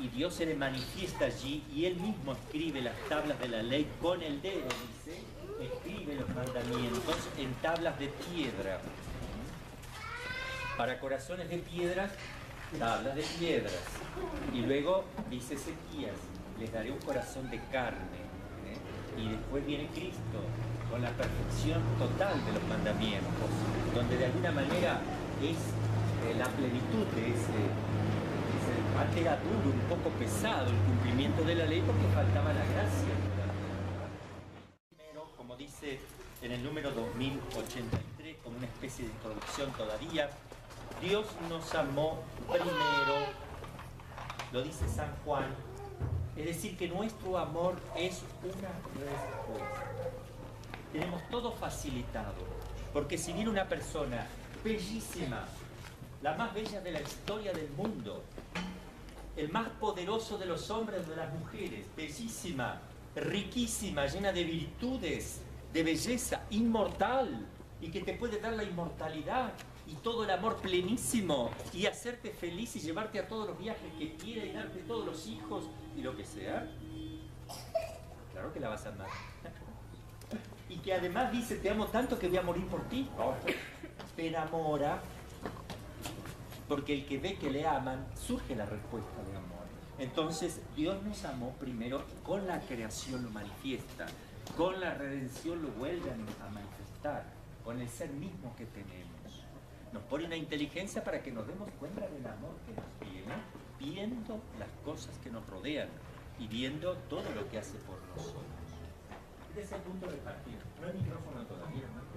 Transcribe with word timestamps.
y 0.00 0.08
Dios 0.08 0.34
se 0.34 0.46
le 0.46 0.54
manifiesta 0.54 1.26
allí 1.26 1.64
y 1.74 1.84
él 1.86 1.96
mismo 1.96 2.32
escribe 2.32 2.80
las 2.80 2.94
tablas 3.08 3.38
de 3.40 3.48
la 3.48 3.62
ley 3.62 3.88
con 4.00 4.22
el 4.22 4.40
dedo, 4.40 4.68
dice, 5.04 5.22
escribe 5.60 6.14
los 6.14 6.28
mandamientos 6.34 7.16
en 7.36 7.52
tablas 7.54 7.98
de 7.98 8.08
piedra. 8.08 8.80
Para 10.76 11.00
corazones 11.00 11.48
de 11.48 11.58
piedras, 11.58 12.12
tablas 12.78 13.16
de 13.16 13.22
piedras. 13.22 13.72
Y 14.54 14.60
luego 14.60 15.04
dice 15.28 15.54
Ezequías, 15.54 16.14
les 16.60 16.72
daré 16.72 16.92
un 16.92 17.00
corazón 17.00 17.50
de 17.50 17.60
carne. 17.72 18.18
¿eh? 18.66 19.20
Y 19.20 19.28
después 19.30 19.66
viene 19.66 19.88
Cristo 19.88 20.42
con 20.90 21.02
la 21.02 21.10
perfección 21.10 21.82
total 21.98 22.44
de 22.46 22.52
los 22.52 22.62
mandamientos, 22.68 23.50
donde 23.94 24.16
de 24.16 24.26
alguna 24.26 24.52
manera 24.52 25.00
es 25.42 25.56
eh, 26.26 26.34
la 26.38 26.46
plenitud 26.46 27.04
de 27.14 27.30
ese, 27.30 27.58
antes 28.98 29.16
era 29.20 29.36
duro, 29.36 29.74
un 29.74 29.80
poco 29.88 30.10
pesado 30.18 30.70
el 30.70 30.76
cumplimiento 30.76 31.44
de 31.44 31.54
la 31.54 31.66
ley 31.66 31.80
porque 31.82 32.06
faltaba 32.14 32.52
la 32.52 32.64
gracia. 32.64 33.14
Primero, 34.88 35.30
como 35.36 35.56
dice 35.56 36.00
en 36.42 36.52
el 36.52 36.62
número 36.64 36.90
2083, 36.90 38.36
como 38.42 38.56
una 38.56 38.66
especie 38.66 39.04
de 39.04 39.12
introducción 39.12 39.72
todavía, 39.72 40.30
Dios 41.00 41.26
nos 41.48 41.72
amó 41.74 42.18
primero, 42.50 43.26
lo 44.52 44.62
dice 44.62 44.88
San 44.88 45.14
Juan, 45.24 45.46
es 46.36 46.46
decir, 46.46 46.76
que 46.76 46.88
nuestro 46.88 47.38
amor 47.38 47.76
es 47.96 48.22
una 48.42 48.70
respuesta. 49.06 49.86
Tenemos 50.92 51.22
todo 51.30 51.52
facilitado, 51.52 52.34
porque 52.92 53.16
si 53.16 53.32
viene 53.32 53.50
una 53.50 53.68
persona 53.68 54.26
bellísima, 54.64 55.44
la 56.22 56.34
más 56.34 56.52
bella 56.52 56.80
de 56.80 56.92
la 56.92 57.00
historia 57.00 57.52
del 57.52 57.70
mundo, 57.70 58.24
el 59.38 59.50
más 59.50 59.68
poderoso 59.80 60.36
de 60.36 60.46
los 60.46 60.68
hombres 60.68 61.08
de 61.08 61.14
las 61.14 61.32
mujeres, 61.32 61.86
bellísima, 61.96 62.80
riquísima, 63.14 64.06
llena 64.06 64.32
de 64.32 64.42
virtudes, 64.42 65.40
de 65.72 65.82
belleza, 65.84 66.42
inmortal, 66.50 67.46
y 67.80 67.90
que 67.92 68.00
te 68.00 68.14
puede 68.14 68.40
dar 68.40 68.54
la 68.54 68.64
inmortalidad 68.64 69.52
y 69.86 69.94
todo 69.94 70.24
el 70.24 70.30
amor 70.30 70.56
plenísimo 70.56 71.50
y 71.72 71.86
hacerte 71.86 72.30
feliz 72.30 72.74
y 72.74 72.80
llevarte 72.80 73.20
a 73.20 73.28
todos 73.28 73.46
los 73.46 73.58
viajes 73.58 73.92
que 73.96 74.16
quiera 74.16 74.44
y 74.44 74.52
darte 74.52 74.80
todos 74.80 75.06
los 75.06 75.26
hijos 75.28 75.64
y 75.96 76.02
lo 76.02 76.16
que 76.16 76.24
sea, 76.24 76.68
claro 78.32 78.52
que 78.52 78.58
la 78.58 78.70
vas 78.70 78.86
a 78.86 78.88
amar. 78.88 79.08
Y 80.68 80.78
que 80.78 80.92
además 80.92 81.30
dice, 81.30 81.56
te 81.56 81.70
amo 81.70 81.86
tanto 81.86 82.18
que 82.18 82.28
voy 82.28 82.38
a 82.38 82.42
morir 82.42 82.66
por 82.66 82.82
ti. 82.88 83.08
Te 84.16 84.26
enamora 84.26 85.00
porque 86.68 86.94
el 86.94 87.06
que 87.06 87.18
ve 87.18 87.36
que 87.36 87.50
le 87.50 87.66
aman, 87.66 88.06
surge 88.14 88.54
la 88.54 88.66
respuesta 88.66 89.22
de 89.24 89.36
amor. 89.36 89.66
Entonces 89.98 90.60
Dios 90.76 91.02
nos 91.02 91.24
amó 91.24 91.52
primero, 91.58 92.04
con 92.22 92.46
la 92.46 92.60
creación 92.60 93.24
lo 93.24 93.30
manifiesta, 93.30 94.06
con 94.56 94.78
la 94.78 94.94
redención 94.94 95.62
lo 95.62 95.68
vuelve 95.70 96.10
a 96.10 96.48
manifestar, 96.50 97.24
con 97.64 97.80
el 97.80 97.88
ser 97.88 98.10
mismo 98.10 98.54
que 98.56 98.66
tenemos. 98.66 99.44
Nos 99.92 100.02
pone 100.04 100.26
una 100.26 100.36
inteligencia 100.36 101.02
para 101.02 101.22
que 101.22 101.32
nos 101.32 101.46
demos 101.46 101.70
cuenta 101.78 102.06
del 102.06 102.26
amor 102.26 102.54
que 102.66 102.74
nos 102.74 102.86
tiene, 103.00 103.34
viendo 103.78 104.38
las 104.58 104.68
cosas 104.84 105.16
que 105.24 105.30
nos 105.30 105.46
rodean 105.48 105.88
y 106.38 106.46
viendo 106.46 106.94
todo 107.08 107.24
lo 107.34 107.48
que 107.48 107.58
hace 107.58 107.78
por 107.78 107.98
nosotros. 108.14 108.44
Este 109.48 109.62
es 109.62 109.72
el 109.72 109.80
punto 109.80 110.06
de 110.06 110.18
partida. 110.18 110.58
No 110.80 110.86
hay 110.86 110.92
micrófono 110.94 111.42
todavía, 111.46 111.88
¿no? 111.96 112.07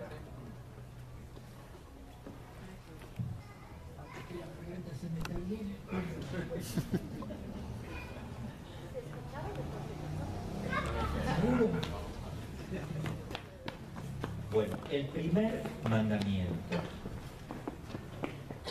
Bueno, 14.52 14.78
el 14.92 15.08
primer 15.08 15.64
mandamiento. 15.90 16.54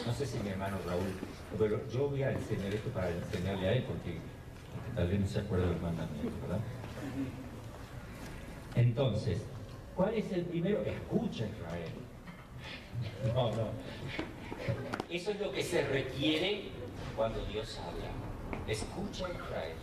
No 0.07 0.13
sé 0.15 0.27
si 0.27 0.39
mi 0.39 0.51
hermano 0.51 0.77
Raúl, 0.87 1.03
pero 1.59 1.89
yo 1.89 2.09
voy 2.09 2.23
a 2.23 2.31
enseñar 2.31 2.73
esto 2.75 2.91
para 2.91 3.11
enseñarle 3.11 3.69
a 3.69 3.73
él 3.73 3.85
porque, 3.89 4.19
tal 4.95 5.09
vez 5.09 5.21
no 5.21 5.27
se 5.27 5.41
acuerda 5.41 5.67
de 5.67 5.73
los 5.73 5.83
mandamientos, 5.83 6.41
¿verdad? 6.43 6.61
Entonces, 8.77 9.43
¿cuál 9.97 10.15
es 10.15 10.31
el 10.31 10.45
primero? 10.45 10.81
Escucha 10.83 11.47
Israel. 11.47 11.91
No, 13.35 13.51
no. 13.51 14.40
Eso 15.09 15.31
es 15.33 15.41
lo 15.41 15.53
que 15.53 15.63
se 15.63 15.87
requiere 15.87 16.69
cuando 17.17 17.45
Dios 17.47 17.79
habla. 17.79 18.11
Escucha 18.67 19.29
Israel. 19.29 19.77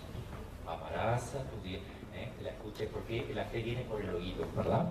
Amarás 0.66 1.36
a 1.36 1.44
tu 1.44 1.62
Dios. 1.68 1.82
¿eh? 2.16 2.30
La 2.42 2.50
escucha 2.50 2.86
porque 2.92 3.32
la 3.34 3.46
fe 3.46 3.62
viene 3.62 3.84
por 3.84 4.02
el 4.02 4.10
oído, 4.10 4.46
¿verdad? 4.56 4.88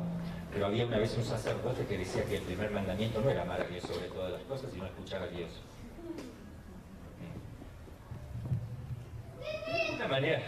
Pero 0.53 0.67
había 0.67 0.87
una 0.87 0.99
vez 0.99 1.17
un 1.17 1.25
sacerdote 1.25 1.85
que 1.87 1.99
decía 1.99 2.25
que 2.25 2.37
el 2.37 2.43
primer 2.43 2.71
mandamiento 2.71 3.21
no 3.21 3.31
era 3.31 3.43
amar 3.43 3.61
a 3.61 3.65
Dios 3.65 3.83
sobre 3.83 4.09
todas 4.09 4.33
las 4.33 4.43
cosas, 4.43 4.71
sino 4.73 4.87
escuchar 4.87 5.23
a 5.23 5.27
Dios. 5.27 5.51
De 9.89 9.97
una 9.97 10.09
manera, 10.09 10.43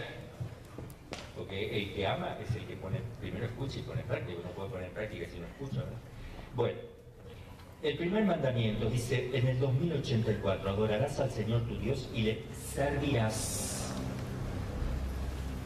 porque 1.37 1.79
el 1.79 1.95
que 1.95 2.07
ama 2.07 2.37
es 2.41 2.55
el 2.57 2.67
que 2.67 2.77
pone, 2.77 3.01
primero 3.21 3.47
escucha 3.47 3.79
y 3.79 3.83
pone 3.83 4.01
en 4.03 4.07
práctica, 4.07 4.39
no 4.45 4.51
puede 4.51 4.71
poner 4.71 4.89
en 4.89 4.95
práctica 4.95 5.27
si 5.29 5.39
no 5.39 5.47
escucha, 5.47 5.79
¿verdad? 5.79 5.99
Bueno, 6.55 6.79
el 7.83 7.97
primer 7.97 8.25
mandamiento 8.25 8.91
dice 8.91 9.31
en 9.33 9.47
el 9.47 9.61
2084, 9.61 10.69
adorarás 10.69 11.21
al 11.21 11.31
Señor 11.31 11.63
tu 11.63 11.77
Dios 11.79 12.09
y 12.13 12.23
le 12.23 12.43
servirás. 12.53 13.95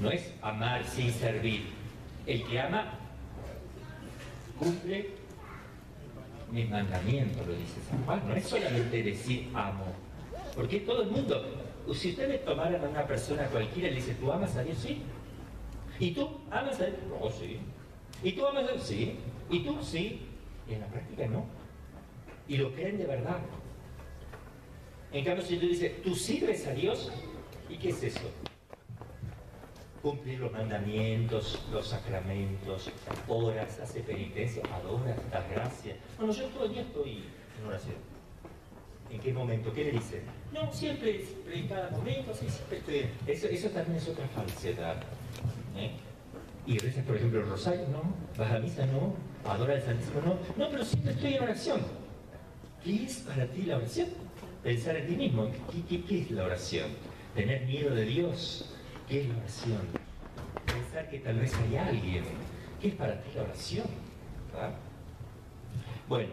No 0.01 0.11
es 0.11 0.33
amar 0.43 0.85
sin 0.85 1.11
servir. 1.13 1.71
El 2.27 2.45
que 2.45 2.61
ama 2.61 2.93
cumple 4.59 5.11
mis 6.51 6.69
mandamientos, 6.69 7.47
lo 7.47 7.55
dice 7.55 7.81
San 7.89 8.05
Juan. 8.05 8.23
No 8.29 8.35
es 8.35 8.47
solamente 8.47 9.03
decir 9.03 9.49
amo. 9.55 9.87
Porque 10.55 10.81
todo 10.81 11.03
el 11.03 11.11
mundo, 11.11 11.43
si 11.95 12.11
ustedes 12.11 12.45
tomaran 12.45 12.85
a 12.85 12.89
una 12.89 13.07
persona 13.07 13.45
cualquiera 13.47 13.89
y 13.89 13.93
le 13.93 13.97
dice, 13.97 14.15
¿tú 14.15 14.31
amas 14.31 14.55
a 14.57 14.63
Dios? 14.63 14.79
Sí. 14.79 15.01
¿Y 15.99 16.11
tú 16.11 16.29
amas 16.51 16.79
a 16.79 16.85
Dios? 16.85 16.99
No, 17.09 17.31
sí. 17.31 17.59
¿Y 18.23 18.33
tú 18.33 18.47
amas 18.47 18.65
a 18.65 18.73
Dios? 18.73 18.83
Sí. 18.83 19.17
¿Y 19.49 19.61
tú? 19.61 19.79
Sí. 19.83 20.21
Y 20.69 20.75
en 20.75 20.81
la 20.81 20.87
práctica 20.87 21.27
no 21.27 21.62
y 22.53 22.59
lo 22.59 22.71
creen 22.71 22.99
de 22.99 23.07
verdad. 23.07 23.39
En 25.11 25.25
cambio, 25.25 25.43
si 25.43 25.57
tú 25.57 25.67
dices, 25.67 26.03
tú 26.03 26.15
sirves 26.15 26.67
a 26.67 26.73
Dios, 26.73 27.11
¿y 27.71 27.79
qué 27.79 27.89
es 27.89 28.03
eso? 28.03 28.31
Cumplir 30.03 30.39
los 30.39 30.53
mandamientos, 30.53 31.65
los 31.73 31.89
sacramentos, 31.89 32.91
oras, 33.27 33.81
hace 33.81 34.01
penitencia, 34.01 34.63
adoras, 34.71 35.17
das 35.31 35.51
gracias. 35.51 35.97
Bueno, 36.19 36.35
yo 36.35 36.45
todo 36.49 36.67
el 36.67 36.73
día 36.75 36.83
estoy 36.83 37.25
en 37.59 37.67
oración. 37.67 37.97
¿En 39.11 39.21
qué 39.21 39.33
momento? 39.33 39.73
¿Qué 39.73 39.85
le 39.85 39.93
dice? 39.93 40.21
No, 40.53 40.71
siempre, 40.71 41.25
en 41.51 41.69
cada 41.69 41.89
momento, 41.89 42.35
sí, 42.35 42.47
siempre 42.51 42.79
estoy. 42.79 43.07
Eso, 43.27 43.47
eso 43.47 43.71
también 43.71 43.97
es 43.97 44.09
otra 44.09 44.29
falsedad. 44.29 44.97
¿eh? 45.75 45.93
Y 46.67 46.79
rezas, 46.79 47.05
por 47.07 47.17
ejemplo, 47.17 47.41
el 47.41 47.49
rosario, 47.49 47.89
¿no? 47.89 48.03
Vas 48.37 48.53
a 48.53 48.59
misa, 48.59 48.85
¿no? 48.85 49.15
Adora 49.51 49.73
al 49.73 49.83
Santísimo, 49.83 50.21
¿no? 50.21 50.39
No, 50.63 50.71
pero 50.71 50.85
siempre 50.85 51.13
estoy 51.13 51.35
en 51.35 51.43
oración. 51.45 52.02
¿Qué 52.85 53.05
es 53.05 53.19
para 53.19 53.47
ti 53.47 53.63
la 53.63 53.77
oración? 53.77 54.09
Pensar 54.63 54.97
en 54.97 55.07
ti 55.07 55.17
mismo. 55.17 55.49
¿Qué, 55.89 56.21
es 56.21 56.31
la 56.33 56.45
oración? 56.45 56.89
Tener 57.35 57.65
miedo 57.65 57.95
de 57.95 58.05
Dios. 58.05 58.75
¿Qué 59.09 59.21
es 59.21 59.29
la 59.29 59.37
oración? 59.37 59.79
Pensar 60.67 61.09
que 61.09 61.21
tal 61.21 61.39
vez 61.39 61.55
hay 61.55 61.77
alguien. 61.77 62.25
¿Qué 62.81 62.89
es 62.89 62.95
para 62.95 63.21
ti 63.23 63.31
la 63.37 63.43
oración? 63.43 63.87
¿Ah? 64.57 64.73
Bueno, 66.09 66.31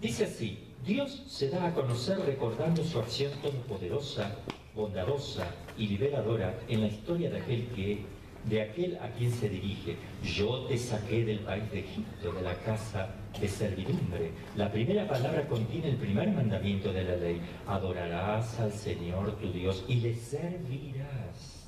dice 0.00 0.24
así, 0.24 0.58
Dios 0.84 1.22
se 1.28 1.50
da 1.50 1.68
a 1.68 1.74
conocer 1.74 2.18
recordando 2.18 2.82
su 2.82 2.98
acción 2.98 3.32
todopoderosa, 3.40 4.34
bondadosa 4.74 5.46
y 5.78 5.86
liberadora 5.86 6.58
en 6.68 6.80
la 6.80 6.88
historia 6.88 7.30
de 7.30 7.40
aquel 7.40 7.68
que 7.68 8.02
de 8.44 8.60
aquel 8.60 8.98
a 8.98 9.08
quien 9.10 9.32
se 9.32 9.48
dirige. 9.48 9.96
Yo 10.22 10.66
te 10.66 10.76
saqué 10.76 11.24
del 11.24 11.38
país 11.38 11.70
de 11.70 11.80
Egipto, 11.80 12.32
de 12.32 12.42
la 12.42 12.54
casa 12.56 13.08
de 13.40 13.48
servidumbre. 13.48 14.30
La 14.56 14.70
primera 14.70 15.06
palabra 15.08 15.46
contiene 15.46 15.90
el 15.90 15.96
primer 15.96 16.28
mandamiento 16.30 16.92
de 16.92 17.04
la 17.04 17.16
ley. 17.16 17.40
Adorarás 17.66 18.58
al 18.60 18.72
Señor 18.72 19.36
tu 19.36 19.50
Dios 19.52 19.84
y 19.88 19.96
le 19.96 20.14
servirás. 20.14 21.66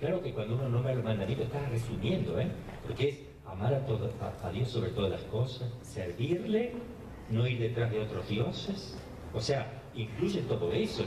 Claro 0.00 0.22
que 0.22 0.32
cuando 0.32 0.54
uno 0.54 0.68
nombra 0.68 0.92
el 0.92 1.02
mandamiento 1.02 1.44
está 1.44 1.68
resumiendo, 1.68 2.38
¿eh? 2.40 2.48
porque 2.86 3.08
es 3.08 3.18
amar 3.46 3.74
a, 3.74 4.50
Dios 4.50 4.68
sobre 4.68 4.90
todas 4.90 5.10
las 5.10 5.22
cosas, 5.22 5.68
servirle, 5.82 6.72
no 7.30 7.46
ir 7.46 7.58
detrás 7.58 7.90
de 7.90 8.00
otros 8.00 8.28
dioses. 8.28 8.96
O 9.34 9.40
sea, 9.40 9.82
incluye 9.94 10.42
todo 10.42 10.72
eso 10.72 11.04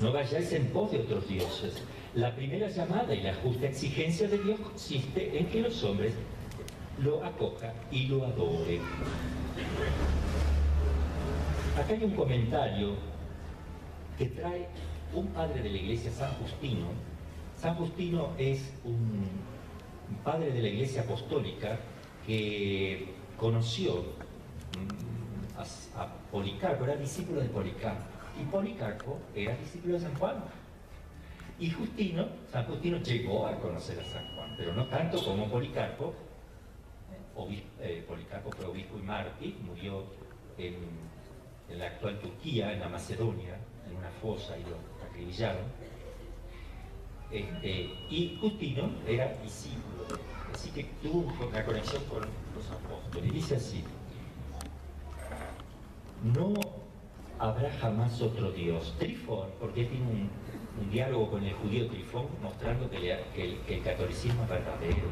no 0.00 0.12
vayáis 0.12 0.52
en 0.52 0.66
pos 0.68 0.92
de 0.92 1.00
otros 1.00 1.28
dioses. 1.28 1.82
La 2.14 2.34
primera 2.34 2.68
llamada 2.68 3.14
y 3.14 3.22
la 3.22 3.34
justa 3.34 3.66
exigencia 3.66 4.28
de 4.28 4.38
Dios 4.38 4.60
consiste 4.60 5.38
en 5.38 5.46
que 5.46 5.60
los 5.60 5.82
hombres 5.84 6.14
lo 7.02 7.24
acojan 7.24 7.72
y 7.90 8.06
lo 8.06 8.24
adoren. 8.24 8.80
Acá 11.76 11.92
hay 11.92 12.04
un 12.04 12.12
comentario 12.12 12.94
que 14.16 14.26
trae 14.26 14.68
un 15.14 15.26
padre 15.28 15.62
de 15.62 15.70
la 15.70 15.76
iglesia, 15.76 16.10
San 16.10 16.32
Justino. 16.34 16.86
San 17.56 17.74
Justino 17.76 18.30
es 18.38 18.72
un 18.84 19.28
padre 20.24 20.50
de 20.50 20.62
la 20.62 20.68
iglesia 20.68 21.02
apostólica 21.02 21.78
que 22.26 23.08
conoció 23.36 23.96
mm, 23.96 25.98
a, 25.98 26.06
Policarpo, 26.30 26.84
era 26.84 26.96
discípulo 26.96 27.40
de 27.40 27.48
Policarpo, 27.48 28.04
y 28.40 28.44
Policarpo 28.44 29.18
era 29.34 29.56
discípulo 29.56 29.94
de 29.94 30.00
San 30.00 30.14
Juan. 30.16 30.36
Y 31.58 31.70
Justino, 31.70 32.28
San 32.52 32.64
Justino 32.66 32.98
llegó 32.98 33.46
a 33.46 33.58
conocer 33.58 33.98
a 33.98 34.04
San 34.04 34.24
Juan, 34.34 34.54
pero 34.56 34.74
no 34.74 34.86
tanto 34.86 35.22
como 35.24 35.48
Policarpo. 35.48 36.14
Eh, 37.80 38.04
Policarpo 38.06 38.50
fue 38.50 38.66
obispo 38.66 38.98
y 38.98 39.02
mártir, 39.02 39.56
murió 39.64 40.04
en, 40.56 40.74
en 41.68 41.78
la 41.78 41.86
actual 41.86 42.18
Turquía, 42.18 42.72
en 42.72 42.80
la 42.80 42.88
Macedonia, 42.88 43.56
en 43.88 43.96
una 43.96 44.10
fosa 44.10 44.56
y 44.58 44.62
lo 44.62 44.76
acribillaron. 45.08 45.62
Este, 47.30 47.90
y 48.08 48.38
Justino 48.40 48.90
era 49.06 49.34
discípulo, 49.42 50.06
así 50.52 50.70
que 50.70 50.84
tuvo 51.02 51.32
una 51.46 51.64
conexión 51.64 52.02
con 52.04 52.20
los 52.20 52.70
apóstoles. 52.70 53.30
Y 53.30 53.34
dice 53.34 53.56
así, 53.56 53.84
no 56.22 56.54
habrá 57.38 57.70
jamás 57.72 58.20
otro 58.22 58.50
Dios. 58.50 58.94
Trifón, 58.98 59.50
porque 59.60 59.84
tiene 59.84 60.06
un, 60.06 60.30
diálogo 60.90 61.30
con 61.30 61.44
el 61.44 61.52
judío 61.54 61.86
Trifón 61.88 62.26
mostrando 62.42 62.90
que, 62.90 63.12
el, 63.36 63.82
catolicismo 63.82 64.42
es 64.44 64.48
verdadero. 64.48 65.08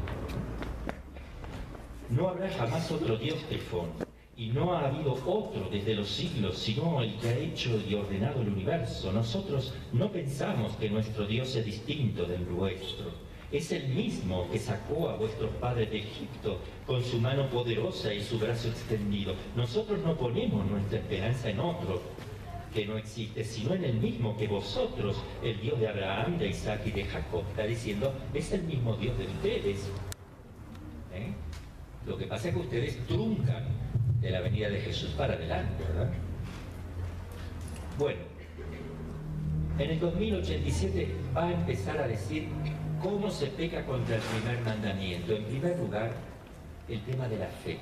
No 2.09 2.29
habrá 2.29 2.49
jamás 2.49 2.91
otro 2.91 3.17
Dios 3.17 3.37
Trifón 3.49 3.89
y 4.35 4.47
no 4.49 4.73
ha 4.73 4.87
habido 4.87 5.13
otro 5.13 5.67
desde 5.71 5.95
los 5.95 6.09
siglos, 6.09 6.57
sino 6.57 7.01
el 7.01 7.15
que 7.17 7.27
ha 7.27 7.37
hecho 7.37 7.81
y 7.87 7.95
ordenado 7.95 8.41
el 8.41 8.49
universo. 8.49 9.11
Nosotros 9.11 9.73
no 9.93 10.11
pensamos 10.11 10.73
que 10.77 10.89
nuestro 10.89 11.25
Dios 11.25 11.55
es 11.55 11.65
distinto 11.65 12.25
del 12.25 12.47
nuestro. 12.47 13.11
Es 13.51 13.71
el 13.71 13.87
mismo 13.89 14.47
que 14.51 14.59
sacó 14.59 15.09
a 15.09 15.15
vuestros 15.15 15.49
padres 15.55 15.89
de 15.89 15.99
Egipto 15.99 16.59
con 16.85 17.03
su 17.03 17.19
mano 17.19 17.49
poderosa 17.49 18.13
y 18.13 18.21
su 18.21 18.37
brazo 18.37 18.67
extendido. 18.67 19.33
Nosotros 19.55 19.99
no 20.05 20.15
ponemos 20.15 20.65
nuestra 20.65 20.99
esperanza 20.99 21.49
en 21.49 21.59
otro 21.59 22.01
que 22.73 22.85
no 22.85 22.97
existe, 22.97 23.43
sino 23.43 23.73
en 23.73 23.83
el 23.83 23.95
mismo 23.95 24.37
que 24.37 24.47
vosotros, 24.47 25.17
el 25.43 25.59
Dios 25.59 25.79
de 25.79 25.87
Abraham, 25.87 26.37
de 26.37 26.49
Isaac 26.49 26.81
y 26.85 26.91
de 26.91 27.05
Jacob. 27.05 27.43
Está 27.49 27.63
diciendo, 27.63 28.13
es 28.33 28.51
el 28.51 28.63
mismo 28.63 28.95
Dios 28.95 29.17
de 29.17 29.25
ustedes. 29.25 29.89
¿Eh? 31.13 31.33
Lo 32.05 32.17
que 32.17 32.25
pasa 32.25 32.49
es 32.49 32.53
que 32.53 32.61
ustedes 32.61 33.05
truncan 33.07 33.65
de 34.21 34.31
la 34.31 34.41
venida 34.41 34.69
de 34.69 34.79
Jesús 34.79 35.11
para 35.11 35.33
adelante, 35.33 35.83
¿verdad? 35.83 36.11
Bueno, 37.97 38.19
en 39.79 39.89
el 39.91 39.99
2087 39.99 41.07
va 41.35 41.45
a 41.45 41.53
empezar 41.53 41.97
a 41.99 42.07
decir 42.07 42.47
cómo 43.01 43.29
se 43.29 43.47
peca 43.47 43.85
contra 43.85 44.15
el 44.15 44.21
primer 44.21 44.59
mandamiento. 44.63 45.33
En 45.33 45.43
primer 45.43 45.77
lugar, 45.77 46.11
el 46.87 47.01
tema 47.01 47.27
de 47.27 47.37
la 47.37 47.47
fe. 47.47 47.79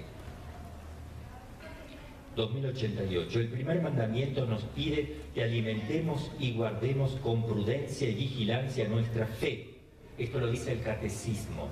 2088. 2.36 3.40
El 3.40 3.48
primer 3.48 3.82
mandamiento 3.82 4.46
nos 4.46 4.64
pide 4.64 5.18
que 5.34 5.44
alimentemos 5.44 6.32
y 6.40 6.54
guardemos 6.54 7.12
con 7.24 7.44
prudencia 7.44 8.10
y 8.10 8.16
vigilancia 8.16 8.88
nuestra 8.88 9.26
fe. 9.26 9.76
Esto 10.18 10.40
lo 10.40 10.52
dice 10.52 10.74
el 10.74 10.82
catecismo 10.82 11.70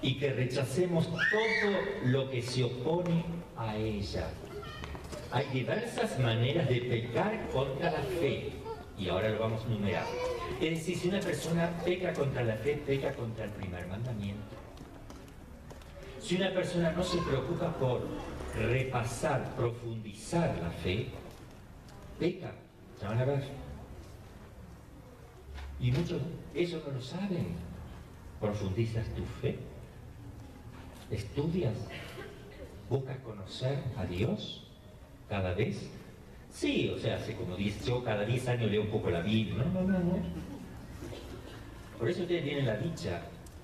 y 0.00 0.18
que 0.18 0.32
rechacemos 0.32 1.06
todo 1.06 1.72
lo 2.04 2.30
que 2.30 2.42
se 2.42 2.64
opone 2.64 3.24
a 3.56 3.76
ella. 3.76 4.28
Hay 5.30 5.46
diversas 5.52 6.18
maneras 6.20 6.68
de 6.68 6.80
pecar 6.80 7.48
contra 7.50 7.90
la 7.90 8.02
fe 8.20 8.52
y 8.98 9.08
ahora 9.08 9.30
lo 9.30 9.40
vamos 9.40 9.64
a 9.64 9.68
numerar. 9.68 10.06
Es 10.60 10.70
decir, 10.70 10.96
si 10.96 11.08
una 11.08 11.20
persona 11.20 11.70
peca 11.84 12.12
contra 12.12 12.42
la 12.44 12.54
fe, 12.54 12.80
peca 12.86 13.12
contra 13.12 13.44
el 13.44 13.50
primer 13.50 13.86
mandamiento. 13.86 14.56
Si 16.20 16.36
una 16.36 16.52
persona 16.52 16.92
no 16.92 17.02
se 17.02 17.18
preocupa 17.18 17.72
por 17.78 18.02
repasar, 18.58 19.54
profundizar 19.56 20.56
la 20.60 20.70
fe, 20.70 21.08
peca. 22.18 22.52
Ya 23.00 23.08
van 23.08 23.18
a 23.18 23.24
ver. 23.24 23.44
Y 25.80 25.92
muchos 25.92 26.20
eso 26.54 26.82
no 26.86 26.92
lo 26.92 27.00
saben. 27.00 27.56
¿Profundizas 28.40 29.06
tu 29.14 29.24
fe? 29.40 29.58
¿Estudias? 31.10 31.74
¿Buscas 32.88 33.18
conocer 33.18 33.82
a 33.96 34.04
Dios 34.04 34.66
cada 35.28 35.54
vez? 35.54 35.90
Sí, 36.50 36.90
o 36.94 36.98
sea, 36.98 37.16
hace 37.16 37.34
como 37.34 37.56
10, 37.56 37.84
yo 37.84 38.02
cada 38.02 38.24
10 38.24 38.48
años 38.48 38.70
leo 38.70 38.82
un 38.82 38.90
poco 38.90 39.10
la 39.10 39.20
Biblia. 39.20 39.64
No, 39.64 39.82
no, 39.82 39.82
no, 39.82 39.98
no. 39.98 40.18
Por 41.98 42.08
eso 42.08 42.22
ustedes 42.22 42.44
tienen 42.44 42.66
la 42.66 42.76
dicha 42.76 43.22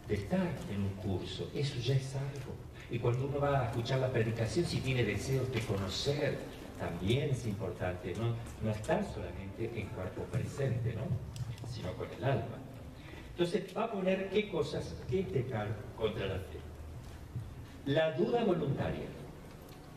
de 0.08 0.14
estar 0.14 0.50
en 0.73 0.82
un 0.82 0.91
curso. 0.91 1.50
Eso 1.55 1.79
ya 1.81 1.94
es 1.94 2.14
algo. 2.17 2.53
Y 2.94 3.00
cuando 3.00 3.26
uno 3.26 3.41
va 3.41 3.58
a 3.58 3.64
escuchar 3.64 3.99
la 3.99 4.08
predicación, 4.08 4.64
si 4.64 4.79
tiene 4.79 5.02
deseos 5.02 5.50
de 5.52 5.58
conocer, 5.62 6.38
también 6.79 7.29
es 7.31 7.44
importante, 7.44 8.14
¿no? 8.14 8.37
No 8.62 8.70
estar 8.70 9.05
solamente 9.12 9.69
en 9.75 9.88
cuerpo 9.88 10.23
presente, 10.31 10.94
¿no? 10.94 11.02
Sino 11.69 11.93
con 11.94 12.06
el 12.17 12.23
alma. 12.23 12.56
Entonces 13.32 13.64
va 13.76 13.87
a 13.87 13.91
poner 13.91 14.31
qué 14.31 14.49
cosas, 14.49 14.94
qué 15.11 15.25
pecar 15.25 15.67
contra 15.96 16.25
la 16.25 16.37
fe. 16.37 16.61
La 17.87 18.12
duda 18.12 18.44
voluntaria 18.44 19.08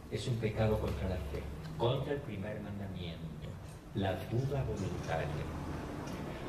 es 0.10 0.28
un 0.28 0.38
pecado 0.38 0.80
contra 0.80 1.08
la 1.08 1.18
fe, 1.18 1.44
contra 1.78 2.14
el 2.14 2.22
primer 2.22 2.60
mandamiento. 2.62 3.28
La 3.94 4.14
duda 4.32 4.64
voluntaria. 4.64 5.28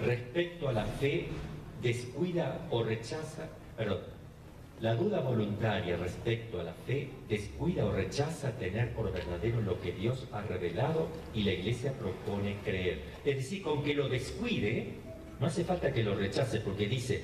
Respecto 0.03 0.71
a 0.71 0.73
la 0.73 0.87
fe, 0.87 1.29
descuida 1.83 2.59
o 2.71 2.83
rechaza, 2.83 3.49
perdón, 3.77 4.01
la 4.81 4.95
duda 4.95 5.21
voluntaria 5.21 5.97
respecto 5.97 6.61
a 6.61 6.65
la 6.65 6.73
fe 6.73 7.11
descuida 7.29 7.85
o 7.85 7.93
rechaza 7.93 8.53
tener 8.53 8.95
por 8.95 9.13
verdadero 9.13 9.61
lo 9.61 9.81
que 9.81 9.93
Dios 9.93 10.29
ha 10.33 10.43
revelado 10.43 11.09
y 11.35 11.43
la 11.43 11.53
iglesia 11.53 11.93
propone 11.93 12.59
creer. 12.65 13.03
Es 13.25 13.37
decir, 13.37 13.63
con 13.63 13.83
que 13.83 13.95
lo 13.95 14.09
descuide, 14.09 14.95
no 15.41 15.47
hace 15.47 15.65
falta 15.65 15.93
que 15.93 16.05
lo 16.05 16.15
rechace 16.15 16.61
porque 16.61 16.87
dice, 16.87 17.23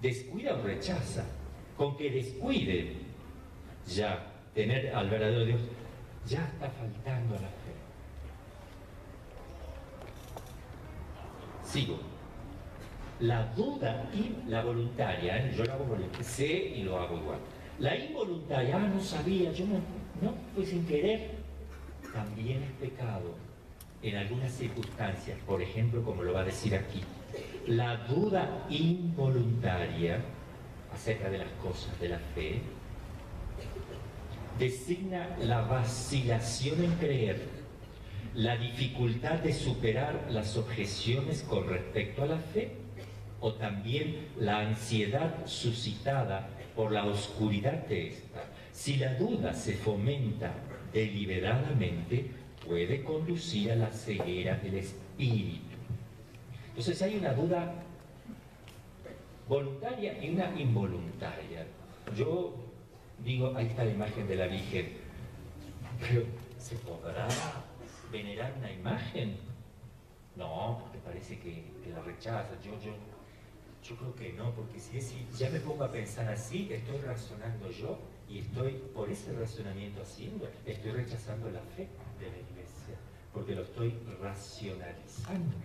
descuida 0.00 0.54
o 0.54 0.62
rechaza. 0.62 1.26
Con 1.76 1.96
que 1.96 2.08
descuide 2.08 2.92
ya 3.86 4.32
tener 4.54 4.94
al 4.94 5.10
verdadero 5.10 5.44
Dios, 5.44 5.60
ya 6.24 6.44
está 6.44 6.70
faltando 6.70 7.34
la 7.34 7.40
fe. 7.40 7.74
Sigo. 11.64 12.13
La 13.20 13.46
duda 13.54 14.10
y 14.12 14.50
la 14.50 14.62
voluntaria, 14.64 15.38
¿eh? 15.38 15.54
yo 15.56 15.64
lo 15.64 15.72
hago 15.72 15.96
sé 16.20 16.72
y 16.76 16.82
lo 16.82 16.98
hago 16.98 17.16
igual. 17.16 17.38
La 17.78 17.96
involuntaria, 17.96 18.76
ah, 18.76 18.88
no 18.88 19.00
sabía, 19.00 19.52
yo 19.52 19.66
no, 19.66 19.74
no, 20.20 20.34
fue 20.54 20.64
sin 20.64 20.84
querer, 20.86 21.30
también 22.12 22.62
es 22.62 22.70
pecado 22.72 23.34
en 24.02 24.16
algunas 24.16 24.52
circunstancias, 24.52 25.38
por 25.46 25.62
ejemplo, 25.62 26.02
como 26.02 26.22
lo 26.22 26.32
va 26.32 26.40
a 26.40 26.44
decir 26.44 26.74
aquí. 26.74 27.02
La 27.66 27.96
duda 27.96 28.66
involuntaria 28.68 30.20
acerca 30.92 31.30
de 31.30 31.38
las 31.38 31.50
cosas 31.62 31.98
de 32.00 32.08
la 32.10 32.18
fe 32.18 32.60
designa 34.58 35.36
la 35.40 35.62
vacilación 35.62 36.84
en 36.84 36.92
creer, 36.92 37.40
la 38.34 38.56
dificultad 38.56 39.40
de 39.40 39.52
superar 39.52 40.26
las 40.30 40.56
objeciones 40.56 41.42
con 41.42 41.68
respecto 41.68 42.22
a 42.22 42.26
la 42.26 42.38
fe 42.38 42.83
o 43.44 43.52
también 43.52 44.28
la 44.40 44.60
ansiedad 44.60 45.44
suscitada 45.44 46.48
por 46.74 46.90
la 46.92 47.04
oscuridad 47.04 47.86
de 47.88 48.08
esta. 48.08 48.40
Si 48.72 48.96
la 48.96 49.16
duda 49.16 49.52
se 49.52 49.74
fomenta 49.74 50.50
deliberadamente, 50.94 52.30
puede 52.66 53.04
conducir 53.04 53.72
a 53.72 53.76
la 53.76 53.90
ceguera 53.90 54.56
del 54.56 54.76
espíritu. 54.76 55.76
Entonces 56.68 57.02
hay 57.02 57.16
una 57.18 57.34
duda 57.34 57.74
voluntaria 59.46 60.24
y 60.24 60.30
una 60.30 60.58
involuntaria. 60.58 61.66
Yo 62.16 62.54
digo, 63.22 63.52
ahí 63.54 63.66
está 63.66 63.84
la 63.84 63.92
imagen 63.92 64.26
de 64.26 64.36
la 64.36 64.46
Virgen, 64.46 64.88
pero 66.00 66.22
¿se 66.56 66.76
podrá 66.76 67.28
venerar 68.10 68.54
una 68.56 68.72
imagen? 68.72 69.36
No, 70.34 70.78
porque 70.80 70.96
parece 71.04 71.38
que, 71.38 71.74
la 71.94 72.00
rechaza. 72.00 72.48
Yo, 72.64 72.72
yo, 72.80 72.94
yo 73.84 73.96
creo 73.96 74.14
que 74.14 74.32
no, 74.32 74.50
porque 74.54 74.80
si, 74.80 75.00
si 75.00 75.26
ya 75.36 75.50
me 75.50 75.60
pongo 75.60 75.84
a 75.84 75.92
pensar 75.92 76.26
así, 76.28 76.68
estoy 76.72 76.98
razonando 76.98 77.70
yo 77.70 77.98
y 78.28 78.38
estoy, 78.38 78.72
por 78.94 79.10
ese 79.10 79.32
razonamiento 79.32 80.02
haciendo, 80.02 80.48
estoy 80.64 80.92
rechazando 80.92 81.50
la 81.50 81.60
fe 81.60 81.88
de 82.18 82.30
la 82.30 82.38
iglesia, 82.38 82.96
porque 83.32 83.54
lo 83.54 83.62
estoy 83.62 83.94
racionalizando. 84.22 85.56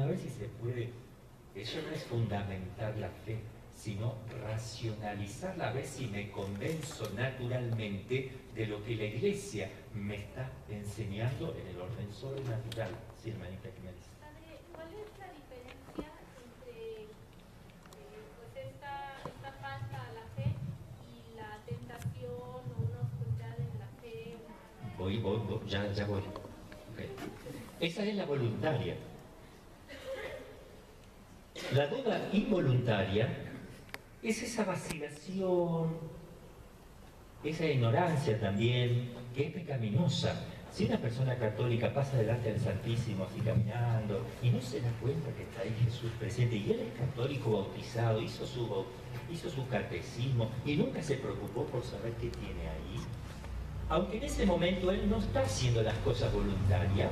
a 0.00 0.06
ver 0.06 0.18
si 0.18 0.28
se 0.28 0.44
puede, 0.60 0.90
eso 1.56 1.80
no 1.82 1.94
es 1.94 2.04
fundamentar 2.04 2.96
la 2.98 3.10
fe, 3.10 3.38
sino 3.74 4.14
racionalizarla, 4.44 5.70
a 5.70 5.72
ver 5.72 5.86
si 5.86 6.06
me 6.06 6.30
convenzo 6.30 7.10
naturalmente 7.14 8.32
de 8.54 8.66
lo 8.66 8.84
que 8.84 8.94
la 8.94 9.04
iglesia 9.04 9.68
me 9.94 10.16
está 10.16 10.50
enseñando 10.68 11.56
en 11.56 11.66
el 11.66 11.80
orden 11.80 12.12
sobrenatural. 12.12 12.90
Sí, 13.20 13.30
hermanita, 13.30 13.68
¿qué 13.70 13.80
me 13.80 13.92
dice? 13.92 14.07
Ya, 25.68 26.06
voy. 26.06 26.22
Esa 27.80 28.04
es 28.04 28.14
la 28.16 28.24
voluntaria. 28.24 28.96
La 31.74 31.86
duda 31.86 32.28
involuntaria 32.32 33.28
es 34.22 34.42
esa 34.42 34.64
vacilación, 34.64 35.96
esa 37.44 37.66
ignorancia 37.66 38.40
también, 38.40 39.12
que 39.34 39.46
es 39.46 39.52
pecaminosa. 39.52 40.34
Si 40.72 40.84
una 40.84 40.98
persona 40.98 41.36
católica 41.36 41.92
pasa 41.92 42.16
delante 42.18 42.52
del 42.52 42.60
Santísimo 42.60 43.24
así 43.24 43.40
caminando 43.40 44.24
y 44.42 44.50
no 44.50 44.60
se 44.60 44.80
da 44.80 44.90
cuenta 45.00 45.30
que 45.32 45.42
está 45.42 45.62
ahí 45.62 45.74
Jesús 45.84 46.10
presente 46.18 46.56
y 46.56 46.70
él 46.70 46.80
es 46.80 46.98
católico 46.98 47.50
bautizado, 47.50 48.20
hizo 48.20 48.46
su, 48.46 48.84
hizo 49.32 49.50
su 49.50 49.66
catecismo 49.68 50.50
y 50.64 50.76
nunca 50.76 51.02
se 51.02 51.16
preocupó 51.16 51.64
por 51.64 51.82
saber 51.82 52.12
qué 52.14 52.28
tiene 52.28 52.68
ahí, 52.68 52.77
aunque 53.88 54.18
en 54.18 54.24
ese 54.24 54.44
momento 54.44 54.90
él 54.90 55.08
no 55.08 55.18
está 55.18 55.40
haciendo 55.40 55.82
las 55.82 55.96
cosas 55.98 56.32
voluntarias, 56.32 57.10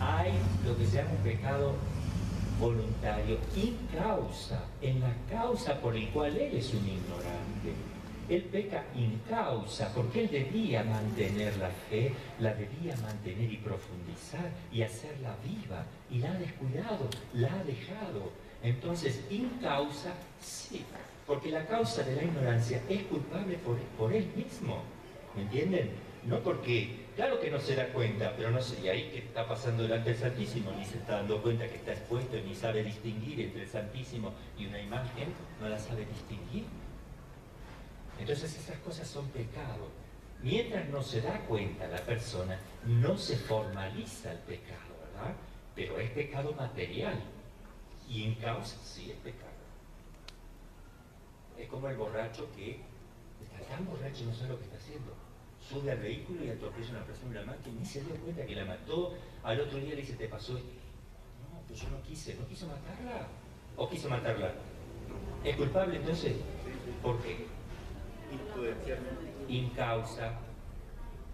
hay 0.00 0.32
lo 0.64 0.76
que 0.76 0.86
se 0.86 0.96
llama 0.98 1.10
un 1.10 1.22
pecado 1.22 1.74
voluntario 2.60 3.38
y 3.56 3.74
causa, 3.96 4.64
en 4.80 5.00
la 5.00 5.14
causa 5.30 5.80
por 5.80 5.96
el 5.96 6.08
cual 6.10 6.36
él 6.36 6.56
es 6.56 6.72
un 6.72 6.86
ignorante. 6.86 7.72
Él 8.28 8.42
peca 8.44 8.84
in 8.94 9.20
causa, 9.28 9.92
porque 9.94 10.22
él 10.22 10.30
debía 10.30 10.82
mantener 10.82 11.54
la 11.58 11.68
fe, 11.68 12.14
la 12.40 12.54
debía 12.54 12.96
mantener 13.02 13.52
y 13.52 13.58
profundizar 13.58 14.50
y 14.72 14.82
hacerla 14.82 15.36
viva, 15.44 15.84
y 16.10 16.20
la 16.20 16.30
ha 16.30 16.38
descuidado, 16.38 17.08
la 17.34 17.52
ha 17.52 17.64
dejado. 17.64 18.32
Entonces, 18.62 19.20
in 19.28 19.50
causa, 19.60 20.14
sí, 20.40 20.82
porque 21.26 21.50
la 21.50 21.66
causa 21.66 22.02
de 22.02 22.16
la 22.16 22.24
ignorancia 22.24 22.80
es 22.88 23.02
culpable 23.02 23.58
por, 23.58 23.76
por 23.98 24.12
él 24.12 24.26
mismo. 24.34 24.82
¿Me 25.36 25.42
entienden? 25.42 25.90
No 26.26 26.40
porque, 26.40 27.06
claro 27.16 27.38
que 27.38 27.50
no 27.50 27.60
se 27.60 27.76
da 27.76 27.88
cuenta, 27.88 28.32
pero 28.36 28.50
no 28.50 28.62
sé, 28.62 28.80
y 28.80 28.88
ahí 28.88 29.10
que 29.10 29.18
está 29.18 29.46
pasando 29.46 29.82
delante 29.82 30.10
del 30.10 30.18
Santísimo, 30.18 30.72
ni 30.72 30.84
se 30.84 30.96
está 30.98 31.16
dando 31.16 31.42
cuenta 31.42 31.68
que 31.68 31.76
está 31.76 31.92
expuesto, 31.92 32.36
ni 32.38 32.54
sabe 32.54 32.82
distinguir 32.82 33.40
entre 33.40 33.62
el 33.62 33.68
Santísimo 33.68 34.32
y 34.56 34.66
una 34.66 34.80
imagen, 34.80 35.34
no 35.60 35.68
la 35.68 35.78
sabe 35.78 36.06
distinguir. 36.06 36.64
Entonces 38.18 38.56
esas 38.56 38.78
cosas 38.78 39.06
son 39.06 39.28
pecado. 39.28 39.88
Mientras 40.42 40.88
no 40.88 41.02
se 41.02 41.20
da 41.20 41.40
cuenta 41.40 41.86
la 41.88 41.98
persona, 41.98 42.58
no 42.86 43.16
se 43.16 43.36
formaliza 43.36 44.32
el 44.32 44.38
pecado, 44.38 44.94
¿verdad? 45.00 45.34
Pero 45.74 45.98
es 45.98 46.10
pecado 46.10 46.52
material. 46.52 47.20
Y 48.08 48.24
en 48.24 48.34
causa 48.34 48.76
sí 48.82 49.10
es 49.10 49.16
pecado. 49.18 49.52
Es 51.58 51.68
como 51.68 51.88
el 51.88 51.96
borracho 51.96 52.48
que 52.54 52.80
está 53.42 53.74
tan 53.74 53.86
borracho 53.86 54.22
y 54.22 54.26
no 54.26 54.34
sabe 54.34 54.50
lo 54.50 54.58
que 54.58 54.64
está 54.64 54.76
haciendo. 54.76 55.13
Sube 55.68 55.90
al 55.90 55.98
vehículo 55.98 56.44
y 56.44 56.50
atropella 56.50 56.88
a 56.88 56.90
una 56.90 57.04
persona 57.04 57.40
la 57.40 57.46
mano 57.46 57.58
y 57.80 57.84
se 57.84 58.02
dio 58.02 58.14
cuenta 58.16 58.44
que 58.44 58.54
la 58.54 58.64
mató. 58.64 59.14
Al 59.42 59.60
otro 59.60 59.78
día 59.78 59.90
le 59.90 60.02
dice, 60.02 60.14
te 60.14 60.28
pasó 60.28 60.56
esto. 60.58 60.70
No, 61.50 61.60
pues 61.66 61.80
yo 61.80 61.88
no 61.88 62.02
quise, 62.02 62.34
no 62.34 62.46
quiso 62.46 62.66
matarla. 62.66 63.26
¿O 63.76 63.88
quiso 63.88 64.08
matarla? 64.08 64.52
¿Es 65.42 65.56
culpable 65.56 65.96
entonces? 65.96 66.34
¿Por 67.02 67.20
qué? 67.22 67.46
causa 69.74 70.32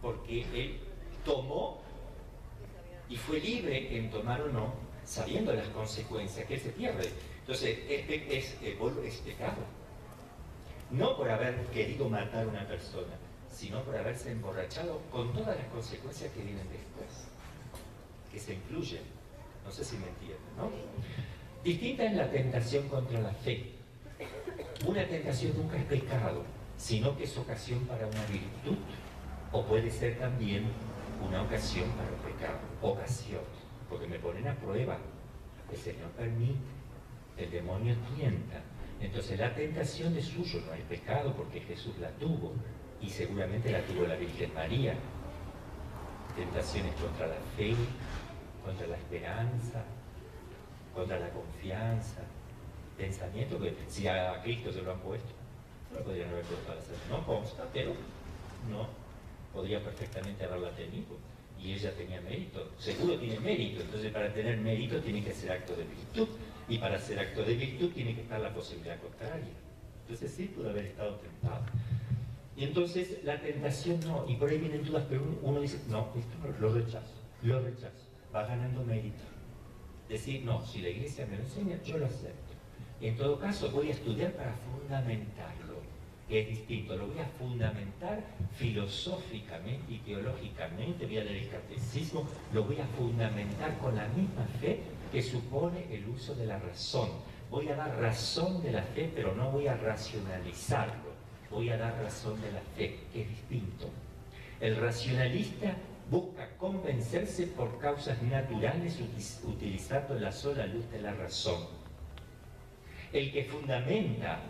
porque 0.03 0.43
él 0.55 0.81
tomó 1.25 1.81
y 3.09 3.17
fue 3.17 3.41
libre 3.41 3.97
en 3.97 4.11
tomar 4.11 4.41
o 4.43 4.49
no, 4.49 4.73
sabiendo 5.05 5.53
las 5.53 5.69
consecuencias 5.69 6.47
que 6.47 6.55
él 6.55 6.61
se 6.61 6.71
pierde. 6.71 7.11
Entonces, 7.41 7.79
es, 7.89 8.09
es, 8.09 8.57
es 8.63 9.17
pecado. 9.19 9.63
No 10.91 11.17
por 11.17 11.31
haber 11.31 11.67
querido 11.67 12.09
matar 12.09 12.45
a 12.45 12.49
una 12.49 12.67
persona, 12.67 13.13
sino 13.51 13.83
por 13.83 13.97
haberse 13.97 14.33
emborrachado 14.33 15.01
con 15.11 15.33
todas 15.33 15.57
las 15.57 15.67
consecuencias 15.67 16.33
que 16.33 16.43
vienen 16.43 16.67
después, 16.69 17.29
que 18.31 18.39
se 18.39 18.55
incluyen. 18.55 19.03
No 19.65 19.71
sé 19.71 19.85
si 19.85 19.97
me 19.97 20.09
entienden, 20.09 20.39
¿no? 20.57 20.71
Distinta 21.63 22.05
es 22.05 22.17
la 22.17 22.31
tentación 22.31 22.89
contra 22.89 23.21
la 23.21 23.33
fe. 23.33 23.73
Una 24.87 25.07
tentación 25.07 25.57
nunca 25.57 25.77
es 25.77 25.85
pecado, 25.85 26.43
sino 26.77 27.17
que 27.17 27.25
es 27.25 27.37
ocasión 27.37 27.81
para 27.81 28.07
una 28.07 28.25
virtud, 28.27 28.79
o 29.53 29.65
puede 29.65 29.91
ser 29.91 30.19
también 30.19 30.65
una 31.27 31.43
ocasión 31.43 31.91
para 31.91 32.11
un 32.11 32.21
pecado. 32.21 32.59
Ocasión, 32.81 33.43
porque 33.89 34.07
me 34.07 34.19
ponen 34.19 34.49
a 34.49 34.55
prueba. 34.55 34.97
El 35.71 35.77
Señor 35.77 36.09
permite, 36.11 36.59
el 37.37 37.51
demonio 37.51 37.95
tienta. 38.17 38.63
Entonces 39.01 39.39
la 39.39 39.55
tentación 39.55 40.15
de 40.15 40.23
suyo 40.23 40.63
no 40.67 40.73
hay 40.73 40.83
pecado 40.83 41.35
porque 41.35 41.61
Jesús 41.61 41.99
la 41.99 42.11
tuvo 42.13 42.53
y 43.03 43.09
seguramente 43.09 43.71
la 43.71 43.81
tuvo 43.83 44.07
la 44.07 44.17
Virgen 44.17 44.53
María. 44.55 44.95
Tentaciones 46.37 46.95
contra 46.95 47.27
la 47.27 47.37
fe, 47.57 47.75
contra 48.65 48.87
la 48.87 48.97
esperanza, 48.97 49.83
contra 50.95 51.19
la 51.19 51.31
confianza, 51.31 52.23
pensamiento 52.97 53.59
que 53.59 53.75
si 53.89 54.07
a 54.07 54.41
Cristo 54.43 54.73
se 54.73 54.83
lo 54.83 54.93
han 54.93 55.01
puesto, 55.01 55.31
no 55.93 56.01
podrían 56.01 56.29
haber 56.31 56.45
puesto 56.45 56.73
hacer. 56.73 56.97
No 57.09 57.25
consta, 57.27 57.65
pero 57.73 57.93
no 58.71 58.89
podría 59.53 59.83
perfectamente 59.83 60.45
haberla 60.45 60.71
tenido. 60.71 61.19
Y 61.59 61.75
ella 61.75 61.93
tenía 61.95 62.21
mérito, 62.23 62.71
seguro 62.79 63.19
tiene 63.19 63.39
mérito, 63.41 63.83
entonces 63.83 64.11
para 64.13 64.33
tener 64.33 64.57
mérito 64.59 64.99
tiene 65.01 65.23
que 65.23 65.33
ser 65.33 65.53
acto 65.53 65.77
de 65.77 65.85
virtud, 65.85 66.29
y 66.69 66.79
para 66.79 66.99
ser 66.99 67.19
acto 67.19 67.43
de 67.43 67.55
virtud 67.55 67.91
tiene 67.93 68.15
que 68.15 68.23
estar 68.23 68.41
la 68.41 68.55
posibilidad 68.55 68.99
contraria. 68.99 69.53
Entonces 70.03 70.33
sí 70.33 70.47
pudo 70.47 70.71
haber 70.71 70.87
estado 70.87 71.17
tentado. 71.17 71.63
Y 72.61 72.65
entonces 72.65 73.25
la 73.25 73.41
tentación 73.41 74.01
no, 74.01 74.27
y 74.29 74.37
por 74.37 74.51
ahí 74.51 74.59
vienen 74.59 74.85
dudas, 74.85 75.07
pero 75.09 75.23
uno 75.41 75.63
dice, 75.63 75.81
no, 75.89 76.09
esto 76.15 76.61
lo 76.61 76.75
rechazo, 76.75 77.15
lo 77.41 77.59
rechazo, 77.59 78.05
va 78.35 78.45
ganando 78.45 78.85
mérito. 78.85 79.23
Decir, 80.11 80.45
no, 80.45 80.63
si 80.67 80.83
la 80.83 80.91
iglesia 80.91 81.25
me 81.25 81.39
lo 81.39 81.45
enseña, 81.45 81.83
yo 81.83 81.97
lo 81.97 82.05
acepto. 82.05 82.53
En 83.01 83.17
todo 83.17 83.39
caso, 83.39 83.71
voy 83.71 83.89
a 83.89 83.93
estudiar 83.93 84.33
para 84.33 84.53
fundamentarlo, 84.53 85.77
que 86.29 86.43
es 86.43 86.49
distinto. 86.49 86.97
Lo 86.97 87.07
voy 87.07 87.19
a 87.21 87.25
fundamentar 87.39 88.23
filosóficamente 88.57 89.91
y 89.91 89.97
teológicamente, 90.01 91.07
voy 91.07 91.17
a 91.17 91.25
leer 91.25 91.45
el 91.45 91.49
catecismo, 91.49 92.27
lo 92.53 92.65
voy 92.65 92.79
a 92.79 92.87
fundamentar 92.89 93.79
con 93.79 93.97
la 93.97 94.07
misma 94.09 94.45
fe 94.61 94.81
que 95.11 95.23
supone 95.23 95.87
el 95.91 96.07
uso 96.11 96.35
de 96.35 96.45
la 96.45 96.59
razón. 96.59 97.09
Voy 97.51 97.69
a 97.69 97.77
dar 97.77 97.99
razón 97.99 98.63
de 98.63 98.73
la 98.73 98.83
fe, 98.83 99.11
pero 99.15 99.35
no 99.35 99.51
voy 99.51 99.67
a 99.67 99.79
racionalizarlo. 99.79 101.10
Voy 101.51 101.71
a 101.71 101.77
dar 101.77 102.01
razón 102.03 102.41
de 102.41 102.53
la 102.53 102.61
fe, 102.77 103.01
que 103.13 103.23
es 103.23 103.29
distinto. 103.29 103.89
El 104.61 104.77
racionalista 104.77 105.75
busca 106.11 106.49
convencerse 106.57 107.47
por 107.47 107.79
causas 107.79 108.23
naturales 108.23 108.99
utilizando 109.45 110.15
la 110.15 110.33
sola 110.33 110.67
luz 110.67 110.91
de 110.91 111.03
la 111.03 111.15
razón 111.15 111.81
el 113.13 113.33
que 113.33 113.45
fundamenta 113.45 114.41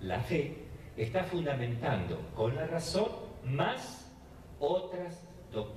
la 0.00 0.20
fe 0.20 0.56
está 0.96 1.24
fundamentando 1.24 2.18
con 2.34 2.54
la 2.56 2.66
razón 2.66 3.08
más 3.44 4.10
otras 4.58 5.22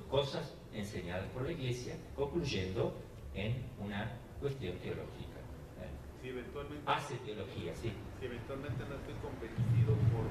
cosas 0.10 0.54
enseñadas 0.74 1.28
por 1.30 1.44
la 1.44 1.52
Iglesia, 1.52 1.96
concluyendo 2.16 2.94
en 3.34 3.56
una 3.80 4.12
cuestión 4.40 4.78
teológica. 4.78 5.25
¿Eh? 6.26 6.30
Si 6.30 6.30
eventualmente, 6.30 6.92
Hace 6.92 7.16
teología, 7.18 7.74
sí. 7.76 7.94
Si 8.20 8.26
eventualmente 8.26 8.84
no 8.90 8.96
estoy 8.96 9.14
convencido 9.22 9.94
por, 10.10 10.26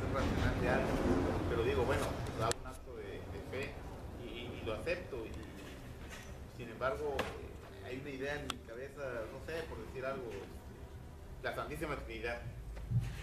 ser 0.00 0.08
racional 0.14 0.60
de 0.60 0.68
algo, 0.68 0.92
pero 1.48 1.62
digo, 1.64 1.84
bueno, 1.84 2.06
da 2.38 2.48
un 2.48 2.66
acto 2.66 2.96
de, 2.96 3.20
fe 3.50 3.72
y, 4.24 4.64
lo 4.64 4.74
acepto. 4.74 5.16
Y, 5.26 6.56
sin 6.56 6.70
embargo, 6.70 7.16
hay 7.84 7.98
una 8.00 8.10
idea 8.10 8.40
en 8.40 8.46
mi 8.46 8.56
cabeza, 8.66 9.02
no 9.32 9.44
sé, 9.44 9.62
por 9.68 9.78
decir 9.86 10.06
algo, 10.06 10.30
la 11.42 11.54
Santísima 11.54 11.96
Trinidad, 11.96 12.40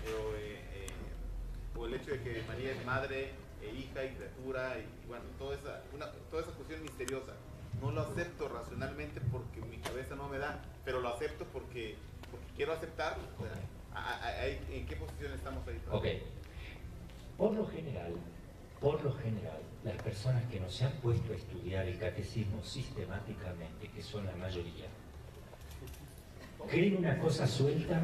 o, 0.05 0.35
eh, 0.35 0.61
eh, 0.73 1.77
o, 1.77 1.85
el 1.85 1.93
hecho 1.95 2.11
de 2.11 2.21
que 2.21 2.43
María 2.47 2.71
es 2.71 2.85
madre, 2.85 3.31
e 3.61 3.73
hija 3.73 4.03
y 4.03 4.15
criatura, 4.15 4.77
y, 4.77 5.07
bueno, 5.07 5.23
toda 5.37 5.55
esa, 5.55 5.81
una, 5.93 6.11
toda 6.29 6.43
esa 6.43 6.51
cuestión 6.51 6.83
misteriosa. 6.83 7.33
No 7.79 7.89
lo 7.91 8.01
acepto 8.01 8.47
racionalmente 8.49 9.21
porque 9.31 9.61
mi 9.61 9.77
cabeza 9.77 10.15
no 10.15 10.27
me 10.27 10.37
da, 10.37 10.61
pero 10.83 10.99
lo 10.99 11.09
acepto 11.09 11.45
porque, 11.45 11.95
porque 12.31 12.47
quiero 12.55 12.73
aceptarlo. 12.73 13.23
¿En 14.71 14.85
qué 14.85 14.95
posición 14.95 15.33
estamos 15.33 15.67
ahí? 15.67 15.79
Ok. 15.91 16.05
Por 17.37 17.53
lo 17.53 17.67
general, 17.67 18.13
por 18.79 19.03
lo 19.03 19.13
general, 19.13 19.59
las 19.83 19.95
personas 20.01 20.43
que 20.45 20.59
no 20.59 20.69
se 20.69 20.85
han 20.85 20.91
puesto 20.93 21.33
a 21.33 21.35
estudiar 21.35 21.87
el 21.87 21.97
catecismo 21.99 22.63
sistemáticamente, 22.63 23.89
que 23.89 24.01
son 24.01 24.25
la 24.25 24.35
mayoría, 24.35 24.85
creen 26.69 26.97
una 26.97 27.17
cosa 27.19 27.47
suelta, 27.47 28.01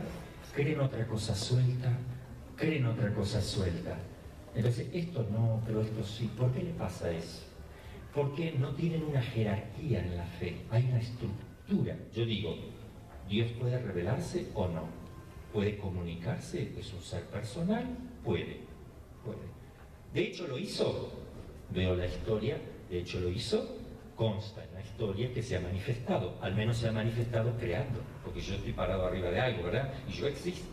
creen 0.54 0.80
otra 0.80 1.06
cosa 1.08 1.36
suelta, 1.36 1.92
creen 2.56 2.86
otra 2.86 3.14
cosa 3.14 3.42
suelta. 3.42 3.98
Entonces, 4.56 4.88
esto 4.92 5.26
no, 5.32 5.62
pero 5.66 5.82
esto 5.82 6.04
sí. 6.04 6.30
¿Por 6.36 6.52
qué 6.52 6.64
le 6.64 6.72
pasa 6.72 7.12
eso? 7.12 7.44
Porque 8.14 8.54
no 8.54 8.74
tienen 8.74 9.04
una 9.04 9.22
jerarquía 9.22 10.00
en 10.04 10.18
la 10.18 10.26
fe, 10.26 10.58
hay 10.72 10.86
una 10.90 11.00
estructura. 11.00 11.96
Yo 12.16 12.26
digo, 12.26 12.56
¿Dios 13.28 13.52
puede 13.60 13.80
revelarse 13.80 14.48
o 14.54 14.68
no? 14.68 14.84
¿Puede 15.54 15.78
comunicarse? 15.78 16.74
¿Es 16.78 16.94
un 16.94 17.02
ser 17.02 17.24
personal? 17.24 17.86
Puede, 18.24 18.60
puede. 19.24 19.48
De 20.14 20.22
hecho 20.22 20.48
lo 20.48 20.58
hizo, 20.58 21.12
veo 21.70 21.96
la 21.96 22.06
historia, 22.06 22.58
de 22.90 23.00
hecho 23.00 23.20
lo 23.20 23.30
hizo, 23.30 23.78
consta 24.16 24.64
en 24.64 24.74
la 24.74 24.82
historia 24.82 25.34
que 25.34 25.44
se 25.44 25.58
ha 25.58 25.62
manifestado, 25.62 26.38
al 26.42 26.56
menos 26.56 26.78
se 26.78 26.88
ha 26.88 26.92
manifestado 26.92 27.56
creando, 27.58 28.00
porque 28.24 28.42
yo 28.42 28.56
estoy 28.56 28.74
parado 28.74 29.06
arriba 29.06 29.30
de 29.30 29.40
algo, 29.40 29.64
¿verdad? 29.64 29.94
Y 30.08 30.12
yo 30.14 30.28
existo. 30.28 30.68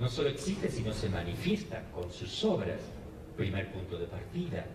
No 0.00 0.08
solo 0.08 0.28
existe, 0.28 0.70
sino 0.70 0.92
se 0.92 1.08
manifiesta 1.08 1.82
con 1.92 2.10
sus 2.10 2.44
obras, 2.44 2.80
primer 3.36 3.72
punto 3.72 3.98
de 3.98 4.06
partida. 4.06 4.66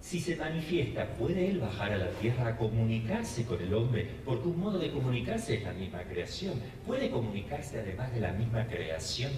Si 0.00 0.20
se 0.20 0.36
manifiesta, 0.36 1.06
¿puede 1.14 1.50
él 1.50 1.58
bajar 1.58 1.92
a 1.92 1.98
la 1.98 2.10
tierra 2.10 2.48
a 2.48 2.56
comunicarse 2.56 3.44
con 3.44 3.60
el 3.60 3.74
hombre? 3.74 4.08
Porque 4.24 4.48
un 4.48 4.60
modo 4.60 4.78
de 4.78 4.90
comunicarse 4.90 5.56
es 5.56 5.64
la 5.64 5.72
misma 5.72 6.02
creación. 6.04 6.54
¿Puede 6.86 7.10
comunicarse 7.10 7.80
además 7.80 8.12
de 8.14 8.20
la 8.20 8.32
misma 8.32 8.66
creación 8.66 9.32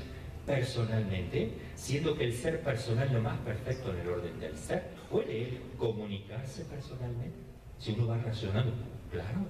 personalmente, 0.46 1.52
siendo 1.74 2.16
que 2.16 2.24
el 2.24 2.34
ser 2.34 2.60
personal 2.60 3.06
es 3.06 3.12
lo 3.12 3.22
más 3.22 3.38
perfecto 3.38 3.92
en 3.92 4.00
el 4.00 4.08
orden 4.08 4.38
del 4.38 4.56
ser? 4.56 4.84
¿Puede 5.10 5.42
él 5.42 5.60
comunicarse 5.76 6.64
personalmente? 6.66 7.38
Si 7.78 7.92
uno 7.92 8.06
va 8.06 8.18
razonando, 8.18 8.72
claro. 9.10 9.46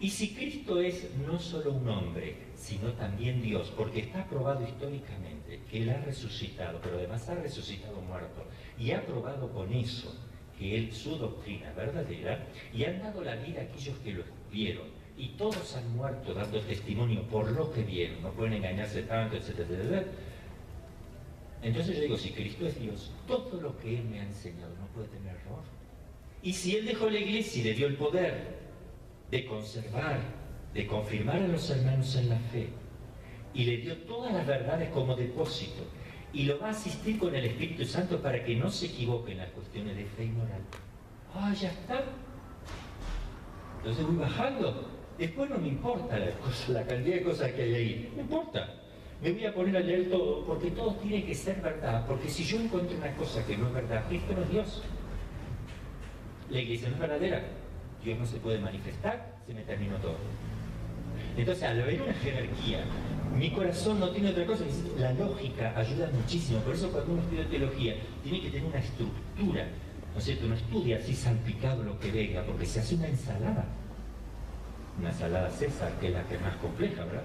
Y 0.00 0.10
si 0.10 0.32
Cristo 0.34 0.80
es 0.80 1.08
no 1.26 1.40
solo 1.40 1.72
un 1.72 1.88
hombre, 1.88 2.36
sino 2.54 2.92
también 2.92 3.42
Dios, 3.42 3.72
porque 3.76 4.00
está 4.00 4.24
probado 4.26 4.62
históricamente 4.62 5.60
que 5.68 5.82
Él 5.82 5.90
ha 5.90 6.00
resucitado, 6.02 6.78
pero 6.80 6.98
además 6.98 7.28
ha 7.28 7.34
resucitado 7.34 8.00
muerto, 8.02 8.44
y 8.78 8.92
ha 8.92 9.04
probado 9.04 9.50
con 9.52 9.72
eso 9.72 10.14
que 10.58 10.76
Él, 10.76 10.92
su 10.92 11.16
doctrina 11.16 11.72
verdadera, 11.72 12.46
y 12.72 12.84
han 12.84 13.00
dado 13.00 13.22
la 13.22 13.36
vida 13.36 13.60
a 13.60 13.64
aquellos 13.64 13.96
que 13.98 14.12
lo 14.12 14.24
vieron, 14.50 14.86
y 15.16 15.28
todos 15.30 15.76
han 15.76 15.96
muerto 15.96 16.34
dando 16.34 16.60
testimonio 16.60 17.22
por 17.22 17.50
lo 17.50 17.72
que 17.72 17.82
vieron, 17.82 18.22
no 18.22 18.30
pueden 18.30 18.54
engañarse 18.54 19.02
tanto, 19.02 19.36
etcétera, 19.36 19.68
etcétera. 19.68 20.04
Entonces 21.62 21.96
yo 21.96 22.02
digo, 22.02 22.16
si 22.16 22.30
Cristo 22.30 22.66
es 22.66 22.80
Dios, 22.80 23.12
todo 23.26 23.60
lo 23.60 23.76
que 23.78 23.98
Él 23.98 24.04
me 24.04 24.20
ha 24.20 24.24
enseñado 24.24 24.70
no 24.80 24.86
puede 24.88 25.08
tener 25.08 25.34
error. 25.34 25.62
Y 26.42 26.52
si 26.52 26.76
Él 26.76 26.86
dejó 26.86 27.10
la 27.10 27.18
iglesia 27.18 27.60
y 27.60 27.64
le 27.64 27.74
dio 27.74 27.86
el 27.88 27.96
poder 27.96 28.58
de 29.30 29.44
conservar, 29.44 30.20
de 30.72 30.86
confirmar 30.86 31.42
a 31.42 31.48
los 31.48 31.68
hermanos 31.70 32.14
en 32.14 32.28
la 32.28 32.38
fe, 32.38 32.68
y 33.54 33.64
le 33.64 33.78
dio 33.78 33.96
todas 34.02 34.32
las 34.32 34.46
verdades 34.46 34.90
como 34.90 35.16
depósito, 35.16 35.82
y 36.32 36.44
lo 36.44 36.58
va 36.58 36.68
a 36.68 36.70
asistir 36.70 37.18
con 37.18 37.34
el 37.34 37.44
Espíritu 37.44 37.84
Santo 37.84 38.20
para 38.20 38.44
que 38.44 38.54
no 38.56 38.70
se 38.70 38.86
equivoque 38.86 39.32
en 39.32 39.38
las 39.38 39.50
cuestiones 39.50 39.96
de 39.96 40.04
fe 40.04 40.24
y 40.24 40.28
moral. 40.28 40.60
Ah, 41.34 41.52
ya 41.54 41.68
está. 41.70 42.04
Entonces 43.78 44.06
voy 44.06 44.16
bajando. 44.16 44.90
Después 45.18 45.50
no 45.50 45.58
me 45.58 45.68
importa 45.68 46.18
la, 46.18 46.30
cosa, 46.32 46.72
la 46.72 46.86
cantidad 46.86 47.16
de 47.16 47.22
cosas 47.22 47.52
que 47.52 47.62
hay 47.62 47.74
ahí. 47.74 48.12
No 48.14 48.22
importa. 48.22 48.74
Me 49.22 49.32
voy 49.32 49.46
a 49.46 49.54
poner 49.54 49.76
a 49.76 49.80
leer 49.80 50.10
todo, 50.10 50.44
porque 50.44 50.70
todo 50.70 50.94
tiene 50.96 51.24
que 51.24 51.34
ser 51.34 51.60
verdad. 51.60 52.06
Porque 52.06 52.28
si 52.28 52.44
yo 52.44 52.60
encuentro 52.60 52.96
una 52.96 53.12
cosa 53.16 53.44
que 53.44 53.56
no 53.56 53.66
es 53.68 53.74
verdad, 53.74 54.04
Cristo 54.08 54.32
no 54.34 54.42
es 54.42 54.50
Dios. 54.50 54.82
La 56.50 56.60
iglesia 56.60 56.88
no 56.88 56.94
es 56.94 57.00
verdadera. 57.00 57.42
Dios 58.04 58.18
no 58.18 58.26
se 58.26 58.36
puede 58.38 58.60
manifestar, 58.60 59.38
se 59.46 59.54
me 59.54 59.62
terminó 59.62 59.96
todo. 59.96 60.16
Entonces, 61.36 61.64
al 61.64 61.82
ver 61.82 62.00
una 62.00 62.14
jerarquía, 62.14 62.84
mi 63.36 63.50
corazón 63.50 64.00
no 64.00 64.10
tiene 64.10 64.30
otra 64.30 64.46
cosa. 64.46 64.64
La 64.98 65.12
lógica 65.12 65.72
ayuda 65.76 66.10
muchísimo. 66.12 66.60
Por 66.60 66.74
eso 66.74 66.90
cuando 66.90 67.12
uno 67.12 67.22
estudia 67.22 67.48
teología, 67.48 67.96
tiene 68.22 68.40
que 68.40 68.50
tener 68.50 68.66
una 68.66 68.78
estructura. 68.78 69.66
¿No 70.12 70.18
es 70.18 70.24
cierto? 70.24 70.46
No 70.46 70.54
estudia 70.54 70.98
así 70.98 71.14
salpicado 71.14 71.84
lo 71.84 71.98
que 71.98 72.10
venga, 72.10 72.42
porque 72.44 72.66
se 72.66 72.80
hace 72.80 72.94
una 72.94 73.08
ensalada. 73.08 73.66
Una 74.98 75.10
ensalada 75.10 75.50
César, 75.50 75.92
que 76.00 76.08
es 76.08 76.12
la 76.12 76.24
que 76.24 76.34
es 76.34 76.40
más 76.40 76.56
compleja, 76.56 77.04
¿verdad? 77.04 77.22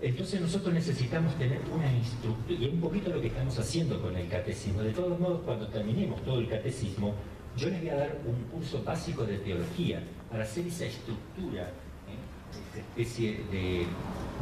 Entonces 0.00 0.40
nosotros 0.40 0.74
necesitamos 0.74 1.36
tener 1.38 1.60
una 1.72 1.90
estructura, 1.96 2.58
y 2.58 2.64
es 2.64 2.72
un 2.72 2.80
poquito 2.80 3.10
lo 3.10 3.20
que 3.20 3.28
estamos 3.28 3.56
haciendo 3.56 4.02
con 4.02 4.16
el 4.16 4.28
catecismo. 4.28 4.82
De 4.82 4.90
todos 4.90 5.20
modos, 5.20 5.42
cuando 5.44 5.68
terminemos 5.68 6.20
todo 6.24 6.40
el 6.40 6.48
catecismo, 6.48 7.14
yo 7.56 7.68
les 7.68 7.80
voy 7.80 7.90
a 7.90 7.96
dar 7.96 8.18
un 8.26 8.42
curso 8.50 8.82
básico 8.82 9.24
de 9.24 9.38
teología 9.38 10.02
para 10.28 10.42
hacer 10.42 10.66
esa 10.66 10.86
estructura, 10.86 11.70
especie 12.78 13.40
de, 13.50 13.86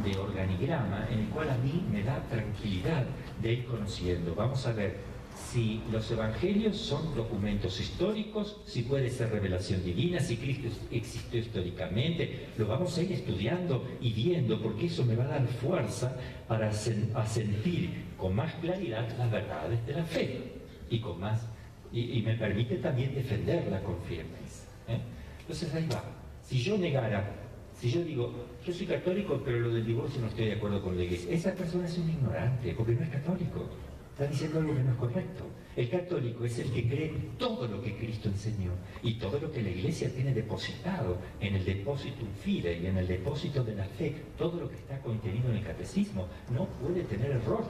de 0.05 0.19
organigrama 0.19 1.09
en 1.11 1.21
el 1.21 1.27
cual 1.27 1.51
a 1.51 1.57
mí 1.59 1.85
me 1.91 2.03
da 2.03 2.23
tranquilidad 2.29 3.05
de 3.43 3.53
ir 3.53 3.65
conociendo. 3.67 4.35
Vamos 4.35 4.67
a 4.67 4.73
ver 4.73 5.11
si 5.53 5.83
los 5.91 6.11
evangelios 6.11 6.77
son 6.77 7.15
documentos 7.15 7.81
históricos, 7.81 8.61
si 8.67 8.83
puede 8.83 9.11
ser 9.11 9.31
revelación 9.31 9.83
divina, 9.83 10.21
si 10.21 10.37
Cristo 10.37 10.69
existió 10.91 11.41
históricamente, 11.41 12.49
lo 12.59 12.67
vamos 12.67 12.97
a 12.99 13.03
ir 13.03 13.13
estudiando 13.13 13.87
y 14.01 14.13
viendo 14.13 14.61
porque 14.61 14.87
eso 14.87 15.05
me 15.05 15.17
va 15.17 15.25
a 15.25 15.29
dar 15.29 15.47
fuerza 15.47 16.17
para 16.47 16.69
a 16.69 17.27
sentir 17.27 18.05
con 18.17 18.35
más 18.35 18.55
claridad 18.55 19.09
las 19.19 19.31
verdades 19.31 19.87
de 19.87 19.93
la 19.95 20.05
fe 20.05 20.53
y 20.91 21.01
con 21.01 21.19
más 21.19 21.47
y, 21.93 22.23
me 22.23 22.35
permite 22.35 22.77
también 22.77 23.15
defenderla 23.15 23.81
con 23.83 24.01
firmeza. 24.03 24.65
¿eh? 24.89 25.01
Entonces 25.41 25.75
ahí 25.75 25.89
va. 25.93 26.05
Si 26.45 26.63
yo 26.63 26.79
negara, 26.79 27.40
si 27.81 27.91
yo 27.91 28.05
digo, 28.05 28.31
yo 28.63 28.75
soy 28.75 28.87
católico, 28.87 29.41
pero 29.43 29.59
lo 29.61 29.71
del 29.71 29.87
divorcio 29.87 30.21
no 30.21 30.27
estoy 30.27 30.47
de 30.47 30.53
acuerdo 30.53 30.83
con 30.83 30.99
la 30.99 31.03
iglesia, 31.03 31.33
esa 31.33 31.55
persona 31.55 31.87
es 31.87 31.97
un 31.97 32.11
ignorante, 32.11 32.75
porque 32.75 32.93
no 32.93 33.03
es 33.03 33.09
católico. 33.09 33.65
Está 34.13 34.27
diciendo 34.27 34.59
algo 34.59 34.75
que 34.75 34.83
no 34.83 34.91
es 34.91 34.99
correcto. 34.99 35.45
El 35.75 35.89
católico 35.89 36.45
es 36.45 36.59
el 36.59 36.71
que 36.73 36.87
cree 36.87 37.15
todo 37.39 37.67
lo 37.67 37.81
que 37.81 37.97
Cristo 37.97 38.29
enseñó 38.29 38.73
y 39.03 39.15
todo 39.15 39.41
lo 39.41 39.51
que 39.51 39.63
la 39.63 39.71
iglesia 39.71 40.13
tiene 40.13 40.35
depositado 40.35 41.17
en 41.41 41.55
el 41.55 41.65
depósito 41.65 42.27
fide 42.43 42.79
y 42.79 42.87
en 42.87 42.99
el 42.99 43.07
depósito 43.07 43.65
de 43.65 43.75
la 43.75 43.85
fe, 43.85 44.15
todo 44.37 44.61
lo 44.61 44.69
que 44.69 44.77
está 44.77 45.01
contenido 45.01 45.49
en 45.49 45.57
el 45.57 45.65
catecismo, 45.65 46.29
no 46.53 46.67
puede 46.67 47.05
tener 47.05 47.31
error. 47.31 47.65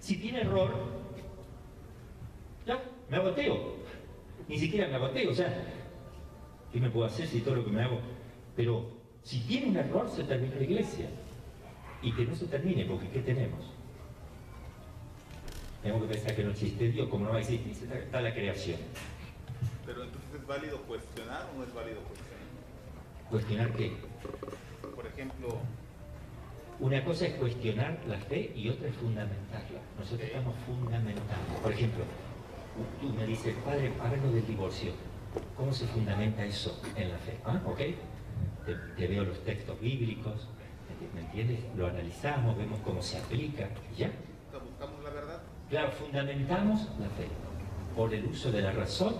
Si 0.00 0.16
tiene 0.16 0.40
error, 0.40 0.74
ya, 2.66 2.82
me 3.08 3.16
agoteo. 3.18 3.76
Ni 4.48 4.58
siquiera 4.58 4.88
me 4.88 4.96
agoteo, 4.96 5.30
o 5.30 5.34
sea, 5.34 5.54
¿qué 6.72 6.80
me 6.80 6.90
puedo 6.90 7.06
hacer 7.06 7.28
si 7.28 7.42
todo 7.42 7.54
lo 7.54 7.64
que 7.64 7.70
me 7.70 7.82
hago? 7.82 8.00
Pero 8.56 8.99
si 9.22 9.40
tiene 9.40 9.68
un 9.68 9.76
error, 9.76 10.10
se 10.10 10.24
termina 10.24 10.56
la 10.56 10.62
iglesia. 10.62 11.08
Y 12.02 12.12
que 12.12 12.24
no 12.24 12.34
se 12.34 12.46
termine, 12.46 12.84
porque 12.86 13.08
¿qué 13.10 13.20
tenemos? 13.20 13.60
Tenemos 15.82 16.02
que 16.04 16.14
pensar 16.14 16.36
que 16.36 16.44
no 16.44 16.50
existe 16.50 16.90
Dios, 16.90 17.08
como 17.08 17.26
no 17.26 17.30
va 17.32 17.36
a 17.36 17.40
existir, 17.40 17.72
está 17.92 18.20
la 18.20 18.32
creación. 18.32 18.78
Pero 19.84 20.04
entonces 20.04 20.30
es 20.34 20.46
válido 20.46 20.78
cuestionar 20.82 21.48
o 21.54 21.58
no 21.58 21.64
es 21.64 21.74
válido 21.74 22.00
cuestionar? 22.00 22.30
¿Cuestionar 23.30 23.72
qué? 23.74 23.92
Por 24.94 25.06
ejemplo... 25.06 25.58
Una 26.80 27.04
cosa 27.04 27.26
es 27.26 27.34
cuestionar 27.34 27.98
la 28.08 28.16
fe 28.16 28.52
y 28.56 28.70
otra 28.70 28.88
es 28.88 28.94
fundamentarla. 28.96 29.80
Nosotros 29.98 30.22
estamos 30.22 30.54
fundamentando. 30.64 31.54
Por 31.62 31.72
ejemplo, 31.72 32.04
tú 33.02 33.10
me 33.10 33.26
dices, 33.26 33.54
padre, 33.66 33.92
hábalo 34.00 34.32
del 34.32 34.46
divorcio. 34.46 34.92
¿Cómo 35.58 35.74
se 35.74 35.86
fundamenta 35.88 36.42
eso 36.42 36.80
en 36.96 37.10
la 37.10 37.18
fe? 37.18 37.36
¿Ah? 37.44 37.60
¿Ok? 37.66 37.80
Te, 38.66 39.06
veo 39.06 39.24
los 39.24 39.42
textos 39.44 39.80
bíblicos, 39.80 40.48
¿me 41.14 41.20
entiendes? 41.20 41.60
Lo 41.76 41.86
analizamos, 41.86 42.56
vemos 42.56 42.78
cómo 42.80 43.02
se 43.02 43.18
aplica, 43.18 43.68
¿ya? 43.96 44.10
¿Buscamos 44.52 45.02
la 45.02 45.10
verdad? 45.10 45.40
Claro, 45.68 45.90
fundamentamos 45.92 46.88
la 46.98 47.08
fe 47.10 47.28
por 47.96 48.12
el 48.14 48.26
uso 48.26 48.50
de 48.52 48.62
la 48.62 48.72
razón, 48.72 49.14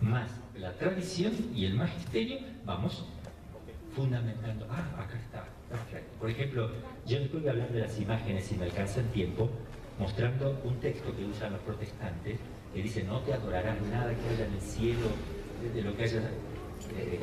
más 0.00 0.30
la 0.56 0.72
tradición 0.72 1.32
y 1.54 1.66
el 1.66 1.74
magisterio, 1.74 2.38
vamos 2.64 3.04
fundamentando. 3.94 4.66
Ah, 4.70 5.02
acá 5.02 5.18
está, 5.18 5.44
perfecto. 5.68 6.18
Por 6.18 6.30
ejemplo, 6.30 6.70
yo 7.06 7.18
después 7.20 7.42
voy 7.42 7.48
a 7.48 7.52
hablar 7.52 7.70
de 7.70 7.80
las 7.80 7.98
imágenes, 7.98 8.44
si 8.44 8.56
me 8.56 8.64
alcanza 8.64 9.00
el 9.00 9.08
tiempo, 9.08 9.50
mostrando 9.98 10.60
un 10.64 10.78
texto 10.80 11.14
que 11.16 11.24
usan 11.24 11.52
los 11.52 11.60
protestantes, 11.62 12.38
que 12.74 12.82
dice, 12.82 13.04
no 13.04 13.20
te 13.20 13.34
adorarás 13.34 13.80
nada 13.82 14.14
que 14.14 14.28
haya 14.28 14.46
en 14.46 14.54
el 14.54 14.60
cielo, 14.60 15.06
de 15.74 15.82
lo 15.82 15.96
que 15.96 16.04
haya 16.04 16.20
eh, 16.96 17.20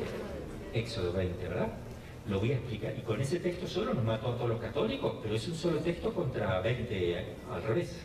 Éxodo 0.72 1.12
20, 1.12 1.48
¿verdad? 1.48 1.68
Lo 2.28 2.38
voy 2.38 2.52
a 2.52 2.56
explicar. 2.56 2.94
Y 2.96 3.02
con 3.02 3.20
ese 3.20 3.40
texto 3.40 3.66
solo 3.66 3.94
nos 3.94 4.04
mató 4.04 4.32
a 4.32 4.36
todos 4.36 4.50
los 4.50 4.60
católicos, 4.60 5.16
pero 5.22 5.34
es 5.34 5.48
un 5.48 5.54
solo 5.54 5.78
texto 5.80 6.12
contra 6.12 6.60
20 6.60 7.26
al 7.52 7.62
revés. 7.62 8.00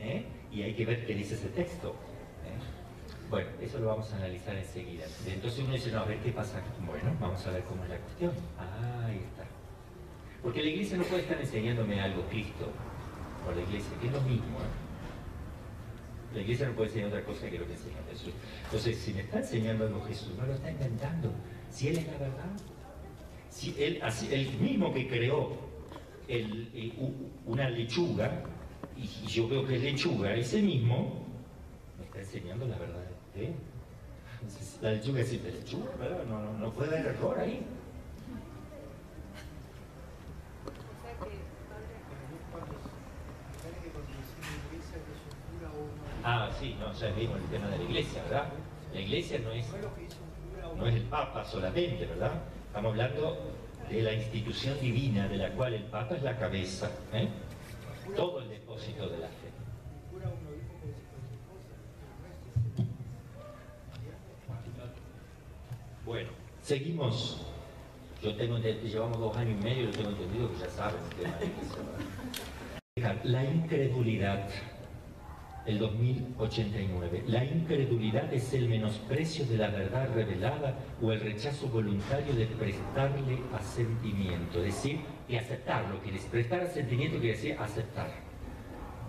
¿eh? 0.00 0.24
Y 0.52 0.62
hay 0.62 0.74
que 0.74 0.84
ver 0.86 1.06
qué 1.06 1.14
dice 1.14 1.34
ese 1.34 1.48
texto. 1.48 1.88
¿eh? 1.88 3.28
Bueno, 3.28 3.48
eso 3.60 3.78
lo 3.78 3.88
vamos 3.88 4.12
a 4.12 4.16
analizar 4.16 4.56
enseguida. 4.56 5.04
Entonces 5.26 5.60
uno 5.60 5.74
dice, 5.74 5.90
no, 5.92 6.00
a 6.00 6.04
ver 6.04 6.18
qué 6.18 6.32
pasa. 6.32 6.60
Bueno, 6.86 7.16
vamos 7.20 7.46
a 7.46 7.50
ver 7.50 7.62
cómo 7.64 7.84
es 7.84 7.90
la 7.90 7.98
cuestión. 7.98 8.32
Ah, 8.58 9.06
ahí 9.06 9.18
está. 9.18 9.44
Porque 10.42 10.62
la 10.62 10.68
iglesia 10.70 10.96
no 10.96 11.04
puede 11.04 11.22
estar 11.22 11.38
enseñándome 11.38 12.00
algo, 12.00 12.22
Cristo, 12.30 12.70
o 13.46 13.54
la 13.54 13.60
iglesia, 13.60 13.90
que 14.00 14.06
es 14.06 14.12
lo 14.12 14.20
mismo. 14.22 14.58
La 16.34 16.40
iglesia 16.40 16.68
no 16.68 16.74
puede 16.74 16.88
enseñar 16.88 17.08
otra 17.08 17.24
cosa 17.24 17.50
que 17.50 17.58
lo 17.58 17.66
que 17.66 17.72
enseña 17.72 17.96
Jesús. 18.10 18.32
Entonces, 18.64 18.96
si 18.96 19.12
me 19.12 19.20
está 19.20 19.38
enseñando 19.38 19.84
algo 19.86 20.02
Jesús, 20.04 20.30
no 20.38 20.46
lo 20.46 20.54
está 20.54 20.70
inventando. 20.70 21.30
Si 21.70 21.88
Él 21.88 21.98
es 21.98 22.06
la 22.06 22.18
verdad, 22.18 22.50
si 23.48 23.74
Él, 23.78 24.02
el 24.30 24.58
mismo 24.58 24.92
que 24.92 25.08
creó 25.08 25.56
una 27.46 27.68
lechuga, 27.70 28.42
y 28.96 29.26
yo 29.26 29.48
veo 29.48 29.66
que 29.66 29.76
es 29.76 29.82
lechuga, 29.82 30.34
ese 30.34 30.60
mismo 30.62 31.24
me 31.98 32.04
está 32.04 32.18
enseñando 32.20 32.66
la 32.66 32.76
verdad. 32.78 33.04
La 34.82 34.92
lechuga 34.92 35.20
es 35.20 35.32
lechuga, 35.32 35.90
¿verdad? 35.98 36.24
No, 36.24 36.72
puede 36.72 36.98
haber 36.98 37.14
error 37.14 37.38
ahí. 37.38 37.64
Ah, 46.22 46.50
sí, 46.60 46.76
no, 46.78 46.92
ya 46.92 47.10
vimos 47.12 47.38
el 47.38 47.46
tema 47.46 47.68
de 47.68 47.78
la 47.78 47.84
iglesia, 47.84 48.22
¿verdad? 48.24 48.48
La 48.92 49.00
iglesia 49.00 49.38
no 49.38 49.52
es, 49.52 49.66
no 50.80 50.86
es 50.86 50.94
el 50.94 51.02
Papa 51.02 51.44
solamente, 51.44 52.06
¿verdad? 52.06 52.32
Estamos 52.66 52.92
hablando 52.92 53.38
de 53.90 54.02
la 54.02 54.14
institución 54.14 54.80
divina 54.80 55.28
de 55.28 55.36
la 55.36 55.50
cual 55.50 55.74
el 55.74 55.82
Papa 55.84 56.16
es 56.16 56.22
la 56.22 56.38
cabeza, 56.38 56.90
¿eh? 57.12 57.28
todo 58.16 58.40
el 58.40 58.48
depósito 58.48 59.08
de 59.08 59.18
la 59.18 59.26
fe. 59.26 59.50
Bueno, 66.06 66.30
seguimos. 66.62 67.46
Yo 68.22 68.34
tengo 68.36 68.58
llevamos 68.58 69.18
dos 69.18 69.36
años 69.36 69.58
y 69.60 69.64
medio, 69.64 69.84
yo 69.86 69.92
tengo 69.92 70.10
entendido 70.10 70.52
que 70.52 70.58
ya 70.58 70.68
saben 70.68 71.00
el 71.18 71.24
tema. 71.24 73.16
La 73.24 73.44
incredulidad 73.44 74.48
el 75.66 75.78
2089. 75.78 77.24
La 77.26 77.44
incredulidad 77.44 78.32
es 78.32 78.52
el 78.54 78.68
menosprecio 78.68 79.44
de 79.46 79.58
la 79.58 79.68
verdad 79.68 80.08
revelada 80.14 80.74
o 81.02 81.12
el 81.12 81.20
rechazo 81.20 81.68
voluntario 81.68 82.34
de 82.34 82.46
prestarle 82.46 83.38
asentimiento. 83.52 84.58
Es 84.58 84.74
decir, 84.74 85.00
y 85.28 85.36
aceptarlo, 85.36 85.98
quiere 86.00 86.16
decir, 86.16 86.30
prestar 86.30 86.62
asentimiento 86.62 87.18
quiere 87.18 87.36
decir 87.36 87.56
aceptar. 87.58 88.10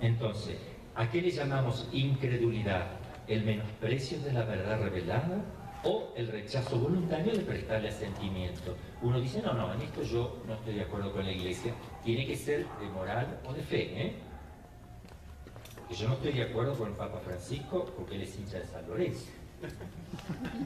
Entonces, 0.02 0.58
¿a 0.96 1.10
qué 1.10 1.22
le 1.22 1.32
llamamos 1.32 1.90
incredulidad? 1.92 2.88
¿El 3.28 3.44
menosprecio 3.44 4.20
de 4.20 4.34
la 4.34 4.44
verdad 4.44 4.82
revelada 4.82 5.46
o 5.84 6.14
el 6.16 6.28
rechazo 6.28 6.78
voluntario 6.78 7.34
de 7.34 7.40
prestarle 7.40 7.90
asentimiento? 7.90 8.76
Uno 9.02 9.22
dice, 9.22 9.42
no, 9.42 9.54
no, 9.54 9.74
en 9.74 9.82
esto 9.82 10.04
yo 10.04 10.42
no 10.48 10.56
estoy 10.56 10.76
de 10.76 10.82
acuerdo 10.82 11.12
con 11.14 11.26
la 11.26 11.32
iglesia. 11.32 11.74
Tiene 12.04 12.28
que 12.28 12.36
ser 12.36 12.66
de 12.80 12.90
moral 12.94 13.40
o 13.48 13.54
de 13.54 13.62
fe, 13.62 14.02
¿eh? 14.02 14.31
Yo 15.96 16.08
no 16.08 16.14
estoy 16.16 16.34
de 16.34 16.44
acuerdo 16.44 16.76
con 16.76 16.90
el 16.90 16.96
Papa 16.96 17.20
Francisco 17.20 17.92
porque 17.96 18.16
él 18.16 18.22
es 18.22 18.38
hincha 18.38 18.60
de 18.60 18.66
San 18.66 18.88
Lorenzo. 18.88 19.26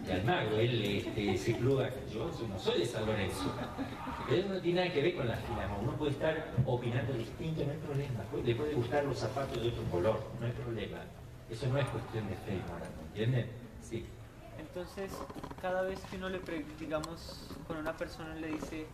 Y 0.07 0.11
Almagro, 0.11 0.57
él 0.57 0.83
este, 0.83 1.37
se 1.37 1.57
cluba, 1.57 1.89
yo 2.11 2.31
no 2.47 2.59
soy 2.59 2.79
de 2.79 2.85
San 2.85 3.05
Lorenzo. 3.05 3.51
Pero 4.27 4.41
eso 4.41 4.53
no 4.53 4.61
tiene 4.61 4.81
nada 4.81 4.93
que 4.93 5.01
ver 5.01 5.15
con 5.15 5.27
la 5.27 5.35
filama. 5.37 5.77
Uno 5.81 5.91
puede 5.97 6.11
estar 6.11 6.53
opinando 6.65 7.13
distinto, 7.13 7.65
no 7.65 7.71
hay 7.71 7.77
problema. 7.77 8.23
Le 8.43 8.55
puede 8.55 8.73
gustar 8.73 9.03
los 9.03 9.17
zapatos 9.17 9.61
de 9.61 9.69
otro 9.69 9.83
color, 9.91 10.23
no 10.39 10.45
hay 10.45 10.53
problema. 10.53 10.99
Eso 11.49 11.67
no 11.67 11.77
es 11.77 11.87
cuestión 11.87 12.27
de 12.27 12.35
fe 12.35 12.59
moral, 12.69 12.89
¿entienden? 13.07 13.49
Sí. 13.81 14.05
Entonces, 14.57 15.11
cada 15.61 15.81
vez 15.83 15.99
que 16.09 16.17
uno 16.17 16.29
le, 16.29 16.39
digamos, 16.79 17.49
con 17.67 17.77
una 17.77 17.95
persona 17.95 18.33
le 18.35 18.47
dice, 18.47 18.87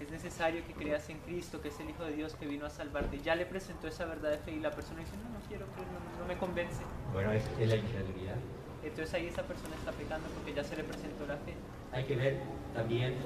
es 0.00 0.10
necesario 0.10 0.64
que 0.66 0.72
creas 0.74 1.08
en 1.10 1.18
Cristo, 1.20 1.60
que 1.60 1.68
es 1.68 1.80
el 1.80 1.90
Hijo 1.90 2.04
de 2.04 2.12
Dios 2.12 2.34
que 2.34 2.46
vino 2.46 2.66
a 2.66 2.70
salvarte, 2.70 3.20
ya 3.20 3.34
le 3.34 3.46
presentó 3.46 3.88
esa 3.88 4.04
verdad 4.06 4.30
de 4.30 4.38
fe 4.38 4.52
y 4.52 4.60
la 4.60 4.70
persona 4.70 5.00
dice, 5.00 5.12
no, 5.16 5.28
no 5.38 5.44
quiero 5.48 5.66
creer, 5.74 5.88
no, 5.88 6.22
no 6.22 6.26
me 6.28 6.36
convence. 6.38 6.82
Bueno, 7.12 7.32
es, 7.32 7.44
es 7.60 7.68
la 7.68 7.76
incredulidad. 7.76 8.36
Entonces 8.84 9.12
ahí 9.14 9.26
esa 9.26 9.42
persona 9.42 9.74
está 9.74 9.90
pecando 9.92 10.28
porque 10.30 10.54
ya 10.54 10.62
se 10.64 10.76
le 10.76 10.84
presentó 10.84 11.26
la 11.26 11.36
fe. 11.38 11.54
Hay 11.92 12.04
que 12.04 12.16
ver 12.16 12.38
también 12.74 13.16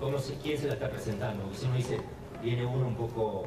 cómo 0.00 0.18
se, 0.18 0.36
quién 0.38 0.58
se 0.58 0.68
la 0.68 0.74
está 0.74 0.88
presentando. 0.90 1.42
Porque 1.44 1.58
si 1.58 1.66
uno 1.66 1.76
dice, 1.76 2.00
viene 2.42 2.64
uno 2.64 2.86
un 2.88 2.96
poco 2.96 3.44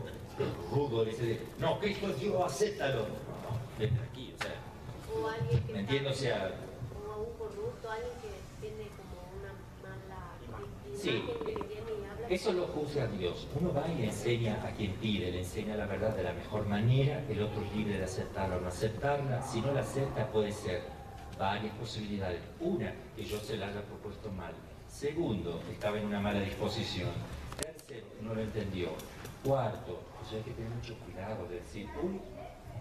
rudo, 0.72 1.06
dice, 1.06 1.42
no, 1.60 1.80
Cristo 1.80 2.08
es 2.10 2.20
Dios, 2.20 2.42
acéptalo. 2.44 3.02
No, 3.02 3.86
no, 3.88 4.02
aquí, 4.12 4.34
o 4.38 4.44
sea, 4.44 4.54
O 5.22 5.28
alguien 5.28 5.64
que 5.64 5.74
¿me 5.74 5.80
está- 5.80 5.80
entiendo? 5.80 6.10
O 6.12 6.14
sea, 6.14 6.52
o 7.08 7.22
un 7.22 7.38
corrupto, 7.38 7.90
alguien 7.90 8.14
que 8.22 8.68
tiene 8.68 8.90
como 8.90 9.42
una 9.42 9.54
mala 9.82 10.32
Sí. 10.96 11.24
Eso 12.30 12.54
lo 12.54 12.66
juzga 12.68 13.06
Dios. 13.08 13.48
Uno 13.60 13.72
va 13.72 13.88
y 13.88 14.00
le 14.00 14.06
enseña 14.06 14.56
a 14.66 14.72
quien 14.72 14.94
pide, 14.94 15.32
le 15.32 15.40
enseña 15.40 15.76
la 15.76 15.86
verdad 15.86 16.16
de 16.16 16.24
la 16.24 16.34
mejor 16.34 16.66
manera, 16.68 17.24
el 17.30 17.42
otro 17.42 17.64
es 17.64 17.76
libre 17.76 17.98
de 18.00 18.04
aceptarla 18.04 18.58
o 18.58 18.62
no 18.62 18.68
aceptarla. 18.68 19.42
Si 19.44 19.62
no 19.62 19.72
la 19.72 19.82
acepta, 19.82 20.26
puede 20.32 20.52
ser 20.52 20.82
varias 21.38 21.74
posibilidades. 21.76 22.40
Una, 22.60 22.94
que 23.16 23.24
yo 23.24 23.38
se 23.40 23.58
la 23.58 23.68
haya 23.68 23.82
propuesto 23.84 24.32
mal. 24.32 24.54
Segundo, 24.88 25.62
estaba 25.72 26.00
en 26.00 26.06
una 26.08 26.20
mala 26.20 26.40
disposición. 26.40 27.10
Tercero, 27.60 28.08
no 28.22 28.34
lo 28.34 28.42
entendió. 28.42 28.90
Cuarto, 29.44 30.00
pues 30.20 30.34
hay 30.34 30.42
que 30.42 30.52
tener 30.52 30.72
mucho 30.72 30.96
cuidado 31.06 31.48
de 31.48 31.56
decir, 31.58 31.88
uy, 32.02 32.20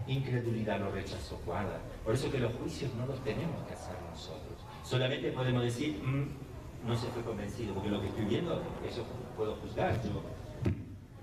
incredulidad 0.07 0.79
lo 0.79 0.91
rechazó, 0.91 1.39
guarda. 1.45 1.79
Por 2.03 2.15
eso 2.15 2.31
que 2.31 2.39
los 2.39 2.53
juicios 2.55 2.91
no 2.95 3.05
los 3.05 3.23
tenemos 3.23 3.63
que 3.67 3.73
hacer 3.73 3.95
nosotros. 4.09 4.57
Solamente 4.83 5.31
podemos 5.31 5.63
decir, 5.63 6.01
"Mm, 6.03 6.87
no 6.87 6.95
se 6.95 7.07
fue 7.07 7.23
convencido, 7.23 7.73
porque 7.73 7.89
lo 7.89 8.01
que 8.01 8.07
estoy 8.07 8.25
viendo, 8.25 8.61
eso 8.87 9.03
puedo 9.35 9.55
juzgar 9.55 10.01
yo. 10.03 10.21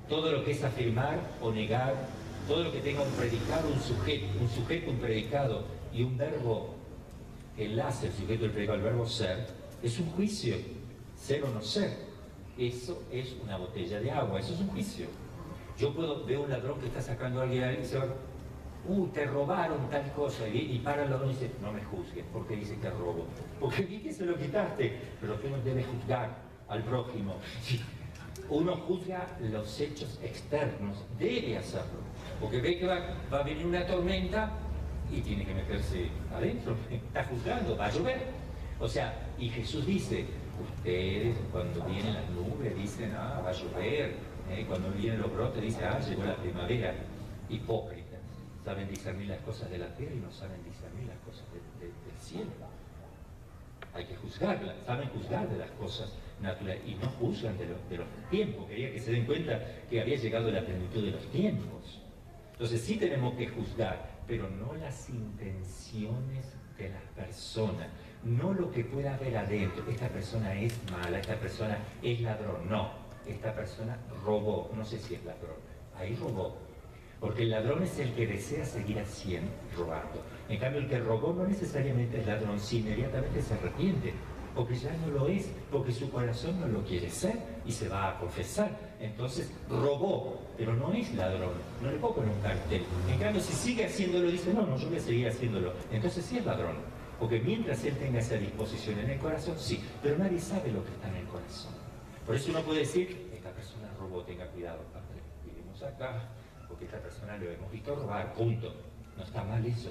Todo 0.09 0.33
lo 0.33 0.45
que 0.45 0.53
es 0.53 0.63
afirmar 0.63 1.19
o 1.41 1.51
negar, 1.51 1.95
todo 2.47 2.65
lo 2.65 2.73
que 2.73 2.81
tenga 2.81 3.03
un 3.03 3.13
predicado, 3.13 3.69
un 3.69 3.81
sujeto, 3.81 4.27
un 4.41 4.49
sujeto, 4.49 4.91
un 4.91 4.99
predicado 4.99 5.65
y 5.93 6.03
un 6.03 6.17
verbo 6.17 6.75
que 7.57 7.67
enlace 7.67 8.07
el 8.07 8.13
sujeto, 8.13 8.45
el 8.45 8.51
predicado, 8.51 8.79
el 8.79 8.85
verbo 8.85 9.07
ser, 9.07 9.47
es 9.83 9.99
un 9.99 10.11
juicio, 10.11 10.57
ser 11.17 11.45
o 11.45 11.49
no 11.49 11.63
ser. 11.63 12.13
Eso 12.59 13.03
es 13.11 13.35
una 13.43 13.57
botella 13.57 14.01
de 14.01 14.11
agua, 14.11 14.41
eso 14.41 14.55
es 14.55 14.61
un 14.61 14.69
juicio. 14.69 15.07
Yo 15.79 15.95
puedo 15.95 16.25
ver 16.25 16.39
un 16.39 16.51
ladrón 16.51 16.79
que 16.81 16.87
está 16.87 17.01
sacando 17.01 17.41
a 17.41 17.45
alguien 17.45 17.79
y 17.81 17.85
se 17.85 17.99
uy, 18.89 19.09
te 19.15 19.25
robaron 19.27 19.89
tal 19.91 20.13
cosa, 20.13 20.49
y, 20.49 20.59
y 20.59 20.79
para 20.81 21.05
el 21.05 21.11
ladrón 21.11 21.31
y 21.31 21.35
dice, 21.35 21.51
no 21.63 21.73
me 21.73 21.83
juzgues, 21.85 22.25
porque 22.33 22.57
dice 22.57 22.77
que 22.79 22.91
robo. 22.91 23.27
Porque 23.61 23.83
vi 23.83 23.99
que 24.01 24.13
se 24.13 24.27
lo 24.27 24.37
quitaste, 24.37 24.99
pero 25.21 25.35
tú 25.37 25.49
no 25.49 25.59
debes 25.59 25.87
juzgar 25.87 26.37
al 26.69 26.83
prójimo. 26.83 27.37
Uno 28.49 28.77
juzga 28.77 29.27
los 29.41 29.81
hechos 29.81 30.19
externos, 30.23 30.97
debe 31.19 31.57
hacerlo, 31.57 32.01
porque 32.41 32.61
ve 32.61 32.79
que 32.79 32.87
va, 32.87 32.99
a 33.31 33.43
venir 33.43 33.65
una 33.67 33.87
tormenta 33.87 34.51
y 35.11 35.21
tiene 35.21 35.45
que 35.47 35.55
meterse 35.55 36.09
adentro, 36.35 36.77
está 36.91 37.25
juzgando, 37.25 37.77
va 37.77 37.87
a 37.87 37.91
llover. 37.91 38.21
O 38.81 38.89
sea, 38.89 39.15
y 39.39 39.49
Jesús 39.49 39.87
dice, 39.87 40.27
ustedes 40.79 41.37
cuando 41.51 41.85
vienen 41.85 42.15
las 42.15 42.29
nubes 42.31 42.77
dicen, 42.77 43.15
ah, 43.17 43.41
va 43.45 43.51
a 43.51 43.53
llover, 43.53 44.17
¿eh? 44.51 44.65
cuando 44.69 44.91
vienen 44.91 45.21
los 45.23 45.33
brotes 45.33 45.63
dicen, 45.63 45.85
ah, 45.85 45.99
llegó 46.01 46.25
la 46.25 46.37
primavera, 46.37 46.95
hipócritas, 47.49 48.21
saben 48.65 48.89
discernir 48.91 49.29
las 49.29 49.41
cosas 49.41 49.71
de 49.71 49.79
la 49.79 49.87
tierra 49.95 50.15
y 50.15 50.19
no 50.19 50.31
saben 50.33 50.63
discernir 50.65 51.07
las 51.07 51.19
cosas 51.21 51.45
de- 51.53 51.87
de- 51.87 51.93
del 51.93 52.21
cielo. 52.21 52.51
Hay 53.95 54.05
que 54.07 54.17
juzgarlas, 54.17 54.75
saben 54.87 55.09
juzgar 55.11 55.49
de 55.49 55.59
las 55.59 55.71
cosas 55.73 56.13
naturales 56.43 56.83
y 56.87 56.95
no 56.97 57.09
juzgan 57.21 57.57
de, 57.59 57.67
los- 57.67 57.89
de 57.89 57.99
los 57.99 58.07
tiempos. 58.31 58.69
Quería 58.69 58.93
que 58.93 59.01
se 59.01 59.13
den 59.13 59.25
cuenta 59.27 59.61
que 59.89 60.01
había 60.01 60.17
llegado 60.17 60.51
la 60.51 60.61
plenitud 60.65 61.05
de 61.05 61.11
los 61.13 61.27
tiempos. 61.31 62.01
Entonces 62.53 62.81
sí 62.83 62.97
tenemos 62.97 63.35
que 63.35 63.49
juzgar, 63.49 64.11
pero 64.27 64.49
no 64.51 64.75
las 64.75 65.09
intenciones 65.09 66.55
de 66.79 66.89
las 66.91 67.03
personas, 67.15 67.89
no 68.25 68.53
lo 68.53 68.71
que 68.71 68.85
pueda 68.85 69.15
haber 69.15 69.37
adentro. 69.37 69.85
Esta 69.91 70.09
persona 70.09 70.55
es 70.55 70.79
mala, 70.91 71.19
esta 71.19 71.37
persona 71.37 71.79
es 72.03 72.21
ladrón. 72.21 72.69
No, 72.69 72.91
esta 73.27 73.55
persona 73.55 73.97
robó, 74.25 74.71
no 74.75 74.85
sé 74.85 74.99
si 74.99 75.15
es 75.15 75.25
ladrón, 75.25 75.57
ahí 75.97 76.15
robó. 76.17 76.57
Porque 77.21 77.43
el 77.43 77.51
ladrón 77.51 77.85
es 77.85 77.99
el 78.01 78.13
que 78.15 78.27
desea 78.27 78.65
seguir 78.65 78.99
haciendo, 78.99 79.51
robando. 79.77 80.25
En 80.49 80.59
cambio, 80.59 80.81
el 80.81 80.89
que 80.89 80.99
robó 80.99 81.33
no 81.33 81.47
necesariamente 81.47 82.19
es 82.21 82.27
ladrón, 82.27 82.59
si 82.59 82.79
inmediatamente 82.79 83.41
se 83.41 83.55
arrepiente, 83.55 84.13
porque 84.55 84.75
ya 84.75 84.95
no 84.99 85.09
lo 85.09 85.29
es, 85.29 85.51
porque 85.71 85.93
su 85.93 86.11
corazón 86.11 86.61
no 86.61 86.69
lo 86.69 86.85
quiere 86.85 87.11
ser 87.11 87.39
y 87.65 87.73
se 87.73 87.89
va 87.89 88.11
a 88.11 88.19
confesar. 88.19 88.71
Entonces, 89.01 89.51
robó, 89.69 90.41
pero 90.57 90.75
no 90.75 90.93
es 90.93 91.15
ladrón, 91.15 91.55
no 91.83 91.91
le 91.91 91.97
puedo 91.99 92.17
poner 92.17 92.31
un 92.31 92.41
cartel. 92.41 92.83
En 93.11 93.19
cambio, 93.19 93.41
si 93.41 93.53
sigue 93.53 93.87
haciéndolo, 93.87 94.31
dice, 94.31 94.53
no, 94.53 94.67
no, 94.67 94.77
yo 94.77 94.89
voy 94.89 94.99
a 94.99 95.01
seguir 95.01 95.29
haciéndolo. 95.29 95.73
Entonces 95.91 96.25
sí 96.25 96.39
es 96.39 96.47
ladrón, 96.47 96.77
porque 97.19 97.41
mientras 97.41 97.85
él 97.85 97.97
tenga 97.97 98.21
esa 98.21 98.35
disposición 98.35 98.99
en 98.99 99.11
el 99.11 99.19
corazón, 99.19 99.57
sí, 99.59 99.83
pero 100.03 100.19
nadie 100.19 100.39
sabe 100.39 100.71
lo 100.71 100.85
que 100.85 100.91
está 100.91 101.09
en 101.09 101.17
el 101.17 101.27
corazón. 101.27 101.73
Por 102.27 102.37
eso 102.37 102.51
uno 102.51 102.61
puede 102.63 102.81
decir, 102.81 103.31
esta 103.35 103.51
persona 103.51 103.89
robó, 103.99 104.23
tenga 104.23 104.47
cuidado, 104.47 104.79
padre, 104.93 105.21
vivimos 105.45 105.83
acá, 105.83 106.29
porque 106.69 106.85
esta 106.85 106.99
persona 106.99 107.37
lo 107.39 107.51
hemos 107.51 107.71
visto 107.73 107.95
robar, 107.95 108.33
punto. 108.35 108.73
No 109.17 109.25
está 109.25 109.45
mal 109.45 109.65
eso. 109.67 109.91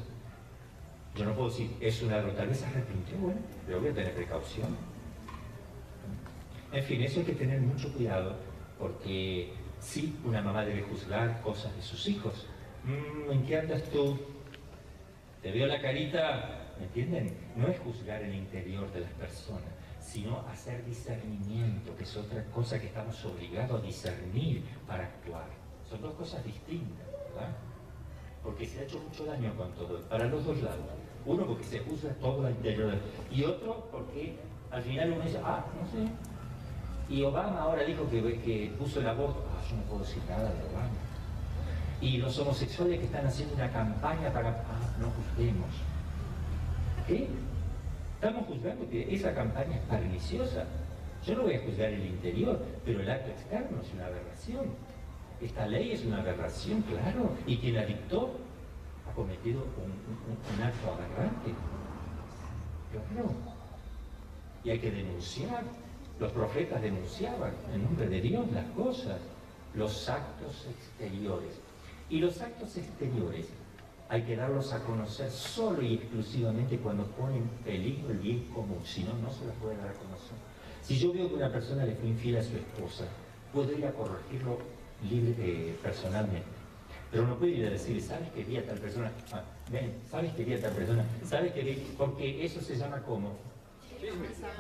Yo 1.16 1.26
no 1.26 1.34
puedo 1.34 1.50
decir, 1.50 1.76
es 1.82 2.02
un 2.02 2.10
ladrón, 2.10 2.36
tal 2.36 2.48
vez 2.48 2.60
se 2.60 2.66
arrepintió, 2.66 3.18
bueno, 3.18 3.40
pero 3.66 3.82
voy 3.82 3.90
a 3.90 3.94
tener 3.94 4.14
precaución. 4.14 4.78
En 6.72 6.84
fin, 6.84 7.02
eso 7.02 7.20
hay 7.20 7.26
que 7.26 7.34
tener 7.34 7.60
mucho 7.60 7.92
cuidado, 7.92 8.38
porque 8.80 9.54
sí, 9.80 10.18
una 10.24 10.42
mamá 10.42 10.64
debe 10.64 10.84
juzgar 10.84 11.42
cosas 11.42 11.76
de 11.76 11.82
sus 11.82 12.08
hijos. 12.08 12.48
Mm, 12.86 13.32
¿En 13.32 13.46
qué 13.46 13.58
andas 13.58 13.84
tú? 13.92 14.18
Te 15.42 15.52
veo 15.52 15.68
la 15.68 15.82
carita, 15.82 16.72
¿me 16.80 16.86
entienden? 16.86 17.36
No 17.58 17.68
es 17.68 17.78
juzgar 17.80 18.22
el 18.22 18.34
interior 18.34 18.92
de 18.94 19.02
las 19.02 19.12
personas, 19.12 19.64
sino 20.00 20.40
hacer 20.48 20.86
discernimiento, 20.86 21.96
que 21.98 22.04
es 22.04 22.16
otra 22.16 22.44
cosa 22.46 22.80
que 22.80 22.88
estamos 22.88 23.24
obligados 23.26 23.82
a 23.82 23.86
discernir 23.86 24.64
para 24.88 25.04
actuar. 25.04 25.48
Son 25.90 26.02
dos 26.02 26.14
cosas 26.14 26.44
distintas, 26.46 27.06
¿verdad? 27.36 27.54
Porque 28.44 28.66
se 28.66 28.80
ha 28.80 28.84
hecho 28.84 29.00
mucho 29.00 29.26
daño 29.26 29.54
con 29.56 29.72
todo, 29.74 30.00
para 30.10 30.26
los 30.26 30.46
dos 30.46 30.62
lados. 30.62 30.80
Uno 31.26 31.46
porque 31.46 31.64
se 31.64 31.80
juzga 31.80 32.10
todo 32.16 32.46
al 32.46 32.54
interior. 32.54 32.96
Y 33.30 33.44
otro 33.44 33.88
porque 33.92 34.36
al 34.72 34.82
final 34.82 35.12
uno 35.12 35.24
dice, 35.24 35.40
ah, 35.44 35.66
no 35.80 35.88
sé. 35.88 36.12
Y 37.10 37.24
Obama 37.24 37.62
ahora 37.62 37.84
dijo 37.84 38.10
que, 38.10 38.22
que 38.42 38.74
puso 38.80 39.00
el 39.00 39.08
aborto. 39.08 39.44
Ah, 39.52 39.62
yo 39.70 39.76
no 39.76 39.84
puedo 39.84 40.00
decir 40.02 40.24
nada 40.28 40.44
de 40.44 40.64
Obama. 40.64 40.90
Y 42.00 42.18
los 42.18 42.38
homosexuales 42.40 43.00
que 43.00 43.06
están 43.06 43.28
haciendo 43.28 43.54
una 43.56 43.70
campaña 43.70 44.34
para... 44.34 44.50
Ah, 44.50 44.96
no 45.00 45.08
juzguemos. 45.12 45.70
¿Qué? 47.08 47.28
Estamos 48.16 48.48
juzgando 48.48 48.90
que 48.90 49.14
esa 49.14 49.34
campaña 49.34 49.76
es 49.76 49.82
perniciosa. 49.82 50.66
Yo 51.26 51.36
no 51.36 51.44
voy 51.44 51.56
a 51.56 51.62
juzgar 51.62 51.90
el 51.90 52.06
interior, 52.06 52.60
pero 52.84 53.02
el 53.02 53.12
acto 53.12 53.30
externo 53.30 53.82
es 53.82 53.94
una 53.94 54.06
aberración. 54.08 54.66
Esta 55.42 55.66
ley 55.66 55.92
es 55.92 56.06
una 56.06 56.20
aberración, 56.20 56.82
claro, 56.84 57.32
y 57.48 57.58
quien 57.58 57.76
la 57.76 57.86
dictó 57.86 58.32
ha 59.10 59.14
cometido 59.16 59.62
un, 59.62 60.56
un 60.56 60.64
acto 60.64 60.92
aberrante. 60.94 61.52
Claro. 62.92 63.32
Y 64.64 64.70
hay 64.70 64.80
que 64.80 64.92
denunciar. 64.92 65.64
Los 66.20 66.32
profetas 66.34 66.82
denunciaban 66.82 67.52
en 67.74 67.84
nombre 67.84 68.08
de 68.08 68.22
Dios 68.22 68.52
las 68.52 68.66
cosas, 68.72 69.20
los 69.74 70.08
actos 70.08 70.68
exteriores. 70.70 71.60
Y 72.10 72.20
los 72.20 72.40
actos 72.42 72.78
exteriores 72.78 73.48
hay 74.12 74.24
que 74.24 74.36
darlos 74.36 74.74
a 74.74 74.84
conocer 74.84 75.32
solo 75.32 75.82
y 75.82 75.96
exclusivamente 75.96 76.78
cuando 76.78 77.06
ponen 77.06 77.50
peligro 77.64 78.12
el 78.12 78.18
bien 78.18 78.44
común, 78.54 78.82
si 78.84 79.04
no, 79.04 79.14
no 79.14 79.32
se 79.32 79.46
los 79.46 79.56
puede 79.56 79.78
dar 79.78 79.88
a 79.88 79.94
conocer. 79.94 80.36
Si 80.84 81.00
yo 81.00 81.14
veo 81.14 81.30
que 81.30 81.36
una 81.36 81.50
persona 81.50 81.86
le 81.86 81.96
fue 81.96 82.10
infiel 82.10 82.38
a 82.38 82.44
su 82.44 82.58
esposa, 82.58 83.06
puedo 83.54 83.72
ir 83.72 83.86
a 83.86 83.94
corregirlo 83.94 84.60
libre 85.10 85.36
eh, 85.40 85.78
personalmente. 85.82 86.62
Pero 87.12 87.28
no 87.28 87.38
puedo 87.38 87.52
ir 87.52 87.68
a 87.68 87.72
decirle, 87.72 88.02
¿sabes 88.02 88.30
que 88.32 88.44
vi 88.44 88.58
tal 88.60 88.78
persona? 88.78 89.12
Ah, 89.34 89.42
ven, 89.70 89.94
¿sabes 90.10 90.34
que 90.34 90.46
vi 90.46 90.54
a 90.54 90.62
tal 90.62 90.72
persona? 90.72 91.04
¿Sabes 91.24 91.52
que 91.52 91.62
vi? 91.62 91.94
Porque 91.98 92.46
eso 92.46 92.62
se 92.62 92.78
llama 92.78 93.02
como. 93.02 93.38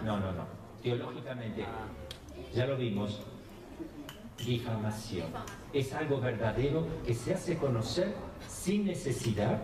No, 0.03 0.19
no, 0.19 0.31
no. 0.33 0.45
Teológicamente, 0.83 1.63
ya 2.53 2.65
lo 2.65 2.75
vimos, 2.75 3.21
difamación. 4.37 5.27
Es 5.71 5.93
algo 5.93 6.19
verdadero 6.19 6.85
que 7.05 7.13
se 7.13 7.33
hace 7.33 7.57
conocer 7.57 8.13
sin 8.47 8.85
necesidad 8.85 9.61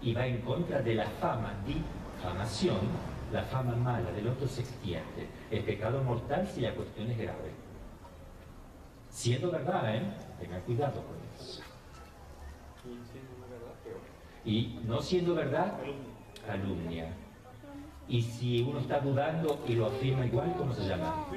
y 0.00 0.14
va 0.14 0.26
en 0.26 0.40
contra 0.40 0.80
de 0.80 0.94
la 0.94 1.06
fama, 1.06 1.52
difamación, 1.66 2.78
la 3.32 3.42
fama 3.42 3.74
mala 3.76 4.10
del 4.12 4.28
otro 4.28 4.48
se 4.48 4.62
extiende. 4.62 5.28
El 5.50 5.64
pecado 5.64 6.02
mortal 6.02 6.48
si 6.52 6.60
la 6.60 6.74
cuestión 6.74 7.10
es 7.10 7.18
grave. 7.18 7.61
Siendo 9.12 9.50
verdad, 9.50 9.94
¿eh? 9.94 10.02
Tengan 10.40 10.62
cuidado 10.62 10.94
con 10.94 11.16
eso. 11.38 11.62
Y 14.44 14.80
no 14.84 15.00
siendo 15.02 15.34
verdad, 15.34 15.74
calumnia. 16.46 17.12
Y 18.08 18.22
si 18.22 18.62
uno 18.62 18.80
está 18.80 18.98
dudando 19.00 19.62
y 19.68 19.74
lo 19.74 19.86
afirma 19.86 20.26
igual, 20.26 20.54
¿cómo 20.56 20.74
se 20.74 20.88
llama? 20.88 21.28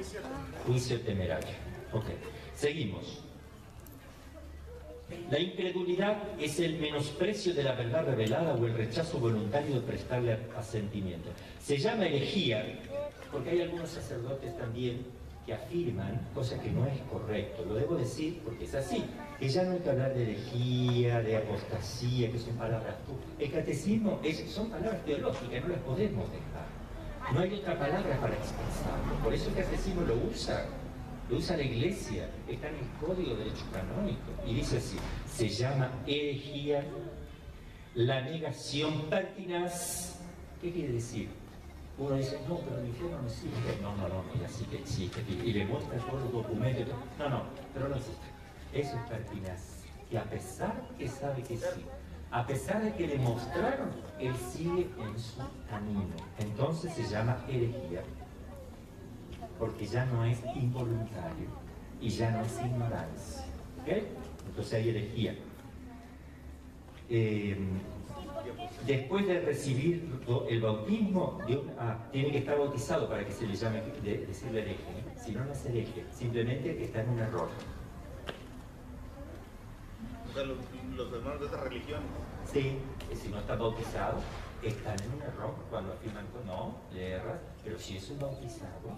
Juicio 0.66 1.00
temerario. 1.02 1.54
Ok, 1.92 2.06
seguimos. 2.54 3.22
La 5.30 5.38
incredulidad 5.38 6.16
es 6.40 6.58
el 6.58 6.78
menosprecio 6.78 7.54
de 7.54 7.62
la 7.62 7.72
verdad 7.72 8.04
revelada 8.06 8.54
o 8.54 8.66
el 8.66 8.74
rechazo 8.74 9.18
voluntario 9.18 9.76
de 9.76 9.80
prestarle 9.82 10.38
asentimiento. 10.56 11.28
Se 11.60 11.76
llama 11.76 12.06
herejía 12.06 12.64
porque 13.30 13.50
hay 13.50 13.62
algunos 13.62 13.90
sacerdotes 13.90 14.56
también 14.58 15.04
que 15.46 15.54
afirman 15.54 16.20
cosa 16.34 16.60
que 16.60 16.70
no 16.70 16.84
es 16.86 17.00
correcto. 17.10 17.64
Lo 17.64 17.74
debo 17.74 17.94
decir 17.94 18.40
porque 18.44 18.64
es 18.64 18.74
así. 18.74 19.04
Que 19.38 19.48
ya 19.48 19.62
no 19.62 19.72
hay 19.72 19.78
que 19.78 19.90
hablar 19.90 20.12
de 20.14 20.22
herejía, 20.22 21.22
de 21.22 21.36
apostasía, 21.36 22.32
que 22.32 22.38
son 22.38 22.56
palabras. 22.56 22.96
El 23.38 23.52
catecismo 23.52 24.20
son 24.48 24.70
palabras 24.70 25.04
teológicas, 25.04 25.62
no 25.62 25.68
las 25.68 25.80
podemos 25.80 26.28
dejar. 26.30 27.32
No 27.32 27.40
hay 27.40 27.54
otra 27.54 27.78
palabra 27.78 28.20
para 28.20 28.34
expresarlo. 28.34 29.14
Por 29.22 29.32
eso 29.32 29.48
el 29.50 29.54
catecismo 29.54 30.02
lo 30.02 30.14
usa 30.30 30.66
lo 31.28 31.38
usa 31.38 31.56
la 31.56 31.64
iglesia, 31.64 32.28
está 32.48 32.68
en 32.68 32.76
el 32.76 32.86
código 33.00 33.34
de 33.34 33.44
derecho 33.44 33.64
canónico, 33.72 34.30
y 34.46 34.54
dice 34.54 34.76
así, 34.76 34.96
se 35.28 35.48
llama 35.48 35.90
herejía 36.06 36.84
la 37.94 38.20
negación 38.20 39.10
pertinaz. 39.10 40.20
¿Qué 40.62 40.70
quiere 40.70 40.92
decir? 40.92 41.28
Uno 41.98 42.14
dice, 42.16 42.38
no, 42.48 42.58
pero 42.58 42.84
infierno 42.84 43.22
no 43.22 43.26
existe. 43.26 43.78
No, 43.80 43.96
no, 43.96 44.08
no, 44.08 44.22
ya 44.40 44.48
sí 44.48 44.64
que 44.66 44.78
existe. 44.78 45.24
Y, 45.30 45.52
le 45.52 45.64
muestra 45.64 45.98
todos 45.98 46.24
los 46.24 46.32
documentos. 46.32 46.94
No, 47.18 47.28
no, 47.28 47.42
pero 47.72 47.88
no 47.88 47.96
existe. 47.96 48.26
Eso 48.72 48.96
es 48.96 49.02
pertinaz. 49.08 49.84
Y 50.10 50.16
a 50.16 50.24
pesar 50.24 50.74
que 50.98 51.08
sabe 51.08 51.42
que 51.42 51.56
sí, 51.56 51.84
a 52.30 52.46
pesar 52.46 52.82
de 52.82 52.94
que 52.94 53.06
le 53.06 53.18
mostraron, 53.18 53.90
él 54.18 54.34
sigue 54.36 54.88
en 54.98 55.18
su 55.18 55.38
camino. 55.70 56.14
Entonces 56.38 56.92
se 56.92 57.08
llama 57.08 57.44
herejía 57.48 58.02
porque 59.58 59.86
ya 59.86 60.04
no 60.06 60.24
es 60.24 60.38
involuntario 60.54 61.48
y 62.00 62.10
ya 62.10 62.30
no 62.30 62.42
es 62.42 62.60
ignorancia. 62.60 63.44
Entonces 64.46 64.74
hay 64.74 64.90
herejía. 64.90 65.34
Eh, 67.08 67.56
después 68.86 69.26
de 69.26 69.40
recibir 69.40 70.08
el 70.48 70.60
bautismo, 70.60 71.38
ah, 71.78 71.98
tiene 72.12 72.30
que 72.32 72.38
estar 72.38 72.58
bautizado 72.58 73.08
para 73.08 73.24
que 73.24 73.32
se 73.32 73.46
le 73.46 73.54
llame 73.54 73.82
de, 74.02 74.26
decirle 74.26 74.62
hereje. 74.62 74.82
¿eh? 74.82 75.04
Si 75.16 75.32
no, 75.32 75.44
no 75.44 75.52
es 75.52 75.66
hereje, 75.66 76.04
simplemente 76.12 76.82
está 76.82 77.02
en 77.02 77.10
un 77.10 77.18
error. 77.18 77.48
O 80.30 80.34
sea, 80.34 80.44
los, 80.44 81.12
hermanos 81.12 81.40
de 81.40 81.46
otras 81.46 81.64
religiones. 81.64 82.08
Sí, 82.50 82.78
si 83.14 83.28
no 83.28 83.38
está 83.38 83.56
bautizado, 83.56 84.18
están 84.62 84.96
en 85.02 85.14
un 85.14 85.22
error 85.22 85.54
cuando 85.70 85.92
afirman 85.92 86.26
que 86.26 86.46
no, 86.46 86.76
le 86.92 87.10
erras, 87.12 87.40
pero 87.64 87.78
si 87.78 87.96
es 87.96 88.10
un 88.10 88.18
bautizado, 88.18 88.96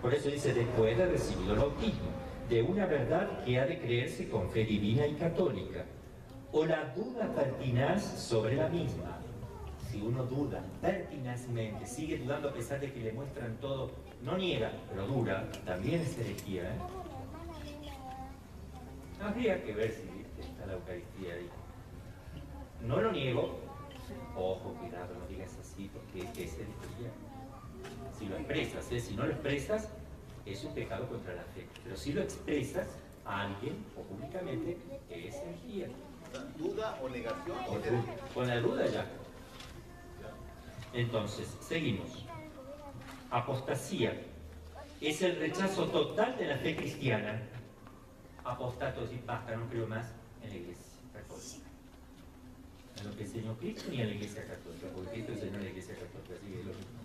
por 0.00 0.14
eso 0.14 0.30
dice, 0.30 0.54
después 0.54 0.96
de 0.96 1.06
recibido 1.06 1.52
el 1.52 1.60
bautismo, 1.60 2.08
de 2.50 2.62
una 2.62 2.84
verdad 2.84 3.44
que 3.44 3.60
ha 3.60 3.64
de 3.64 3.78
creerse 3.78 4.28
con 4.28 4.50
fe 4.50 4.64
divina 4.64 5.06
y 5.06 5.14
católica, 5.14 5.84
o 6.50 6.66
la 6.66 6.92
duda 6.96 7.32
pertinaz 7.32 8.02
sobre 8.02 8.56
la 8.56 8.68
misma. 8.68 9.18
Si 9.88 10.00
uno 10.00 10.24
duda 10.24 10.60
pertinazmente, 10.80 11.86
sigue 11.86 12.18
dudando 12.18 12.48
a 12.48 12.52
pesar 12.52 12.80
de 12.80 12.92
que 12.92 13.00
le 13.00 13.12
muestran 13.12 13.56
todo, 13.58 13.92
no 14.22 14.36
niega, 14.36 14.72
pero 14.88 15.06
dura, 15.06 15.48
también 15.64 16.00
es 16.00 16.18
herejía. 16.18 16.64
¿eh? 16.64 16.78
Habría 19.22 19.62
que 19.62 19.72
ver 19.72 19.92
si 19.92 20.42
está 20.42 20.66
la 20.66 20.72
Eucaristía 20.72 21.34
ahí. 21.34 21.48
No 22.84 23.00
lo 23.00 23.12
niego, 23.12 23.60
ojo, 24.36 24.74
cuidado, 24.80 25.14
no 25.14 25.26
digas 25.28 25.56
así, 25.60 25.88
porque 25.92 26.20
es 26.42 26.54
herejía 26.54 27.10
si 28.18 28.26
lo 28.26 28.36
expresas, 28.36 28.92
¿eh? 28.92 29.00
si 29.00 29.14
no 29.14 29.24
lo 29.24 29.32
expresas, 29.32 29.88
es 30.52 30.64
un 30.64 30.74
pecado 30.74 31.08
contra 31.08 31.34
la 31.34 31.42
fe. 31.42 31.66
Pero 31.84 31.96
si 31.96 32.12
lo 32.12 32.22
expresas 32.22 32.88
a 33.24 33.42
alguien 33.42 33.84
o 33.96 34.02
públicamente, 34.02 34.76
es 35.08 35.36
herejía. 35.36 35.88
¿Duda 36.56 36.98
o 37.02 37.08
negación? 37.08 37.56
con 38.34 38.46
la 38.46 38.60
duda 38.60 38.86
ya. 38.86 39.06
Entonces, 40.92 41.56
seguimos. 41.60 42.24
Apostasía 43.30 44.12
es 45.00 45.22
el 45.22 45.36
rechazo 45.36 45.86
total 45.86 46.36
de 46.36 46.46
la 46.46 46.58
fe 46.58 46.76
cristiana. 46.76 47.40
Apostato, 48.44 49.04
y 49.12 49.18
basta, 49.24 49.56
no 49.56 49.68
creo 49.68 49.86
más 49.86 50.06
en 50.42 50.50
la 50.50 50.56
iglesia 50.56 50.84
católica. 51.12 51.68
En 52.98 53.08
lo 53.08 53.16
que 53.16 53.22
enseñó 53.22 53.56
Cristo 53.56 53.84
ni 53.90 54.00
en 54.00 54.08
la 54.08 54.14
iglesia 54.14 54.46
católica, 54.46 54.88
porque 54.94 55.10
Cristo 55.10 55.32
enseñó 55.32 55.56
en 55.56 55.64
la 55.64 55.70
iglesia 55.70 55.94
católica, 55.94 56.34
así 56.34 56.52
que 56.52 56.58
lo 56.58 56.74
mismo. 56.74 57.00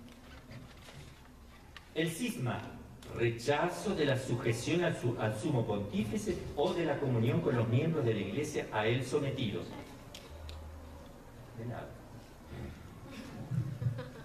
El 1.93 2.11
cisma, 2.11 2.61
rechazo 3.17 3.95
de 3.95 4.05
la 4.05 4.17
sujeción 4.17 4.83
al, 4.83 4.95
sumo 5.39 5.65
pontífice 5.65 6.37
o 6.55 6.73
de 6.73 6.85
la 6.85 6.99
comunión 6.99 7.41
con 7.41 7.55
los 7.55 7.67
miembros 7.67 8.05
de 8.05 8.13
la 8.13 8.19
iglesia 8.19 8.67
a 8.71 8.85
él 8.87 9.03
sometidos. 9.03 9.65
De 11.57 11.65
nada. 11.65 11.89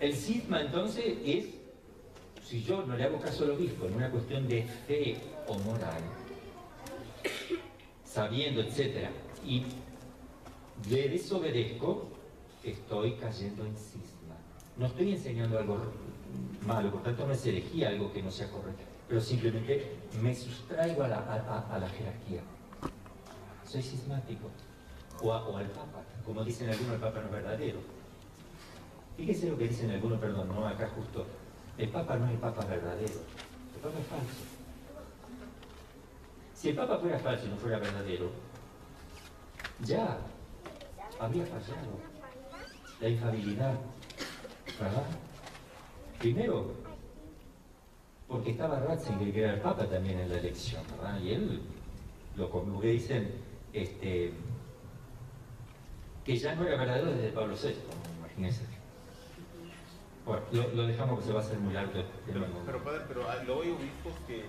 El 0.00 0.14
cisma 0.14 0.62
entonces 0.62 1.18
es, 1.24 1.46
si 2.44 2.62
yo 2.62 2.84
no 2.86 2.96
le 2.96 3.04
hago 3.04 3.20
caso 3.20 3.44
al 3.44 3.50
obispo 3.50 3.86
en 3.86 3.94
una 3.94 4.10
cuestión 4.10 4.48
de 4.48 4.62
fe 4.62 5.16
o 5.46 5.58
moral, 5.58 6.02
sabiendo, 8.04 8.62
etc., 8.62 9.08
y 9.46 9.64
le 10.90 11.08
desobedezco, 11.08 12.08
estoy 12.64 13.12
cayendo 13.12 13.64
en 13.64 13.76
cisma. 13.76 14.36
No 14.76 14.86
estoy 14.86 15.12
enseñando 15.12 15.58
algo 15.58 15.78
malo, 16.66 16.90
por 16.90 17.02
tanto 17.02 17.26
no 17.26 17.32
es 17.32 17.44
herejía 17.46 17.88
algo 17.88 18.12
que 18.12 18.22
no 18.22 18.30
sea 18.30 18.50
correcto, 18.50 18.82
pero 19.08 19.20
simplemente 19.20 19.96
me 20.22 20.34
sustraigo 20.34 21.02
a 21.02 21.08
la, 21.08 21.88
jerarquía. 21.96 22.42
Soy 23.66 23.82
sismático. 23.82 24.48
O, 25.22 25.32
al 25.32 25.66
Papa, 25.66 26.02
como 26.24 26.44
dicen 26.44 26.70
algunos, 26.70 26.94
el 26.94 27.00
Papa 27.00 27.20
no 27.20 27.26
es 27.26 27.32
verdadero. 27.32 27.78
Fíjese 29.16 29.50
lo 29.50 29.58
que 29.58 29.68
dicen 29.68 29.90
algunos, 29.90 30.18
perdón, 30.18 30.48
no 30.48 30.66
acá 30.66 30.88
justo. 30.94 31.26
El 31.76 31.88
Papa 31.90 32.16
no 32.16 32.26
es 32.26 32.32
el 32.32 32.38
Papa 32.38 32.64
verdadero, 32.64 33.20
el 33.74 33.80
Papa 33.82 33.98
es 33.98 34.06
falso. 34.06 34.44
Si 36.54 36.68
el 36.68 36.76
Papa 36.76 36.98
fuera 36.98 37.18
falso 37.18 37.46
y 37.46 37.48
no 37.50 37.56
fuera 37.56 37.78
verdadero, 37.78 38.30
ya 39.84 40.18
había 41.18 41.44
fallado. 41.46 41.98
La 43.00 43.08
infabilidad, 43.08 43.74
¿verdad? 44.78 45.06
Primero, 46.20 46.66
porque 48.28 48.50
estaba 48.50 48.78
Ratzinger, 48.78 49.32
que 49.32 49.40
era 49.40 49.54
el 49.54 49.60
Papa 49.60 49.86
también 49.86 50.20
en 50.20 50.28
la 50.28 50.36
elección, 50.36 50.82
¿verdad? 50.90 51.18
Y 51.18 51.30
él, 51.32 51.62
lo 52.36 52.50
que 52.78 52.88
dicen, 52.88 53.32
este, 53.72 54.34
que 56.22 56.36
ya 56.36 56.54
no 56.54 56.66
era 56.66 56.76
verdadero 56.76 57.10
desde 57.12 57.30
Pablo 57.30 57.54
VI, 57.56 57.74
imagínense. 58.18 58.64
Bueno, 60.26 60.42
lo, 60.52 60.68
lo 60.74 60.86
dejamos 60.86 61.20
que 61.20 61.24
se 61.24 61.32
va 61.32 61.40
a 61.40 61.42
hacer 61.42 61.58
muy 61.58 61.72
largo. 61.72 61.92
Pero, 62.26 62.44
pero, 62.66 62.84
padre, 62.84 63.00
pero 63.08 63.26
ah, 63.26 63.36
luego 63.46 63.62
hay 63.62 63.70
obispos 63.70 64.12
que, 64.26 64.44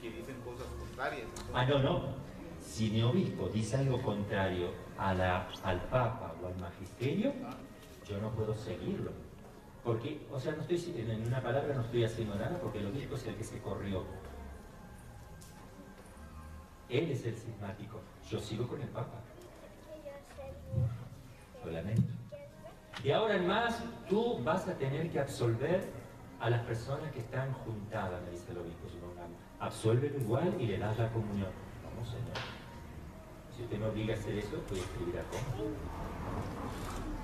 que 0.00 0.10
dicen 0.16 0.36
cosas 0.40 0.66
contrarias. 0.78 1.24
entonces- 1.24 1.50
Ah, 1.52 1.66
no, 1.66 1.78
no. 1.80 2.00
Si 2.58 2.88
mi 2.88 3.02
obispo 3.02 3.50
dice 3.50 3.76
algo 3.76 4.00
contrario 4.00 4.70
a 4.96 5.12
la, 5.12 5.46
al 5.62 5.82
Papa 5.90 6.34
o 6.42 6.46
al 6.46 6.56
Magisterio, 6.58 7.34
yo 8.08 8.18
no 8.22 8.30
puedo 8.30 8.54
seguirlo. 8.54 9.12
Porque, 9.84 10.26
o 10.32 10.40
sea, 10.40 10.52
no 10.52 10.62
estoy, 10.62 10.94
en 10.96 11.26
una 11.26 11.42
palabra 11.42 11.74
no 11.74 11.82
estoy 11.82 12.04
haciendo 12.04 12.34
nada 12.36 12.58
porque 12.60 12.78
el 12.78 12.86
obispo 12.86 13.16
es 13.16 13.26
el 13.26 13.36
que 13.36 13.44
se 13.44 13.60
corrió. 13.60 14.02
Él 16.88 17.10
es 17.10 17.26
el 17.26 17.36
cismático. 17.36 18.00
Yo 18.30 18.40
sigo 18.40 18.66
con 18.66 18.80
el 18.80 18.88
Papa. 18.88 19.20
Lo 21.64 21.70
lamento. 21.70 22.02
De 23.02 23.12
ahora 23.12 23.36
en 23.36 23.46
más, 23.46 23.82
tú 24.08 24.42
vas 24.42 24.66
a 24.66 24.74
tener 24.74 25.10
que 25.10 25.20
absolver 25.20 25.84
a 26.40 26.48
las 26.48 26.62
personas 26.62 27.12
que 27.12 27.18
están 27.18 27.52
juntadas, 27.52 28.22
me 28.22 28.30
dice 28.30 28.52
el 28.52 28.58
obispo. 28.58 28.88
supongamos. 28.88 29.38
Igual 30.22 30.54
y 30.58 30.66
le 30.66 30.78
das 30.78 30.98
la 30.98 31.10
comunión. 31.10 31.50
No, 31.98 32.04
señor. 32.06 32.36
Si 33.54 33.62
usted 33.62 33.78
me 33.78 33.86
obliga 33.86 34.14
a 34.14 34.18
hacer 34.18 34.38
eso, 34.38 34.62
voy 34.68 34.78
a 34.78 34.82
escribir 34.82 35.18
a 35.18 35.22
Roma. 35.22 35.74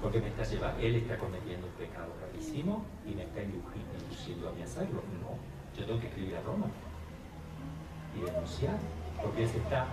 Porque 0.03 0.21
me 0.21 0.29
está 0.29 0.45
llevando, 0.45 0.81
él 0.81 0.97
está 0.97 1.19
cometiendo 1.19 1.67
un 1.67 1.73
pecado 1.75 2.09
gravísimo 2.21 2.85
y 3.07 3.15
me 3.15 3.23
está 3.25 3.41
indu- 3.43 3.63
induciendo 4.01 4.49
a 4.49 4.53
mí 4.53 4.63
hacerlo. 4.63 5.03
No, 5.21 5.37
yo 5.79 5.87
tengo 5.87 6.01
que 6.01 6.07
escribir 6.07 6.37
a 6.37 6.43
Roma 6.43 6.67
y 8.17 8.21
denunciar, 8.23 8.79
porque 9.23 9.43
él 9.45 9.49
se 9.49 9.59
está 9.59 9.87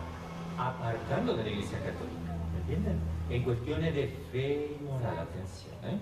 apartando 0.58 1.36
de 1.36 1.44
la 1.44 1.50
Iglesia 1.50 1.78
Católica, 1.80 2.36
¿me 2.54 2.60
entienden? 2.62 3.00
En 3.30 3.44
cuestiones 3.44 3.94
de 3.94 4.08
fe 4.32 4.78
y 4.80 4.84
moral, 4.84 5.20
atención, 5.20 5.76
¿eh? 5.84 6.00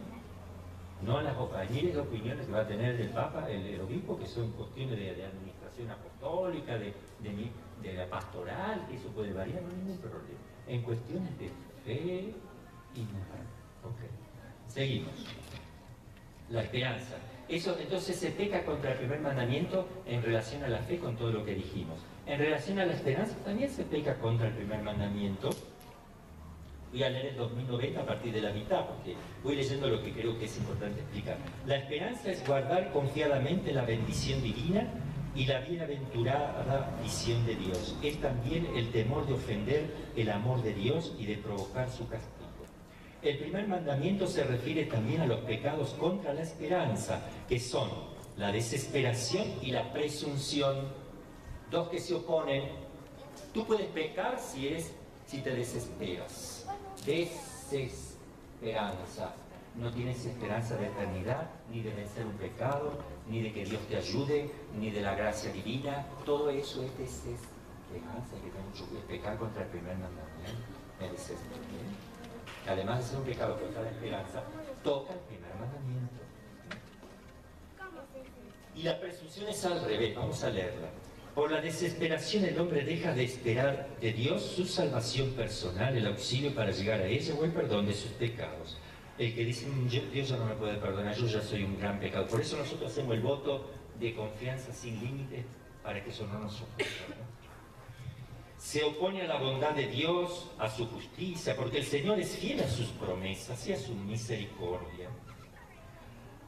No 1.01 1.21
las 1.21 1.35
opiniones 1.37 1.93
de 1.93 1.99
opiniones 1.99 2.45
que 2.45 2.51
va 2.53 2.61
a 2.61 2.67
tener 2.67 2.99
el 2.99 3.09
Papa, 3.09 3.49
el, 3.49 3.81
obispo, 3.81 4.17
que 4.17 4.27
son 4.27 4.51
cuestiones 4.51 4.97
de, 4.97 5.25
administración 5.25 5.91
apostólica, 5.91 6.77
de, 6.77 6.93
de, 7.21 7.93
la 7.93 8.07
pastoral, 8.07 8.87
eso 8.91 9.09
puede 9.09 9.33
variar, 9.33 9.61
no 9.61 9.69
hay 9.69 9.75
ningún 9.75 9.97
problema. 9.97 10.39
En 10.67 10.81
cuestiones 10.83 11.37
de 11.37 11.51
fe 11.83 12.33
y 12.95 13.01
moral. 13.01 13.44
Ok. 13.85 14.09
Seguimos. 14.67 15.13
La 16.49 16.61
esperanza. 16.61 17.15
Eso 17.47 17.77
entonces 17.79 18.15
se 18.15 18.31
peca 18.31 18.63
contra 18.63 18.93
el 18.93 18.97
primer 18.97 19.19
mandamiento 19.19 19.87
en 20.07 20.23
relación 20.23 20.63
a 20.63 20.67
la 20.67 20.79
fe 20.79 20.97
con 20.97 21.15
todo 21.15 21.31
lo 21.31 21.45
que 21.45 21.53
dijimos. 21.53 21.99
En 22.25 22.39
relación 22.39 22.79
a 22.79 22.85
la 22.85 22.93
esperanza 22.93 23.35
también 23.45 23.69
se 23.69 23.83
peca 23.83 24.15
contra 24.15 24.47
el 24.47 24.53
primer 24.53 24.81
mandamiento. 24.81 25.51
Voy 26.91 27.03
a 27.03 27.09
leer 27.09 27.27
el 27.27 27.37
2090 27.37 27.99
a 27.99 28.05
partir 28.05 28.33
de 28.33 28.41
la 28.41 28.51
mitad, 28.51 28.85
porque 28.87 29.15
voy 29.43 29.55
leyendo 29.55 29.87
lo 29.87 30.01
que 30.01 30.11
creo 30.11 30.39
que 30.39 30.45
es 30.45 30.57
importante 30.57 31.01
explicar. 31.01 31.37
La 31.67 31.75
esperanza 31.75 32.31
es 32.31 32.45
guardar 32.47 32.91
confiadamente 32.91 33.73
la 33.73 33.85
bendición 33.85 34.41
divina 34.41 34.87
y 35.35 35.45
la 35.45 35.59
bienaventurada 35.59 36.97
visión 37.03 37.45
de 37.45 37.55
Dios. 37.55 37.95
Es 38.01 38.19
también 38.21 38.65
el 38.75 38.91
temor 38.91 39.27
de 39.27 39.33
ofender 39.33 39.85
el 40.15 40.31
amor 40.31 40.63
de 40.63 40.73
Dios 40.73 41.13
y 41.19 41.25
de 41.25 41.37
provocar 41.37 41.89
su 41.89 42.07
castigo. 42.07 42.34
El 43.25 43.37
primer 43.39 43.67
mandamiento 43.67 44.27
se 44.27 44.43
refiere 44.43 44.85
también 44.85 45.21
a 45.21 45.25
los 45.25 45.39
pecados 45.39 45.95
contra 45.95 46.31
la 46.31 46.43
esperanza, 46.43 47.23
que 47.49 47.59
son 47.59 47.89
la 48.37 48.51
desesperación 48.51 49.47
y 49.63 49.71
la 49.71 49.91
presunción, 49.91 50.89
dos 51.71 51.89
que 51.89 51.99
se 51.99 52.13
oponen. 52.13 52.69
Tú 53.51 53.65
puedes 53.65 53.87
pecar 53.87 54.39
si 54.39 54.67
eres, 54.67 54.93
si 55.25 55.39
te 55.39 55.55
desesperas. 55.55 56.67
Desesperanza. 57.03 59.33
No 59.75 59.91
tienes 59.91 60.23
esperanza 60.23 60.75
de 60.75 60.85
eternidad, 60.85 61.49
ni 61.71 61.81
de 61.81 61.93
vencer 61.93 62.27
un 62.27 62.33
pecado, 62.33 62.99
ni 63.27 63.41
de 63.41 63.51
que 63.51 63.65
Dios 63.65 63.81
te 63.89 63.97
ayude, 63.97 64.51
ni 64.77 64.91
de 64.91 65.01
la 65.01 65.15
gracia 65.15 65.51
divina. 65.51 66.05
Todo 66.27 66.51
eso 66.51 66.83
es 66.83 66.95
desesperanza, 66.95 68.35
que 68.35 68.51
tengo 68.51 68.69
mucho 68.69 68.87
que 68.87 68.97
pecar 69.15 69.35
contra 69.39 69.63
el 69.63 69.69
primer 69.69 69.97
mandamiento. 69.97 70.75
Además 72.67 72.99
de 72.99 73.09
ser 73.09 73.19
un 73.19 73.25
pecado 73.25 73.59
contra 73.59 73.81
la 73.81 73.89
esperanza, 73.89 74.43
toca 74.83 75.13
el 75.13 75.19
primer 75.19 75.53
mandamiento. 75.59 76.15
Y 78.75 78.83
la 78.83 78.99
presunción 78.99 79.47
es 79.47 79.65
al 79.65 79.85
revés, 79.85 80.15
vamos 80.15 80.43
a 80.43 80.49
leerla. 80.49 80.89
Por 81.35 81.51
la 81.51 81.61
desesperación 81.61 82.45
el 82.45 82.57
hombre 82.59 82.83
deja 82.83 83.13
de 83.13 83.25
esperar 83.25 83.87
de 83.99 84.13
Dios 84.13 84.41
su 84.41 84.65
salvación 84.65 85.31
personal, 85.31 85.95
el 85.95 86.07
auxilio 86.07 86.55
para 86.55 86.71
llegar 86.71 87.01
a 87.01 87.07
ella 87.07 87.33
o 87.35 87.43
el 87.43 87.51
perdón 87.51 87.85
de 87.87 87.93
sus 87.93 88.11
pecados. 88.11 88.77
El 89.17 89.35
que 89.35 89.45
dice, 89.45 89.67
"Mm, 89.67 89.87
Dios 89.87 90.29
ya 90.29 90.37
no 90.37 90.45
me 90.45 90.55
puede 90.55 90.75
perdonar, 90.75 91.15
yo 91.15 91.27
ya 91.27 91.41
soy 91.41 91.63
un 91.63 91.77
gran 91.77 91.99
pecado. 91.99 92.25
Por 92.27 92.41
eso 92.41 92.57
nosotros 92.57 92.91
hacemos 92.91 93.15
el 93.15 93.21
voto 93.21 93.69
de 93.99 94.13
confianza 94.13 94.73
sin 94.73 94.99
límites 94.99 95.45
para 95.83 96.03
que 96.03 96.09
eso 96.09 96.25
no 96.27 96.39
nos 96.39 96.61
ocurra. 96.61 97.24
Se 98.75 98.83
opone 98.83 99.21
a 99.21 99.27
la 99.27 99.37
bondad 99.37 99.71
de 99.71 99.87
Dios, 99.87 100.51
a 100.59 100.69
su 100.69 100.85
justicia, 100.87 101.55
porque 101.55 101.77
el 101.77 101.85
Señor 101.85 102.19
es 102.19 102.35
fiel 102.35 102.59
a 102.59 102.67
sus 102.67 102.87
promesas 102.87 103.65
y 103.69 103.71
a 103.71 103.77
su 103.77 103.95
misericordia. 103.95 105.07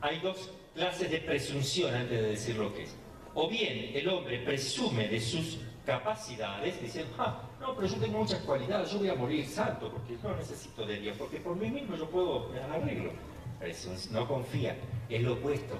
Hay 0.01 0.19
dos 0.19 0.51
clases 0.75 1.09
de 1.09 1.19
presunción 1.19 1.95
antes 1.95 2.21
de 2.21 2.27
decir 2.31 2.57
lo 2.57 2.73
que 2.73 2.83
es. 2.83 2.93
O 3.33 3.47
bien 3.47 3.91
el 3.93 4.09
hombre 4.09 4.39
presume 4.39 5.07
de 5.07 5.21
sus 5.21 5.59
capacidades, 5.85 6.81
diciendo, 6.81 7.13
ah, 7.17 7.43
no, 7.61 7.73
pero 7.73 7.87
yo 7.87 7.95
tengo 7.95 8.17
muchas 8.17 8.41
cualidades, 8.41 8.91
yo 8.91 8.97
voy 8.99 9.07
a 9.07 9.15
morir 9.15 9.47
santo 9.47 9.89
porque 9.89 10.17
no 10.21 10.35
necesito 10.35 10.85
de 10.85 10.99
Dios, 10.99 11.15
porque 11.17 11.37
por 11.37 11.55
mí 11.55 11.71
mismo 11.71 11.95
yo 11.95 12.09
puedo 12.09 12.49
me 12.49 12.59
arreglo. 12.59 13.13
No 14.11 14.27
confía, 14.27 14.75
es 15.07 15.21
lo 15.21 15.35
opuesto. 15.35 15.79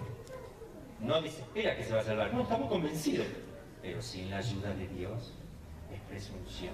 No 1.02 1.22
desespera 1.22 1.76
que 1.76 1.84
se 1.84 1.94
va 1.94 2.00
a 2.00 2.06
salvar, 2.06 2.34
no, 2.34 2.44
estamos 2.44 2.70
convencidos, 2.70 3.28
pero 3.82 4.02
sin 4.02 4.30
la 4.30 4.38
ayuda 4.38 4.74
de 4.74 4.88
Dios 4.88 5.34
presunción. 6.08 6.74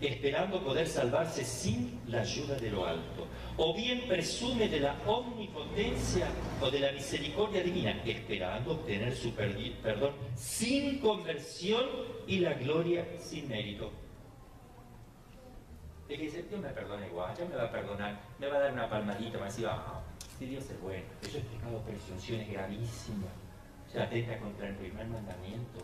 Esperando 0.00 0.62
poder 0.62 0.86
salvarse 0.86 1.44
sin 1.44 2.00
la 2.06 2.20
ayuda 2.20 2.54
de 2.56 2.70
lo 2.70 2.86
alto. 2.86 3.26
O 3.56 3.74
bien 3.74 4.06
presume 4.06 4.68
de 4.68 4.80
la 4.80 4.94
omnipotencia 5.06 6.28
o 6.60 6.70
de 6.70 6.78
la 6.80 6.92
misericordia 6.92 7.62
divina, 7.62 8.00
esperando 8.04 8.72
obtener 8.72 9.14
su 9.16 9.32
perdón 9.32 10.12
sin 10.36 11.00
conversión 11.00 11.84
y 12.28 12.38
la 12.38 12.54
gloria 12.54 13.04
sin 13.18 13.48
mérito. 13.48 13.90
El 16.08 16.16
que 16.16 16.22
dice, 16.22 16.42
Dios 16.44 16.60
me 16.60 16.70
perdona 16.70 17.06
igual, 17.06 17.36
ya 17.36 17.44
me 17.44 17.56
va 17.56 17.64
a 17.64 17.70
perdonar, 17.70 18.18
me 18.38 18.46
va 18.46 18.56
a 18.56 18.60
dar 18.60 18.72
una 18.72 18.88
palmadita, 18.88 19.32
me 19.32 19.38
va 19.38 19.44
a 19.44 19.48
decir, 19.48 19.66
ah, 19.66 20.00
si 20.38 20.46
Dios 20.46 20.64
es 20.70 20.80
bueno. 20.80 21.04
Eso 21.22 21.38
es 21.38 21.44
pecado 21.44 21.82
presunción, 21.82 22.40
es. 22.40 23.26
Se 23.92 24.00
atenta 24.00 24.38
contra 24.38 24.68
el 24.68 24.76
primer 24.76 25.06
mandamiento. 25.06 25.80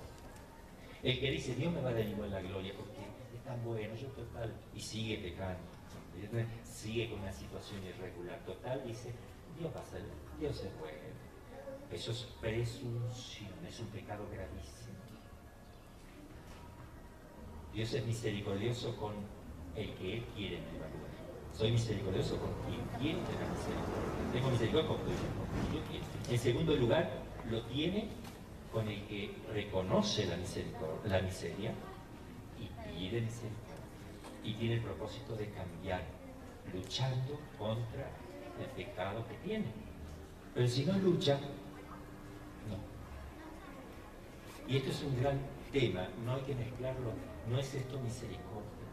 El 1.04 1.20
que 1.20 1.30
dice, 1.30 1.54
Dios 1.54 1.70
me 1.70 1.82
va 1.82 1.90
a 1.90 1.92
dar 1.92 2.06
igual 2.06 2.30
la 2.30 2.40
gloria 2.40 2.72
porque 2.74 2.96
es 3.36 3.44
tan 3.44 3.62
bueno, 3.62 3.94
yo 3.94 4.08
total, 4.08 4.54
y 4.74 4.80
sigue 4.80 5.18
pecando. 5.18 5.60
Sigue 6.64 7.10
con 7.10 7.20
una 7.20 7.32
situación 7.32 7.84
irregular. 7.84 8.40
Total, 8.46 8.82
dice, 8.86 9.12
Dios 9.58 9.70
va 9.76 9.80
a 9.80 9.84
ser, 9.84 10.00
Dios 10.40 10.64
es 10.64 10.78
bueno. 10.80 10.98
Eso 11.92 12.10
es 12.10 12.26
presunción, 12.40 13.52
es 13.68 13.80
un 13.80 13.88
pecado 13.88 14.26
gravísimo. 14.32 14.94
Dios 17.74 17.92
es 17.92 18.06
misericordioso 18.06 18.96
con 18.96 19.12
el 19.76 19.92
que 19.96 20.14
Él 20.18 20.24
quiere 20.34 20.56
en. 20.56 20.64
Soy 21.52 21.70
misericordioso 21.72 22.38
con 22.38 22.50
quien 22.66 22.80
quiere 22.98 23.18
tener 23.26 23.48
misericordia. 23.50 24.32
Tengo 24.32 24.50
misericordia 24.50 24.88
con 24.88 24.96
quien 24.98 25.16
yo 25.74 25.88
quiero. 25.90 26.04
En 26.30 26.38
segundo 26.38 26.76
lugar, 26.76 27.10
lo 27.50 27.60
tiene 27.66 28.08
con 28.74 28.88
el 28.88 29.06
que 29.06 29.32
reconoce 29.52 30.26
la, 30.26 30.36
la 31.04 31.22
miseria 31.22 31.72
y 32.58 32.66
pide 32.90 33.20
misericordia. 33.20 33.62
Y 34.42 34.54
tiene 34.54 34.74
el 34.74 34.80
propósito 34.82 35.36
de 35.36 35.48
cambiar, 35.50 36.02
luchando 36.72 37.38
contra 37.56 38.10
el 38.60 38.66
pecado 38.76 39.24
que 39.28 39.36
tiene. 39.46 39.66
Pero 40.52 40.66
si 40.66 40.84
no 40.84 40.98
lucha, 40.98 41.38
no. 42.68 42.76
Y 44.68 44.76
esto 44.78 44.90
es 44.90 45.02
un 45.04 45.20
gran 45.20 45.38
tema, 45.72 46.08
no 46.24 46.34
hay 46.34 46.42
que 46.42 46.54
mezclarlo, 46.56 47.12
no 47.48 47.58
es 47.58 47.74
esto 47.74 47.98
misericordia, 48.00 48.88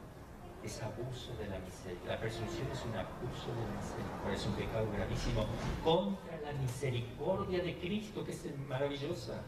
es 0.64 0.82
abuso 0.82 1.36
de 1.38 1.48
la 1.50 1.60
misericordia. 1.60 2.16
La 2.16 2.20
presunción 2.20 2.68
es 2.72 2.86
un 2.86 2.96
abuso 2.96 3.50
de 3.50 3.66
la 3.66 3.82
misericordia, 3.82 4.36
es 4.36 4.46
un 4.46 4.54
pecado 4.54 4.88
gravísimo 4.94 5.46
contra 5.84 6.40
la 6.42 6.54
misericordia 6.54 7.64
de 7.64 7.78
Cristo, 7.80 8.24
que 8.24 8.32
es 8.32 8.46
maravillosa. 8.70 9.42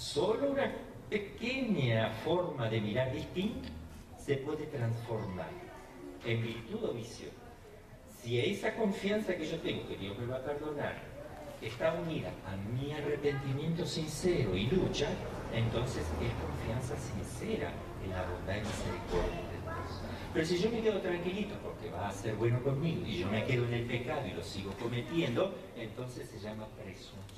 Solo 0.00 0.52
una 0.52 0.72
pequeña 1.10 2.08
forma 2.24 2.70
de 2.70 2.80
mirar 2.80 3.12
distinta 3.12 3.68
se 4.16 4.38
puede 4.38 4.64
transformar 4.64 5.50
en 6.24 6.42
virtud 6.42 6.84
o 6.84 6.94
vicio. 6.94 7.28
Si 8.18 8.40
esa 8.40 8.74
confianza 8.76 9.36
que 9.36 9.46
yo 9.46 9.60
tengo, 9.60 9.86
que 9.86 9.98
Dios 9.98 10.18
me 10.18 10.24
va 10.24 10.36
a 10.36 10.42
perdonar, 10.42 10.94
está 11.60 11.92
unida 11.92 12.32
a 12.46 12.56
mi 12.56 12.92
arrepentimiento 12.92 13.84
sincero 13.84 14.56
y 14.56 14.68
lucha, 14.68 15.06
entonces 15.52 16.02
es 16.02 16.32
confianza 16.46 16.96
sincera 16.96 17.70
en 18.02 18.10
la 18.10 18.22
bondad 18.22 18.56
y 18.56 18.60
misericordia 18.60 19.42
de 19.52 19.60
Dios. 19.60 20.00
Pero 20.32 20.46
si 20.46 20.58
yo 20.58 20.70
me 20.70 20.80
quedo 20.80 21.00
tranquilito 21.02 21.56
porque 21.62 21.90
va 21.90 22.08
a 22.08 22.12
ser 22.12 22.36
bueno 22.36 22.62
conmigo 22.62 23.04
y 23.04 23.18
yo 23.18 23.28
me 23.28 23.44
quedo 23.44 23.66
en 23.66 23.74
el 23.74 23.84
pecado 23.84 24.26
y 24.26 24.32
lo 24.32 24.42
sigo 24.42 24.72
cometiendo, 24.80 25.54
entonces 25.76 26.26
se 26.26 26.40
llama 26.40 26.66
presunción. 26.82 27.29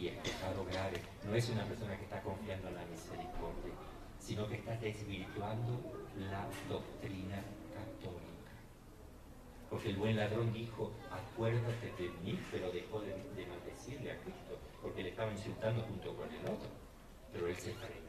Y 0.00 0.08
es 0.08 0.16
pecado 0.16 0.64
grave. 0.64 0.96
No 1.26 1.34
es 1.34 1.46
una 1.50 1.62
persona 1.64 1.94
que 1.94 2.04
está 2.04 2.22
confiando 2.22 2.68
en 2.68 2.74
la 2.74 2.84
misericordia, 2.86 3.74
sino 4.18 4.48
que 4.48 4.54
está 4.54 4.74
desvirtuando 4.76 5.78
la 6.30 6.48
doctrina 6.70 7.36
católica. 7.74 8.52
Porque 9.68 9.90
el 9.90 9.96
buen 9.96 10.16
ladrón 10.16 10.54
dijo, 10.54 10.90
acuérdate 11.10 11.92
de 11.98 12.08
mí, 12.24 12.40
pero 12.50 12.72
dejó 12.72 13.00
de, 13.02 13.08
de 13.36 13.46
maldecirle 13.46 14.12
a 14.12 14.20
Cristo, 14.22 14.56
porque 14.80 15.02
le 15.02 15.10
estaba 15.10 15.30
insultando 15.32 15.82
junto 15.82 16.16
con 16.16 16.32
el 16.32 16.44
otro. 16.46 16.70
Pero 17.30 17.46
él 17.46 17.56
se 17.56 17.74
frenó 17.74 18.00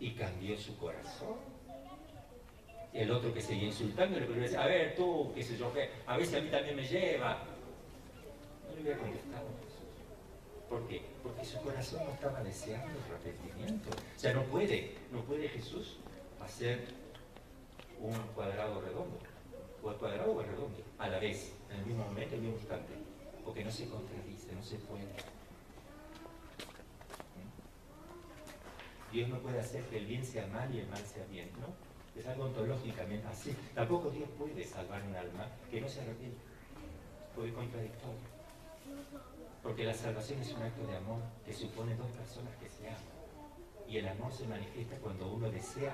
y 0.00 0.10
cambió 0.10 0.58
su 0.58 0.76
corazón. 0.76 1.36
El 2.92 3.12
otro 3.12 3.32
que 3.32 3.40
seguía 3.40 3.68
insultando 3.68 4.18
le 4.18 4.26
decía, 4.26 4.64
a 4.64 4.66
ver 4.66 4.96
tú, 4.96 5.30
qué 5.36 5.42
sé 5.42 5.56
yo 5.56 5.72
qué, 5.72 5.88
a 6.04 6.16
ver 6.16 6.26
si 6.26 6.34
a 6.34 6.40
mí 6.40 6.50
también 6.50 6.74
me 6.74 6.84
lleva. 6.84 7.44
No 8.66 8.74
le 8.74 8.82
hubiera 8.82 8.98
contestado. 8.98 9.65
¿Por 10.68 10.86
qué? 10.88 11.02
Porque 11.22 11.44
su 11.44 11.60
corazón 11.60 12.04
no 12.04 12.10
estaba 12.12 12.42
deseando 12.42 12.88
el 12.88 13.14
arrepentimiento. 13.14 13.90
O 13.90 14.18
sea, 14.18 14.32
no 14.32 14.42
puede, 14.44 14.94
no 15.12 15.22
puede 15.22 15.48
Jesús 15.48 15.98
hacer 16.40 16.86
un 18.00 18.14
cuadrado 18.34 18.80
redondo. 18.80 19.18
O 19.82 19.90
el 19.90 19.96
cuadrado 19.96 20.32
o 20.32 20.40
el 20.40 20.48
redondo, 20.48 20.82
a 20.98 21.08
la 21.08 21.18
vez, 21.20 21.52
en 21.70 21.78
el 21.78 21.86
mismo 21.86 22.04
momento, 22.04 22.34
en 22.34 22.40
el 22.40 22.46
mismo 22.46 22.58
instante. 22.58 22.92
Porque 23.44 23.64
no 23.64 23.70
se 23.70 23.88
contradice, 23.88 24.52
no 24.52 24.62
se 24.62 24.76
puede. 24.78 25.06
Dios 29.12 29.28
no 29.28 29.38
puede 29.38 29.60
hacer 29.60 29.84
que 29.84 29.98
el 29.98 30.06
bien 30.06 30.24
sea 30.24 30.46
mal 30.48 30.74
y 30.74 30.80
el 30.80 30.88
mal 30.88 30.98
sea 31.06 31.24
bien, 31.26 31.50
¿no? 31.60 31.68
Es 32.20 32.26
algo 32.26 32.46
ontológicamente 32.46 33.26
así. 33.28 33.54
Tampoco 33.74 34.10
Dios 34.10 34.28
puede 34.36 34.64
salvar 34.64 35.02
un 35.04 35.14
alma 35.14 35.46
que 35.70 35.80
no 35.80 35.88
se 35.88 36.00
arrepiente. 36.00 36.38
Es 37.44 37.52
contradictorio. 37.52 38.36
Porque 39.66 39.82
la 39.82 39.94
salvación 39.94 40.40
es 40.40 40.52
un 40.52 40.62
acto 40.62 40.86
de 40.86 40.96
amor 40.96 41.18
que 41.44 41.52
supone 41.52 41.96
dos 41.96 42.06
personas 42.10 42.54
que 42.62 42.68
se 42.68 42.86
aman. 42.86 43.00
Y 43.88 43.96
el 43.96 44.06
amor 44.06 44.32
se 44.32 44.46
manifiesta 44.46 44.96
cuando 44.98 45.28
uno 45.28 45.50
desea 45.50 45.92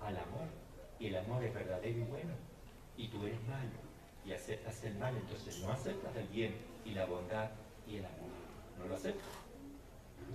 al 0.00 0.16
amor. 0.16 0.46
Y 1.00 1.08
el 1.08 1.16
amor 1.16 1.42
es 1.42 1.52
verdadero 1.52 1.98
y 1.98 2.04
bueno. 2.04 2.32
Y 2.96 3.08
tú 3.08 3.26
eres 3.26 3.42
malo. 3.48 3.72
Y 4.24 4.30
aceptas 4.30 4.84
el 4.84 4.94
mal. 4.98 5.16
Entonces 5.16 5.58
no 5.64 5.72
aceptas 5.72 6.14
el 6.14 6.28
bien 6.28 6.54
y 6.84 6.92
la 6.92 7.06
bondad 7.06 7.50
y 7.88 7.96
el 7.96 8.04
amor. 8.04 8.30
No 8.78 8.86
lo 8.86 8.94
aceptas. 8.94 9.26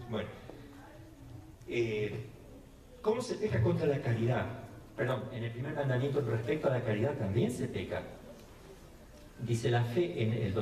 Bueno. 0.10 0.28
Eh, 1.70 2.26
¿Cómo 3.02 3.22
se 3.22 3.36
peca 3.36 3.64
contra 3.64 3.88
la 3.88 4.02
caridad? 4.02 4.46
Perdón, 4.98 5.24
en 5.32 5.46
el 5.46 5.52
primer 5.52 5.74
mandamiento 5.74 6.20
respecto 6.20 6.68
a 6.68 6.72
la 6.72 6.82
caridad 6.82 7.14
también 7.14 7.50
se 7.50 7.70
peca. 7.70 8.04
Dice 9.40 9.72
la 9.72 9.86
fe 9.86 10.22
en 10.22 10.34
el 10.34 10.54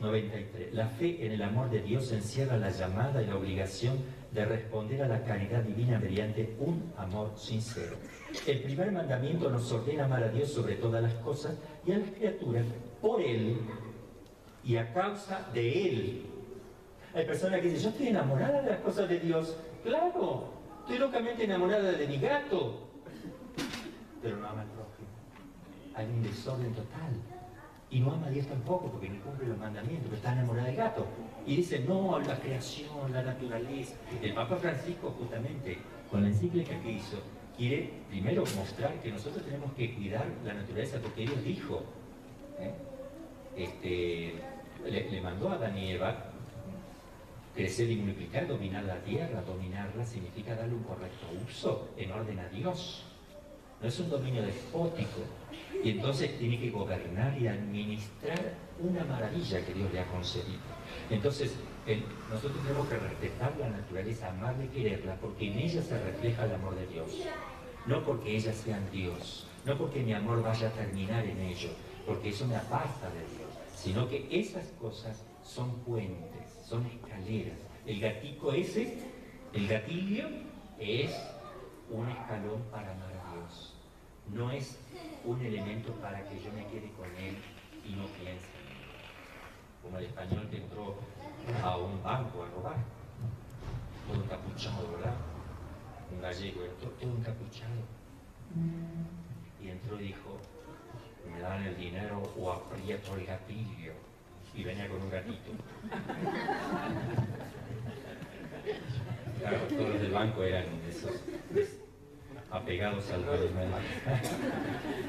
2093. 0.00 0.74
La 0.74 0.88
fe 0.88 1.24
en 1.24 1.32
el 1.32 1.42
amor 1.42 1.70
de 1.70 1.82
Dios 1.82 2.10
encierra 2.12 2.56
la 2.56 2.70
llamada 2.70 3.22
y 3.22 3.26
la 3.26 3.36
obligación 3.36 3.98
de 4.32 4.44
responder 4.44 5.02
a 5.02 5.08
la 5.08 5.24
caridad 5.24 5.62
divina 5.62 5.98
mediante 5.98 6.56
un 6.58 6.92
amor 6.96 7.32
sincero. 7.36 7.96
El 8.46 8.62
primer 8.62 8.92
mandamiento 8.92 9.50
nos 9.50 9.70
ordena 9.72 10.04
amar 10.04 10.22
a 10.22 10.28
Dios 10.28 10.52
sobre 10.52 10.76
todas 10.76 11.02
las 11.02 11.14
cosas 11.14 11.58
y 11.86 11.92
a 11.92 11.98
las 11.98 12.10
criaturas 12.10 12.64
por 13.00 13.20
Él 13.20 13.58
y 14.64 14.76
a 14.76 14.92
causa 14.92 15.48
de 15.52 15.88
Él. 15.88 16.26
Hay 17.14 17.26
personas 17.26 17.60
que 17.60 17.68
dicen, 17.68 17.82
yo 17.82 17.88
estoy 17.90 18.08
enamorada 18.08 18.62
de 18.62 18.70
las 18.70 18.80
cosas 18.80 19.08
de 19.08 19.18
Dios. 19.18 19.56
Claro, 19.82 20.52
estoy 20.80 20.98
locamente 20.98 21.44
enamorada 21.44 21.92
de 21.92 22.06
mi 22.06 22.18
gato. 22.18 22.88
Pero 24.22 24.36
no 24.36 24.46
ama 24.46 24.62
al 24.62 24.68
prójimo. 24.68 25.08
Hay 25.94 26.06
un 26.06 26.22
desorden 26.22 26.72
total. 26.72 27.10
Y 27.90 28.00
no 28.00 28.12
ama 28.12 28.28
a 28.28 28.30
Dios 28.30 28.46
tampoco, 28.46 28.90
porque 28.90 29.08
ni 29.08 29.18
cumple 29.18 29.48
los 29.48 29.58
mandamientos, 29.58 30.04
pero 30.04 30.16
está 30.16 30.32
enamorada 30.32 30.68
del 30.68 30.76
gato. 30.76 31.06
Y 31.46 31.56
dice, 31.56 31.80
no, 31.80 32.18
la 32.20 32.38
creación, 32.38 33.12
la 33.12 33.22
naturaleza. 33.22 33.96
El 34.22 34.32
Papa 34.34 34.56
Francisco, 34.56 35.14
justamente, 35.18 35.78
con 36.10 36.22
la 36.22 36.28
encíclica 36.28 36.80
que 36.80 36.92
hizo, 36.92 37.18
quiere 37.56 37.90
primero 38.08 38.44
mostrar 38.56 38.94
que 39.00 39.10
nosotros 39.10 39.44
tenemos 39.44 39.72
que 39.72 39.94
cuidar 39.94 40.26
la 40.44 40.54
naturaleza, 40.54 40.98
porque 41.02 41.22
Dios 41.22 41.42
dijo, 41.44 41.82
¿eh? 42.60 42.72
este, 43.56 44.34
le, 44.88 45.10
le 45.10 45.20
mandó 45.20 45.48
a 45.48 45.54
Adán 45.54 45.76
y 45.76 45.90
Eva 45.90 46.30
crecer 47.54 47.90
y 47.90 47.96
multiplicar, 47.96 48.46
dominar 48.46 48.84
la 48.84 48.98
tierra, 49.02 49.42
dominarla 49.42 50.04
significa 50.04 50.54
darle 50.54 50.74
un 50.74 50.84
correcto 50.84 51.26
uso 51.46 51.88
en 51.96 52.12
orden 52.12 52.38
a 52.38 52.48
Dios. 52.48 53.04
No 53.80 53.88
es 53.88 53.98
un 53.98 54.10
dominio 54.10 54.42
despótico. 54.42 55.20
Y 55.82 55.90
entonces 55.90 56.38
tiene 56.38 56.58
que 56.58 56.70
gobernar 56.70 57.36
y 57.40 57.46
administrar 57.46 58.54
una 58.78 59.04
maravilla 59.04 59.64
que 59.64 59.74
Dios 59.74 59.92
le 59.92 60.00
ha 60.00 60.06
concedido. 60.06 60.60
Entonces, 61.08 61.54
nosotros 62.30 62.62
tenemos 62.62 62.88
que 62.88 62.96
respetar 62.96 63.56
la 63.58 63.70
naturaleza, 63.70 64.28
amarla 64.28 64.64
y 64.64 64.68
quererla, 64.68 65.16
porque 65.16 65.50
en 65.50 65.58
ella 65.58 65.82
se 65.82 66.02
refleja 66.02 66.44
el 66.44 66.54
amor 66.54 66.74
de 66.76 66.86
Dios. 66.86 67.10
No 67.86 68.02
porque 68.04 68.36
ellas 68.36 68.56
sean 68.56 68.90
Dios, 68.92 69.46
no 69.64 69.76
porque 69.76 70.02
mi 70.02 70.12
amor 70.12 70.42
vaya 70.42 70.68
a 70.68 70.72
terminar 70.72 71.24
en 71.24 71.40
ello, 71.40 71.70
porque 72.06 72.28
eso 72.28 72.46
me 72.46 72.56
aparta 72.56 73.08
de 73.08 73.20
Dios, 73.20 73.50
sino 73.74 74.08
que 74.08 74.28
esas 74.30 74.66
cosas 74.80 75.24
son 75.42 75.70
puentes, 75.80 76.60
son 76.68 76.84
escaleras. 76.86 77.58
El 77.86 78.00
gatico 78.00 78.52
ese, 78.52 78.98
el 79.54 79.66
gatillo, 79.66 80.28
es 80.78 81.10
un 81.90 82.08
escalón 82.08 82.62
para 82.70 82.92
amar 82.92 83.12
a 83.12 83.34
Dios. 83.34 83.74
No 84.32 84.50
es 84.50 84.78
un 85.24 85.40
elemento 85.40 85.92
para 85.94 86.22
que 86.28 86.40
yo 86.40 86.52
me 86.52 86.66
quede 86.66 86.90
con 86.92 87.06
él 87.16 87.36
y 87.84 87.94
no 87.94 88.06
piense. 88.06 88.48
Como 89.82 89.98
el 89.98 90.04
español 90.04 90.48
que 90.50 90.58
entró 90.58 90.96
a 91.62 91.76
un 91.76 92.02
banco 92.02 92.42
a 92.44 92.48
robar, 92.48 92.76
todo 94.06 94.22
encapuchado, 94.22 94.92
¿verdad? 94.92 95.14
Un 96.12 96.20
gallego 96.20 96.64
entró 96.64 96.90
todo 96.90 97.10
encapuchado. 97.10 97.82
Y 99.62 99.68
entró 99.68 100.00
y 100.00 100.08
dijo, 100.08 100.38
me 101.30 101.40
dan 101.40 101.62
el 101.62 101.76
dinero 101.76 102.22
o 102.38 102.52
aprieto 102.52 103.14
el 103.16 103.26
gatillo. 103.26 103.92
Y 104.54 104.64
venía 104.64 104.88
con 104.88 105.00
un 105.02 105.10
gatito. 105.10 105.52
Claro, 109.38 109.58
todos 109.68 109.88
los 109.88 110.00
del 110.00 110.12
banco 110.12 110.42
eran 110.42 110.64
esos 110.88 111.12
apegados 112.50 113.10
al 113.10 113.24
rey. 113.26 113.50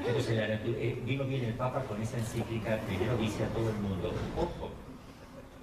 Entonces 0.06 1.04
vino 1.04 1.24
bien 1.24 1.44
el 1.44 1.54
Papa 1.54 1.82
con 1.84 2.00
esa 2.00 2.18
encíclica, 2.18 2.78
primero 2.86 3.16
dice 3.16 3.44
a 3.44 3.48
todo 3.48 3.70
el 3.70 3.76
mundo, 3.76 4.12
ojo, 4.36 4.70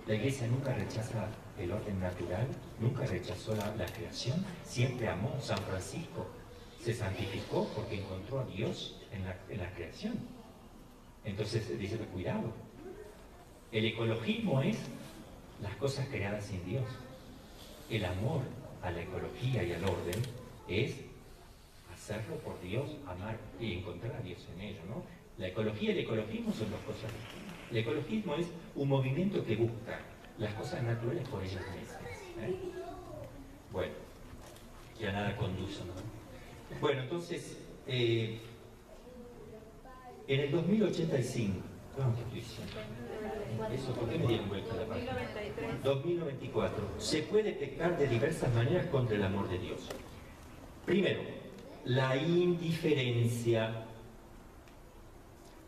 la 0.08 0.16
iglesia 0.16 0.48
nunca 0.48 0.74
rechaza 0.74 1.28
el 1.58 1.72
orden 1.72 2.00
natural, 2.00 2.48
nunca 2.80 3.06
rechazó 3.06 3.56
la, 3.56 3.86
creación, 3.86 4.44
siempre 4.64 5.08
amó 5.08 5.38
San 5.42 5.60
Francisco, 5.60 6.28
se 6.82 6.94
santificó 6.94 7.68
porque 7.76 8.00
encontró 8.00 8.40
a 8.40 8.46
Dios 8.46 9.00
en 9.12 9.58
la 9.58 9.74
creación. 9.74 10.18
Entonces 11.26 11.78
dice, 11.78 11.98
cuidado, 11.98 12.54
el 13.72 13.86
ecologismo 13.86 14.62
es 14.62 14.78
las 15.62 15.76
cosas 15.76 16.08
creadas 16.08 16.46
sin 16.46 16.66
Dios. 16.66 16.86
El 17.90 18.06
amor 18.06 18.42
a 18.82 18.92
la 18.92 19.02
ecología 19.02 19.64
y 19.64 19.74
al 19.74 19.84
orden 19.84 20.22
es 20.68 20.96
hacerlo 22.10 22.38
por 22.38 22.60
Dios, 22.62 22.90
amar 23.06 23.38
y 23.60 23.74
encontrar 23.74 24.16
a 24.16 24.22
Dios 24.22 24.46
en 24.56 24.62
ello, 24.62 24.80
¿no? 24.88 25.04
La 25.38 25.48
ecología 25.48 25.90
y 25.90 25.94
el 25.94 26.00
ecologismo 26.00 26.52
son 26.52 26.72
dos 26.72 26.80
cosas 26.82 27.12
distintas. 27.14 27.72
El 27.72 27.78
ecologismo 27.78 28.36
es 28.36 28.48
un 28.76 28.90
movimiento 28.90 29.46
que 29.46 29.56
busca 29.56 30.00
las 30.38 30.54
cosas 30.56 30.84
naturales 30.84 31.28
por 31.30 31.44
ellas 31.44 31.64
mismas. 31.78 32.02
¿eh? 32.42 32.56
Bueno, 33.72 33.94
ya 35.00 35.12
nada 35.12 35.38
conduce, 35.38 35.82
¿no? 35.86 36.80
Bueno, 36.82 37.04
entonces, 37.04 37.58
eh, 37.88 38.40
en 40.28 40.40
el 40.40 40.52
2085, 40.52 41.60
¿cuánto 41.96 42.22
estoy 42.22 42.40
diciendo? 42.40 42.74
Eso, 43.74 43.94
¿por 43.94 44.10
qué 44.10 44.18
me 44.18 44.28
dieron 44.28 44.50
vuelta 44.50 44.76
la 44.76 44.86
página? 44.86 45.14
2094. 45.84 46.90
Se 46.98 47.22
puede 47.24 47.54
pecar 47.54 47.98
de 47.98 48.08
diversas 48.08 48.54
maneras 48.54 48.88
contra 48.88 49.16
el 49.16 49.24
amor 49.24 49.48
de 49.50 49.60
Dios. 49.60 49.90
Primero, 50.86 51.39
la 51.86 52.16
indiferencia 52.16 53.86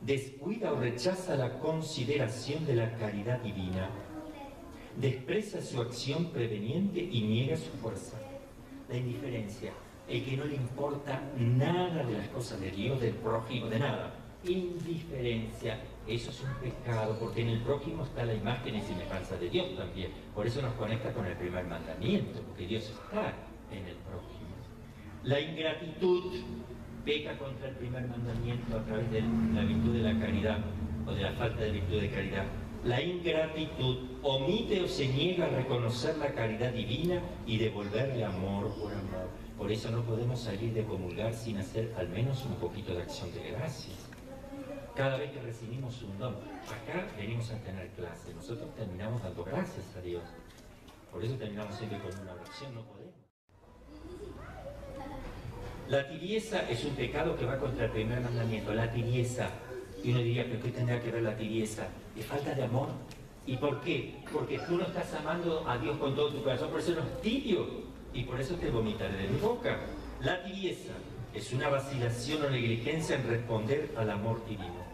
descuida 0.02 0.74
o 0.74 0.80
rechaza 0.80 1.36
la 1.36 1.60
consideración 1.60 2.66
de 2.66 2.76
la 2.76 2.96
caridad 2.98 3.40
divina, 3.40 3.90
desprecia 4.98 5.62
su 5.62 5.82
acción 5.82 6.28
preveniente 6.28 7.00
y 7.02 7.22
niega 7.22 7.56
su 7.56 7.72
fuerza. 7.82 8.18
La 8.90 8.98
indiferencia 8.98 9.72
el 10.12 10.26
que 10.26 10.38
no 10.38 10.46
le 10.46 10.56
importa 10.56 11.22
nada 11.38 12.04
de 12.04 12.18
las 12.18 12.28
cosas 12.30 12.60
de 12.60 12.72
Dios, 12.72 13.00
del 13.00 13.14
prójimo, 13.14 13.68
de 13.68 13.80
nada. 13.80 14.14
Indiferencia, 14.44 15.80
eso 16.08 16.32
es 16.32 16.42
un 16.42 16.54
pecado, 16.56 17.18
porque 17.20 17.42
en 17.42 17.50
el 17.50 17.62
prójimo 17.62 18.04
está 18.04 18.26
la 18.26 18.34
imagen 18.34 18.76
y 18.76 18.82
semejanza 18.82 19.38
de 19.38 19.50
Dios 19.50 19.76
también. 19.78 20.12
Por 20.36 20.46
eso 20.46 20.62
nos 20.62 20.74
conecta 20.74 21.14
con 21.14 21.26
el 21.26 21.38
primer 21.38 21.66
mandamiento, 21.66 22.42
porque 22.42 22.68
Dios 22.68 22.90
está 22.90 23.34
en 23.72 23.86
el 23.86 23.96
prójimo. 23.96 24.31
La 25.24 25.40
ingratitud 25.40 26.34
peca 27.06 27.38
contra 27.38 27.70
el 27.70 27.76
primer 27.76 28.08
mandamiento 28.08 28.76
a 28.76 28.84
través 28.84 29.12
de 29.12 29.22
la 29.22 29.62
virtud 29.62 29.94
de 29.94 30.14
la 30.14 30.20
caridad 30.20 30.58
o 31.06 31.12
de 31.12 31.22
la 31.22 31.32
falta 31.34 31.62
de 31.62 31.72
virtud 31.72 32.02
de 32.02 32.10
caridad. 32.10 32.46
La 32.84 33.00
ingratitud 33.00 33.98
omite 34.24 34.82
o 34.82 34.88
se 34.88 35.08
niega 35.08 35.46
a 35.46 35.50
reconocer 35.50 36.18
la 36.18 36.34
caridad 36.34 36.74
divina 36.74 37.22
y 37.46 37.60
devolverle 37.60 38.26
amor 38.26 38.74
por 38.74 38.92
amor. 38.92 39.30
Por 39.60 39.72
eso 39.72 39.92
no 39.92 40.02
podemos 40.02 40.40
salir 40.40 40.74
de 40.74 40.84
comulgar 40.86 41.36
sin 41.36 41.58
hacer 41.58 41.94
al 42.00 42.10
menos 42.10 42.44
un 42.44 42.56
poquito 42.56 42.96
de 42.96 43.04
acción 43.04 43.32
de 43.32 43.52
gracias. 43.52 44.10
Cada 44.96 45.18
vez 45.18 45.32
que 45.32 45.42
recibimos 45.42 46.02
un 46.02 46.18
don, 46.18 46.34
acá 46.34 47.08
venimos 47.16 47.52
a 47.52 47.58
tener 47.60 47.90
clase, 47.90 48.34
nosotros 48.34 48.74
terminamos 48.76 49.22
dando 49.22 49.44
gracias 49.44 49.86
a 49.96 50.02
Dios. 50.02 50.24
Por 51.12 51.24
eso 51.24 51.36
terminamos 51.36 51.76
siempre 51.76 52.00
con 52.00 52.20
una 52.22 52.34
oración. 52.34 52.72
La 55.92 56.08
tibieza 56.08 56.70
es 56.70 56.86
un 56.86 56.96
pecado 56.96 57.36
que 57.36 57.44
va 57.44 57.58
contra 57.58 57.84
el 57.84 57.92
primer 57.92 58.22
mandamiento, 58.22 58.74
la 58.74 58.90
tibieza. 58.90 59.50
Y 60.02 60.12
uno 60.12 60.20
diría, 60.20 60.46
¿pero 60.46 60.64
qué 60.64 60.72
tendrá 60.72 61.02
que 61.02 61.12
ver 61.12 61.22
la 61.22 61.36
tibieza? 61.36 61.86
Es 62.18 62.26
falta 62.26 62.54
de 62.54 62.64
amor. 62.64 62.88
¿Y 63.46 63.58
por 63.58 63.82
qué? 63.82 64.16
Porque 64.32 64.58
tú 64.60 64.78
no 64.78 64.86
estás 64.86 65.14
amando 65.16 65.68
a 65.68 65.78
Dios 65.78 65.98
con 65.98 66.16
todo 66.16 66.30
tu 66.30 66.42
corazón, 66.44 66.70
por 66.70 66.80
eso 66.80 66.94
no 66.94 67.02
tibio. 67.22 67.68
Y 68.14 68.24
por 68.24 68.40
eso 68.40 68.56
te 68.56 68.70
vomitaré 68.70 69.18
de 69.18 69.28
mi 69.28 69.38
boca. 69.42 69.80
La 70.22 70.42
tibieza 70.42 70.94
es 71.34 71.52
una 71.52 71.68
vacilación 71.68 72.46
o 72.46 72.50
negligencia 72.50 73.18
en 73.18 73.28
responder 73.28 73.94
al 73.98 74.12
amor 74.12 74.46
divino. 74.46 74.86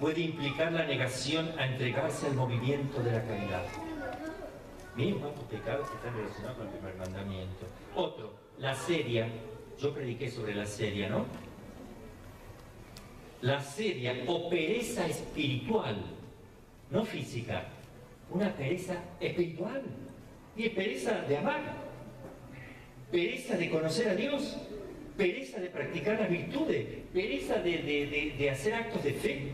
Puede 0.00 0.22
implicar 0.22 0.72
la 0.72 0.86
negación 0.86 1.50
a 1.58 1.66
entregarse 1.66 2.28
al 2.28 2.36
movimiento 2.36 3.02
de 3.02 3.12
la 3.12 3.22
caridad. 3.22 3.66
Cuántos 4.94 5.44
pecados 5.50 5.90
que 5.90 5.96
están 5.96 6.16
relacionados 6.16 6.56
con 6.56 6.68
el 6.68 6.72
primer 6.72 6.96
mandamiento. 6.96 7.66
Otro, 7.94 8.32
la 8.56 8.74
seria. 8.74 9.28
Yo 9.80 9.92
prediqué 9.92 10.30
sobre 10.30 10.54
la 10.54 10.66
seria, 10.66 11.08
¿no? 11.08 11.26
La 13.42 13.60
seria 13.60 14.14
o 14.26 14.48
pereza 14.48 15.06
espiritual, 15.06 15.96
no 16.90 17.04
física, 17.04 17.66
una 18.30 18.54
pereza 18.54 18.94
espiritual. 19.20 19.82
Y 20.56 20.70
pereza 20.70 21.20
de 21.28 21.36
amar, 21.36 21.60
pereza 23.10 23.58
de 23.58 23.68
conocer 23.68 24.08
a 24.08 24.14
Dios, 24.14 24.56
pereza 25.14 25.60
de 25.60 25.68
practicar 25.68 26.18
las 26.18 26.30
virtudes, 26.30 26.86
pereza 27.12 27.58
de 27.58 28.48
hacer 28.50 28.72
actos 28.72 29.04
de 29.04 29.12
fe. 29.12 29.52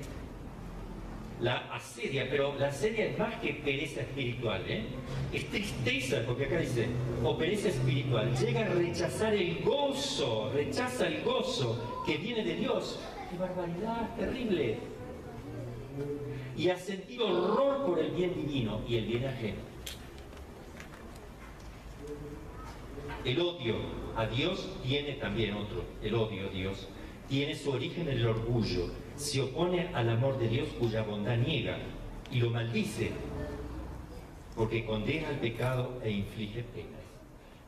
La 1.42 1.56
asedia, 1.74 2.28
pero 2.30 2.54
la 2.56 2.68
asedia 2.68 3.06
es 3.06 3.18
más 3.18 3.34
que 3.40 3.54
pereza 3.54 4.02
espiritual, 4.02 4.62
¿eh? 4.68 4.84
Es 5.32 5.50
tristeza, 5.50 6.22
porque 6.24 6.44
acá 6.44 6.60
dice, 6.60 6.86
o 7.24 7.36
pereza 7.36 7.68
espiritual, 7.68 8.32
llega 8.36 8.60
a 8.60 8.68
rechazar 8.68 9.34
el 9.34 9.60
gozo, 9.64 10.52
rechaza 10.54 11.08
el 11.08 11.24
gozo 11.24 12.04
que 12.06 12.16
viene 12.18 12.44
de 12.44 12.54
Dios. 12.54 13.00
¡Qué 13.28 13.36
barbaridad, 13.38 14.14
terrible! 14.16 14.78
Y 16.56 16.68
a 16.68 16.76
sentir 16.76 17.20
horror 17.20 17.86
por 17.86 17.98
el 17.98 18.12
bien 18.12 18.34
divino 18.34 18.80
y 18.86 18.98
el 18.98 19.06
bien 19.06 19.26
ajeno. 19.26 19.60
El 23.24 23.40
odio 23.40 23.74
a 24.16 24.26
Dios 24.26 24.68
tiene 24.84 25.14
también 25.14 25.54
otro, 25.54 25.82
el 26.02 26.14
odio 26.14 26.48
a 26.48 26.50
Dios, 26.52 26.86
tiene 27.28 27.56
su 27.56 27.72
origen 27.72 28.08
en 28.08 28.18
el 28.18 28.26
orgullo, 28.28 28.90
se 29.16 29.40
opone 29.40 29.88
al 29.94 30.08
amor 30.08 30.38
de 30.38 30.48
Dios 30.48 30.68
cuya 30.78 31.02
bondad 31.02 31.36
niega 31.36 31.78
y 32.30 32.40
lo 32.40 32.50
maldice, 32.50 33.12
porque 34.56 34.84
condena 34.84 35.28
al 35.28 35.36
pecado 35.36 36.00
e 36.02 36.10
inflige 36.10 36.62
penas. 36.62 37.00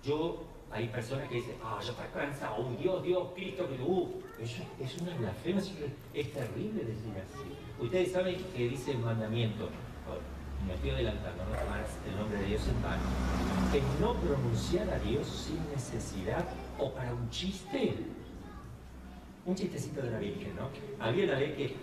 Yo, 0.02 0.42
hay 0.70 0.88
personas 0.88 1.28
que 1.28 1.36
dicen, 1.36 1.56
ah, 1.62 1.78
yo 1.82 1.90
estoy 1.90 2.06
cansado, 2.12 2.56
oh, 2.58 2.80
Dios, 2.80 3.02
Dios, 3.02 3.28
Cristo, 3.34 3.68
que 3.68 3.82
uh, 3.82 4.22
eso 4.40 4.62
es 4.80 5.00
una 5.00 5.14
blasfema, 5.16 5.60
es 5.60 5.72
es 6.14 6.32
terrible 6.32 6.84
decir 6.84 7.12
así. 7.16 7.82
Ustedes 7.82 8.12
saben 8.12 8.36
que 8.56 8.68
dice 8.68 8.92
el 8.92 8.98
mandamiento, 8.98 9.64
oh, 10.08 10.66
me 10.66 10.74
estoy 10.74 10.90
adelantando, 10.90 11.44
no 11.44 11.50
tomar 11.50 11.84
el 12.08 12.16
nombre 12.16 12.38
de 12.38 12.46
Dios 12.46 12.62
en 12.68 12.82
vano, 12.82 13.02
que 13.70 13.82
no 14.00 14.14
pronunciar 14.14 14.88
a 14.90 14.98
Dios 14.98 15.26
sin 15.26 15.58
necesidad 15.70 16.44
o 16.78 16.90
para 16.92 17.12
un 17.12 17.28
chiste, 17.30 17.94
un 19.46 19.54
chistecito 19.54 20.02
de 20.02 20.10
la 20.10 20.18
Virgen, 20.18 20.56
¿no? 20.56 20.68
Había 20.98 21.24
una 21.24 21.38
ley 21.38 21.54
que, 21.56 21.74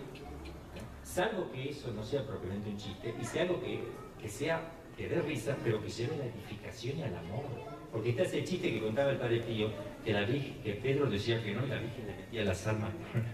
salvo 1.02 1.50
que 1.52 1.70
eso 1.70 1.92
no 1.92 2.02
sea 2.02 2.26
propiamente 2.26 2.70
un 2.70 2.76
chiste, 2.76 3.14
y 3.20 3.24
sea 3.24 3.42
algo 3.42 3.60
que, 3.60 3.80
que 4.20 4.28
sea, 4.28 4.60
que 4.96 5.08
dé 5.08 5.20
risa, 5.22 5.56
pero 5.62 5.82
que 5.82 5.88
lleve 5.88 6.14
a 6.14 6.18
la 6.18 6.24
edificación 6.24 6.98
y 6.98 7.02
al 7.02 7.16
amor. 7.16 7.44
Porque 7.92 8.10
está 8.10 8.22
ese 8.22 8.42
chiste 8.44 8.72
que 8.72 8.80
contaba 8.80 9.10
el 9.10 9.18
padre 9.18 9.40
Pío, 9.40 9.70
que, 10.04 10.12
la 10.12 10.22
Virgen, 10.22 10.54
que 10.62 10.72
Pedro 10.74 11.08
decía 11.08 11.42
que 11.42 11.52
no, 11.52 11.64
y 11.64 11.68
la 11.68 11.78
Virgen 11.78 12.06
le 12.06 12.14
metía 12.14 12.44
las 12.44 12.66
almas 12.66 12.90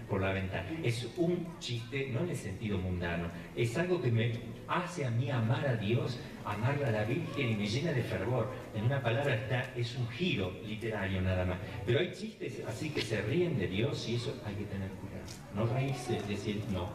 por 0.09 0.21
la 0.21 0.31
ventana. 0.33 0.67
Es 0.83 1.07
un 1.17 1.59
chiste, 1.59 2.09
no 2.13 2.21
en 2.21 2.29
el 2.29 2.35
sentido 2.35 2.77
mundano, 2.77 3.29
es 3.55 3.77
algo 3.77 4.01
que 4.01 4.11
me 4.11 4.31
hace 4.67 5.05
a 5.05 5.11
mí 5.11 5.29
amar 5.29 5.67
a 5.67 5.75
Dios, 5.75 6.19
amar 6.45 6.81
a 6.83 6.91
la 6.91 7.03
Virgen 7.03 7.51
y 7.51 7.55
me 7.55 7.67
llena 7.67 7.91
de 7.91 8.03
fervor. 8.03 8.51
En 8.75 8.85
una 8.85 9.01
palabra 9.01 9.35
está, 9.35 9.73
es 9.75 9.95
un 9.95 10.07
giro 10.09 10.51
literario 10.65 11.21
nada 11.21 11.45
más. 11.45 11.57
Pero 11.85 11.99
hay 11.99 12.11
chistes 12.13 12.61
así 12.67 12.89
que 12.89 13.01
se 13.01 13.21
ríen 13.21 13.57
de 13.57 13.67
Dios 13.67 14.07
y 14.07 14.15
eso 14.15 14.35
hay 14.45 14.55
que 14.55 14.65
tener 14.65 14.89
cuidado. 14.89 15.19
No 15.55 15.65
reírse, 15.65 16.21
decir, 16.27 16.63
no, 16.71 16.89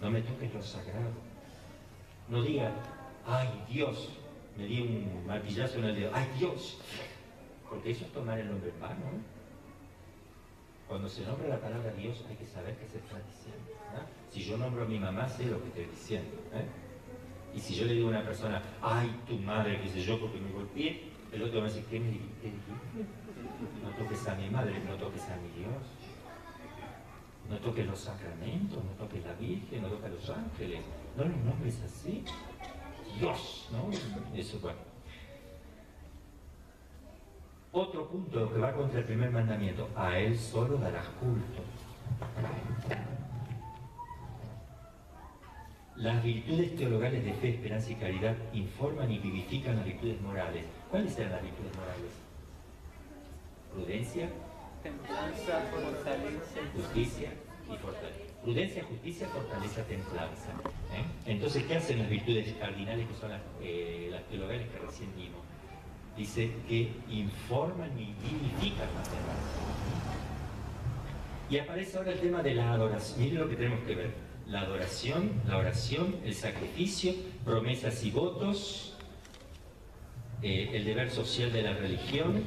no 0.00 0.10
me 0.10 0.20
toques 0.20 0.52
lo 0.54 0.62
sagrado. 0.62 1.10
No 2.28 2.42
diga, 2.42 2.72
ay 3.26 3.48
Dios, 3.68 4.08
me 4.56 4.66
di 4.66 4.80
un 4.80 5.26
martillazo 5.26 5.78
en 5.78 5.84
el 5.84 5.96
dedo, 5.96 6.10
ay 6.14 6.26
Dios, 6.38 6.78
porque 7.68 7.90
eso 7.90 8.04
es 8.04 8.12
tomar 8.12 8.38
el 8.38 8.48
nombre. 8.48 8.70
¿eh? 8.70 8.72
Cuando 10.88 11.08
se 11.08 11.24
nombra 11.26 11.48
la 11.48 11.60
palabra 11.60 11.92
Dios 11.92 12.24
hay 12.28 12.36
que 12.36 12.46
saber 12.46 12.76
qué 12.76 12.86
se 12.86 12.98
está 12.98 13.16
diciendo. 13.18 13.72
Si 14.30 14.44
yo 14.44 14.56
nombro 14.56 14.84
a 14.84 14.86
mi 14.86 14.98
mamá, 14.98 15.28
sé 15.28 15.46
lo 15.46 15.60
que 15.62 15.68
estoy 15.68 15.84
diciendo. 15.86 16.36
¿eh? 16.52 16.66
Y 17.54 17.60
si 17.60 17.74
yo 17.74 17.86
le 17.86 17.94
digo 17.94 18.08
a 18.08 18.10
una 18.10 18.24
persona, 18.24 18.62
ay, 18.82 19.22
tu 19.26 19.38
madre, 19.38 19.80
qué 19.80 19.88
sé 19.88 20.02
yo, 20.02 20.20
porque 20.20 20.38
me 20.38 20.52
golpeé, 20.52 21.04
el 21.32 21.42
otro 21.42 21.60
va 21.60 21.66
a 21.66 21.68
decir, 21.68 21.84
¿qué 21.90 21.98
me 21.98 22.10
dijiste? 22.10 22.52
No 23.82 23.90
toques 23.90 24.28
a 24.28 24.34
mi 24.34 24.50
madre, 24.50 24.78
no 24.86 24.94
toques 24.96 25.22
a 25.22 25.36
mi 25.36 25.48
Dios. 25.60 25.82
No 27.48 27.56
toques 27.58 27.86
los 27.86 27.98
sacramentos, 27.98 28.84
no 28.84 28.90
toques 28.92 29.24
la 29.24 29.32
Virgen, 29.34 29.82
no 29.82 29.88
toques 29.88 30.04
a 30.04 30.08
los 30.08 30.30
ángeles. 30.30 30.80
No 31.16 31.24
los 31.24 31.36
nombres 31.38 31.80
así. 31.82 32.24
Dios, 33.18 33.68
¿no? 33.72 33.90
Eso, 34.36 34.58
bueno. 34.60 34.95
Otro 37.72 38.08
punto 38.08 38.52
que 38.52 38.58
va 38.58 38.72
contra 38.72 39.00
el 39.00 39.04
primer 39.04 39.30
mandamiento, 39.30 39.88
a 39.96 40.18
él 40.18 40.38
solo 40.38 40.78
darás 40.78 41.06
culto. 41.20 41.62
Las 45.96 46.22
virtudes 46.22 46.76
teologales 46.76 47.24
de 47.24 47.32
fe, 47.32 47.50
esperanza 47.50 47.90
y 47.90 47.94
caridad 47.94 48.36
informan 48.52 49.10
y 49.10 49.18
vivifican 49.18 49.76
las 49.76 49.86
virtudes 49.86 50.20
morales. 50.20 50.64
¿Cuáles 50.90 51.12
serán 51.14 51.32
las 51.32 51.42
virtudes 51.42 51.74
morales? 51.74 52.12
Prudencia, 53.72 54.28
Templanza, 54.82 55.60
fortaleza. 55.70 56.60
justicia 56.74 57.30
y 57.72 57.76
fortaleza. 57.78 58.34
Prudencia, 58.42 58.84
justicia, 58.84 59.26
fortaleza, 59.28 59.82
templanza. 59.84 60.50
¿eh? 60.94 61.04
Entonces, 61.26 61.64
¿qué 61.64 61.76
hacen 61.76 61.98
las 61.98 62.08
virtudes 62.10 62.54
cardinales 62.60 63.08
que 63.08 63.14
son 63.14 63.30
las, 63.30 63.40
eh, 63.60 64.08
las 64.12 64.22
teologales 64.28 64.68
que 64.68 64.78
recién 64.78 65.10
vimos? 65.16 65.45
Dice 66.16 66.50
que 66.66 66.90
informan 67.10 67.90
y 67.98 68.14
vivifican 68.22 68.88
las 68.94 69.10
demás. 69.10 69.36
Y 71.50 71.58
aparece 71.58 71.98
ahora 71.98 72.12
el 72.12 72.20
tema 72.20 72.42
de 72.42 72.54
la 72.54 72.72
adoración. 72.72 73.20
Miren 73.20 73.38
lo 73.40 73.48
que 73.48 73.56
tenemos 73.56 73.80
que 73.86 73.94
ver. 73.94 74.14
La 74.46 74.60
adoración, 74.60 75.42
la 75.46 75.58
oración, 75.58 76.16
el 76.24 76.34
sacrificio, 76.34 77.14
promesas 77.44 78.02
y 78.04 78.10
votos, 78.10 78.96
eh, 80.42 80.70
el 80.72 80.84
deber 80.84 81.10
social 81.10 81.52
de 81.52 81.62
la 81.62 81.74
religión, 81.74 82.44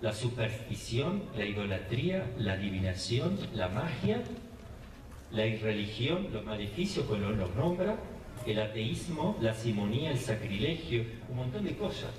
la 0.00 0.12
superstición, 0.12 1.22
la 1.36 1.44
idolatría, 1.44 2.30
la 2.38 2.54
adivinación, 2.54 3.38
la 3.54 3.68
magia, 3.68 4.22
la 5.30 5.46
irreligión, 5.46 6.28
los 6.32 6.44
maleficios, 6.44 7.06
como 7.06 7.30
los 7.30 7.54
nombra, 7.54 7.96
el 8.50 8.60
ateísmo, 8.60 9.36
la 9.40 9.54
simonía, 9.54 10.10
el 10.10 10.18
sacrilegio, 10.18 11.04
un 11.28 11.36
montón 11.36 11.64
de 11.64 11.76
cosas. 11.76 12.10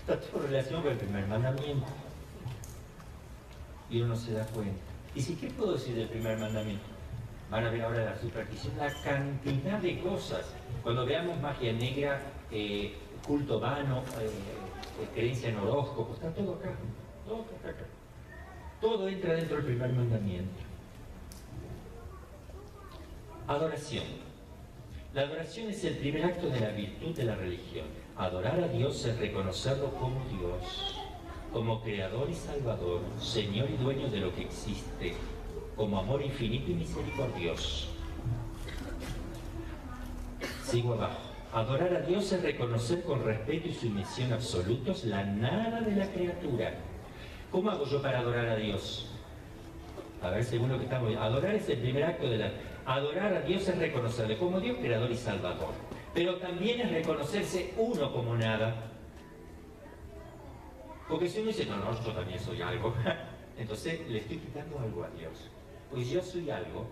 Está 0.00 0.20
todo 0.20 0.42
relacionado 0.42 0.84
con 0.84 0.92
el 0.92 0.98
primer 0.98 1.26
mandamiento. 1.26 1.86
Y 3.90 4.00
uno 4.00 4.08
no 4.08 4.16
se 4.16 4.32
da 4.32 4.44
cuenta. 4.46 4.80
¿Y 5.14 5.22
si 5.22 5.34
qué 5.36 5.48
puedo 5.48 5.72
decir 5.74 5.94
del 5.94 6.08
primer 6.08 6.38
mandamiento? 6.38 6.84
Van 7.50 7.64
a 7.64 7.70
ver 7.70 7.82
ahora 7.82 8.04
la 8.04 8.18
superstición, 8.18 8.76
la 8.76 8.92
cantidad 9.02 9.78
de 9.78 10.00
cosas. 10.00 10.46
Cuando 10.82 11.06
veamos 11.06 11.40
magia 11.40 11.72
negra, 11.72 12.20
eh, 12.50 12.94
culto 13.26 13.60
vano, 13.60 14.02
eh, 14.20 14.26
eh, 14.26 15.08
creencia 15.14 15.48
en 15.50 15.56
horóscopos, 15.56 16.16
está 16.16 16.30
todo 16.34 16.54
acá, 16.54 16.70
todo 17.26 17.46
está 17.54 17.70
acá. 17.70 17.84
Todo 18.80 19.08
entra 19.08 19.34
dentro 19.34 19.56
del 19.56 19.66
primer 19.66 19.92
mandamiento. 19.92 20.62
Adoración. 23.46 24.25
La 25.16 25.22
adoración 25.22 25.70
es 25.70 25.82
el 25.82 25.94
primer 25.94 26.26
acto 26.26 26.50
de 26.50 26.60
la 26.60 26.68
virtud 26.72 27.16
de 27.16 27.24
la 27.24 27.36
religión. 27.36 27.86
Adorar 28.18 28.60
a 28.60 28.68
Dios 28.68 29.02
es 29.06 29.18
reconocerlo 29.18 29.90
como 29.94 30.22
Dios, 30.26 30.94
como 31.54 31.80
creador 31.80 32.28
y 32.28 32.34
salvador, 32.34 33.00
Señor 33.18 33.70
y 33.70 33.82
dueño 33.82 34.08
de 34.08 34.20
lo 34.20 34.34
que 34.34 34.42
existe, 34.42 35.14
como 35.74 35.98
amor 35.98 36.20
infinito 36.20 36.70
y 36.70 36.74
misericordioso. 36.74 37.88
Sigo 40.62 40.92
abajo. 40.92 41.30
Adorar 41.50 41.94
a 41.94 42.00
Dios 42.02 42.30
es 42.32 42.42
reconocer 42.42 43.02
con 43.02 43.24
respeto 43.24 43.68
y 43.68 43.72
sumisión 43.72 44.34
absolutos 44.34 45.04
la 45.04 45.24
nada 45.24 45.80
de 45.80 45.96
la 45.96 46.12
criatura. 46.12 46.74
¿Cómo 47.50 47.70
hago 47.70 47.86
yo 47.86 48.02
para 48.02 48.18
adorar 48.18 48.50
a 48.50 48.56
Dios? 48.56 49.08
A 50.20 50.28
ver, 50.28 50.44
según 50.44 50.68
lo 50.68 50.76
que 50.76 50.84
estamos 50.84 51.08
viendo. 51.08 51.24
Adorar 51.24 51.54
es 51.54 51.66
el 51.70 51.78
primer 51.78 52.04
acto 52.04 52.28
de 52.28 52.36
la... 52.36 52.50
Adorar 52.86 53.34
a 53.34 53.40
Dios 53.40 53.66
es 53.66 53.76
reconocerle 53.78 54.38
como 54.38 54.60
Dios, 54.60 54.78
creador 54.80 55.10
y 55.10 55.16
salvador. 55.16 55.74
Pero 56.14 56.36
también 56.36 56.80
es 56.80 56.92
reconocerse 56.92 57.74
uno 57.76 58.12
como 58.12 58.36
nada. 58.36 58.92
Porque 61.08 61.28
si 61.28 61.40
uno 61.40 61.48
dice, 61.48 61.66
no, 61.66 61.76
no, 61.78 62.00
yo 62.00 62.12
también 62.12 62.38
soy 62.38 62.62
algo, 62.62 62.94
entonces 63.58 64.08
le 64.08 64.18
estoy 64.18 64.38
quitando 64.38 64.78
algo 64.78 65.02
a 65.02 65.10
Dios. 65.10 65.50
Pues 65.90 66.08
yo 66.08 66.22
soy 66.22 66.48
algo 66.50 66.86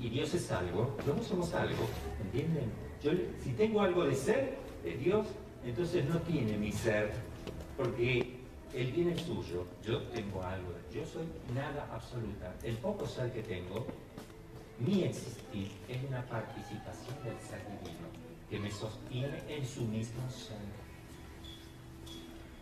y 0.00 0.08
Dios 0.08 0.34
es 0.34 0.50
algo, 0.50 0.96
no 1.06 1.22
somos 1.22 1.54
algo, 1.54 1.84
¿entienden? 2.22 2.72
Yo, 3.02 3.12
si 3.42 3.52
tengo 3.52 3.82
algo 3.82 4.04
de 4.04 4.14
ser, 4.14 4.56
de 4.82 4.96
Dios, 4.96 5.26
entonces 5.64 6.04
no 6.06 6.18
tiene 6.20 6.56
mi 6.56 6.72
ser, 6.72 7.12
porque 7.76 8.40
Él 8.74 8.92
tiene 8.92 9.12
el 9.12 9.18
suyo, 9.18 9.66
yo 9.84 10.02
tengo 10.04 10.42
algo, 10.42 10.72
yo 10.92 11.04
soy 11.04 11.26
nada 11.54 11.88
absoluta. 11.92 12.54
El 12.62 12.76
poco 12.76 13.06
ser 13.06 13.32
que 13.32 13.42
tengo, 13.42 13.86
mi 14.80 15.04
existir, 15.04 15.70
es 15.88 16.02
una 16.08 16.22
participación 16.22 17.14
del 17.22 17.38
ser 17.38 17.60
divino, 17.66 18.08
que 18.48 18.58
me 18.58 18.70
sostiene 18.70 19.42
en 19.48 19.66
su 19.66 19.82
mismo 19.82 20.28
ser. 20.30 20.56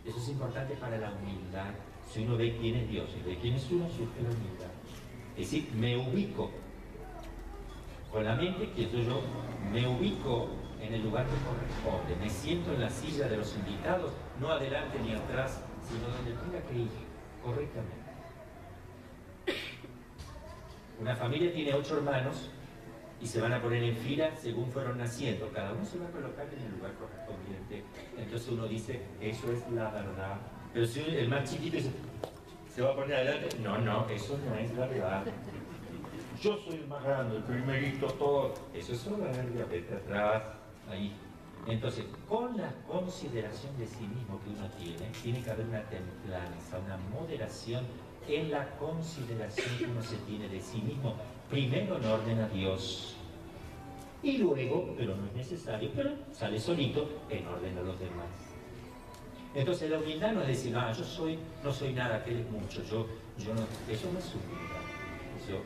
Eso 0.05 0.17
es 0.17 0.29
importante 0.29 0.75
para 0.75 0.97
la 0.97 1.11
humildad. 1.11 1.71
Si 2.11 2.23
uno 2.23 2.37
ve 2.37 2.57
quién 2.59 2.75
es 2.75 2.89
Dios 2.89 3.09
y 3.19 3.27
ve 3.27 3.37
quién 3.39 3.55
es 3.55 3.69
uno, 3.71 3.87
surge 3.89 4.21
la 4.21 4.29
humildad. 4.29 4.71
Es 5.37 5.51
decir, 5.51 5.71
me 5.73 5.97
ubico 5.97 6.51
con 8.11 8.25
la 8.25 8.35
mente 8.35 8.71
que 8.71 8.89
yo 8.89 9.21
me 9.71 9.87
ubico 9.87 10.49
en 10.81 10.93
el 10.93 11.03
lugar 11.03 11.25
que 11.25 11.35
corresponde, 11.45 12.15
me 12.15 12.29
siento 12.29 12.73
en 12.73 12.81
la 12.81 12.89
silla 12.89 13.27
de 13.27 13.37
los 13.37 13.55
invitados, 13.55 14.11
no 14.39 14.49
adelante 14.49 14.97
ni 14.99 15.13
atrás, 15.13 15.61
sino 15.87 16.07
donde 16.07 16.31
tenga 16.31 16.67
que 16.67 16.75
ir 16.75 16.89
correctamente. 17.43 17.98
Una 20.99 21.15
familia 21.15 21.53
tiene 21.53 21.73
ocho 21.73 21.97
hermanos 21.97 22.49
y 23.21 23.27
se 23.27 23.39
van 23.39 23.53
a 23.53 23.61
poner 23.61 23.83
en 23.83 23.95
fila 23.95 24.35
según 24.35 24.69
fueron 24.71 24.97
naciendo. 24.97 25.49
Cada 25.53 25.71
uno 25.71 25.85
se 25.85 25.97
va 25.97 26.07
a 26.07 26.11
colocar 26.11 26.45
en 26.53 26.65
el 26.65 26.71
lugar 26.71 26.93
correspondiente. 26.95 27.83
Entonces 28.17 28.49
uno 28.49 28.67
dice, 28.67 29.01
eso 29.21 29.51
es 29.51 29.71
la 29.71 29.91
verdad. 29.91 30.37
Pero 30.73 30.85
si 30.85 31.01
el 31.01 31.29
más 31.29 31.49
chiquito 31.49 31.77
se 32.73 32.81
va 32.81 32.91
a 32.91 32.95
poner 32.95 33.15
adelante, 33.15 33.57
no, 33.63 33.77
no, 33.77 34.09
eso 34.09 34.37
no 34.45 34.55
es 34.55 34.73
la 34.75 34.87
verdad. 34.87 35.23
Yo 36.41 36.57
soy 36.57 36.75
el 36.75 36.87
más 36.87 37.03
grande, 37.03 37.37
el 37.37 37.43
primerito, 37.43 38.07
todo. 38.07 38.53
Eso 38.73 38.93
es 38.93 38.99
soberbia, 38.99 39.65
vete 39.69 39.95
atrás, 39.95 40.43
ahí. 40.89 41.13
Entonces, 41.67 42.05
con 42.27 42.57
la 42.57 42.71
consideración 42.87 43.77
de 43.77 43.85
sí 43.85 44.07
mismo 44.07 44.39
que 44.41 44.49
uno 44.49 44.69
tiene, 44.77 45.11
tiene 45.21 45.43
que 45.43 45.51
haber 45.51 45.65
una 45.65 45.83
templanza, 45.83 46.79
una 46.85 46.97
moderación 46.97 47.85
en 48.29 48.51
la 48.51 48.77
consideración 48.77 49.67
que 49.77 49.85
uno 49.85 50.01
se 50.01 50.17
tiene 50.17 50.47
de 50.47 50.59
sí 50.59 50.81
mismo. 50.81 51.15
Primero 51.49 51.97
en 51.97 52.05
orden 52.05 52.39
a 52.39 52.47
Dios. 52.49 53.15
Y 54.21 54.37
luego, 54.37 54.93
pero 54.97 55.15
no 55.15 55.25
es 55.27 55.33
necesario, 55.33 55.89
pero 55.95 56.11
sale 56.31 56.59
solito, 56.59 57.07
en 57.29 57.47
orden 57.47 57.77
a 57.77 57.81
los 57.81 57.99
demás. 57.99 58.27
Entonces 59.55 59.89
la 59.89 59.97
humildad 59.97 60.33
no 60.33 60.41
es 60.41 60.47
decir, 60.47 60.75
ah, 60.75 60.91
yo 60.91 61.03
soy, 61.03 61.39
no 61.63 61.71
soy 61.71 61.93
nada, 61.93 62.23
que 62.23 62.39
es 62.39 62.51
mucho, 62.51 62.83
yo, 62.83 63.07
yo 63.37 63.53
no, 63.53 63.61
eso 63.91 64.11
no 64.13 64.19
es 64.19 64.35
humildad. 64.35 64.83
Eso 65.41 65.59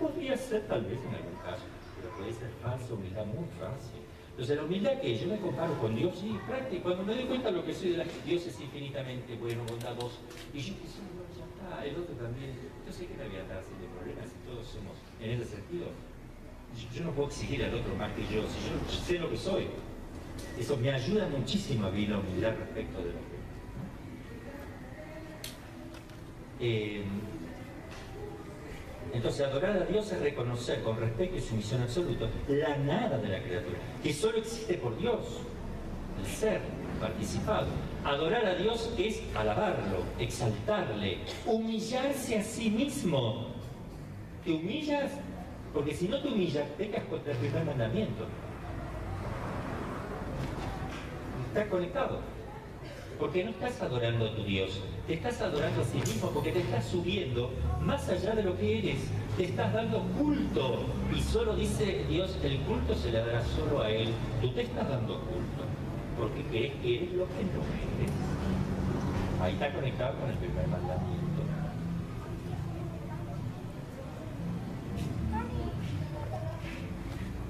podría 0.00 0.36
ser 0.36 0.66
tal 0.66 0.82
vez 0.82 0.98
en 0.98 1.14
algún 1.14 1.36
caso, 1.44 1.64
pero 2.00 2.16
puede 2.16 2.32
ser 2.32 2.50
falsa 2.62 2.94
humildad 2.94 3.26
muy 3.26 3.46
fácil. 3.60 4.00
Entonces 4.30 4.56
la 4.56 4.64
humildad 4.64 5.00
que 5.00 5.16
yo 5.16 5.28
me 5.28 5.38
comparo 5.38 5.78
con 5.80 5.94
Dios, 5.94 6.18
sí, 6.18 6.36
práctico, 6.46 6.82
cuando 6.82 7.04
me 7.04 7.14
doy 7.14 7.24
cuenta 7.24 7.50
de 7.50 7.56
lo 7.56 7.64
que 7.64 7.72
soy 7.72 7.92
de 7.92 7.98
la 7.98 8.04
Dios 8.24 8.46
es 8.46 8.60
infinitamente 8.60 9.36
bueno, 9.36 9.62
bondadoso, 9.68 10.18
y 10.52 10.60
yo 10.60 10.74
está, 11.66 11.84
el 11.84 11.96
otro 11.96 12.14
también, 12.14 12.52
yo 12.86 12.92
sé 12.92 13.06
que 13.06 13.14
me 13.14 13.28
voy 13.28 13.36
a 13.36 13.42
estar 13.42 13.58
haciendo 13.58 13.86
problemas 13.98 14.26
y 14.26 14.48
todos 14.48 14.66
somos 14.66 14.96
en 15.20 15.30
ese 15.30 15.44
sentido. 15.44 15.86
Yo, 16.76 16.98
yo 16.98 17.04
no 17.04 17.10
puedo 17.12 17.28
exigir 17.28 17.64
al 17.64 17.74
otro 17.74 17.94
más 17.96 18.12
que 18.12 18.22
yo, 18.22 18.42
si 18.48 18.58
yo 18.68 19.04
sé 19.04 19.18
lo 19.18 19.30
que 19.30 19.36
soy. 19.36 19.66
Eso 20.58 20.76
me 20.76 20.90
ayuda 20.90 21.28
muchísimo 21.28 21.86
a 21.86 21.90
vivir 21.90 22.10
la 22.10 22.18
humildad 22.18 22.54
respecto 22.58 22.98
de 22.98 23.04
lo 23.04 23.10
que. 23.10 23.36
Eh, 26.58 27.04
entonces, 29.12 29.46
adorar 29.46 29.76
a 29.82 29.84
Dios 29.86 30.12
es 30.12 30.20
reconocer 30.20 30.82
con 30.82 30.98
respeto 30.98 31.36
y 31.36 31.40
sumisión 31.40 31.82
absoluta 31.82 32.28
la 32.48 32.76
nada 32.76 33.18
de 33.18 33.28
la 33.28 33.42
criatura, 33.42 33.78
que 34.02 34.12
solo 34.12 34.38
existe 34.38 34.74
por 34.74 34.98
Dios, 34.98 35.20
el 36.20 36.26
ser 36.26 36.60
participado. 37.00 37.68
Adorar 38.06 38.46
a 38.46 38.54
Dios 38.54 38.88
es 38.96 39.20
alabarlo, 39.34 40.04
exaltarle, 40.20 41.18
humillarse 41.44 42.38
a 42.38 42.42
sí 42.44 42.70
mismo. 42.70 43.48
Te 44.44 44.52
humillas, 44.52 45.10
porque 45.74 45.92
si 45.92 46.06
no 46.06 46.22
te 46.22 46.28
humillas, 46.28 46.68
pecas 46.78 47.02
contra 47.06 47.32
el 47.32 47.38
primer 47.38 47.64
mandamiento. 47.64 48.26
Estás 51.48 51.66
conectado. 51.66 52.20
Porque 53.18 53.42
no 53.42 53.50
estás 53.50 53.82
adorando 53.82 54.26
a 54.26 54.36
tu 54.36 54.44
Dios, 54.44 54.80
te 55.08 55.14
estás 55.14 55.40
adorando 55.40 55.82
a 55.82 55.84
sí 55.84 55.98
mismo 55.98 56.30
porque 56.30 56.52
te 56.52 56.60
estás 56.60 56.84
subiendo 56.84 57.50
más 57.80 58.08
allá 58.08 58.36
de 58.36 58.44
lo 58.44 58.56
que 58.56 58.78
eres, 58.78 59.00
te 59.36 59.46
estás 59.46 59.72
dando 59.72 60.02
culto. 60.16 60.84
Y 61.12 61.20
solo 61.22 61.56
dice 61.56 62.04
Dios, 62.08 62.38
el 62.44 62.58
culto 62.60 62.94
se 62.94 63.10
le 63.10 63.18
dará 63.18 63.42
solo 63.42 63.82
a 63.82 63.90
Él. 63.90 64.10
Tú 64.40 64.52
te 64.52 64.62
estás 64.62 64.88
dando 64.88 65.14
culto 65.22 65.75
porque 66.18 66.42
crees 66.44 66.72
que 66.74 66.96
eres 66.96 67.12
lo 67.12 67.26
que 67.26 67.44
no 67.44 67.62
eres. 68.00 68.12
Ahí 69.40 69.52
está 69.52 69.72
conectado 69.72 70.18
con 70.18 70.30
el 70.30 70.36
primer 70.36 70.66
mandamiento. 70.68 71.26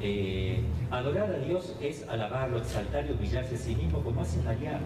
Eh, 0.03 0.63
adorar 0.91 1.31
a 1.31 1.39
Dios 1.39 1.75
es 1.81 2.07
alabarlo, 2.09 2.59
exaltar 2.59 3.07
y 3.07 3.13
humillarse 3.13 3.55
a 3.55 3.59
sí 3.59 3.75
mismo 3.75 4.01
como 4.01 4.21
hace 4.21 4.43
María 4.43 4.79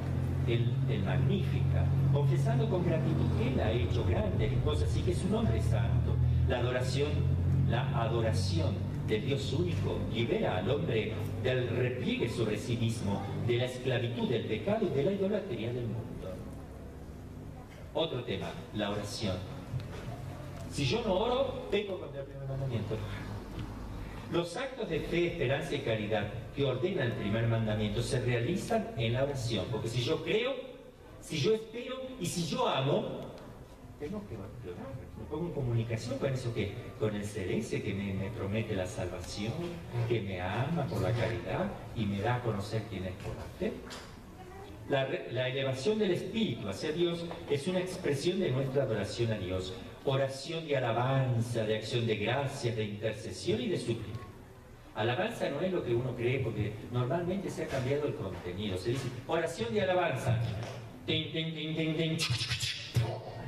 el, 0.46 0.72
el 0.88 1.02
magnífica, 1.02 1.84
confesando 2.12 2.68
con 2.68 2.84
gratitud 2.84 3.26
que 3.38 3.48
Él 3.48 3.60
ha 3.60 3.72
hecho 3.72 4.04
grandes 4.04 4.52
cosas 4.62 4.96
y 4.96 5.02
que 5.02 5.14
su 5.14 5.28
nombre 5.28 5.58
es 5.58 5.64
santo. 5.64 6.16
La 6.48 6.58
adoración, 6.58 7.10
la 7.68 8.02
adoración 8.02 8.89
del 9.10 9.26
Dios 9.26 9.52
único 9.52 9.98
libera 10.14 10.58
al 10.58 10.70
hombre 10.70 11.12
del 11.42 11.68
repliegue 11.68 12.28
sobre 12.30 12.56
sí 12.56 12.76
mismo, 12.76 13.20
de 13.46 13.56
la 13.56 13.64
esclavitud 13.64 14.28
del 14.28 14.44
pecado 14.44 14.86
y 14.86 14.96
de 14.96 15.02
la 15.02 15.12
idolatría 15.12 15.72
del 15.72 15.86
mundo. 15.86 16.00
Otro 17.92 18.22
tema, 18.22 18.52
la 18.74 18.90
oración. 18.90 19.36
Si 20.70 20.84
yo 20.84 21.02
no 21.04 21.14
oro, 21.14 21.66
tengo 21.72 21.98
contra 21.98 22.20
el 22.20 22.26
primer 22.26 22.48
mandamiento. 22.48 22.94
Los 24.30 24.56
actos 24.56 24.88
de 24.88 25.00
fe, 25.00 25.26
esperanza 25.26 25.74
y 25.74 25.80
caridad 25.80 26.28
que 26.54 26.64
ordena 26.64 27.02
el 27.02 27.12
primer 27.12 27.48
mandamiento 27.48 28.00
se 28.00 28.20
realizan 28.20 28.92
en 28.96 29.14
la 29.14 29.24
oración. 29.24 29.66
Porque 29.72 29.88
si 29.88 30.02
yo 30.02 30.22
creo, 30.22 30.54
si 31.20 31.38
yo 31.38 31.52
espero 31.54 31.96
y 32.20 32.26
si 32.26 32.46
yo 32.46 32.68
amo, 32.68 33.29
tengo 34.00 34.26
que 34.26 34.34
orar. 34.34 34.48
Me 35.18 35.24
pongo 35.26 35.46
en 35.46 35.52
comunicación 35.52 36.18
con 36.18 36.32
eso 36.32 36.52
que, 36.54 36.72
con 36.98 37.14
el 37.14 37.24
celeste 37.24 37.82
que 37.82 37.92
me, 37.92 38.14
me 38.14 38.30
promete 38.30 38.74
la 38.74 38.86
salvación, 38.86 39.52
que 40.08 40.22
me 40.22 40.40
ama 40.40 40.86
por 40.86 41.02
la 41.02 41.12
caridad 41.12 41.70
y 41.94 42.06
me 42.06 42.20
da 42.20 42.36
a 42.36 42.42
conocer 42.42 42.82
quién 42.88 43.04
es 43.04 43.12
por 43.16 43.36
la 43.36 43.44
fe. 43.58 43.72
La, 44.88 45.46
elevación 45.48 46.00
del 46.00 46.12
espíritu 46.12 46.68
hacia 46.68 46.90
Dios 46.90 47.24
es 47.48 47.68
una 47.68 47.78
expresión 47.78 48.40
de 48.40 48.50
nuestra 48.50 48.84
adoración 48.84 49.32
a 49.32 49.38
Dios. 49.38 49.74
Oración 50.04 50.66
de 50.66 50.78
alabanza, 50.78 51.62
de 51.64 51.76
acción 51.76 52.06
de 52.06 52.16
gracias, 52.16 52.74
de 52.74 52.84
intercesión 52.84 53.60
y 53.60 53.68
de 53.68 53.78
súplica. 53.78 54.18
Alabanza 54.96 55.48
no 55.50 55.60
es 55.60 55.72
lo 55.72 55.84
que 55.84 55.94
uno 55.94 56.16
cree, 56.16 56.40
porque 56.40 56.72
normalmente 56.90 57.50
se 57.50 57.64
ha 57.64 57.66
cambiado 57.68 58.06
el 58.06 58.14
contenido. 58.14 58.76
Se 58.78 58.90
dice 58.90 59.08
oración 59.28 59.72
de 59.72 59.82
alabanza. 59.82 60.40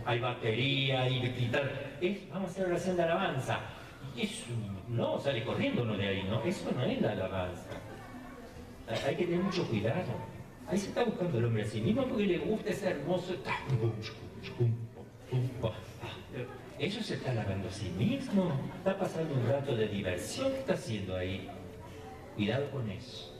Hay 0.04 0.20
batería, 0.20 1.02
hay 1.02 1.20
guitarra. 1.20 1.70
Vamos 2.30 2.48
a 2.48 2.52
hacer 2.52 2.66
oración 2.66 2.96
de 2.96 3.02
alabanza. 3.02 3.60
Y 4.16 4.22
eso 4.22 4.44
no, 4.88 5.18
sale 5.20 5.44
corriendo 5.44 5.82
uno 5.82 5.96
de 5.96 6.08
ahí, 6.08 6.22
¿no? 6.24 6.42
Eso 6.42 6.70
no 6.74 6.82
es 6.82 7.00
la 7.00 7.12
alabanza. 7.12 7.70
Hay 9.06 9.16
que 9.16 9.24
tener 9.24 9.40
mucho 9.40 9.66
cuidado. 9.68 10.12
Ahí 10.68 10.78
se 10.78 10.88
está 10.88 11.04
buscando 11.04 11.38
el 11.38 11.44
hombre 11.44 11.62
a 11.62 11.66
sí 11.66 11.80
mismo 11.80 12.04
porque 12.04 12.26
le 12.26 12.38
gusta 12.38 12.70
ese 12.70 12.90
hermoso. 12.90 13.34
Ellos 16.78 17.06
se 17.06 17.14
está 17.14 17.32
lavando 17.32 17.68
a 17.68 17.70
sí 17.70 17.90
mismo, 17.96 18.52
está 18.76 18.98
pasando 18.98 19.34
un 19.34 19.46
rato 19.46 19.76
de 19.76 19.88
diversión. 19.88 20.50
¿Qué 20.52 20.58
está 20.58 20.74
haciendo 20.74 21.16
ahí? 21.16 21.48
Cuidado 22.34 22.70
con 22.70 22.90
eso. 22.90 23.32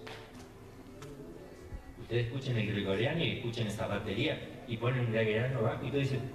Ustedes 2.01 2.27
escuchen 2.27 2.57
el 2.57 2.73
gregoriano 2.73 3.25
y 3.25 3.39
escuchen 3.39 3.67
esa 3.67 3.87
batería 3.87 4.39
y 4.69 4.77
ponen 4.77 5.07
un 5.07 5.13
gregoriano 5.13 5.59
abajo 5.61 5.85
y 5.85 5.87
ustedes 5.87 6.11
dicen, 6.11 6.31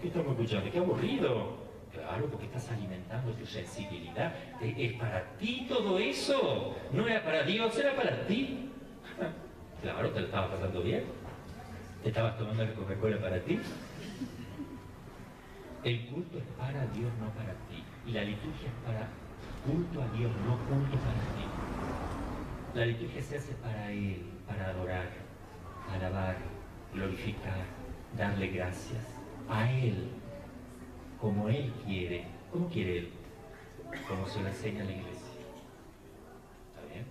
¿qué 0.00 0.08
estamos 0.08 0.32
escuchando? 0.32 0.70
¡Qué 0.70 0.78
aburrido! 0.78 1.68
Claro, 1.92 2.26
porque 2.26 2.46
estás 2.46 2.70
alimentando 2.70 3.32
tu 3.32 3.46
sensibilidad. 3.46 4.34
Es 4.60 4.92
para 4.94 5.24
ti 5.38 5.66
todo 5.68 5.98
eso. 5.98 6.76
No 6.92 7.06
era 7.06 7.22
para 7.24 7.42
Dios, 7.42 7.76
era 7.78 7.94
para 7.94 8.26
ti. 8.26 8.70
Claro, 9.80 10.10
te 10.10 10.18
lo 10.18 10.26
estabas 10.26 10.50
pasando 10.50 10.82
bien. 10.82 11.04
Te 12.02 12.08
estabas 12.08 12.36
tomando 12.36 12.64
la 12.64 12.74
Coca-Cola 12.74 13.16
para 13.20 13.38
ti. 13.38 13.60
El 15.84 16.06
culto 16.06 16.38
es 16.38 16.44
para 16.58 16.84
Dios, 16.86 17.12
no 17.20 17.30
para 17.30 17.52
ti. 17.68 17.84
Y 18.04 18.10
la 18.10 18.24
liturgia 18.24 18.66
es 18.66 18.84
para 18.84 19.06
culto 19.64 20.02
a 20.02 20.08
Dios, 20.18 20.32
no 20.44 20.58
culto 20.66 20.96
para 20.98 21.22
ti. 21.36 21.46
La 22.74 22.86
liturgia 22.86 23.22
se 23.22 23.36
hace 23.36 23.52
para 23.54 23.92
Él, 23.92 24.24
para 24.48 24.70
adorar, 24.70 25.10
alabar, 25.94 26.36
glorificar, 26.92 27.62
darle 28.16 28.48
gracias 28.48 29.17
a 29.48 29.70
Él, 29.72 30.08
como 31.20 31.48
Él 31.48 31.72
quiere. 31.84 32.26
¿Cómo 32.52 32.68
quiere 32.68 32.98
Él? 32.98 33.12
Como 34.08 34.26
se 34.26 34.40
lo 34.42 34.48
enseña 34.48 34.84
la 34.84 34.90
iglesia. 34.92 35.28
¿Está 36.74 36.92
bien? 36.92 37.06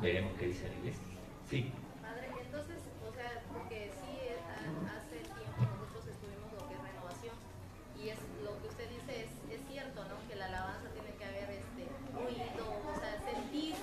Veremos 0.00 0.32
qué 0.38 0.46
dice 0.46 0.68
la 0.68 0.74
iglesia. 0.74 1.02
Sí. 1.48 1.72
Padre, 2.02 2.28
entonces, 2.44 2.78
o 3.08 3.12
sea, 3.14 3.42
porque 3.52 3.90
sí, 3.90 4.12
a- 4.34 4.98
hace 4.98 5.16
tiempo 5.22 5.60
nosotros 5.80 6.06
estuvimos 6.06 6.50
lo 6.54 6.68
que 6.68 6.74
es 6.74 6.82
renovación 6.82 7.36
y 7.98 8.08
es 8.10 8.18
lo 8.44 8.58
que 8.62 8.68
usted 8.68 8.88
dice 8.90 9.24
es, 9.24 9.30
es 9.54 9.60
cierto, 9.70 10.02
¿no? 10.04 10.16
Que 10.28 10.36
la 10.36 10.46
alabanza 10.46 10.88
tiene 10.94 11.10
que 11.18 11.24
haber 11.24 11.50
este 11.58 11.82
ruido, 12.14 12.64
o 12.86 12.94
sea, 12.98 13.12
sentir. 13.22 13.74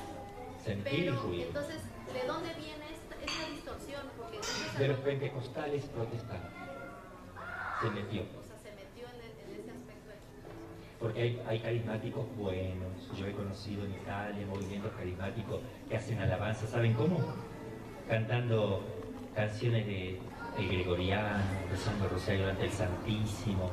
Sentir 0.63 1.05
Pero 1.11 1.21
ruido. 1.23 1.47
entonces, 1.47 1.81
¿de 2.13 2.27
dónde 2.27 2.53
viene 2.55 2.85
esta, 2.93 3.15
esta 3.19 3.49
distorsión? 3.49 4.03
Porque 4.17 4.37
De 4.79 4.87
los 4.87 4.99
pentecostales 4.99 5.85
protestantes. 5.85 6.50
Se 7.81 7.89
metió. 7.89 8.21
o 8.21 8.43
sea, 8.47 8.57
se 8.61 8.71
metió 8.75 9.07
en, 9.09 9.21
el- 9.21 9.53
en 9.55 9.59
ese 9.61 9.71
aspecto. 9.71 10.09
de- 10.09 10.99
Porque 10.99 11.21
hay, 11.21 11.41
hay 11.47 11.59
carismáticos 11.59 12.25
buenos. 12.37 13.17
Yo 13.17 13.25
he 13.27 13.31
conocido 13.33 13.85
en 13.85 13.91
Italia 13.93 14.45
movimientos 14.47 14.91
carismáticos 14.97 15.59
que 15.89 15.97
hacen 15.97 16.19
alabanza. 16.19 16.67
¿Saben 16.67 16.93
cómo? 16.93 17.19
Cantando 18.07 18.83
canciones 19.35 19.85
de 19.87 20.19
el 20.59 20.67
gregoriano, 20.67 21.43
rezando 21.69 22.05
el 22.05 22.11
rosario 22.11 22.49
ante 22.49 22.65
el 22.65 22.71
Santísimo. 22.71 23.71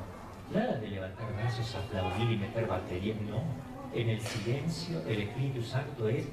Nada 0.54 0.76
de 0.78 0.88
levantar 0.88 1.30
brazos, 1.34 1.74
aplaudir 1.74 2.30
y 2.32 2.36
meter 2.36 2.66
batería. 2.66 3.14
No. 3.28 3.42
En 3.92 4.08
el 4.10 4.20
silencio, 4.20 5.00
el 5.06 5.22
Espíritu 5.22 5.62
Santo 5.62 6.08
es 6.08 6.26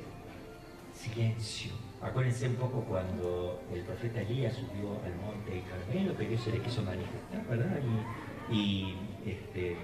silencio. 0.94 1.72
Acuérdense 2.06 2.48
un 2.48 2.56
poco 2.56 2.82
cuando 2.82 3.60
el 3.74 3.82
profeta 3.82 4.22
Elías 4.22 4.54
subió 4.54 5.02
al 5.04 5.16
monte 5.16 5.64
Carmelo, 5.68 6.16
que 6.16 6.28
Dios 6.28 6.42
se 6.42 6.52
le 6.52 6.60
quiso 6.62 6.84
manifestar, 6.84 7.44
¿verdad? 7.50 7.80
Este, 9.26 9.76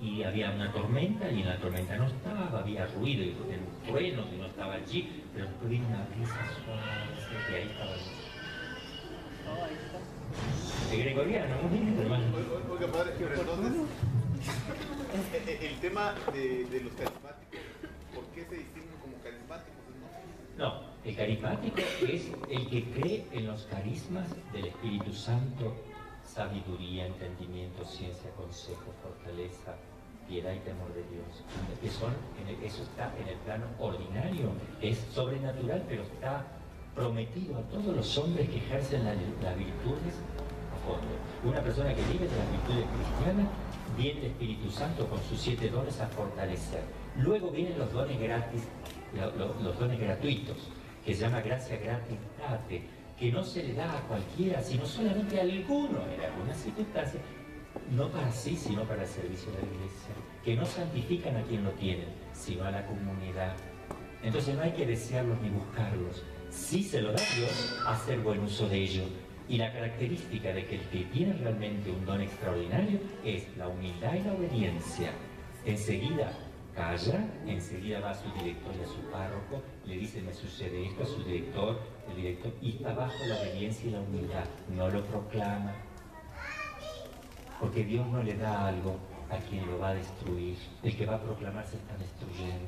y 0.00 0.22
había 0.22 0.52
una 0.52 0.72
tormenta 0.72 1.28
y 1.28 1.42
en 1.42 1.48
la 1.48 1.58
tormenta 1.58 1.96
no 1.96 2.06
estaba, 2.06 2.60
había 2.60 2.86
ruido 2.86 3.24
y 3.24 3.30
el 3.30 3.60
trueno 3.88 4.24
y 4.32 4.36
no 4.36 4.46
estaba 4.46 4.74
allí, 4.74 5.24
pero 5.34 5.46
después 5.46 5.68
vino 5.68 5.88
una 5.88 6.06
brisa 6.14 6.36
suave 6.64 7.50
y 7.50 7.54
ahí 7.54 7.68
estaba 7.72 7.94
está. 7.96 8.28
El 10.94 11.02
gregoriano, 11.02 11.62
muy 11.62 11.78
lindo, 11.80 12.02
hermano. 12.02 12.24
Oiga, 12.70 12.86
padre, 12.92 13.12
pero 13.18 13.34
entonces, 13.34 13.72
e- 15.34 15.50
e- 15.50 15.66
el 15.70 15.80
tema 15.80 16.14
de, 16.32 16.64
de 16.66 16.80
los 16.82 16.92
carismáticos, 16.92 17.60
¿por 18.14 18.24
qué 18.26 18.44
se 18.44 18.56
distinguen 18.58 18.96
como 19.02 19.16
carismáticos? 19.24 19.87
No? 20.58 20.80
El 21.04 21.16
carismático 21.16 21.78
es 22.06 22.30
el 22.50 22.68
que 22.68 22.84
cree 22.90 23.26
en 23.32 23.46
los 23.46 23.62
carismas 23.64 24.26
del 24.52 24.66
Espíritu 24.66 25.12
Santo, 25.12 25.74
sabiduría, 26.24 27.06
entendimiento, 27.06 27.84
ciencia, 27.84 28.30
consejo, 28.36 28.92
fortaleza, 29.02 29.74
piedad 30.28 30.52
y 30.52 30.58
temor 30.58 30.92
de 30.92 31.02
Dios. 31.08 31.44
Que 31.80 31.88
son, 31.88 32.12
en 32.42 32.48
el- 32.54 32.62
eso 32.62 32.82
está 32.82 33.14
en 33.18 33.28
el 33.28 33.36
plano 33.38 33.64
ordinario, 33.78 34.50
es 34.82 34.98
sobrenatural, 35.14 35.82
pero 35.88 36.02
está 36.02 36.44
prometido 36.94 37.56
a 37.56 37.62
todos 37.62 37.96
los 37.96 38.18
hombres 38.18 38.48
que 38.50 38.56
ejercen 38.56 39.04
la- 39.04 39.14
las 39.14 39.56
virtudes 39.56 40.14
a 40.74 40.86
fondo. 40.86 41.08
Una 41.44 41.62
persona 41.62 41.94
que 41.94 42.02
vive 42.12 42.28
de 42.28 42.36
las 42.36 42.50
virtudes 42.50 42.84
cristianas, 42.92 43.46
viene 43.96 44.20
el 44.20 44.26
Espíritu 44.26 44.70
Santo 44.70 45.06
con 45.06 45.18
sus 45.22 45.40
siete 45.40 45.70
dones 45.70 45.98
a 46.00 46.06
fortalecer. 46.08 46.82
Luego 47.16 47.50
vienen 47.50 47.78
los 47.78 47.90
dones 47.92 48.20
gratis, 48.20 48.64
lo- 49.16 49.34
lo- 49.36 49.54
los 49.62 49.78
dones 49.78 49.98
gratuitos, 50.00 50.56
que 51.04 51.14
se 51.14 51.20
llama 51.22 51.40
gracia 51.40 51.76
gratitate, 51.78 52.82
que 53.18 53.32
no 53.32 53.42
se 53.42 53.62
le 53.64 53.74
da 53.74 53.98
a 53.98 54.00
cualquiera, 54.02 54.62
sino 54.62 54.86
solamente 54.86 55.38
a 55.38 55.42
alguno 55.42 56.00
en 56.14 56.20
algunas 56.20 56.56
circunstancias, 56.58 57.22
no 57.90 58.08
para 58.08 58.30
sí, 58.30 58.56
sino 58.56 58.82
para 58.84 59.02
el 59.02 59.08
servicio 59.08 59.50
de 59.52 59.58
la 59.62 59.66
iglesia, 59.74 60.14
que 60.44 60.54
no 60.56 60.64
santifican 60.66 61.36
a 61.36 61.42
quien 61.42 61.64
lo 61.64 61.70
tienen, 61.72 62.08
sino 62.32 62.64
a 62.64 62.70
la 62.70 62.86
comunidad. 62.86 63.54
Entonces 64.22 64.54
no 64.56 64.62
hay 64.62 64.72
que 64.72 64.86
desearlos 64.86 65.40
ni 65.40 65.48
buscarlos. 65.50 66.22
Si 66.50 66.82
se 66.82 67.00
lo 67.02 67.12
da 67.12 67.22
Dios, 67.36 67.76
hacer 67.86 68.20
buen 68.20 68.40
uso 68.40 68.68
de 68.68 68.76
ello. 68.78 69.02
Y 69.48 69.56
la 69.56 69.72
característica 69.72 70.52
de 70.52 70.66
que 70.66 70.74
el 70.76 70.82
que 70.88 71.04
tiene 71.04 71.32
realmente 71.34 71.90
un 71.90 72.04
don 72.04 72.20
extraordinario 72.20 73.00
es 73.24 73.44
la 73.56 73.68
humildad 73.68 74.14
y 74.14 74.22
la 74.24 74.32
obediencia. 74.34 75.10
Enseguida 75.64 76.32
calla, 76.78 77.28
enseguida 77.44 77.98
va 78.00 78.10
a 78.10 78.14
su 78.14 78.30
director 78.30 78.72
y 78.78 78.82
a 78.82 78.86
su 78.86 79.00
párroco, 79.10 79.62
le 79.84 79.98
dice 79.98 80.22
me 80.22 80.32
sucede 80.32 80.86
esto 80.86 81.02
a 81.02 81.06
su 81.06 81.24
director, 81.24 81.80
el 82.08 82.16
director, 82.16 82.52
y 82.62 82.76
está 82.76 82.94
bajo 82.94 83.26
la 83.26 83.34
obediencia 83.34 83.88
y 83.88 83.92
la 83.92 84.00
humildad, 84.00 84.44
no 84.68 84.88
lo 84.88 85.04
proclama, 85.04 85.74
porque 87.58 87.84
Dios 87.84 88.06
no 88.06 88.22
le 88.22 88.36
da 88.36 88.68
algo 88.68 88.96
a 89.28 89.36
quien 89.38 89.66
lo 89.66 89.78
va 89.80 89.88
a 89.88 89.94
destruir. 89.94 90.56
El 90.84 90.96
que 90.96 91.04
va 91.04 91.16
a 91.16 91.20
proclamar 91.20 91.66
se 91.66 91.76
está 91.76 91.96
destruyendo. 91.96 92.66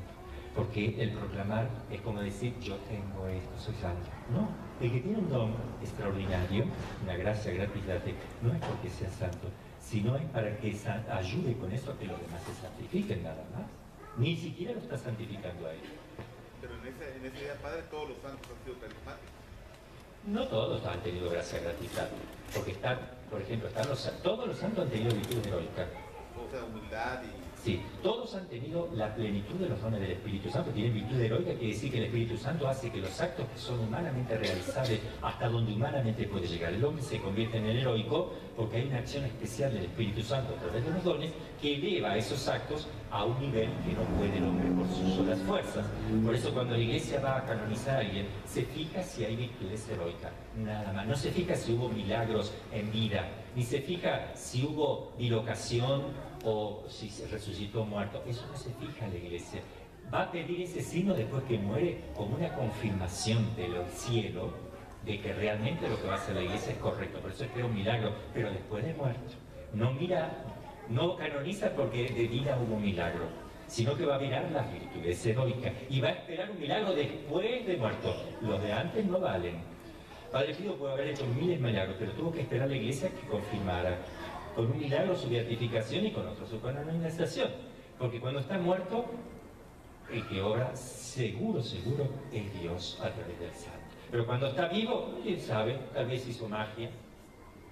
Porque 0.55 1.01
el 1.01 1.13
proclamar 1.13 1.71
es 1.91 2.01
como 2.01 2.21
decir, 2.21 2.59
yo 2.59 2.77
tengo 2.89 3.29
esto, 3.29 3.57
soy 3.57 3.75
santo. 3.77 4.09
No, 4.35 4.49
el 4.81 4.91
que 4.91 5.01
tiene 5.01 5.19
un 5.19 5.31
don 5.31 5.55
extraordinario, 5.81 6.65
una 7.05 7.17
gracia 7.17 7.53
gratuitamente, 7.53 8.15
no 8.43 8.53
es 8.53 8.59
porque 8.59 8.91
sea 8.91 9.09
santo, 9.11 9.49
sino 9.79 10.17
es 10.17 10.25
para 10.25 10.57
que 10.59 10.77
ayude 11.09 11.57
con 11.57 11.71
eso 11.71 11.93
a 11.93 11.99
que 11.99 12.07
los 12.07 12.21
demás 12.21 12.43
se 12.43 12.55
santifiquen 12.61 13.23
nada 13.23 13.45
más. 13.55 13.80
Ni 14.21 14.37
siquiera 14.37 14.75
lo 14.75 14.81
está 14.81 14.99
santificando 14.99 15.67
a 15.67 15.73
él. 15.73 15.81
Pero 16.61 16.75
en 16.75 16.87
ese, 16.89 17.17
en 17.17 17.25
ese 17.25 17.41
día, 17.41 17.55
padre, 17.63 17.83
todos 17.91 18.11
los 18.11 18.19
santos 18.19 18.51
han 18.53 18.65
sido 18.65 18.79
carismáticos. 18.79 19.41
No 20.27 20.47
todos 20.47 20.85
han 20.85 21.01
tenido 21.01 21.31
gracia 21.31 21.59
gratuita, 21.61 22.07
porque 22.55 22.73
están, 22.73 22.99
por 23.31 23.41
ejemplo, 23.41 23.69
están 23.69 23.89
los, 23.89 24.23
todos 24.23 24.47
los 24.47 24.59
santos 24.59 24.85
han 24.85 24.91
tenido 24.91 25.15
virtudes 25.15 25.47
heroicas. 25.47 25.89
O 26.37 26.51
sea, 26.51 26.65
humildad 26.65 27.23
y... 27.25 27.40
Sí, 27.63 27.79
todos 28.03 28.35
han 28.35 28.47
tenido 28.47 28.89
la 28.95 29.15
plenitud 29.15 29.57
de 29.57 29.69
los 29.69 29.81
dones 29.83 30.01
del 30.01 30.13
Espíritu 30.13 30.49
Santo. 30.49 30.71
Tienen 30.71 30.95
virtud 30.95 31.21
heroica, 31.21 31.53
quiere 31.53 31.75
decir 31.75 31.93
que 31.93 31.99
el 31.99 32.05
Espíritu 32.05 32.39
Santo 32.39 32.67
hace 32.67 32.91
que 32.91 32.99
los 32.99 33.21
actos 33.21 33.47
que 33.49 33.59
son 33.59 33.81
humanamente 33.81 34.39
realizables 34.39 35.01
hasta 35.21 35.47
donde 35.49 35.75
humanamente 35.75 36.25
puede 36.25 36.49
llegar 36.49 36.73
el 36.73 36.83
hombre 36.83 37.03
se 37.03 37.21
convierte 37.21 37.59
en 37.59 37.67
el 37.67 37.79
heroico 37.79 38.33
porque 38.57 38.79
hay 38.79 38.87
una 38.87 38.99
acción 38.99 39.27
especial 39.27 39.75
del 39.75 39.85
Espíritu 39.85 40.23
Santo 40.23 40.55
a 40.55 40.63
través 40.63 40.85
de 40.85 40.91
los 40.91 41.05
dones 41.05 41.33
que 41.61 41.75
eleva 41.75 42.17
esos 42.17 42.49
actos 42.49 42.87
a 43.11 43.25
un 43.25 43.39
nivel 43.41 43.69
que 43.85 43.93
no 43.93 44.05
puede 44.17 44.39
el 44.39 44.45
hombre 44.45 44.71
por 44.71 44.87
sus 44.89 45.15
solas 45.17 45.39
fuerzas. 45.41 45.85
Por 46.25 46.35
eso 46.35 46.55
cuando 46.55 46.75
la 46.75 46.81
iglesia 46.81 47.21
va 47.21 47.39
a 47.39 47.45
canonizar 47.45 47.97
a 47.97 47.99
alguien, 48.01 48.27
se 48.47 48.63
fija 48.63 49.03
si 49.03 49.25
hay 49.25 49.37
virtudes 49.37 49.87
heroicas, 49.89 50.33
nada 50.57 50.93
más. 50.93 51.07
No 51.07 51.17
se 51.17 51.31
fija 51.31 51.55
si 51.55 51.73
hubo 51.73 51.89
milagros 51.91 52.53
en 52.73 52.91
vida, 52.91 53.29
ni 53.55 53.65
se 53.65 53.81
fija 53.81 54.35
si 54.35 54.65
hubo 54.65 55.13
bilocación 55.19 56.30
o 56.45 56.85
si 56.89 57.09
se 57.09 57.27
resucitó 57.29 57.85
muerto. 57.85 58.23
Eso 58.27 58.47
no 58.47 58.57
se 58.57 58.71
fija 58.75 59.07
la 59.07 59.17
iglesia. 59.17 59.61
Va 60.13 60.23
a 60.23 60.33
pedir 60.33 60.63
ese 60.63 60.83
signo 60.83 61.15
después 61.15 61.45
que 61.45 61.59
muere 61.59 62.01
como 62.17 62.37
una 62.37 62.53
confirmación 62.55 63.55
del 63.57 63.75
cielo 63.95 64.53
de 65.05 65.21
que 65.21 65.33
realmente 65.33 65.89
lo 65.89 66.01
que 66.01 66.09
va 66.09 66.15
a 66.15 66.17
hacer 66.17 66.35
la 66.35 66.43
iglesia 66.43 66.73
es 66.73 66.79
correcto. 66.79 67.21
Por 67.21 67.31
eso 67.31 67.45
espera 67.45 67.67
un 67.67 67.75
milagro, 67.75 68.13
pero 68.35 68.51
después 68.51 68.85
de 68.85 68.95
muerto. 68.95 69.35
No 69.73 69.93
mira, 69.93 70.45
no 70.89 71.17
canoniza 71.17 71.71
porque 71.71 72.09
de 72.09 72.27
vida 72.27 72.59
hubo 72.61 72.75
un 72.75 72.83
milagro, 72.83 73.25
sino 73.67 73.97
que 73.97 74.05
va 74.05 74.17
a 74.17 74.19
mirar 74.19 74.51
las 74.53 74.71
virtudes 74.73 75.25
heroicas 75.25 75.73
y 75.89 76.01
va 76.01 76.09
a 76.09 76.13
esperar 76.13 76.51
un 76.51 76.61
milagro 76.61 76.93
después 76.95 77.67
de 77.67 77.77
muerto. 77.77 78.15
Los 78.41 78.63
de 78.63 78.73
antes 78.73 79.05
no 79.07 79.21
valen. 79.21 79.63
Padre 80.33 80.55
Pío 80.55 80.77
puede 80.77 80.93
haber 80.93 81.09
hecho 81.09 81.27
miles 81.27 81.61
de 81.61 81.67
milagros, 81.67 81.97
pero 81.99 82.13
tuvo 82.13 82.33
que 82.33 82.43
esperar 82.43 82.67
a 82.67 82.71
la 82.71 82.77
iglesia 82.77 83.11
que 83.11 83.27
confirmara 83.27 83.99
con 84.61 84.73
un 84.73 84.79
milagro 84.79 85.17
su 85.17 85.31
beatificación 85.31 86.05
y 86.05 86.13
con 86.13 86.29
otro 86.29 86.47
su 86.47 86.61
canonización. 86.61 87.49
Porque 87.99 88.21
cuando 88.21 88.41
está 88.41 88.59
muerto, 88.59 89.07
el 90.13 90.27
que 90.29 90.43
obra 90.43 90.77
seguro, 90.77 91.63
seguro 91.63 92.07
es 92.31 92.61
Dios 92.61 92.99
a 93.01 93.09
través 93.09 93.41
del 93.41 93.53
santo. 93.53 93.79
Pero 94.11 94.27
cuando 94.27 94.49
está 94.49 94.69
vivo, 94.69 95.19
quién 95.23 95.41
sabe, 95.41 95.79
tal 95.95 96.07
vez 96.09 96.29
hizo 96.29 96.47
magia, 96.47 96.91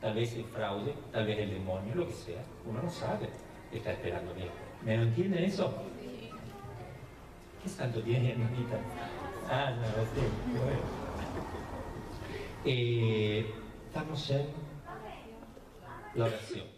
tal 0.01 0.15
vez 0.15 0.35
es 0.35 0.47
fraude, 0.47 0.95
tal 1.13 1.27
vez 1.27 1.39
el 1.41 1.51
demonio, 1.51 1.95
lo 1.95 2.07
que 2.07 2.15
sea. 2.15 2.43
Uno 2.65 2.81
no 2.81 2.89
sabe, 2.89 3.29
está 3.71 3.93
esperando 3.93 4.33
bien. 4.33 4.49
¿Me 4.83 4.97
lo 4.97 5.03
entienden 5.03 5.45
eso? 5.45 5.71
¿Qué 7.63 7.69
santo 7.69 8.01
tiene, 8.01 8.31
hermanita? 8.31 8.79
Ah, 9.51 9.73
no, 9.73 9.85
sí, 9.85 10.27
bueno. 10.53 10.81
Eh, 12.65 13.53
estamos 13.89 14.31
en 14.31 14.47
la 16.15 16.25
oración. 16.25 16.78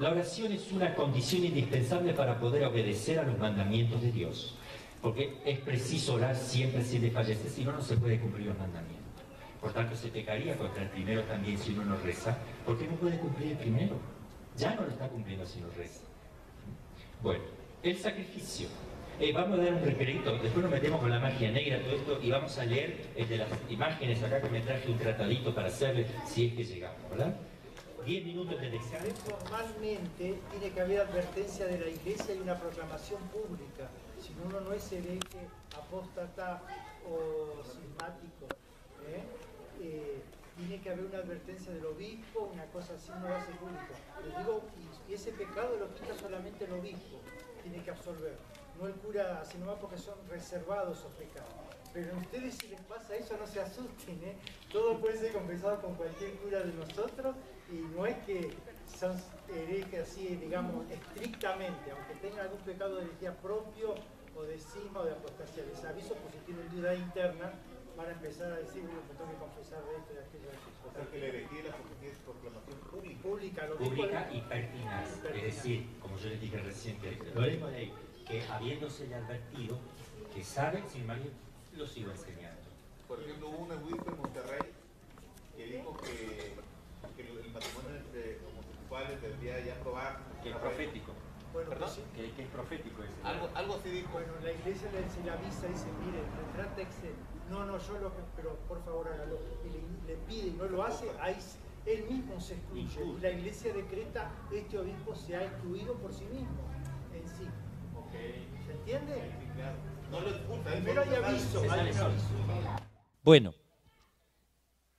La 0.00 0.12
oración 0.12 0.50
es 0.50 0.72
una 0.72 0.94
condición 0.94 1.44
indispensable 1.44 2.14
para 2.14 2.40
poder 2.40 2.64
obedecer 2.64 3.18
a 3.18 3.22
los 3.22 3.38
mandamientos 3.38 4.00
de 4.00 4.10
Dios. 4.10 4.54
Porque 5.02 5.36
es 5.44 5.58
preciso 5.58 6.14
orar 6.14 6.34
siempre 6.34 6.82
sin 6.82 7.02
desfallecer, 7.02 7.50
si 7.50 7.64
no, 7.64 7.72
no 7.72 7.82
se 7.82 7.98
puede 7.98 8.18
cumplir 8.18 8.46
los 8.46 8.58
mandamientos. 8.58 8.96
Por 9.60 9.74
tanto, 9.74 9.94
se 9.94 10.08
pecaría 10.08 10.56
contra 10.56 10.84
el 10.84 10.88
primero 10.88 11.22
también 11.24 11.58
si 11.58 11.72
uno 11.72 11.84
no 11.84 11.96
reza, 11.98 12.38
porque 12.64 12.86
no 12.86 12.94
puede 12.94 13.18
cumplir 13.18 13.52
el 13.52 13.58
primero. 13.58 13.98
Ya 14.56 14.74
no 14.74 14.84
lo 14.84 14.88
está 14.88 15.06
cumpliendo 15.06 15.44
si 15.44 15.60
no 15.60 15.66
reza. 15.76 16.00
Bueno, 17.22 17.44
el 17.82 17.98
sacrificio. 17.98 18.68
Eh, 19.20 19.34
vamos 19.34 19.58
a 19.58 19.64
dar 19.64 19.74
un 19.74 19.82
requerito, 19.82 20.32
después 20.38 20.62
nos 20.62 20.70
metemos 20.70 20.98
con 20.98 21.10
la 21.10 21.20
magia 21.20 21.50
negra, 21.50 21.78
todo 21.82 21.94
esto, 21.94 22.20
y 22.22 22.30
vamos 22.30 22.56
a 22.56 22.64
leer 22.64 23.04
el 23.16 23.28
de 23.28 23.36
las 23.36 23.48
imágenes 23.68 24.22
acá 24.22 24.40
que 24.40 24.48
me 24.48 24.60
traje 24.62 24.90
un 24.90 24.96
tratadito 24.96 25.54
para 25.54 25.68
hacerle 25.68 26.06
si 26.26 26.46
es 26.46 26.54
que 26.54 26.64
llegamos, 26.64 27.10
¿verdad? 27.10 27.36
10 28.04 28.24
minutos 28.24 28.60
de 28.60 28.70
lección. 28.70 29.02
Formalmente 29.24 30.38
tiene 30.50 30.70
que 30.72 30.80
haber 30.80 31.00
advertencia 31.00 31.66
de 31.66 31.78
la 31.78 31.88
iglesia 31.88 32.34
y 32.34 32.38
una 32.38 32.58
proclamación 32.58 33.20
pública. 33.28 33.88
Si 34.20 34.34
uno 34.44 34.60
no 34.60 34.72
es 34.72 34.90
hereje, 34.92 35.48
apóstata 35.76 36.62
o 37.08 37.62
cismático, 37.64 38.46
¿eh? 39.06 39.22
Eh, 39.80 40.22
tiene 40.56 40.80
que 40.82 40.90
haber 40.90 41.06
una 41.06 41.18
advertencia 41.18 41.72
del 41.72 41.86
obispo, 41.86 42.50
una 42.52 42.64
cosa 42.66 42.94
así 42.94 43.10
no 43.20 43.28
va 43.28 43.38
a 43.38 43.46
ser 43.46 43.56
pública. 43.56 43.88
Les 44.26 44.38
digo, 44.38 44.62
y, 45.08 45.14
ese 45.14 45.32
pecado 45.32 45.76
lo 45.76 45.92
quita 45.94 46.16
solamente 46.18 46.64
el 46.64 46.72
obispo, 46.72 47.20
tiene 47.62 47.82
que 47.82 47.90
absolver, 47.90 48.36
no 48.78 48.86
el 48.86 48.94
cura, 48.94 49.42
sino 49.44 49.66
más 49.66 49.76
porque 49.76 49.98
son 49.98 50.16
reservados 50.28 50.98
esos 50.98 51.12
pecados. 51.12 51.50
Pero 51.92 52.14
a 52.14 52.18
ustedes 52.18 52.54
si 52.54 52.68
les 52.68 52.80
pasa 52.82 53.16
eso, 53.16 53.36
no 53.36 53.46
se 53.46 53.60
asusten, 53.60 54.22
¿eh? 54.22 54.36
Todo 54.70 55.00
puede 55.00 55.18
ser 55.18 55.32
confesado 55.32 55.80
con 55.80 55.94
cualquier 55.94 56.32
cura 56.36 56.60
de 56.60 56.72
nosotros 56.74 57.34
y 57.72 57.96
no 57.96 58.06
es 58.06 58.16
que 58.24 58.50
son 58.98 59.16
herejes 59.48 60.08
así, 60.08 60.36
digamos, 60.36 60.84
estrictamente, 60.90 61.90
aunque 61.90 62.14
tengan 62.20 62.46
algún 62.46 62.60
pecado 62.60 62.96
de 62.96 63.04
herejía 63.04 63.34
propio 63.36 63.94
o 64.36 64.42
de 64.42 64.58
cisma 64.58 65.00
o 65.00 65.04
de 65.04 65.12
apostasía. 65.12 65.64
Les 65.64 65.84
aviso 65.84 66.14
por 66.14 66.30
si 66.32 66.38
tienen 66.46 66.68
duda 66.70 66.94
interna, 66.94 67.52
van 67.96 68.08
a 68.08 68.12
empezar 68.12 68.52
a 68.52 68.56
decir, 68.56 68.82
bueno, 68.82 69.00
me 69.08 69.14
tengo 69.14 69.30
que 69.30 69.38
confesar 69.38 69.84
de 69.84 69.96
esto 69.96 70.12
y 70.12 70.16
de 70.16 70.22
aquello. 70.22 70.48
de 70.50 70.56
aquello". 70.56 70.88
O 70.88 70.92
sea 70.92 71.06
que 71.10 71.18
la 71.18 71.26
herejía 71.26 71.60
y 71.60 71.62
la 71.62 71.70
apostasía 71.70 72.10
es 72.10 72.18
proclamación 72.18 72.78
pública. 72.90 73.22
Pública, 73.22 73.66
lo 73.66 73.76
pública 73.76 74.30
y 74.32 74.40
pertinaz. 74.42 75.08
Es 75.34 75.42
decir, 75.42 75.86
como 76.00 76.16
yo 76.18 76.28
les 76.28 76.40
dije 76.40 76.58
recién, 76.58 76.98
que 77.00 77.18
lo 77.34 77.40
de 77.40 77.92
que 78.26 78.42
habiéndosele 78.46 79.14
advertido, 79.14 79.78
que 80.32 80.44
sabe, 80.44 80.82
sin 80.88 81.02
embargo, 81.02 81.24
lo 81.76 81.86
sigo 81.86 82.10
enseñando. 82.12 82.60
Por 83.08 83.20
ejemplo, 83.20 83.48
hubo 83.48 83.58
un 83.58 83.72
obispo 83.72 84.10
en 84.10 84.18
Monterrey 84.18 84.60
que 85.56 85.64
dijo 85.66 85.96
que, 85.98 86.52
que 87.52 87.58
el 87.58 87.74
matrimonio 87.74 87.98
entre 87.98 88.38
homosexuales 88.46 89.22
debería 89.22 89.64
ya 89.64 89.74
probar. 89.80 90.18
Que 90.42 90.50
es 90.50 90.56
profético. 90.56 91.12
Bueno, 91.52 91.70
¿Perdón? 91.70 91.90
sí. 91.90 92.02
Que, 92.14 92.30
que 92.32 92.42
es 92.42 92.48
profético 92.48 93.02
ese. 93.02 93.14
Algo, 93.24 93.50
algo 93.54 93.74
así 93.74 93.88
dijo. 93.90 94.12
Bueno, 94.12 94.32
la 94.42 94.52
iglesia 94.52 94.90
le, 94.92 95.08
se 95.10 95.22
le 95.24 95.30
avisa 95.30 95.66
y 95.66 95.72
dice, 95.72 95.86
mire, 96.04 96.22
retrátense. 96.46 97.12
No, 97.50 97.64
no, 97.64 97.78
yo 97.78 97.98
lo 97.98 98.14
que, 98.14 98.22
pero 98.36 98.56
por 98.68 98.82
favor 98.84 99.08
hágalo. 99.08 99.38
Y 99.64 99.70
le, 99.70 100.14
le 100.14 100.16
pide 100.28 100.48
y 100.48 100.50
no 100.52 100.64
lo 100.66 100.84
hace, 100.84 101.10
ahí 101.20 101.36
él 101.86 102.04
mismo 102.04 102.40
se 102.40 102.54
excluye. 102.54 103.04
Y 103.04 103.20
la 103.20 103.30
iglesia 103.30 103.72
decreta, 103.72 104.30
este 104.52 104.78
obispo 104.78 105.14
se 105.16 105.34
ha 105.36 105.44
excluido 105.44 105.94
por 105.94 106.12
sí 106.12 106.24
mismo, 106.26 106.60
en 107.12 107.26
sí. 107.26 107.48
Ok. 107.96 108.12
¿Se 108.66 108.72
entiende? 108.72 109.14
Sí, 109.14 109.46
claro. 109.56 109.76
No 110.12 110.20
lo 110.20 110.28
expulsa. 110.28 110.70
Primero 110.70 111.02
hay 111.02 111.14
aviso, 111.14 111.62
hay 111.62 111.80
aviso. 111.80 112.10
Bueno, 113.24 113.52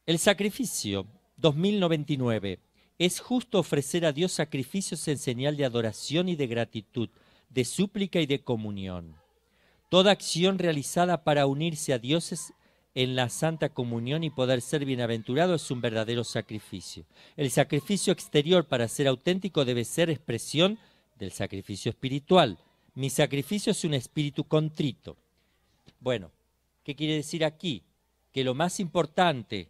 el 0.06 0.20
sacrificio 0.20 1.06
2099 1.42 2.60
es 3.00 3.20
justo 3.20 3.58
ofrecer 3.60 4.06
a 4.06 4.12
Dios 4.12 4.32
sacrificios 4.32 5.08
en 5.08 5.18
señal 5.18 5.58
de 5.58 5.66
adoración 5.66 6.30
y 6.30 6.36
de 6.36 6.46
gratitud, 6.46 7.10
de 7.50 7.66
súplica 7.66 8.22
y 8.22 8.28
de 8.28 8.44
comunión. 8.44 9.16
Toda 9.89 10.12
acción 10.12 10.60
realizada 10.60 11.24
para 11.24 11.48
unirse 11.48 11.94
a 11.94 12.00
Dios 12.00 12.32
es- 12.32 12.54
en 12.94 13.16
la 13.16 13.30
santa 13.30 13.70
comunión 13.70 14.24
y 14.24 14.30
poder 14.30 14.62
ser 14.62 14.86
bienaventurado 14.86 15.56
es 15.56 15.72
un 15.72 15.82
verdadero 15.82 16.24
sacrificio. 16.24 17.06
El 17.38 17.50
sacrificio 17.50 18.14
exterior 18.14 18.68
para 18.68 18.88
ser 18.88 19.08
auténtico 19.08 19.66
debe 19.66 19.86
ser 19.86 20.10
expresión 20.10 20.78
del 21.18 21.32
sacrificio 21.32 21.89
espiritual. 21.89 22.60
Mi 22.94 23.10
sacrificio 23.10 23.72
es 23.72 23.84
un 23.86 23.94
espíritu 23.94 24.44
contrito. 24.44 25.16
Bueno, 26.00 26.32
¿qué 26.84 26.96
quiere 26.96 27.16
decir 27.16 27.46
aquí? 27.46 27.84
Que 28.34 28.44
lo 28.44 28.54
más 28.54 28.80
importante 28.80 29.70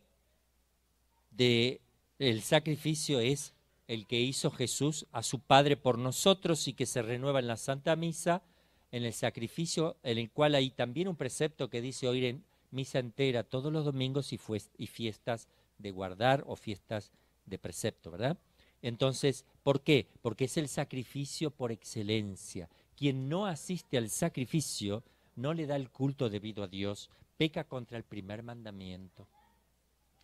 del 1.32 2.42
sacrificio 2.42 3.20
es 3.20 3.54
el 3.88 4.08
que 4.08 4.22
hizo 4.22 4.52
Jesús 4.52 5.08
a 5.12 5.24
su 5.24 5.40
Padre 5.40 5.76
por 5.76 5.98
nosotros 5.98 6.68
y 6.68 6.74
que 6.74 6.86
se 6.86 7.02
renueva 7.02 7.40
en 7.40 7.48
la 7.48 7.58
Santa 7.58 7.96
Misa, 7.96 8.44
en 8.92 9.04
el 9.04 9.14
sacrificio, 9.14 9.98
en 10.04 10.18
el 10.18 10.32
cual 10.32 10.56
hay 10.56 10.70
también 10.70 11.08
un 11.08 11.16
precepto 11.16 11.70
que 11.70 11.82
dice 11.82 12.08
oír 12.08 12.26
en 12.26 12.46
misa 12.72 13.00
entera 13.00 13.44
todos 13.44 13.72
los 13.72 13.86
domingos 13.86 14.32
y, 14.34 14.40
y 14.78 14.88
fiestas 14.88 15.48
de 15.78 15.92
guardar 15.92 16.44
o 16.48 16.56
fiestas 16.56 17.12
de 17.46 17.58
precepto, 17.58 18.12
¿verdad? 18.12 18.38
Entonces, 18.82 19.46
¿por 19.64 19.82
qué? 19.82 20.08
Porque 20.22 20.46
es 20.46 20.58
el 20.58 20.68
sacrificio 20.68 21.52
por 21.52 21.72
excelencia. 21.72 22.70
Quien 22.96 23.30
no 23.30 23.46
asiste 23.46 23.98
al 23.98 24.10
sacrificio 24.10 25.04
no 25.36 25.54
le 25.54 25.66
da 25.66 25.76
el 25.76 25.90
culto 25.90 26.30
debido 26.30 26.64
a 26.64 26.68
Dios, 26.68 27.10
peca 27.38 27.64
contra 27.64 27.98
el 27.98 28.04
primer 28.04 28.44
mandamiento, 28.44 29.28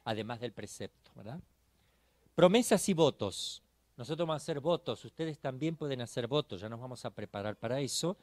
además 0.08 0.40
del 0.40 0.54
precepto. 0.54 1.12
Promesas 2.34 2.88
y 2.88 2.94
votos. 2.94 3.62
Nosotros 3.98 4.26
vamos 4.26 4.42
a 4.42 4.44
hacer 4.44 4.62
votos, 4.62 5.04
ustedes 5.04 5.38
también 5.38 5.76
pueden 5.76 6.00
hacer 6.00 6.28
votos, 6.28 6.62
ya 6.62 6.70
nos 6.70 6.80
vamos 6.80 7.04
a 7.04 7.10
preparar 7.10 7.58
para 7.58 7.82
eso. 7.82 8.16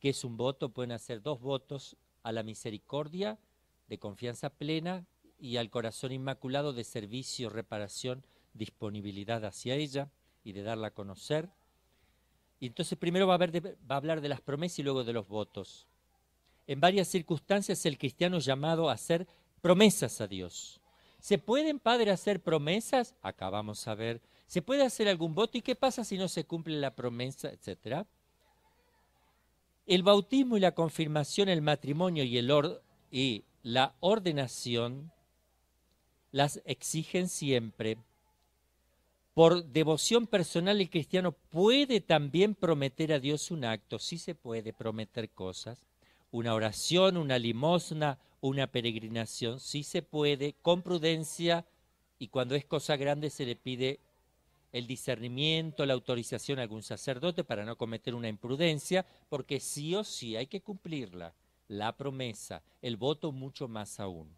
¿Qué 0.00 0.10
es 0.10 0.24
un 0.24 0.38
voto? 0.38 0.70
Pueden 0.70 0.92
hacer 0.92 1.20
dos 1.20 1.40
votos 1.40 1.96
a 2.22 2.32
la 2.32 2.42
misericordia 2.42 3.38
de 3.86 3.98
confianza 3.98 4.48
plena 4.48 5.04
y 5.38 5.58
al 5.58 5.68
corazón 5.68 6.12
inmaculado 6.12 6.72
de 6.72 6.84
servicio, 6.84 7.50
reparación, 7.50 8.24
disponibilidad 8.54 9.44
hacia 9.44 9.74
ella 9.74 10.10
y 10.42 10.52
de 10.52 10.62
darla 10.62 10.88
a 10.88 10.94
conocer. 10.94 11.50
Y 12.60 12.68
entonces 12.68 12.96
primero 12.96 13.26
va 13.26 13.34
a, 13.34 13.38
va 13.38 13.94
a 13.94 13.96
hablar 13.96 14.22
de 14.22 14.30
las 14.30 14.40
promesas 14.40 14.78
y 14.78 14.84
luego 14.84 15.04
de 15.04 15.12
los 15.12 15.28
votos. 15.28 15.86
En 16.66 16.80
varias 16.80 17.08
circunstancias 17.08 17.84
el 17.84 17.98
cristiano 17.98 18.38
es 18.38 18.46
llamado 18.46 18.88
a 18.88 18.94
hacer 18.94 19.26
promesas 19.60 20.22
a 20.22 20.28
Dios. 20.28 20.80
¿Se 21.26 21.38
pueden, 21.38 21.80
Padre, 21.80 22.12
hacer 22.12 22.40
promesas? 22.40 23.16
Acá 23.20 23.50
vamos 23.50 23.88
a 23.88 23.96
ver. 23.96 24.20
¿Se 24.46 24.62
puede 24.62 24.84
hacer 24.84 25.08
algún 25.08 25.34
voto? 25.34 25.58
¿Y 25.58 25.60
qué 25.60 25.74
pasa 25.74 26.04
si 26.04 26.16
no 26.16 26.28
se 26.28 26.44
cumple 26.44 26.76
la 26.76 26.94
promesa, 26.94 27.48
etcétera? 27.48 28.06
El 29.86 30.04
bautismo 30.04 30.56
y 30.56 30.60
la 30.60 30.70
confirmación, 30.70 31.48
el 31.48 31.62
matrimonio 31.62 32.22
y, 32.22 32.38
el 32.38 32.48
y 33.10 33.44
la 33.64 33.96
ordenación 33.98 35.10
las 36.30 36.62
exigen 36.64 37.28
siempre. 37.28 37.98
Por 39.34 39.64
devoción 39.64 40.28
personal 40.28 40.80
el 40.80 40.90
cristiano 40.90 41.32
puede 41.32 42.00
también 42.00 42.54
prometer 42.54 43.12
a 43.12 43.18
Dios 43.18 43.50
un 43.50 43.64
acto, 43.64 43.98
sí 43.98 44.18
se 44.18 44.36
puede 44.36 44.72
prometer 44.72 45.28
cosas, 45.30 45.88
una 46.30 46.54
oración, 46.54 47.16
una 47.16 47.36
limosna, 47.36 48.20
una 48.46 48.66
peregrinación, 48.66 49.60
sí 49.60 49.82
se 49.82 50.02
puede, 50.02 50.54
con 50.62 50.82
prudencia, 50.82 51.66
y 52.18 52.28
cuando 52.28 52.54
es 52.54 52.64
cosa 52.64 52.96
grande 52.96 53.30
se 53.30 53.44
le 53.44 53.56
pide 53.56 54.00
el 54.72 54.86
discernimiento, 54.86 55.86
la 55.86 55.94
autorización 55.94 56.58
a 56.58 56.62
algún 56.62 56.82
sacerdote 56.82 57.44
para 57.44 57.64
no 57.64 57.76
cometer 57.76 58.14
una 58.14 58.28
imprudencia, 58.28 59.06
porque 59.28 59.60
sí 59.60 59.94
o 59.94 60.04
sí 60.04 60.36
hay 60.36 60.46
que 60.46 60.60
cumplirla, 60.60 61.34
la 61.68 61.96
promesa, 61.96 62.62
el 62.82 62.96
voto 62.96 63.32
mucho 63.32 63.68
más 63.68 64.00
aún. 64.00 64.34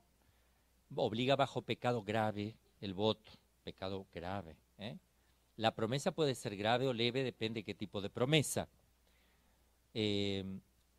Obliga 0.94 1.36
bajo 1.36 1.62
pecado 1.62 2.02
grave 2.02 2.54
el 2.80 2.94
voto, 2.94 3.32
pecado 3.64 4.06
grave. 4.14 4.56
¿eh? 4.78 4.96
La 5.56 5.74
promesa 5.74 6.12
puede 6.12 6.34
ser 6.34 6.56
grave 6.56 6.86
o 6.86 6.92
leve, 6.92 7.24
depende 7.24 7.64
qué 7.64 7.74
tipo 7.74 8.00
de 8.00 8.10
promesa. 8.10 8.68
Eh, 9.94 10.44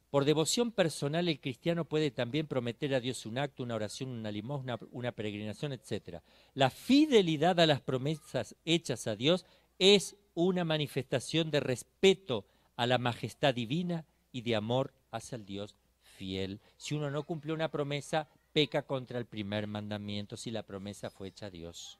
por 0.10 0.26
devoción 0.26 0.72
personal, 0.72 1.28
el 1.28 1.40
cristiano 1.40 1.86
puede 1.86 2.10
también 2.10 2.48
prometer 2.48 2.96
a 2.96 3.00
Dios 3.00 3.26
un 3.26 3.38
acto, 3.38 3.62
una 3.62 3.76
oración, 3.76 4.10
una 4.10 4.32
limosna, 4.32 4.80
una 4.92 5.12
peregrinación, 5.12 5.72
etc. 5.72 6.22
La 6.56 6.72
fidelidad 6.72 7.60
a 7.60 7.68
las 7.68 7.82
promesas 7.82 8.56
hechas 8.66 9.06
a 9.06 9.16
Dios 9.16 9.46
es 9.78 10.16
una 10.34 10.66
manifestación 10.66 11.52
de 11.52 11.60
respeto 11.60 12.46
a 12.76 12.88
la 12.88 12.98
majestad 12.98 13.54
divina 13.54 14.06
y 14.32 14.42
de 14.42 14.56
amor 14.56 14.94
hacia 15.12 15.36
el 15.36 15.46
Dios 15.46 15.76
fiel. 16.18 16.60
Si 16.78 16.96
uno 16.96 17.12
no 17.12 17.24
cumple 17.24 17.54
una 17.54 17.70
promesa, 17.70 18.28
peca 18.52 18.82
contra 18.84 19.20
el 19.20 19.26
primer 19.26 19.68
mandamiento 19.68 20.38
si 20.38 20.50
la 20.50 20.64
promesa 20.64 21.10
fue 21.10 21.28
hecha 21.28 21.48
a 21.48 21.52
Dios. 21.52 22.00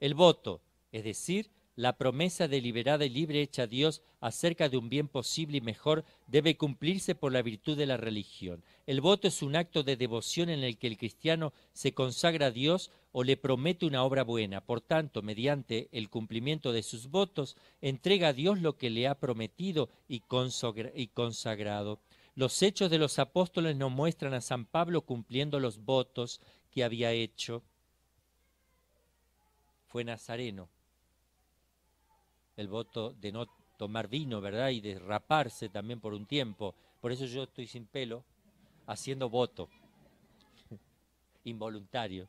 El 0.00 0.14
voto, 0.14 0.62
es 0.90 1.04
decir, 1.04 1.50
la 1.76 1.96
promesa 1.96 2.48
deliberada 2.48 3.04
y 3.04 3.08
libre 3.08 3.40
hecha 3.40 3.62
a 3.62 3.66
Dios 3.66 4.02
acerca 4.20 4.68
de 4.68 4.76
un 4.76 4.88
bien 4.88 5.08
posible 5.08 5.58
y 5.58 5.60
mejor 5.60 6.04
debe 6.26 6.56
cumplirse 6.56 7.14
por 7.14 7.32
la 7.32 7.42
virtud 7.42 7.76
de 7.76 7.86
la 7.86 7.96
religión. 7.96 8.62
El 8.86 9.00
voto 9.00 9.28
es 9.28 9.42
un 9.42 9.56
acto 9.56 9.82
de 9.82 9.96
devoción 9.96 10.50
en 10.50 10.62
el 10.62 10.78
que 10.78 10.88
el 10.88 10.98
cristiano 10.98 11.52
se 11.72 11.94
consagra 11.94 12.46
a 12.46 12.50
Dios 12.50 12.90
o 13.12 13.24
le 13.24 13.36
promete 13.36 13.86
una 13.86 14.02
obra 14.02 14.24
buena. 14.24 14.60
Por 14.60 14.80
tanto, 14.80 15.22
mediante 15.22 15.88
el 15.92 16.10
cumplimiento 16.10 16.72
de 16.72 16.82
sus 16.82 17.08
votos, 17.08 17.56
entrega 17.80 18.28
a 18.28 18.32
Dios 18.32 18.60
lo 18.60 18.76
que 18.76 18.90
le 18.90 19.06
ha 19.06 19.14
prometido 19.18 19.88
y, 20.08 20.20
consagrado. 21.08 22.00
Los 22.34 22.62
hechos 22.62 22.90
de 22.90 22.98
los 22.98 23.18
apóstoles 23.18 23.76
nos 23.76 23.90
muestran 23.90 24.34
a 24.34 24.40
San 24.40 24.66
Pablo 24.66 25.02
cumpliendo 25.02 25.60
los 25.60 25.84
votos 25.84 26.40
que 26.70 26.84
había 26.84 27.12
hecho. 27.12 27.62
Fue 29.88 30.04
nazareno 30.04 30.68
el 32.60 32.68
voto 32.68 33.14
de 33.14 33.32
no 33.32 33.46
tomar 33.78 34.08
vino, 34.08 34.42
¿verdad? 34.42 34.68
Y 34.68 34.82
de 34.82 34.98
raparse 34.98 35.70
también 35.70 35.98
por 35.98 36.12
un 36.12 36.26
tiempo. 36.26 36.74
Por 37.00 37.10
eso 37.10 37.24
yo 37.24 37.44
estoy 37.44 37.66
sin 37.66 37.86
pelo, 37.86 38.22
haciendo 38.86 39.30
voto 39.30 39.70
involuntario. 41.44 42.28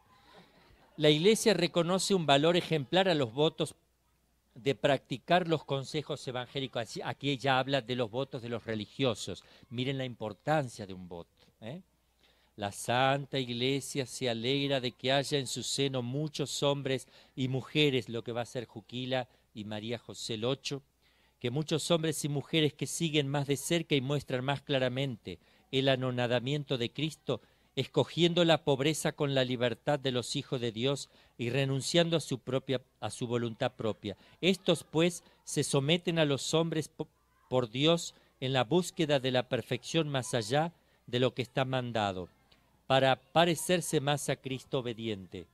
La 0.96 1.10
Iglesia 1.10 1.54
reconoce 1.54 2.16
un 2.16 2.26
valor 2.26 2.56
ejemplar 2.56 3.10
a 3.10 3.14
los 3.14 3.34
votos 3.34 3.76
de 4.56 4.74
practicar 4.74 5.50
los 5.50 5.66
consejos 5.66 6.26
evangélicos. 6.26 7.00
Aquí 7.04 7.30
ella 7.30 7.60
habla 7.60 7.82
de 7.82 7.98
los 7.98 8.10
votos 8.10 8.42
de 8.42 8.50
los 8.50 8.64
religiosos. 8.66 9.44
Miren 9.70 9.98
la 9.98 10.06
importancia 10.06 10.88
de 10.88 10.94
un 10.94 11.10
voto. 11.10 11.46
¿eh? 11.60 11.82
La 12.56 12.72
Santa 12.72 13.38
Iglesia 13.38 14.06
se 14.06 14.30
alegra 14.30 14.80
de 14.80 14.94
que 14.94 15.12
haya 15.12 15.38
en 15.38 15.48
su 15.48 15.64
seno 15.64 16.02
muchos 16.02 16.64
hombres 16.64 17.06
y 17.36 17.50
mujeres, 17.50 18.08
lo 18.08 18.24
que 18.24 18.32
va 18.32 18.42
a 18.42 18.46
ser 18.46 18.66
Juquila 18.66 19.28
y 19.54 19.66
María 19.66 19.98
José 19.98 20.40
8, 20.44 20.82
que 21.40 21.52
muchos 21.52 21.90
hombres 21.92 22.24
y 22.24 22.30
mujeres 22.30 22.74
que 22.74 22.88
siguen 22.88 23.28
más 23.28 23.48
de 23.48 23.58
cerca 23.58 23.96
y 23.96 24.02
muestran 24.02 24.46
más 24.46 24.62
claramente 24.62 25.40
el 25.72 25.90
anonadamiento 25.90 26.78
de 26.78 26.92
Cristo, 26.92 27.42
escogiendo 27.76 28.44
la 28.44 28.64
pobreza 28.64 29.14
con 29.14 29.34
la 29.34 29.44
libertad 29.44 30.00
de 30.00 30.12
los 30.12 30.36
hijos 30.36 30.60
de 30.62 30.72
Dios 30.72 31.10
y 31.38 31.50
renunciando 31.50 32.18
a 32.18 32.20
su 32.20 32.40
propia 32.40 32.82
a 33.00 33.10
su 33.10 33.28
voluntad 33.28 33.72
propia. 33.74 34.18
Estos 34.42 34.84
pues 34.84 35.24
se 35.44 35.64
someten 35.64 36.20
a 36.20 36.26
los 36.26 36.54
hombres 36.54 36.92
por 37.50 37.70
Dios 37.70 38.14
en 38.40 38.54
la 38.54 38.64
búsqueda 38.64 39.20
de 39.20 39.32
la 39.32 39.48
perfección 39.48 40.10
más 40.10 40.34
allá 40.34 40.74
de 41.08 41.20
lo 41.20 41.34
que 41.34 41.42
está 41.42 41.66
mandado, 41.66 42.30
para 42.88 43.16
parecerse 43.16 44.02
más 44.02 44.30
a 44.30 44.36
Cristo 44.36 44.80
obediente. 44.80 45.46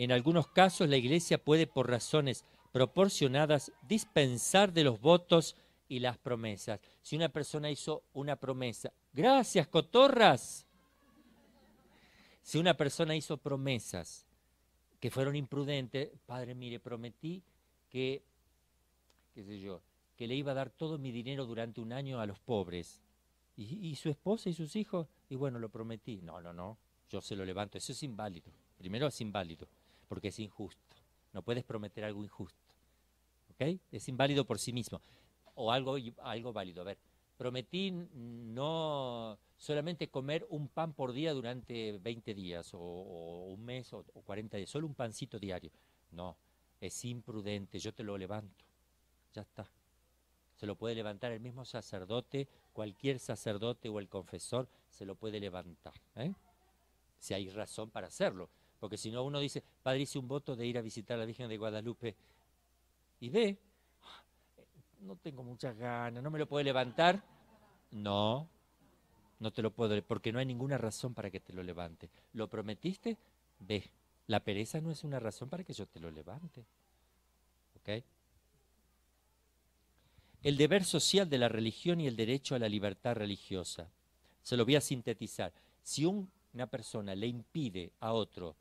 En 0.00 0.12
algunos 0.12 0.48
casos 0.48 0.88
la 0.88 0.96
Iglesia 0.96 1.36
puede, 1.36 1.66
por 1.66 1.90
razones 1.90 2.46
proporcionadas, 2.72 3.70
dispensar 3.86 4.72
de 4.72 4.82
los 4.82 4.98
votos 4.98 5.56
y 5.90 5.98
las 5.98 6.16
promesas. 6.16 6.80
Si 7.02 7.16
una 7.16 7.28
persona 7.28 7.70
hizo 7.70 8.04
una 8.14 8.36
promesa, 8.36 8.94
gracias, 9.12 9.68
cotorras. 9.68 10.66
Si 12.40 12.56
una 12.56 12.72
persona 12.78 13.14
hizo 13.14 13.36
promesas 13.36 14.24
que 15.00 15.10
fueron 15.10 15.36
imprudentes, 15.36 16.08
padre, 16.24 16.54
mire, 16.54 16.80
prometí 16.80 17.42
que, 17.90 18.22
qué 19.34 19.44
sé 19.44 19.60
yo, 19.60 19.82
que 20.16 20.26
le 20.26 20.34
iba 20.34 20.52
a 20.52 20.54
dar 20.54 20.70
todo 20.70 20.96
mi 20.96 21.12
dinero 21.12 21.44
durante 21.44 21.82
un 21.82 21.92
año 21.92 22.20
a 22.20 22.26
los 22.26 22.38
pobres. 22.38 23.02
¿Y, 23.54 23.86
y 23.86 23.96
su 23.96 24.08
esposa 24.08 24.48
y 24.48 24.54
sus 24.54 24.76
hijos? 24.76 25.08
Y 25.28 25.34
bueno, 25.34 25.58
lo 25.58 25.68
prometí. 25.68 26.22
No, 26.22 26.40
no, 26.40 26.54
no, 26.54 26.78
yo 27.10 27.20
se 27.20 27.36
lo 27.36 27.44
levanto. 27.44 27.76
Eso 27.76 27.92
es 27.92 28.02
inválido. 28.02 28.50
Primero 28.78 29.06
es 29.06 29.20
inválido 29.20 29.68
porque 30.10 30.28
es 30.28 30.40
injusto. 30.40 30.96
No 31.32 31.40
puedes 31.40 31.62
prometer 31.62 32.02
algo 32.02 32.24
injusto. 32.24 32.74
¿Ok? 33.52 33.78
Es 33.92 34.08
inválido 34.08 34.44
por 34.44 34.58
sí 34.58 34.72
mismo. 34.72 35.00
O 35.54 35.70
algo, 35.70 35.96
algo 36.24 36.52
válido. 36.52 36.82
A 36.82 36.84
ver, 36.84 36.98
prometí 37.36 37.92
no 37.92 39.38
solamente 39.56 40.08
comer 40.08 40.44
un 40.50 40.66
pan 40.66 40.94
por 40.94 41.12
día 41.12 41.32
durante 41.32 41.96
20 41.98 42.34
días 42.34 42.72
o, 42.74 43.46
un 43.54 43.64
mes 43.64 43.92
o, 43.92 44.04
o 44.14 44.22
40 44.22 44.56
días, 44.56 44.68
solo 44.68 44.88
un 44.88 44.96
pancito 44.96 45.38
diario. 45.38 45.70
No, 46.10 46.36
es 46.80 47.04
imprudente, 47.04 47.78
yo 47.78 47.94
te 47.94 48.02
lo 48.02 48.18
levanto. 48.18 48.64
Ya 49.32 49.42
está. 49.42 49.70
Se 50.56 50.66
lo 50.66 50.74
puede 50.74 50.96
levantar 50.96 51.30
el 51.30 51.38
mismo 51.38 51.64
sacerdote, 51.64 52.48
cualquier 52.72 53.20
sacerdote 53.20 53.88
o 53.88 54.00
el 54.00 54.08
confesor 54.08 54.68
se 54.88 55.06
lo 55.06 55.14
puede 55.14 55.38
levantar. 55.38 55.94
¿eh? 56.16 56.34
Si 57.20 57.32
hay 57.32 57.48
razón 57.48 57.90
para 57.90 58.08
hacerlo. 58.08 58.50
Porque 58.80 58.96
si 58.96 59.10
no, 59.10 59.22
uno 59.22 59.38
dice, 59.38 59.62
padre, 59.82 60.00
hice 60.00 60.18
un 60.18 60.26
voto 60.26 60.56
de 60.56 60.66
ir 60.66 60.78
a 60.78 60.82
visitar 60.82 61.16
a 61.16 61.20
la 61.20 61.26
Virgen 61.26 61.48
de 61.48 61.58
Guadalupe. 61.58 62.16
Y 63.20 63.28
ve, 63.28 63.58
no 65.00 65.16
tengo 65.16 65.42
muchas 65.42 65.76
ganas, 65.76 66.22
no 66.22 66.30
me 66.30 66.38
lo 66.38 66.48
puede 66.48 66.64
levantar. 66.64 67.22
No, 67.90 68.48
no 69.38 69.52
te 69.52 69.62
lo 69.62 69.70
puedo, 69.70 70.00
porque 70.02 70.32
no 70.32 70.38
hay 70.38 70.46
ninguna 70.46 70.78
razón 70.78 71.12
para 71.12 71.30
que 71.30 71.40
te 71.40 71.52
lo 71.52 71.62
levante. 71.62 72.08
¿Lo 72.32 72.48
prometiste? 72.48 73.18
Ve, 73.58 73.84
la 74.26 74.40
pereza 74.40 74.80
no 74.80 74.90
es 74.90 75.04
una 75.04 75.20
razón 75.20 75.48
para 75.48 75.62
que 75.62 75.74
yo 75.74 75.86
te 75.86 76.00
lo 76.00 76.10
levante. 76.10 76.64
¿Ok? 77.76 78.04
El 80.42 80.56
deber 80.56 80.84
social 80.84 81.28
de 81.28 81.38
la 81.38 81.48
religión 81.48 82.00
y 82.00 82.06
el 82.06 82.16
derecho 82.16 82.54
a 82.54 82.58
la 82.58 82.68
libertad 82.68 83.14
religiosa. 83.14 83.90
Se 84.42 84.56
lo 84.56 84.64
voy 84.64 84.76
a 84.76 84.80
sintetizar. 84.80 85.52
Si 85.82 86.06
una 86.06 86.66
persona 86.66 87.14
le 87.14 87.26
impide 87.26 87.92
a 88.00 88.12
otro 88.12 88.56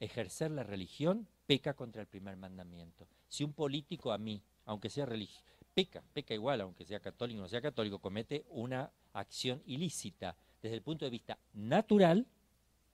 ejercer 0.00 0.50
la 0.50 0.64
religión, 0.64 1.28
peca 1.46 1.74
contra 1.74 2.00
el 2.02 2.08
primer 2.08 2.36
mandamiento. 2.36 3.06
Si 3.28 3.44
un 3.44 3.52
político 3.52 4.12
a 4.12 4.18
mí, 4.18 4.42
aunque 4.64 4.90
sea 4.90 5.06
religioso, 5.06 5.44
peca, 5.74 6.02
peca 6.12 6.34
igual, 6.34 6.62
aunque 6.62 6.84
sea 6.84 7.00
católico 7.00 7.38
o 7.38 7.42
no 7.42 7.48
sea 7.48 7.60
católico, 7.60 7.98
comete 7.98 8.44
una 8.48 8.90
acción 9.12 9.62
ilícita 9.66 10.36
desde 10.62 10.76
el 10.76 10.82
punto 10.82 11.04
de 11.04 11.10
vista 11.10 11.38
natural, 11.52 12.26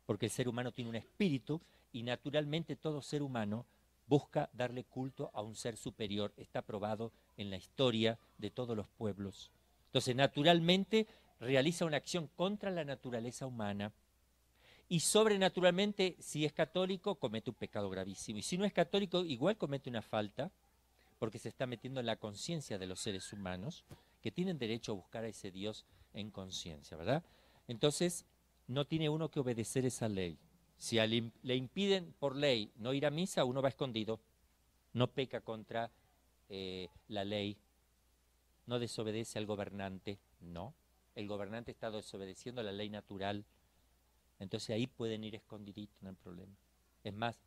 porque 0.05 0.27
el 0.27 0.33
ser 0.33 0.49
humano 0.49 0.73
tiene 0.73 0.91
un 0.91 0.97
espíritu 0.97 1.61
y 1.93 2.03
naturalmente 2.03 2.77
todo 2.77 3.03
ser 3.03 3.23
humano 3.23 3.67
busca 4.07 4.51
darle 4.53 4.85
culto 4.85 5.31
a 5.35 5.43
un 5.43 5.55
ser 5.55 5.77
superior. 5.77 6.33
Está 6.37 6.63
probado 6.63 7.13
en 7.37 7.51
la 7.51 7.57
historia 7.57 8.19
de 8.39 8.51
todos 8.51 8.77
los 8.77 8.89
pueblos. 8.89 9.51
Entonces, 9.87 10.15
naturalmente 10.15 11.07
realiza 11.41 11.85
una 11.85 11.97
acción 11.97 12.29
contra 12.37 12.71
la 12.71 12.85
naturaleza 12.85 13.47
humana 13.47 13.93
y 14.89 15.01
sobrenaturalmente, 15.01 16.17
si 16.21 16.45
es 16.45 16.53
católico, 16.53 17.17
comete 17.17 17.51
un 17.51 17.57
pecado 17.57 17.91
gravísimo. 17.91 18.39
Y 18.39 18.43
si 18.43 18.57
no 18.57 18.65
es 18.65 18.73
católico, 18.73 19.25
igual 19.25 19.57
comete 19.57 19.91
una 19.91 20.03
falta, 20.03 20.53
porque 21.19 21.39
se 21.39 21.49
está 21.49 21.67
metiendo 21.67 22.01
en 22.01 22.07
la 22.07 22.17
conciencia 22.17 22.79
de 22.79 22.87
los 22.87 23.01
seres 23.01 23.33
humanos, 23.33 23.85
que 24.23 24.31
tienen 24.31 24.59
derecho 24.59 24.93
a 24.93 24.97
buscar 24.97 25.25
a 25.25 25.29
ese 25.29 25.51
Dios 25.51 25.87
en 26.15 26.31
conciencia, 26.31 26.97
¿verdad? 26.97 27.25
Entonces, 27.69 28.27
no 28.69 28.87
tiene 28.87 29.09
uno 29.09 29.31
que 29.31 29.41
obedecer 29.41 29.85
esa 29.87 30.09
ley. 30.09 30.39
Si 30.79 30.99
le 30.99 31.57
impiden 31.57 32.15
por 32.19 32.37
ley 32.37 32.71
no 32.77 32.93
ir 32.93 33.07
a 33.07 33.11
misa, 33.11 33.45
uno 33.45 33.63
va 33.63 33.71
escondido, 33.71 34.21
no 34.93 35.09
peca 35.09 35.41
contra 35.41 35.91
eh, 36.49 36.89
la 37.09 37.25
ley, 37.25 37.57
no 38.67 38.79
desobedece 38.79 39.39
al 39.39 39.47
gobernante, 39.47 40.19
no. 40.41 40.75
El 41.15 41.29
gobernante 41.29 41.71
está 41.71 41.91
desobedeciendo 41.91 42.63
la 42.63 42.73
ley 42.73 42.91
natural 42.91 43.45
entonces 44.39 44.71
ahí 44.71 44.87
pueden 44.87 45.25
ir 45.25 45.35
escondiditos, 45.35 46.01
no 46.03 46.11
hay 46.11 46.15
problema. 46.17 46.55
Es 47.03 47.15
más, 47.15 47.41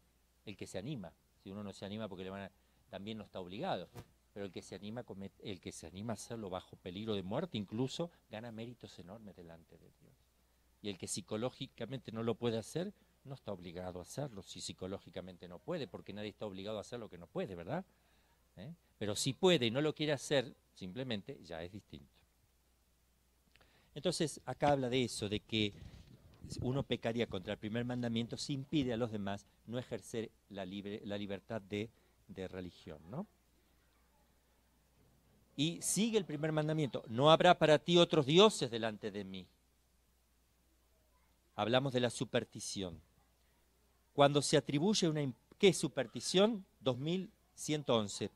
el 0.46 0.58
que 0.58 0.68
se 0.68 0.78
anima, 0.78 1.14
si 1.44 1.52
uno 1.52 1.64
no 1.64 1.74
se 1.74 1.86
anima 1.86 2.08
porque 2.08 2.24
le 2.24 2.30
van 2.30 2.42
a, 2.44 2.52
también 2.90 3.18
no 3.18 3.24
está 3.24 3.40
obligado, 3.40 3.90
pero 4.34 4.46
el 4.46 4.52
que 4.52 4.62
se 4.62 4.76
anima 4.76 5.06
el 5.44 5.60
que 5.60 5.72
se 5.72 5.88
anima 5.88 6.14
a 6.14 6.16
hacerlo 6.16 6.50
bajo 6.50 6.76
peligro 6.78 7.16
de 7.16 7.24
muerte 7.24 7.58
incluso 7.58 8.12
gana 8.30 8.52
méritos 8.52 8.98
enormes 9.00 9.36
delante 9.36 9.78
de 9.78 9.92
Dios. 10.00 10.14
Y 10.82 10.90
el 10.90 10.98
que 10.98 11.08
psicológicamente 11.08 12.12
no 12.12 12.24
lo 12.24 12.36
puede 12.36 12.58
hacer, 12.58 12.94
no 13.26 13.36
está 13.36 13.52
obligado 13.52 14.00
a 14.00 14.04
hacerlo, 14.04 14.42
si 14.42 14.62
psicológicamente 14.62 15.48
no 15.48 15.60
puede, 15.60 15.88
porque 15.88 16.14
nadie 16.14 16.30
está 16.30 16.46
obligado 16.46 16.78
a 16.78 16.82
hacer 16.82 17.00
lo 17.00 17.10
que 17.10 17.18
no 17.18 17.28
puede, 17.28 17.56
¿verdad? 17.56 17.86
¿Eh? 18.56 18.74
Pero 18.98 19.16
si 19.16 19.34
puede 19.34 19.66
y 19.66 19.72
no 19.72 19.82
lo 19.82 19.94
quiere 19.94 20.14
hacer, 20.14 20.56
simplemente 20.74 21.40
ya 21.44 21.62
es 21.64 21.72
distinto. 21.72 22.20
Entonces, 23.94 24.40
acá 24.46 24.72
habla 24.72 24.90
de 24.90 25.04
eso, 25.04 25.28
de 25.28 25.42
que 25.42 25.74
uno 26.62 26.84
pecaría 26.84 27.28
contra 27.28 27.54
el 27.54 27.60
primer 27.60 27.86
mandamiento 27.86 28.38
si 28.38 28.54
impide 28.54 28.94
a 28.94 28.98
los 28.98 29.12
demás 29.12 29.46
no 29.68 29.78
ejercer 29.78 30.32
la, 30.50 30.66
libertad 30.66 31.62
de, 31.62 31.90
de 32.28 32.48
religión, 32.48 33.00
¿no? 33.10 33.28
Y 35.56 35.82
sigue 35.82 36.18
el 36.18 36.26
primer 36.26 36.52
mandamiento, 36.54 37.04
no 37.08 37.32
habrá 37.32 37.58
para 37.60 37.80
ti 37.80 37.98
otros 37.98 38.26
dioses 38.26 38.72
delante 38.72 39.12
de 39.12 39.26
mí. 39.26 39.46
Hablamos 41.56 41.92
de 41.92 42.00
la 42.00 42.10
superstición. 42.10 43.02
Cuando 44.14 44.42
se 44.42 44.56
atribuye 44.56 45.10
una... 45.10 45.34
¿Qué 45.58 45.74
superstición? 45.74 46.66
2111. 46.80 48.32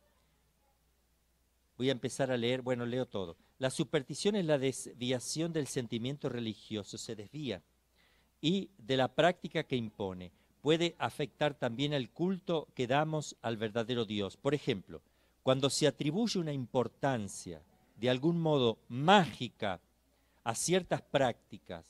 Voy 1.78 1.90
a 1.90 1.94
empezar 1.94 2.30
a 2.30 2.38
leer, 2.38 2.62
bueno, 2.62 2.86
leo 2.86 3.06
todo. 3.06 3.38
La 3.60 3.70
superstición 3.70 4.36
es 4.36 4.46
la 4.46 4.58
desviación 4.58 5.54
del 5.54 5.68
sentimiento 5.68 6.28
religioso, 6.28 6.98
se 6.98 7.16
desvía, 7.16 7.62
y 8.44 8.70
de 8.78 8.98
la 8.98 9.08
práctica 9.08 9.64
que 9.64 9.78
impone. 9.78 10.34
Puede 10.62 10.98
afectar 11.00 11.54
también 11.54 11.94
el 11.94 12.10
culto 12.10 12.68
que 12.76 12.88
damos 12.88 13.38
al 13.42 13.56
verdadero 13.56 14.04
Dios. 14.04 14.36
Por 14.36 14.54
ejemplo, 14.54 15.02
cuando 15.44 15.70
se 15.70 15.88
atribuye 15.88 16.38
una 16.40 16.52
importancia 16.52 17.62
de 17.96 18.10
algún 18.10 18.42
modo 18.42 18.80
mágica 18.90 19.80
a 20.44 20.56
ciertas 20.56 21.02
prácticas, 21.02 21.86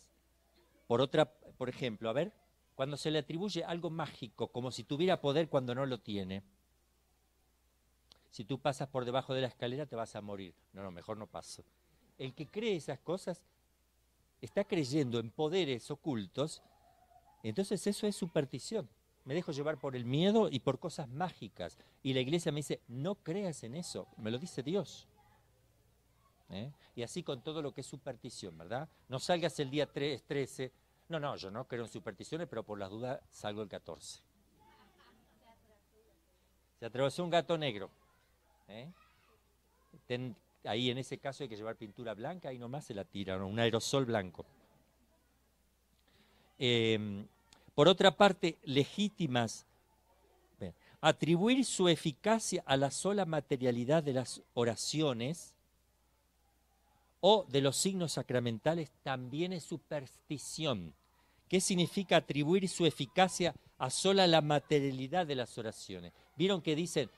por 0.86 1.02
otra, 1.02 1.26
por 1.26 1.70
ejemplo, 1.70 2.08
a 2.08 2.14
ver, 2.14 2.32
cuando 2.76 2.98
se 2.98 3.10
le 3.10 3.18
atribuye 3.18 3.64
algo 3.64 3.90
mágico, 3.90 4.50
como 4.50 4.70
si 4.70 4.84
tuviera 4.84 5.22
poder 5.22 5.50
cuando 5.50 5.74
no 5.74 5.88
lo 5.88 6.02
tiene, 6.02 6.44
si 8.30 8.46
tú 8.46 8.60
pasas 8.60 8.90
por 8.90 9.06
debajo 9.06 9.34
de 9.34 9.42
la 9.42 9.48
escalera 9.48 9.88
te 9.88 9.96
vas 9.96 10.16
a 10.16 10.22
morir. 10.22 10.54
No, 10.72 10.84
no, 10.84 10.92
mejor 10.92 11.18
no 11.18 11.26
paso. 11.26 11.64
El 12.20 12.36
que 12.36 12.46
cree 12.46 12.76
esas 12.76 13.00
cosas 13.00 13.42
está 14.46 14.64
creyendo 14.66 15.20
en 15.20 15.30
poderes 15.30 15.90
ocultos, 15.90 16.62
entonces 17.44 17.86
eso 17.88 18.08
es 18.08 18.16
superstición. 18.16 18.90
Me 19.26 19.34
dejo 19.34 19.54
llevar 19.54 19.80
por 19.80 19.96
el 19.96 20.06
miedo 20.06 20.50
y 20.52 20.60
por 20.60 20.80
cosas 20.80 21.08
mágicas. 21.08 21.78
Y 22.02 22.14
la 22.14 22.20
iglesia 22.20 22.52
me 22.52 22.58
dice, 22.58 22.82
no 22.88 23.16
creas 23.16 23.64
en 23.64 23.76
eso, 23.76 24.08
me 24.18 24.32
lo 24.32 24.38
dice 24.38 24.62
Dios. 24.62 25.08
¿Eh? 26.50 26.72
Y 26.96 27.04
así 27.04 27.24
con 27.24 27.42
todo 27.42 27.62
lo 27.62 27.74
que 27.74 27.82
es 27.82 27.88
superstición, 27.88 28.58
¿verdad? 28.58 28.90
No 29.08 29.20
salgas 29.20 29.58
el 29.60 29.70
día 29.70 29.92
3, 29.92 30.24
13. 30.24 30.72
No, 31.08 31.20
no, 31.20 31.36
yo 31.38 31.50
no 31.50 31.66
creo 31.66 31.84
en 31.84 31.90
supersticiones, 31.90 32.48
pero 32.50 32.64
por 32.64 32.78
las 32.78 32.90
dudas 32.90 33.22
salgo 33.32 33.62
el 33.62 33.70
14. 33.70 34.22
Se 36.80 36.86
atravesó 36.86 37.24
un 37.24 37.30
gato 37.30 37.58
negro. 37.58 37.90
¿eh? 38.68 38.92
Ahí 40.66 40.90
en 40.90 40.98
ese 40.98 41.18
caso 41.18 41.44
hay 41.44 41.50
que 41.50 41.56
llevar 41.56 41.76
pintura 41.76 42.14
blanca, 42.14 42.50
ahí 42.50 42.58
nomás 42.58 42.86
se 42.86 42.94
la 42.94 43.04
tiran, 43.04 43.42
un 43.42 43.60
aerosol 43.60 44.06
blanco. 44.06 44.46
Em, 46.58 47.28
por 47.76 47.88
otra 47.88 48.16
parte, 48.16 48.58
legítimas, 48.64 49.66
atribuir 51.04 51.66
su 51.66 51.90
eficacia 51.90 52.64
a 52.66 52.78
la 52.78 52.90
sola 52.90 53.26
materialidad 53.26 54.04
de 54.04 54.14
las 54.14 54.42
oraciones 54.54 55.54
o 57.20 57.46
de 57.50 57.60
los 57.60 57.76
signos 57.76 58.14
sacramentales 58.14 58.90
también 59.04 59.52
es 59.52 59.64
superstición. 59.64 60.94
¿Qué 61.50 61.60
significa 61.60 62.16
atribuir 62.16 62.70
su 62.70 62.86
eficacia 62.86 63.54
a 63.78 63.90
sola 63.90 64.28
la 64.28 64.42
materialidad 64.42 65.28
de 65.28 65.36
las 65.36 65.58
oraciones? 65.58 66.14
Vieron 66.38 66.62
que 66.62 66.74
dicen, 66.74 67.10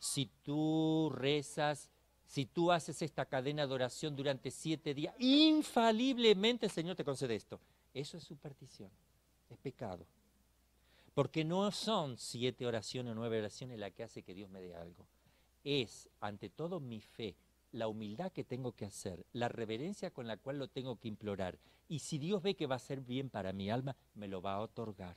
si 0.00 0.28
tú 0.42 1.12
rezas, 1.14 1.88
si 2.30 2.46
tú 2.46 2.70
haces 2.70 3.02
esta 3.02 3.24
cadena 3.24 3.66
de 3.66 3.74
oración 3.74 4.14
durante 4.14 4.52
siete 4.52 4.94
días, 4.94 5.12
infaliblemente 5.18 6.66
el 6.66 6.70
Señor 6.70 6.94
te 6.94 7.04
concede 7.04 7.34
esto. 7.34 7.58
Eso 7.92 8.18
es 8.18 8.22
superstición, 8.22 8.88
es 9.50 9.58
pecado. 9.58 10.06
Porque 11.12 11.44
no 11.44 11.68
son 11.72 12.16
siete 12.16 12.66
oraciones 12.66 13.10
o 13.10 13.14
nueve 13.16 13.40
oraciones 13.40 13.80
las 13.80 13.90
que 13.90 14.04
hace 14.04 14.22
que 14.22 14.32
Dios 14.32 14.48
me 14.48 14.60
dé 14.60 14.76
algo. 14.76 15.08
Es, 15.64 16.08
ante 16.20 16.50
todo, 16.50 16.78
mi 16.78 17.00
fe, 17.00 17.34
la 17.72 17.88
humildad 17.88 18.30
que 18.30 18.44
tengo 18.44 18.76
que 18.76 18.84
hacer, 18.84 19.26
la 19.32 19.48
reverencia 19.48 20.12
con 20.12 20.28
la 20.28 20.36
cual 20.36 20.60
lo 20.60 20.68
tengo 20.68 21.00
que 21.00 21.08
implorar. 21.08 21.58
Y 21.88 21.98
si 21.98 22.18
Dios 22.18 22.42
ve 22.42 22.54
que 22.54 22.68
va 22.68 22.76
a 22.76 22.78
ser 22.78 23.00
bien 23.00 23.28
para 23.28 23.52
mi 23.52 23.70
alma, 23.70 23.96
me 24.14 24.28
lo 24.28 24.40
va 24.40 24.54
a 24.54 24.60
otorgar. 24.60 25.16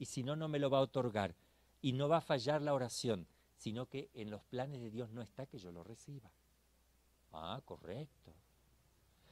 Y 0.00 0.06
si 0.06 0.24
no, 0.24 0.34
no 0.34 0.48
me 0.48 0.58
lo 0.58 0.68
va 0.68 0.78
a 0.78 0.82
otorgar. 0.82 1.36
Y 1.80 1.92
no 1.92 2.08
va 2.08 2.16
a 2.16 2.22
fallar 2.22 2.60
la 2.60 2.74
oración 2.74 3.28
sino 3.58 3.86
que 3.86 4.08
en 4.14 4.30
los 4.30 4.42
planes 4.44 4.80
de 4.80 4.90
Dios 4.90 5.10
no 5.10 5.20
está 5.20 5.46
que 5.46 5.58
yo 5.58 5.70
lo 5.70 5.84
reciba. 5.84 6.30
Ah, 7.32 7.60
correcto. 7.64 8.32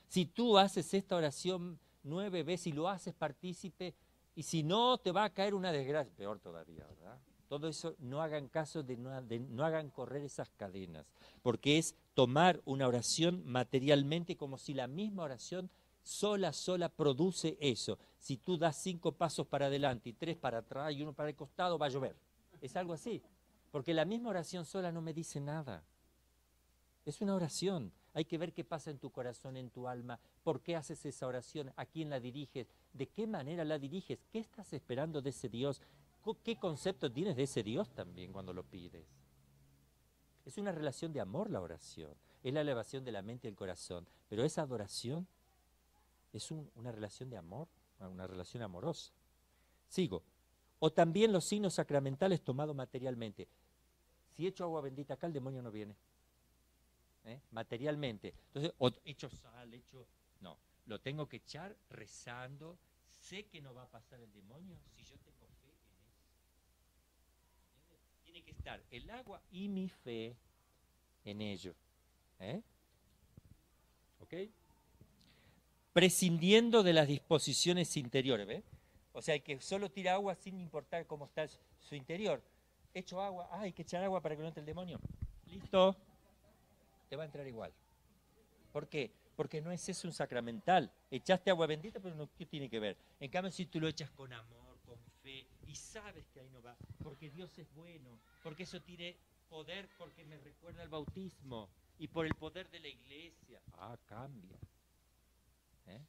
Si 0.09 0.27
tú 0.27 0.59
haces 0.59 0.93
esta 0.93 1.17
oración 1.17 1.79
nueve 2.03 2.43
veces 2.43 2.69
y 2.69 2.73
lo 2.73 2.89
haces 2.89 3.15
partícipe, 3.15 3.95
y 4.35 4.43
si 4.43 4.63
no, 4.63 4.99
te 4.99 5.13
va 5.13 5.25
a 5.25 5.31
caer 5.31 5.55
una 5.55 5.73
desgracia, 5.73 6.13
peor 6.15 6.39
todavía, 6.41 6.85
¿verdad? 6.87 7.19
Todo 7.49 7.69
eso 7.69 7.95
no 8.01 8.21
hagan 8.21 8.49
caso 8.49 8.83
de 8.83 8.97
no, 8.97 9.11
no 9.21 9.65
hagan 9.65 9.89
correr 9.91 10.23
esas 10.25 10.51
cadenas, 10.51 11.07
porque 11.43 11.79
es 11.79 11.95
tomar 12.15 12.61
una 12.65 12.87
oración 12.87 13.43
materialmente 13.47 14.37
como 14.37 14.59
si 14.59 14.75
la 14.75 14.89
misma 14.89 15.23
oración 15.23 15.71
sola, 16.03 16.53
sola 16.53 16.89
produce 16.89 17.57
eso. 17.61 17.99
Si 18.19 18.37
tú 18.37 18.57
das 18.57 18.77
cinco 18.77 19.13
pasos 19.13 19.47
para 19.47 19.67
adelante 19.67 20.11
y 20.11 20.13
tres 20.13 20.37
para 20.37 20.59
atrás 20.59 20.93
y 20.93 21.03
uno 21.03 21.13
para 21.13 21.29
el 21.29 21.37
costado, 21.37 21.79
va 21.79 21.87
a 21.87 21.91
llover. 21.91 22.17
Es 22.61 22.77
algo 22.77 22.93
así. 22.93 23.23
Porque 23.71 23.95
la 23.95 24.05
misma 24.05 24.31
oración 24.31 24.65
sola 24.65 24.93
no 24.93 25.03
me 25.03 25.13
dice 25.13 25.41
nada. 25.41 25.83
Es 27.05 27.21
una 27.21 27.35
oración. 27.35 27.93
Hay 28.15 28.25
que 28.25 28.39
ver 28.39 28.53
qué 28.53 28.65
pasa 28.65 28.91
en 28.91 28.99
tu 28.99 29.11
corazón, 29.11 29.57
en 29.57 29.71
tu 29.71 29.87
alma. 29.89 30.19
¿Por 30.43 30.61
qué 30.61 30.77
haces 30.77 31.05
esa 31.05 31.27
oración? 31.27 31.73
¿A 31.77 31.85
quién 31.85 32.09
la 32.09 32.19
diriges? 32.19 32.67
¿De 32.93 33.09
qué 33.09 33.27
manera 33.27 33.65
la 33.65 33.79
diriges? 33.79 34.19
¿Qué 34.33 34.39
estás 34.39 34.73
esperando 34.73 35.21
de 35.21 35.31
ese 35.31 35.49
Dios? 35.49 35.83
¿Qué 36.43 36.57
concepto 36.59 37.13
tienes 37.13 37.37
de 37.37 37.45
ese 37.45 37.63
Dios 37.63 37.91
también 37.91 38.33
cuando 38.33 38.53
lo 38.53 38.65
pides? 38.65 39.07
Es 40.45 40.59
una 40.59 40.73
relación 40.73 41.13
de 41.13 41.21
amor 41.21 41.51
la 41.51 41.61
oración. 41.61 42.15
Es 42.43 42.55
la 42.55 42.63
elevación 42.63 43.05
de 43.05 43.13
la 43.13 43.23
mente 43.23 43.47
y 43.47 43.51
el 43.51 43.57
corazón. 43.57 44.07
Pero 44.29 44.45
esa 44.45 44.63
adoración 44.63 45.27
es 46.33 46.51
una 46.51 46.93
relación 46.93 47.29
de 47.29 47.37
amor, 47.37 47.69
una 48.01 48.27
relación 48.27 48.63
amorosa. 48.63 49.13
Sigo 49.89 50.23
o 50.79 50.93
también 50.93 51.33
los 51.33 51.45
signos 51.45 51.75
sacramentales 51.75 52.43
tomados 52.43 52.75
materialmente. 52.75 53.49
Si 54.37 54.47
echo 54.47 54.65
agua 54.65 54.83
bendita 54.83 55.15
acá, 55.15 55.27
el 55.27 55.33
demonio 55.33 55.63
no 55.63 55.71
viene. 55.71 55.97
¿eh? 57.25 57.41
Materialmente. 57.51 58.35
Entonces, 58.49 58.73
o 58.79 58.91
sal, 59.31 59.73
echo... 59.73 60.07
No, 60.41 60.59
lo 60.87 61.01
tengo 61.01 61.29
que 61.29 61.39
echar 61.39 61.75
rezando. 61.91 62.79
Sé 63.23 63.47
que 63.47 63.61
no 63.61 63.75
va 63.75 63.83
a 63.83 63.89
pasar 63.89 64.21
el 64.21 64.33
demonio 64.33 64.77
si 64.95 65.03
yo 65.05 65.17
tengo 65.19 65.47
fe 65.63 65.69
en 65.69 65.79
eso. 67.79 67.97
Tiene 68.25 68.43
que 68.43 68.51
estar 68.51 68.83
el 68.91 69.09
agua 69.11 69.41
y 69.51 69.69
mi 69.69 69.89
fe 69.89 70.37
en 71.25 71.41
ello. 71.41 71.75
¿eh? 72.41 72.63
¿Ok? 74.21 74.35
Prescindiendo 75.93 76.83
de 76.83 76.93
las 76.93 77.09
disposiciones 77.09 77.97
interiores. 77.97 78.47
¿ves? 78.47 78.63
O 79.17 79.23
sea, 79.23 79.35
el 79.35 79.43
que 79.43 79.59
solo 79.63 79.91
tira 79.91 80.13
agua 80.13 80.35
sin 80.35 80.61
importar 80.61 81.07
cómo 81.07 81.25
está 81.25 81.49
su 81.49 81.95
interior. 81.95 82.43
Echo 82.93 83.19
agua, 83.23 83.49
ah, 83.51 83.61
hay 83.63 83.73
que 83.73 83.81
echar 83.81 84.05
agua 84.05 84.21
para 84.21 84.37
que 84.37 84.43
no 84.43 84.49
entre 84.49 84.61
el 84.61 84.67
demonio. 84.67 85.01
Listo, 85.47 85.97
te 87.09 87.17
va 87.17 87.23
a 87.23 87.25
entrar 87.25 87.47
igual. 87.47 87.73
¿Por 88.73 88.87
qué? 88.91 89.11
Porque 89.35 89.63
no 89.63 89.73
es 89.73 89.89
eso 89.89 90.07
un 90.07 90.13
sacramental. 90.13 90.93
Echaste 91.11 91.49
agua 91.49 91.67
bendita, 91.67 91.99
pero 91.99 92.15
no, 92.15 92.29
¿qué 92.37 92.45
tiene 92.45 92.69
que 92.69 92.79
ver? 92.79 92.99
En 93.19 93.31
cambio, 93.31 93.51
si 93.51 93.65
tú 93.65 93.81
lo 93.81 93.89
echas 93.89 94.11
con 94.11 94.31
amor, 94.35 94.79
con 94.85 94.99
fe, 95.23 95.47
y 95.67 95.75
sabes 95.75 96.27
que 96.29 96.41
ahí 96.41 96.51
no 96.51 96.61
va, 96.61 96.77
porque 97.03 97.31
Dios 97.31 97.57
es 97.57 97.73
bueno, 97.73 98.21
porque 98.43 98.65
eso 98.65 98.83
tiene 98.83 99.17
poder, 99.49 99.89
porque 99.97 100.27
me 100.27 100.37
recuerda 100.37 100.83
al 100.83 100.91
bautismo, 100.91 101.71
y 101.99 102.09
por 102.09 102.27
el 102.27 102.35
poder 102.35 102.69
de 102.69 102.81
la 102.81 102.89
iglesia, 102.89 103.63
ah, 103.79 103.97
cambia. 104.05 104.59
¿Eh? 105.87 106.03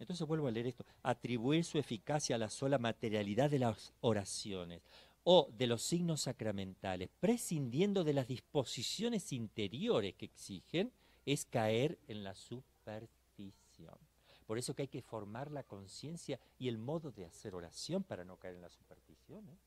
Entonces 0.00 0.26
vuelvo 0.26 0.48
a 0.48 0.50
leer 0.50 0.66
esto. 0.66 0.84
Atribuir 1.02 1.64
su 1.64 1.78
eficacia 1.78 2.34
a 2.34 2.38
la 2.38 2.48
sola 2.48 2.78
materialidad 2.78 3.50
de 3.50 3.58
las 3.60 3.92
oraciones 4.00 4.82
o 5.22 5.50
de 5.52 5.66
los 5.66 5.82
signos 5.82 6.22
sacramentales, 6.22 7.10
prescindiendo 7.20 8.02
de 8.02 8.14
las 8.14 8.26
disposiciones 8.26 9.32
interiores 9.32 10.14
que 10.14 10.24
exigen, 10.24 10.90
es 11.26 11.44
caer 11.44 11.98
en 12.08 12.24
la 12.24 12.34
superstición. 12.34 13.98
Por 14.46 14.58
eso 14.58 14.74
que 14.74 14.82
hay 14.82 14.88
que 14.88 15.02
formar 15.02 15.50
la 15.50 15.62
conciencia 15.62 16.40
y 16.58 16.68
el 16.68 16.78
modo 16.78 17.12
de 17.12 17.26
hacer 17.26 17.54
oración 17.54 18.02
para 18.02 18.24
no 18.24 18.38
caer 18.38 18.56
en 18.56 18.62
la 18.62 18.70
superstición. 18.70 19.48
¿eh? 19.48 19.58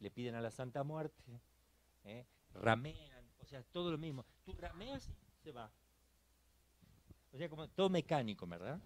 Le 0.00 0.10
piden 0.10 0.34
a 0.34 0.42
la 0.42 0.50
Santa 0.50 0.84
Muerte, 0.84 1.40
¿eh? 2.04 2.26
ramean, 2.52 3.24
o 3.40 3.46
sea, 3.46 3.62
todo 3.62 3.90
lo 3.90 3.98
mismo. 3.98 4.26
Tú 4.44 4.52
rameas 4.52 5.08
y 5.08 5.42
se 5.42 5.52
va. 5.52 5.72
O 7.32 7.38
sea, 7.38 7.48
como 7.48 7.68
todo 7.68 7.88
mecánico, 7.90 8.46
¿verdad? 8.46 8.80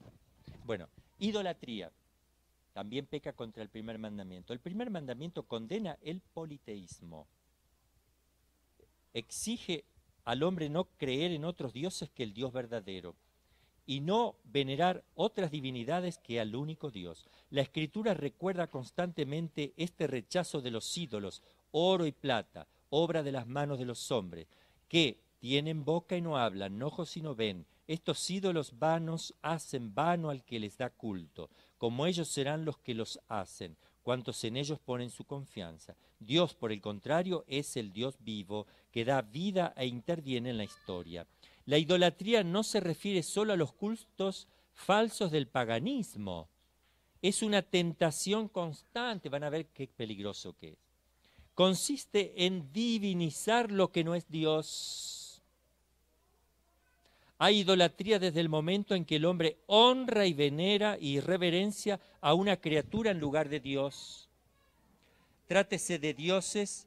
Bueno, 0.64 0.88
idolatría. 1.18 1.92
También 2.72 3.06
peca 3.06 3.32
contra 3.32 3.62
el 3.62 3.68
primer 3.68 3.98
mandamiento. 3.98 4.52
El 4.52 4.60
primer 4.60 4.90
mandamiento 4.90 5.42
condena 5.42 5.98
el 6.02 6.20
politeísmo. 6.20 7.26
Exige 9.12 9.84
al 10.24 10.42
hombre 10.42 10.68
no 10.68 10.84
creer 10.96 11.32
en 11.32 11.44
otros 11.44 11.72
dioses 11.72 12.10
que 12.10 12.22
el 12.22 12.32
Dios 12.32 12.52
verdadero 12.52 13.16
y 13.86 14.00
no 14.00 14.36
venerar 14.44 15.02
otras 15.14 15.50
divinidades 15.50 16.18
que 16.18 16.38
al 16.38 16.54
único 16.54 16.92
Dios. 16.92 17.26
La 17.50 17.62
escritura 17.62 18.14
recuerda 18.14 18.68
constantemente 18.68 19.72
este 19.76 20.06
rechazo 20.06 20.60
de 20.60 20.70
los 20.70 20.96
ídolos, 20.96 21.42
oro 21.72 22.06
y 22.06 22.12
plata, 22.12 22.68
obra 22.90 23.24
de 23.24 23.32
las 23.32 23.48
manos 23.48 23.80
de 23.80 23.86
los 23.86 24.12
hombres, 24.12 24.46
que 24.88 25.18
tienen 25.40 25.84
boca 25.84 26.16
y 26.16 26.20
no 26.20 26.38
hablan, 26.38 26.80
ojos 26.82 27.16
y 27.16 27.22
no 27.22 27.34
ven, 27.34 27.66
estos 27.92 28.30
ídolos 28.30 28.78
vanos 28.78 29.34
hacen 29.42 29.92
vano 29.92 30.30
al 30.30 30.44
que 30.44 30.60
les 30.60 30.78
da 30.78 30.90
culto, 30.90 31.50
como 31.76 32.06
ellos 32.06 32.28
serán 32.28 32.64
los 32.64 32.78
que 32.78 32.94
los 32.94 33.18
hacen. 33.26 33.76
cuantos 34.02 34.44
en 34.44 34.56
ellos 34.56 34.78
ponen 34.78 35.10
su 35.10 35.24
confianza. 35.24 35.94
Dios, 36.18 36.54
por 36.54 36.72
el 36.72 36.80
contrario, 36.80 37.44
es 37.46 37.76
el 37.76 37.92
Dios 37.92 38.16
vivo 38.20 38.66
que 38.90 39.04
da 39.04 39.22
vida 39.22 39.74
e 39.76 39.86
interviene 39.86 40.50
en 40.50 40.56
la 40.56 40.64
historia. 40.64 41.26
La 41.66 41.78
idolatría 41.78 42.42
no 42.42 42.62
se 42.62 42.80
refiere 42.80 43.22
solo 43.22 43.52
a 43.52 43.56
los 43.56 43.72
cultos 43.72 44.48
falsos 44.72 45.30
del 45.30 45.48
paganismo. 45.48 46.48
Es 47.20 47.42
una 47.42 47.60
tentación 47.60 48.48
constante. 48.48 49.28
Van 49.28 49.44
a 49.44 49.50
ver 49.50 49.66
qué 49.66 49.86
peligroso 49.88 50.54
que 50.54 50.70
es. 50.70 50.78
Consiste 51.54 52.46
en 52.46 52.72
divinizar 52.72 53.70
lo 53.70 53.92
que 53.92 54.02
no 54.02 54.14
es 54.14 54.28
Dios. 54.28 55.19
Hay 57.42 57.60
idolatría 57.60 58.18
desde 58.18 58.40
el 58.40 58.50
momento 58.50 58.94
en 58.94 59.06
que 59.06 59.16
el 59.16 59.24
hombre 59.24 59.56
honra 59.66 60.26
y 60.26 60.34
venera 60.34 60.98
y 61.00 61.20
reverencia 61.20 61.98
a 62.20 62.34
una 62.34 62.58
criatura 62.58 63.12
en 63.12 63.18
lugar 63.18 63.48
de 63.48 63.60
Dios. 63.60 64.28
Trátese 65.46 65.98
de 65.98 66.12
dioses 66.12 66.86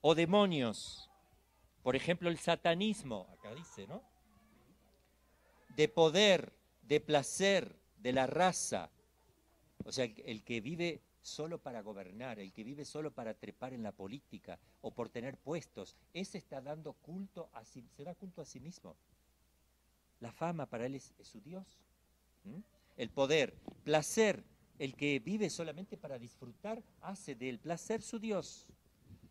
o 0.00 0.14
demonios. 0.14 1.10
Por 1.82 1.94
ejemplo, 1.94 2.30
el 2.30 2.38
satanismo, 2.38 3.26
acá 3.34 3.54
dice, 3.54 3.86
¿no? 3.86 4.02
De 5.76 5.88
poder, 5.88 6.54
de 6.80 7.00
placer, 7.00 7.76
de 7.98 8.14
la 8.14 8.26
raza. 8.26 8.88
O 9.84 9.92
sea, 9.92 10.06
el, 10.24 10.42
que 10.42 10.62
vive 10.62 11.02
solo 11.20 11.58
para 11.58 11.82
gobernar, 11.82 12.38
el 12.38 12.50
que 12.50 12.64
vive 12.64 12.86
solo 12.86 13.10
para 13.10 13.34
trepar 13.34 13.74
en 13.74 13.82
la 13.82 13.92
política 13.92 14.58
o 14.80 14.90
por 14.90 15.10
tener 15.10 15.36
puestos, 15.36 15.96
ese 16.14 16.38
está 16.38 16.62
dando 16.62 16.94
culto 16.94 17.50
a 17.52 17.62
sí, 17.66 17.86
se 17.94 18.04
da 18.04 18.14
culto 18.14 18.40
a 18.40 18.46
sí 18.46 18.58
mismo. 18.58 18.96
La 20.20 20.32
fama 20.32 20.66
para 20.66 20.86
él 20.86 20.94
es, 20.94 21.14
su 21.22 21.40
Dios. 21.40 21.78
El 22.96 23.10
poder, 23.10 23.54
placer, 23.84 24.44
el 24.78 24.94
que 24.94 25.18
vive 25.18 25.50
solamente 25.50 25.96
para 25.96 26.18
disfrutar, 26.18 26.82
hace 27.00 27.34
del 27.34 27.58
placer 27.58 28.02
su 28.02 28.18
Dios. 28.18 28.66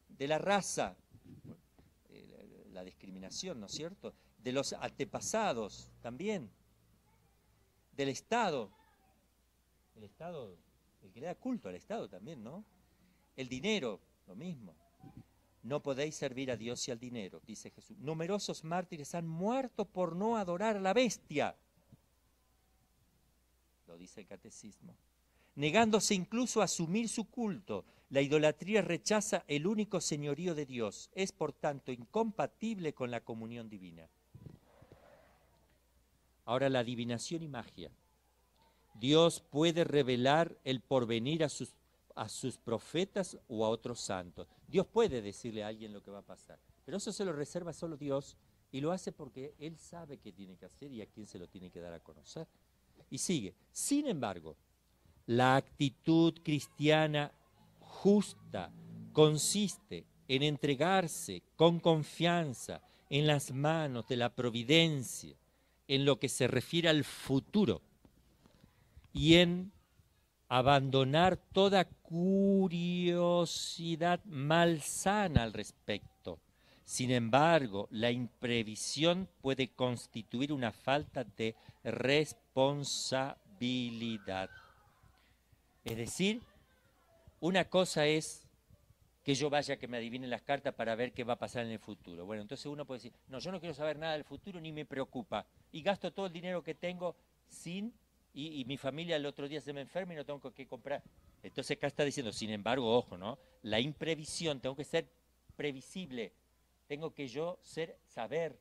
De 0.09 0.27
la 0.27 0.37
raza, 0.37 0.95
la 2.71 2.83
discriminación, 2.83 3.59
¿no 3.59 3.67
es 3.67 3.71
cierto? 3.71 4.13
De 4.37 4.51
los 4.51 4.73
antepasados 4.73 5.91
también. 6.01 6.49
Del 7.95 8.09
Estado. 8.09 8.71
El 9.95 10.03
Estado, 10.03 10.57
el 11.01 11.11
que 11.11 11.19
le 11.21 11.27
da 11.27 11.35
culto 11.35 11.69
al 11.69 11.75
Estado 11.75 12.09
también, 12.09 12.43
¿no? 12.43 12.65
El 13.35 13.47
dinero, 13.47 13.99
lo 14.27 14.35
mismo. 14.35 14.75
No 15.63 15.81
podéis 15.81 16.15
servir 16.15 16.51
a 16.51 16.57
Dios 16.57 16.85
y 16.87 16.91
al 16.91 16.99
dinero, 16.99 17.41
dice 17.47 17.71
Jesús. 17.71 17.97
Numerosos 17.99 18.65
mártires 18.65 19.15
han 19.15 19.27
muerto 19.27 19.85
por 19.85 20.15
no 20.15 20.35
adorar 20.35 20.75
a 20.75 20.81
la 20.81 20.93
bestia. 20.93 21.55
Lo 23.87 23.97
dice 23.97 24.21
el 24.21 24.27
catecismo. 24.27 24.93
Negándose 25.55 26.15
incluso 26.15 26.61
a 26.61 26.65
asumir 26.65 27.07
su 27.07 27.29
culto, 27.29 27.85
la 28.09 28.21
idolatría 28.21 28.81
rechaza 28.81 29.45
el 29.47 29.65
único 29.65 30.01
señorío 30.01 30.53
de 30.53 30.65
Dios. 30.65 31.09
Es, 31.15 31.31
por 31.31 31.53
tanto, 31.53 31.93
incompatible 31.93 32.93
con 32.93 33.09
la 33.09 33.21
comunión 33.21 33.69
divina. 33.69 34.09
Ahora, 36.43 36.69
la 36.69 36.79
adivinación 36.79 37.41
y 37.41 37.47
magia. 37.47 37.89
Dios 38.95 39.41
puede 39.49 39.85
revelar 39.85 40.57
el 40.65 40.81
porvenir 40.81 41.43
a 41.43 41.49
sus, 41.49 41.73
a 42.15 42.29
sus 42.29 42.57
profetas 42.57 43.37
o 43.47 43.65
a 43.65 43.69
otros 43.69 43.99
santos. 43.99 44.47
Dios 44.67 44.85
puede 44.87 45.21
decirle 45.21 45.63
a 45.63 45.67
alguien 45.67 45.93
lo 45.93 46.03
que 46.03 46.11
va 46.11 46.19
a 46.19 46.25
pasar, 46.25 46.59
pero 46.85 46.97
eso 46.97 47.11
se 47.11 47.25
lo 47.25 47.33
reserva 47.33 47.73
solo 47.73 47.97
Dios 47.97 48.37
y 48.71 48.81
lo 48.81 48.91
hace 48.91 49.11
porque 49.11 49.53
Él 49.59 49.77
sabe 49.77 50.17
qué 50.17 50.31
tiene 50.31 50.57
que 50.57 50.65
hacer 50.65 50.91
y 50.91 51.01
a 51.01 51.05
quién 51.05 51.27
se 51.27 51.39
lo 51.39 51.47
tiene 51.47 51.69
que 51.69 51.79
dar 51.79 51.93
a 51.93 51.99
conocer. 51.99 52.47
Y 53.09 53.19
sigue. 53.19 53.53
Sin 53.71 54.07
embargo, 54.07 54.55
la 55.27 55.55
actitud 55.55 56.33
cristiana 56.43 57.31
justa 57.79 58.71
consiste 59.11 60.05
en 60.27 60.43
entregarse 60.43 61.43
con 61.55 61.79
confianza 61.79 62.81
en 63.09 63.27
las 63.27 63.51
manos 63.51 64.07
de 64.07 64.17
la 64.17 64.33
providencia, 64.33 65.37
en 65.87 66.05
lo 66.05 66.19
que 66.19 66.29
se 66.29 66.47
refiere 66.47 66.89
al 66.89 67.03
futuro 67.03 67.81
y 69.13 69.35
en 69.35 69.71
abandonar 70.55 71.35
toda 71.35 71.85
curiosidad 71.85 74.23
malsana 74.25 75.41
al 75.41 75.51
respecto. 75.51 76.37
Sin 76.85 77.09
embargo, 77.09 77.87
la 77.89 78.11
imprevisión 78.11 79.27
puede 79.41 79.69
constituir 79.69 80.53
una 80.53 80.71
falta 80.71 81.23
de 81.23 81.55
responsabilidad. 81.83 84.51
Es 85.83 85.97
decir, 85.97 86.43
una 87.39 87.65
cosa 87.65 88.05
es 88.05 88.47
que 89.23 89.33
yo 89.33 89.49
vaya 89.49 89.77
que 89.77 89.87
me 89.87 89.97
adivinen 89.97 90.29
las 90.29 90.43
cartas 90.43 90.75
para 90.75 90.93
ver 90.93 91.13
qué 91.13 91.23
va 91.23 91.33
a 91.33 91.39
pasar 91.39 91.65
en 91.65 91.71
el 91.71 91.79
futuro. 91.79 92.27
Bueno, 92.27 92.43
entonces 92.43 92.67
uno 92.67 92.85
puede 92.85 92.99
decir, 92.99 93.13
no, 93.27 93.39
yo 93.39 93.51
no 93.51 93.59
quiero 93.59 93.73
saber 93.73 93.97
nada 93.97 94.13
del 94.13 94.23
futuro 94.23 94.61
ni 94.61 94.71
me 94.71 94.85
preocupa. 94.85 95.47
Y 95.71 95.81
gasto 95.81 96.13
todo 96.13 96.27
el 96.27 96.33
dinero 96.33 96.61
que 96.61 96.75
tengo 96.75 97.15
sin, 97.47 97.91
y, 98.33 98.61
y 98.61 98.65
mi 98.65 98.77
familia 98.77 99.15
el 99.15 99.25
otro 99.25 99.47
día 99.47 99.61
se 99.61 99.73
me 99.73 99.81
enferma 99.81 100.13
y 100.13 100.17
no 100.17 100.25
tengo 100.25 100.39
que 100.53 100.67
comprar. 100.67 101.03
Entonces 101.41 101.77
acá 101.77 101.87
está 101.87 102.03
diciendo, 102.03 102.31
sin 102.31 102.49
embargo, 102.49 102.95
ojo, 102.95 103.17
¿no? 103.17 103.37
La 103.63 103.79
imprevisión, 103.79 104.59
tengo 104.59 104.75
que 104.75 104.83
ser 104.85 105.09
previsible, 105.55 106.33
tengo 106.87 107.13
que 107.13 107.27
yo 107.27 107.59
ser, 107.61 107.97
saber, 108.05 108.57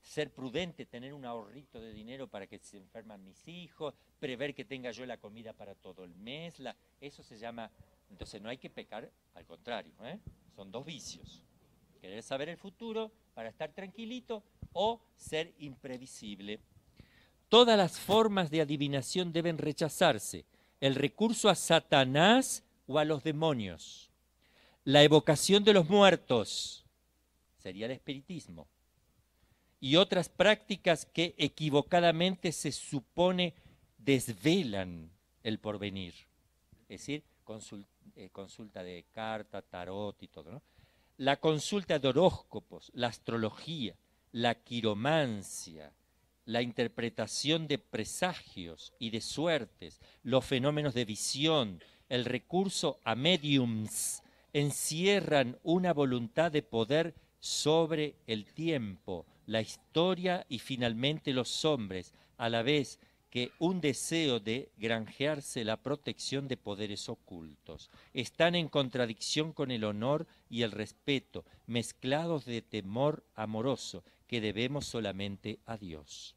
ser 0.00 0.32
prudente, 0.32 0.86
tener 0.86 1.14
un 1.14 1.24
ahorrito 1.24 1.80
de 1.80 1.92
dinero 1.92 2.28
para 2.28 2.46
que 2.46 2.58
se 2.58 2.78
enferman 2.78 3.24
mis 3.24 3.46
hijos, 3.48 3.94
prever 4.20 4.54
que 4.54 4.64
tenga 4.64 4.90
yo 4.90 5.06
la 5.06 5.16
comida 5.16 5.52
para 5.52 5.74
todo 5.74 6.04
el 6.04 6.14
mes, 6.14 6.60
eso 7.00 7.22
se 7.22 7.38
llama, 7.38 7.70
entonces 8.10 8.40
no 8.40 8.48
hay 8.48 8.58
que 8.58 8.70
pecar, 8.70 9.10
al 9.34 9.46
contrario, 9.46 9.92
¿eh? 10.04 10.18
son 10.54 10.70
dos 10.70 10.84
vicios, 10.84 11.42
querer 12.00 12.22
saber 12.22 12.50
el 12.50 12.58
futuro 12.58 13.10
para 13.34 13.48
estar 13.48 13.72
tranquilito 13.72 14.44
o 14.72 15.00
ser 15.16 15.54
imprevisible. 15.58 16.60
Todas 17.54 17.78
las 17.78 18.00
formas 18.00 18.50
de 18.50 18.62
adivinación 18.62 19.32
deben 19.32 19.58
rechazarse, 19.58 20.44
el 20.80 20.96
recurso 20.96 21.48
a 21.48 21.54
Satanás 21.54 22.64
o 22.88 22.98
a 22.98 23.04
los 23.04 23.22
demonios, 23.22 24.10
la 24.82 25.04
evocación 25.04 25.62
de 25.62 25.72
los 25.72 25.88
muertos, 25.88 26.84
sería 27.58 27.86
el 27.86 27.92
espiritismo, 27.92 28.66
y 29.78 29.94
otras 29.94 30.28
prácticas 30.28 31.06
que 31.06 31.36
equivocadamente 31.38 32.50
se 32.50 32.72
supone 32.72 33.54
desvelan 33.98 35.12
el 35.44 35.60
porvenir. 35.60 36.14
Es 36.88 37.02
decir, 37.02 37.22
consulta, 37.44 37.88
eh, 38.16 38.30
consulta 38.30 38.82
de 38.82 39.06
carta, 39.12 39.62
tarot 39.62 40.20
y 40.24 40.26
todo. 40.26 40.60
La 41.18 41.36
consulta 41.36 42.00
de 42.00 42.08
horóscopos, 42.08 42.90
la 42.94 43.06
astrología, 43.06 43.94
la 44.32 44.56
quiromancia, 44.56 45.92
la 46.44 46.62
interpretación 46.62 47.66
de 47.66 47.78
presagios 47.78 48.92
y 48.98 49.10
de 49.10 49.20
suertes, 49.20 50.00
los 50.22 50.44
fenómenos 50.44 50.94
de 50.94 51.04
visión, 51.04 51.82
el 52.08 52.24
recurso 52.24 52.98
a 53.04 53.14
mediums, 53.14 54.22
encierran 54.52 55.58
una 55.62 55.92
voluntad 55.92 56.52
de 56.52 56.62
poder 56.62 57.14
sobre 57.40 58.16
el 58.26 58.46
tiempo, 58.52 59.26
la 59.46 59.60
historia 59.60 60.46
y 60.48 60.58
finalmente 60.58 61.32
los 61.32 61.64
hombres, 61.64 62.14
a 62.36 62.48
la 62.48 62.62
vez 62.62 62.98
que 63.30 63.50
un 63.58 63.80
deseo 63.80 64.38
de 64.38 64.70
granjearse 64.76 65.64
la 65.64 65.76
protección 65.76 66.46
de 66.46 66.56
poderes 66.56 67.08
ocultos. 67.08 67.90
Están 68.12 68.54
en 68.54 68.68
contradicción 68.68 69.52
con 69.52 69.72
el 69.72 69.82
honor 69.82 70.28
y 70.48 70.62
el 70.62 70.70
respeto, 70.70 71.44
mezclados 71.66 72.44
de 72.44 72.62
temor 72.62 73.24
amoroso 73.34 74.04
que 74.34 74.40
debemos 74.40 74.84
solamente 74.86 75.60
a 75.64 75.76
Dios. 75.76 76.34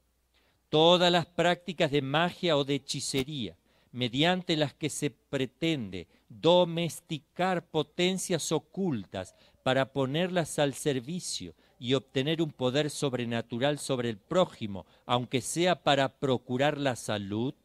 Todas 0.70 1.12
las 1.12 1.26
prácticas 1.26 1.90
de 1.90 2.04
magia 2.04 2.56
o 2.56 2.64
de 2.64 2.76
hechicería, 2.76 3.58
mediante 3.92 4.56
las 4.56 4.76
que 4.76 4.92
se 4.92 5.10
pretende 5.10 6.08
domesticar 6.30 7.66
potencias 7.66 8.52
ocultas 8.52 9.34
para 9.64 9.94
ponerlas 9.94 10.60
al 10.60 10.76
servicio 10.76 11.56
y 11.80 11.96
obtener 11.96 12.44
un 12.44 12.52
poder 12.52 12.92
sobrenatural 12.92 13.80
sobre 13.80 14.12
el 14.12 14.20
prójimo, 14.20 14.86
aunque 15.08 15.42
sea 15.42 15.82
para 15.82 16.20
procurar 16.20 16.78
la 16.78 16.96
salud, 16.96 17.56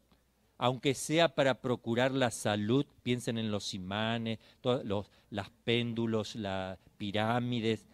aunque 0.56 0.94
sea 0.94 1.34
para 1.34 1.60
procurar 1.60 2.12
la 2.12 2.30
salud, 2.30 2.86
piensen 3.02 3.36
en 3.36 3.50
los 3.50 3.74
imanes, 3.74 4.38
los, 4.62 5.10
las 5.28 5.50
péndulos, 5.64 6.36
las 6.36 6.78
pirámides, 6.96 7.84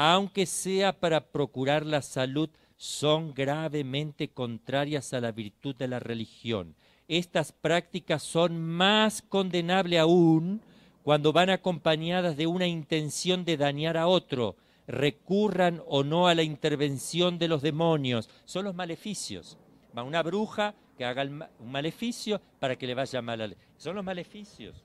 aunque 0.00 0.46
sea 0.46 1.00
para 1.00 1.32
procurar 1.32 1.84
la 1.84 2.02
salud, 2.02 2.50
son 2.76 3.34
gravemente 3.34 4.28
contrarias 4.28 5.12
a 5.12 5.20
la 5.20 5.32
virtud 5.32 5.74
de 5.74 5.88
la 5.88 5.98
religión. 5.98 6.76
Estas 7.08 7.50
prácticas 7.50 8.22
son 8.22 8.60
más 8.60 9.22
condenables 9.22 9.98
aún 9.98 10.62
cuando 11.02 11.32
van 11.32 11.50
acompañadas 11.50 12.36
de 12.36 12.46
una 12.46 12.68
intención 12.68 13.44
de 13.44 13.56
dañar 13.56 13.96
a 13.96 14.06
otro, 14.06 14.54
recurran 14.86 15.82
o 15.88 16.04
no 16.04 16.28
a 16.28 16.36
la 16.36 16.44
intervención 16.44 17.36
de 17.40 17.48
los 17.48 17.60
demonios, 17.60 18.30
son 18.44 18.66
los 18.66 18.76
maleficios. 18.76 19.58
Va 19.96 20.04
una 20.04 20.22
bruja 20.22 20.76
que 20.96 21.04
haga 21.04 21.24
un 21.24 21.72
maleficio 21.72 22.40
para 22.60 22.76
que 22.76 22.86
le 22.86 22.94
vaya 22.94 23.20
mal 23.20 23.40
al... 23.40 23.56
Son 23.76 23.96
los 23.96 24.04
maleficios. 24.04 24.84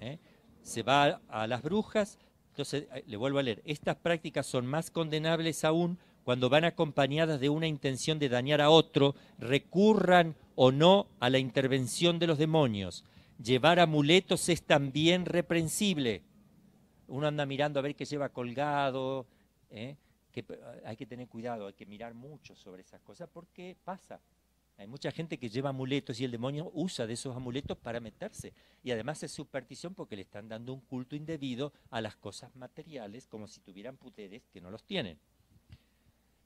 ¿eh? 0.00 0.18
Se 0.62 0.82
va 0.82 1.20
a, 1.28 1.42
a 1.42 1.46
las 1.46 1.60
brujas, 1.60 2.18
entonces 2.60 2.86
eh, 2.92 3.04
le 3.06 3.16
vuelvo 3.16 3.38
a 3.38 3.42
leer, 3.42 3.62
estas 3.64 3.96
prácticas 3.96 4.46
son 4.46 4.66
más 4.66 4.90
condenables 4.90 5.64
aún 5.64 5.98
cuando 6.24 6.50
van 6.50 6.64
acompañadas 6.64 7.40
de 7.40 7.48
una 7.48 7.66
intención 7.66 8.18
de 8.18 8.28
dañar 8.28 8.60
a 8.60 8.68
otro, 8.68 9.14
recurran 9.38 10.36
o 10.54 10.70
no 10.70 11.06
a 11.18 11.30
la 11.30 11.38
intervención 11.38 12.18
de 12.18 12.26
los 12.26 12.36
demonios. 12.36 13.04
Llevar 13.42 13.80
amuletos 13.80 14.50
es 14.50 14.62
también 14.62 15.24
reprensible. 15.24 16.22
Uno 17.08 17.26
anda 17.26 17.46
mirando 17.46 17.78
a 17.80 17.82
ver 17.82 17.96
qué 17.96 18.04
lleva 18.04 18.28
colgado, 18.28 19.26
¿eh? 19.70 19.96
p- 20.30 20.60
hay 20.84 20.96
que 20.96 21.06
tener 21.06 21.26
cuidado, 21.28 21.66
hay 21.66 21.72
que 21.72 21.86
mirar 21.86 22.12
mucho 22.14 22.54
sobre 22.54 22.82
esas 22.82 23.00
cosas 23.00 23.28
porque 23.32 23.76
pasa. 23.82 24.20
Hay 24.80 24.86
mucha 24.86 25.10
gente 25.12 25.36
que 25.36 25.50
lleva 25.50 25.68
amuletos 25.68 26.18
y 26.18 26.24
el 26.24 26.30
demonio 26.30 26.70
usa 26.72 27.06
de 27.06 27.12
esos 27.12 27.36
amuletos 27.36 27.76
para 27.76 28.00
meterse. 28.00 28.54
Y 28.82 28.90
además 28.90 29.22
es 29.22 29.30
superstición 29.30 29.94
porque 29.94 30.16
le 30.16 30.22
están 30.22 30.48
dando 30.48 30.72
un 30.72 30.80
culto 30.80 31.14
indebido 31.14 31.74
a 31.90 32.00
las 32.00 32.16
cosas 32.16 32.56
materiales 32.56 33.26
como 33.26 33.46
si 33.46 33.60
tuvieran 33.60 33.98
poderes 33.98 34.42
que 34.50 34.62
no 34.62 34.70
los 34.70 34.82
tienen. 34.84 35.18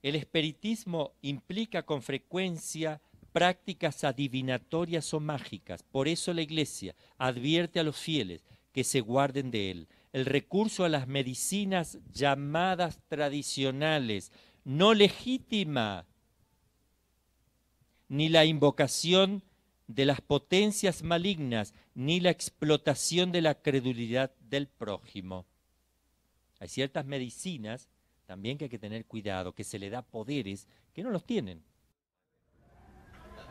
El 0.03 0.17
espiritismo 0.17 1.13
implica 1.23 1.85
con 1.85 2.03
frecuencia 2.03 3.01
prácticas 3.33 4.03
adivinatorias 4.03 5.15
o 5.15 5.21
mágicas. 5.21 5.85
Por 5.85 6.09
eso 6.09 6.35
la 6.35 6.43
Iglesia 6.43 6.97
advierte 7.19 7.79
a 7.79 7.85
los 7.85 7.97
fieles 7.97 8.45
que 8.73 8.83
se 8.83 9.01
guarden 9.01 9.53
de 9.53 9.71
él. 9.71 9.89
El 10.13 10.27
recurso 10.27 10.85
a 10.85 10.89
las 10.89 11.07
medicinas 11.07 12.01
llamadas 12.13 12.99
tradicionales, 13.07 14.33
no 14.65 14.93
legítima, 14.93 16.05
ni 18.15 18.29
la 18.29 18.45
invocación 18.45 19.43
de 19.89 20.05
las 20.05 20.21
potencias 20.21 21.03
malignas, 21.03 21.75
ni 21.97 22.21
la 22.21 22.31
explotación 22.31 23.33
de 23.33 23.43
la 23.43 23.61
credulidad 23.61 24.31
del 24.39 24.69
prójimo. 24.69 25.47
Hay 26.61 26.69
ciertas 26.69 27.05
medicinas 27.07 27.89
también 28.27 28.57
que 28.57 28.67
hay 28.67 28.71
que 28.71 28.79
tener 28.79 29.05
cuidado, 29.05 29.53
que 29.53 29.65
se 29.65 29.81
le 29.81 29.91
da 29.91 30.03
poderes 30.03 30.69
que 30.93 31.03
no 31.03 31.11
los 31.11 31.25
tienen. 31.25 31.65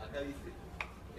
Acá 0.02 0.22
dice, 0.22 0.54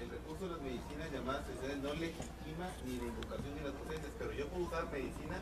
el 0.00 0.08
recurso 0.08 0.48
de 0.48 0.54
las 0.54 0.62
medicinas 0.62 1.12
llamadas 1.12 1.44
no 1.82 1.94
legitima 1.94 2.72
ni 2.86 2.96
la 2.96 3.04
invocación 3.04 3.54
ni 3.56 3.60
las 3.60 3.72
potencias, 3.74 4.12
pero 4.18 4.32
yo 4.32 4.48
puedo 4.48 4.64
usar 4.64 4.90
medicina 4.90 5.38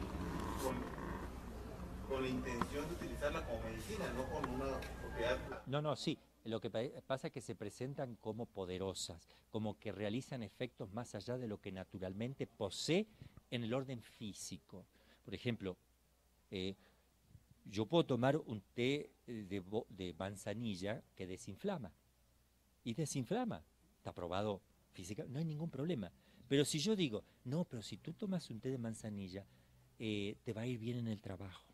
con, 0.60 0.74
con 2.08 2.22
la 2.22 2.28
intención 2.28 2.88
de 2.88 2.94
utilizarla 2.94 3.46
como 3.46 3.62
medicina, 3.62 4.12
no 4.12 4.24
con 4.24 4.50
una 4.50 4.80
propiedad. 5.00 5.38
No, 5.66 5.80
no, 5.80 5.94
sí. 5.94 6.18
Lo 6.44 6.60
que 6.60 6.70
pa- 6.70 6.80
pasa 7.06 7.28
es 7.28 7.32
que 7.32 7.40
se 7.40 7.54
presentan 7.54 8.16
como 8.16 8.46
poderosas, 8.46 9.28
como 9.50 9.78
que 9.78 9.92
realizan 9.92 10.42
efectos 10.42 10.92
más 10.92 11.14
allá 11.14 11.38
de 11.38 11.46
lo 11.46 11.60
que 11.60 11.70
naturalmente 11.70 12.46
posee 12.46 13.06
en 13.50 13.62
el 13.64 13.72
orden 13.72 14.02
físico. 14.02 14.84
Por 15.24 15.34
ejemplo, 15.34 15.76
eh, 16.50 16.74
yo 17.64 17.86
puedo 17.86 18.04
tomar 18.04 18.36
un 18.36 18.60
té 18.74 19.10
eh, 19.26 19.62
de, 19.88 20.14
manzanilla 20.14 21.02
que 21.14 21.26
desinflama. 21.26 21.92
Y 22.84 22.94
desinflama. 22.94 23.62
Está 23.98 24.12
probado 24.12 24.60
física, 24.92 25.24
no 25.28 25.38
hay 25.38 25.44
ningún 25.44 25.70
problema. 25.70 26.10
Pero 26.48 26.64
si 26.64 26.80
yo 26.80 26.96
digo, 26.96 27.22
no, 27.44 27.64
pero 27.64 27.82
si 27.82 27.98
tú 27.98 28.12
tomas 28.14 28.50
un 28.50 28.60
té 28.60 28.68
de 28.70 28.78
manzanilla, 28.78 29.46
eh, 29.98 30.36
te 30.42 30.52
va 30.52 30.62
a 30.62 30.66
ir 30.66 30.78
bien 30.78 30.98
en 30.98 31.06
el 31.06 31.20
trabajo. 31.20 31.64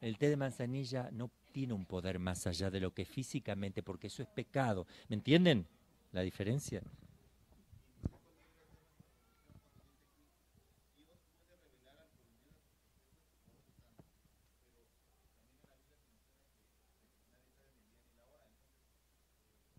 El 0.00 0.16
té 0.16 0.30
de 0.30 0.36
manzanilla 0.36 1.10
no 1.12 1.30
tiene 1.52 1.74
un 1.74 1.86
poder 1.86 2.18
más 2.18 2.46
allá 2.46 2.70
de 2.70 2.80
lo 2.80 2.92
que 2.92 3.04
físicamente, 3.04 3.82
porque 3.82 4.08
eso 4.08 4.22
es 4.22 4.28
pecado. 4.28 4.86
¿Me 5.08 5.16
entienden 5.16 5.66
la 6.12 6.22
diferencia? 6.22 6.82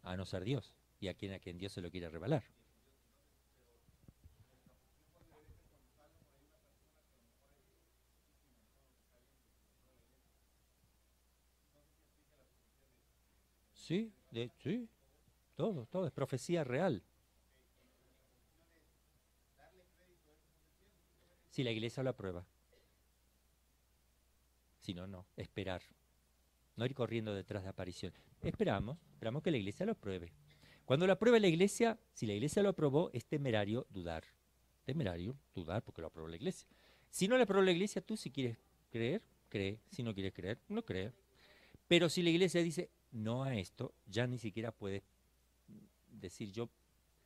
A 0.03 0.17
no 0.17 0.25
ser 0.25 0.43
Dios 0.43 0.73
y 0.99 1.07
a 1.07 1.13
quien 1.13 1.33
a 1.33 1.39
quien 1.39 1.57
Dios 1.57 1.71
se 1.73 1.81
lo 1.81 1.91
quiere 1.91 2.09
revelar. 2.09 2.43
Sí, 13.89 14.13
sí, 14.61 14.87
todo, 15.55 15.87
todo 15.87 16.05
es 16.05 16.11
profecía 16.11 16.63
real. 16.63 17.01
Si 21.49 21.63
la 21.63 21.71
iglesia 21.71 22.03
lo 22.03 22.11
aprueba. 22.11 22.45
Si 24.77 24.93
no, 24.93 25.07
no, 25.07 25.25
esperar. 25.35 25.81
No 26.75 26.85
ir 26.85 26.93
corriendo 26.93 27.33
detrás 27.33 27.63
de 27.63 27.69
aparición. 27.69 28.13
Esperamos, 28.43 28.99
esperamos 29.13 29.41
que 29.41 29.49
la 29.49 29.57
iglesia 29.57 29.87
lo 29.87 29.93
apruebe. 29.93 30.33
Cuando 30.85 31.07
lo 31.07 31.13
apruebe 31.13 31.39
la 31.39 31.47
iglesia, 31.47 31.97
si 32.13 32.27
la 32.27 32.33
iglesia 32.33 32.61
lo 32.61 32.69
aprobó, 32.69 33.09
es 33.11 33.25
temerario 33.25 33.87
dudar. 33.89 34.23
Temerario 34.85 35.35
dudar 35.55 35.83
porque 35.83 36.01
lo 36.01 36.09
aprobó 36.09 36.27
la 36.27 36.35
iglesia. 36.35 36.69
Si 37.09 37.27
no 37.27 37.37
lo 37.37 37.43
aprobó 37.43 37.63
la 37.63 37.71
iglesia, 37.71 38.03
tú 38.03 38.15
si 38.15 38.29
quieres 38.29 38.59
creer, 38.91 39.23
cree. 39.49 39.79
Si 39.89 40.03
no 40.03 40.13
quieres 40.13 40.31
creer, 40.31 40.59
no 40.67 40.85
cree. 40.85 41.11
Pero 41.87 42.07
si 42.07 42.21
la 42.21 42.29
iglesia 42.29 42.61
dice 42.61 42.91
no 43.11 43.43
a 43.43 43.55
esto, 43.55 43.93
ya 44.07 44.27
ni 44.27 44.37
siquiera 44.37 44.71
puedes 44.71 45.03
decir 46.09 46.51
yo, 46.51 46.69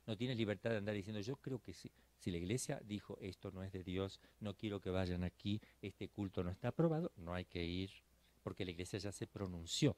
no 0.06 0.16
tienes 0.16 0.36
libertad 0.36 0.70
de 0.70 0.76
andar 0.76 0.94
diciendo 0.94 1.20
yo 1.20 1.36
creo 1.36 1.60
que 1.60 1.72
sí. 1.72 1.90
Si 2.18 2.30
la 2.30 2.38
iglesia 2.38 2.80
dijo 2.84 3.18
esto 3.20 3.50
no 3.50 3.62
es 3.62 3.72
de 3.72 3.82
Dios, 3.82 4.20
no 4.40 4.54
quiero 4.54 4.80
que 4.80 4.90
vayan 4.90 5.24
aquí, 5.24 5.60
este 5.82 6.08
culto 6.08 6.42
no 6.42 6.50
está 6.50 6.68
aprobado, 6.68 7.12
no 7.16 7.34
hay 7.34 7.44
que 7.44 7.64
ir, 7.64 7.90
porque 8.42 8.64
la 8.64 8.70
iglesia 8.70 8.98
ya 8.98 9.12
se 9.12 9.26
pronunció. 9.26 9.96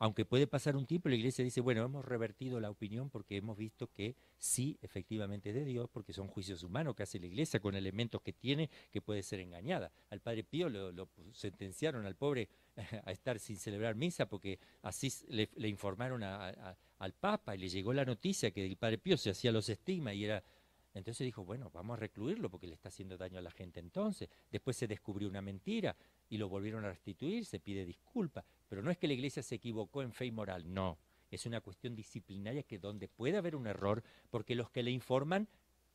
Aunque 0.00 0.24
puede 0.24 0.46
pasar 0.46 0.76
un 0.76 0.86
tiempo, 0.86 1.08
la 1.08 1.16
iglesia 1.16 1.44
dice, 1.44 1.60
bueno, 1.60 1.84
hemos 1.84 2.04
revertido 2.04 2.60
la 2.60 2.70
opinión 2.70 3.10
porque 3.10 3.36
hemos 3.36 3.56
visto 3.58 3.90
que 3.90 4.14
sí, 4.36 4.78
efectivamente 4.80 5.48
es 5.48 5.56
de 5.56 5.64
Dios, 5.64 5.88
porque 5.92 6.12
son 6.12 6.28
juicios 6.28 6.62
humanos 6.62 6.94
que 6.94 7.02
hace 7.02 7.18
la 7.18 7.26
iglesia 7.26 7.58
con 7.58 7.74
elementos 7.74 8.22
que 8.22 8.32
tiene 8.32 8.70
que 8.92 9.00
puede 9.02 9.24
ser 9.24 9.40
engañada. 9.40 9.90
Al 10.10 10.20
padre 10.20 10.44
Pío 10.44 10.68
lo, 10.68 11.08
sentenciaron 11.32 12.06
al 12.06 12.14
pobre 12.14 12.48
a 13.04 13.10
estar 13.10 13.40
sin 13.40 13.56
celebrar 13.56 13.96
misa 13.96 14.26
porque 14.28 14.60
así 14.82 15.12
le, 15.28 15.68
informaron 15.68 16.22
a- 16.22 16.76
al 16.98 17.12
Papa 17.14 17.54
y 17.56 17.58
le 17.58 17.68
llegó 17.68 17.92
la 17.92 18.04
noticia 18.04 18.50
que 18.52 18.64
el 18.64 18.76
padre 18.76 18.98
Pío 18.98 19.16
se 19.16 19.30
hacía 19.30 19.52
los 19.52 19.68
estigmas 19.68 20.14
y 20.14 20.24
era... 20.24 20.42
Entonces 20.94 21.24
dijo, 21.24 21.44
bueno, 21.44 21.70
vamos 21.72 21.96
a 21.96 22.00
recluirlo 22.00 22.50
porque 22.50 22.66
le 22.66 22.74
está 22.74 22.88
haciendo 22.88 23.16
daño 23.16 23.38
a 23.38 23.42
la 23.42 23.50
gente 23.50 23.78
entonces. 23.78 24.28
Después 24.50 24.76
se 24.76 24.88
descubrió 24.88 25.28
una 25.28 25.42
mentira 25.42 25.94
y 26.28 26.38
lo 26.38 26.48
volvieron 26.48 26.84
a 26.84 26.90
restituir, 26.90 27.44
se 27.44 27.60
pide 27.60 27.84
disculpa. 27.84 28.44
Pero 28.68 28.82
no 28.82 28.90
es 28.90 28.98
que 28.98 29.06
la 29.06 29.14
iglesia 29.14 29.42
se 29.42 29.54
equivocó 29.54 30.02
en 30.02 30.12
fe 30.12 30.26
y 30.26 30.30
moral, 30.30 30.72
no. 30.72 30.98
Es 31.30 31.46
una 31.46 31.60
cuestión 31.60 31.94
disciplinaria 31.94 32.62
que 32.62 32.78
donde 32.78 33.08
puede 33.08 33.36
haber 33.36 33.56
un 33.56 33.66
error, 33.66 34.02
porque 34.30 34.54
los 34.54 34.70
que 34.70 34.82
le 34.82 34.90
informan 34.90 35.48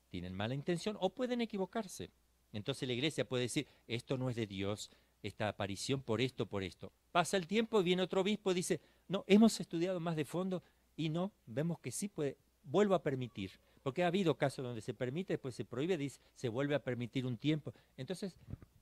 tienen 0.09 0.33
mala 0.33 0.53
intención 0.53 0.97
o 0.99 1.09
pueden 1.09 1.41
equivocarse. 1.41 2.11
Entonces 2.51 2.87
la 2.87 2.93
iglesia 2.93 3.27
puede 3.27 3.43
decir, 3.43 3.67
esto 3.87 4.17
no 4.17 4.29
es 4.29 4.35
de 4.35 4.45
Dios, 4.45 4.91
esta 5.23 5.47
aparición 5.47 6.01
por 6.01 6.21
esto, 6.21 6.45
por 6.45 6.63
esto. 6.63 6.91
Pasa 7.11 7.37
el 7.37 7.47
tiempo 7.47 7.81
y 7.81 7.83
viene 7.83 8.03
otro 8.03 8.21
obispo 8.21 8.51
y 8.51 8.55
dice, 8.55 8.79
no, 9.07 9.23
hemos 9.27 9.59
estudiado 9.59 9.99
más 9.99 10.15
de 10.15 10.25
fondo 10.25 10.61
y 10.95 11.09
no, 11.09 11.31
vemos 11.47 11.79
que 11.79 11.91
sí 11.91 12.09
puede, 12.09 12.37
vuelvo 12.63 12.93
a 12.93 13.01
permitir. 13.01 13.51
Porque 13.81 14.03
ha 14.03 14.07
habido 14.07 14.37
casos 14.37 14.63
donde 14.63 14.81
se 14.81 14.93
permite, 14.93 15.33
después 15.33 15.55
se 15.55 15.65
prohíbe, 15.65 15.97
dice, 15.97 16.21
se 16.35 16.47
vuelve 16.47 16.75
a 16.75 16.83
permitir 16.83 17.25
un 17.25 17.37
tiempo. 17.37 17.73
Entonces, 17.97 18.35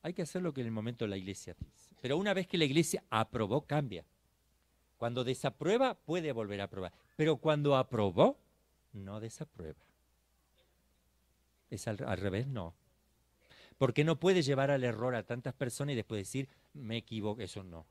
hay 0.03 0.13
que 0.13 0.23
hacer 0.23 0.41
lo 0.41 0.53
que 0.53 0.61
en 0.61 0.67
el 0.67 0.73
momento 0.73 1.05
la 1.07 1.17
iglesia 1.17 1.55
dice. 1.59 1.95
Pero 2.01 2.17
una 2.17 2.33
vez 2.33 2.47
que 2.47 2.57
la 2.57 2.65
iglesia 2.65 3.03
aprobó, 3.09 3.61
cambia. 3.61 4.03
Cuando 4.97 5.23
desaprueba, 5.23 5.95
puede 5.95 6.31
volver 6.31 6.61
a 6.61 6.65
aprobar. 6.65 6.93
Pero 7.15 7.37
cuando 7.37 7.75
aprobó, 7.75 8.37
no 8.93 9.19
desaprueba. 9.19 9.79
Es 11.69 11.87
al, 11.87 11.97
revés, 11.97 12.47
no. 12.47 12.73
Porque 13.77 14.03
no 14.03 14.19
puede 14.19 14.41
llevar 14.41 14.71
al 14.71 14.83
error 14.83 15.15
a 15.15 15.23
tantas 15.23 15.53
personas 15.53 15.93
y 15.93 15.95
después 15.95 16.19
decir, 16.19 16.49
me 16.73 16.97
equivoco, 16.97 17.41
eso 17.41 17.63
no. 17.63 17.85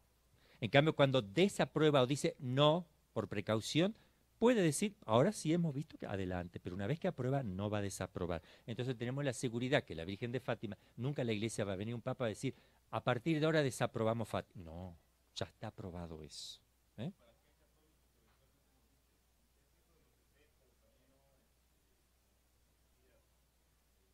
En 0.61 0.70
cambio, 0.70 0.95
cuando 0.95 1.23
desaprueba 1.23 2.03
o 2.03 2.07
dice 2.07 2.37
no 2.39 2.87
por 3.12 3.28
precaución, 3.28 3.95
puede 4.41 4.62
decir, 4.62 4.97
ahora 5.05 5.33
sí 5.33 5.53
hemos 5.53 5.75
visto 5.75 5.99
que 5.99 6.07
adelante, 6.07 6.61
pero 6.61 6.75
una 6.75 6.87
vez 6.87 6.99
que 6.99 7.07
aprueba, 7.07 7.43
no 7.43 7.69
va 7.69 7.79
a 7.79 7.83
desaprobar. 7.83 8.41
Entonces 8.67 8.97
tenemos 8.97 9.23
la 9.23 9.35
seguridad 9.35 9.85
que 9.85 9.95
la 9.95 10.07
Virgen 10.07 10.33
de 10.33 10.41
Fátima, 10.41 10.79
nunca 10.97 11.23
la 11.23 11.33
iglesia 11.33 11.67
va 11.67 11.75
a 11.75 11.77
venir 11.77 11.95
un 11.95 12.01
papa 12.01 12.25
a 12.25 12.29
decir, 12.29 12.55
a 12.91 13.05
partir 13.05 13.39
de 13.39 13.45
ahora 13.45 13.62
desaprobamos 13.62 14.27
Fátima. 14.27 14.65
No, 14.65 14.97
ya 15.35 15.45
está 15.45 15.67
aprobado 15.67 16.23
eso. 16.23 16.59
¿eh? 16.97 17.12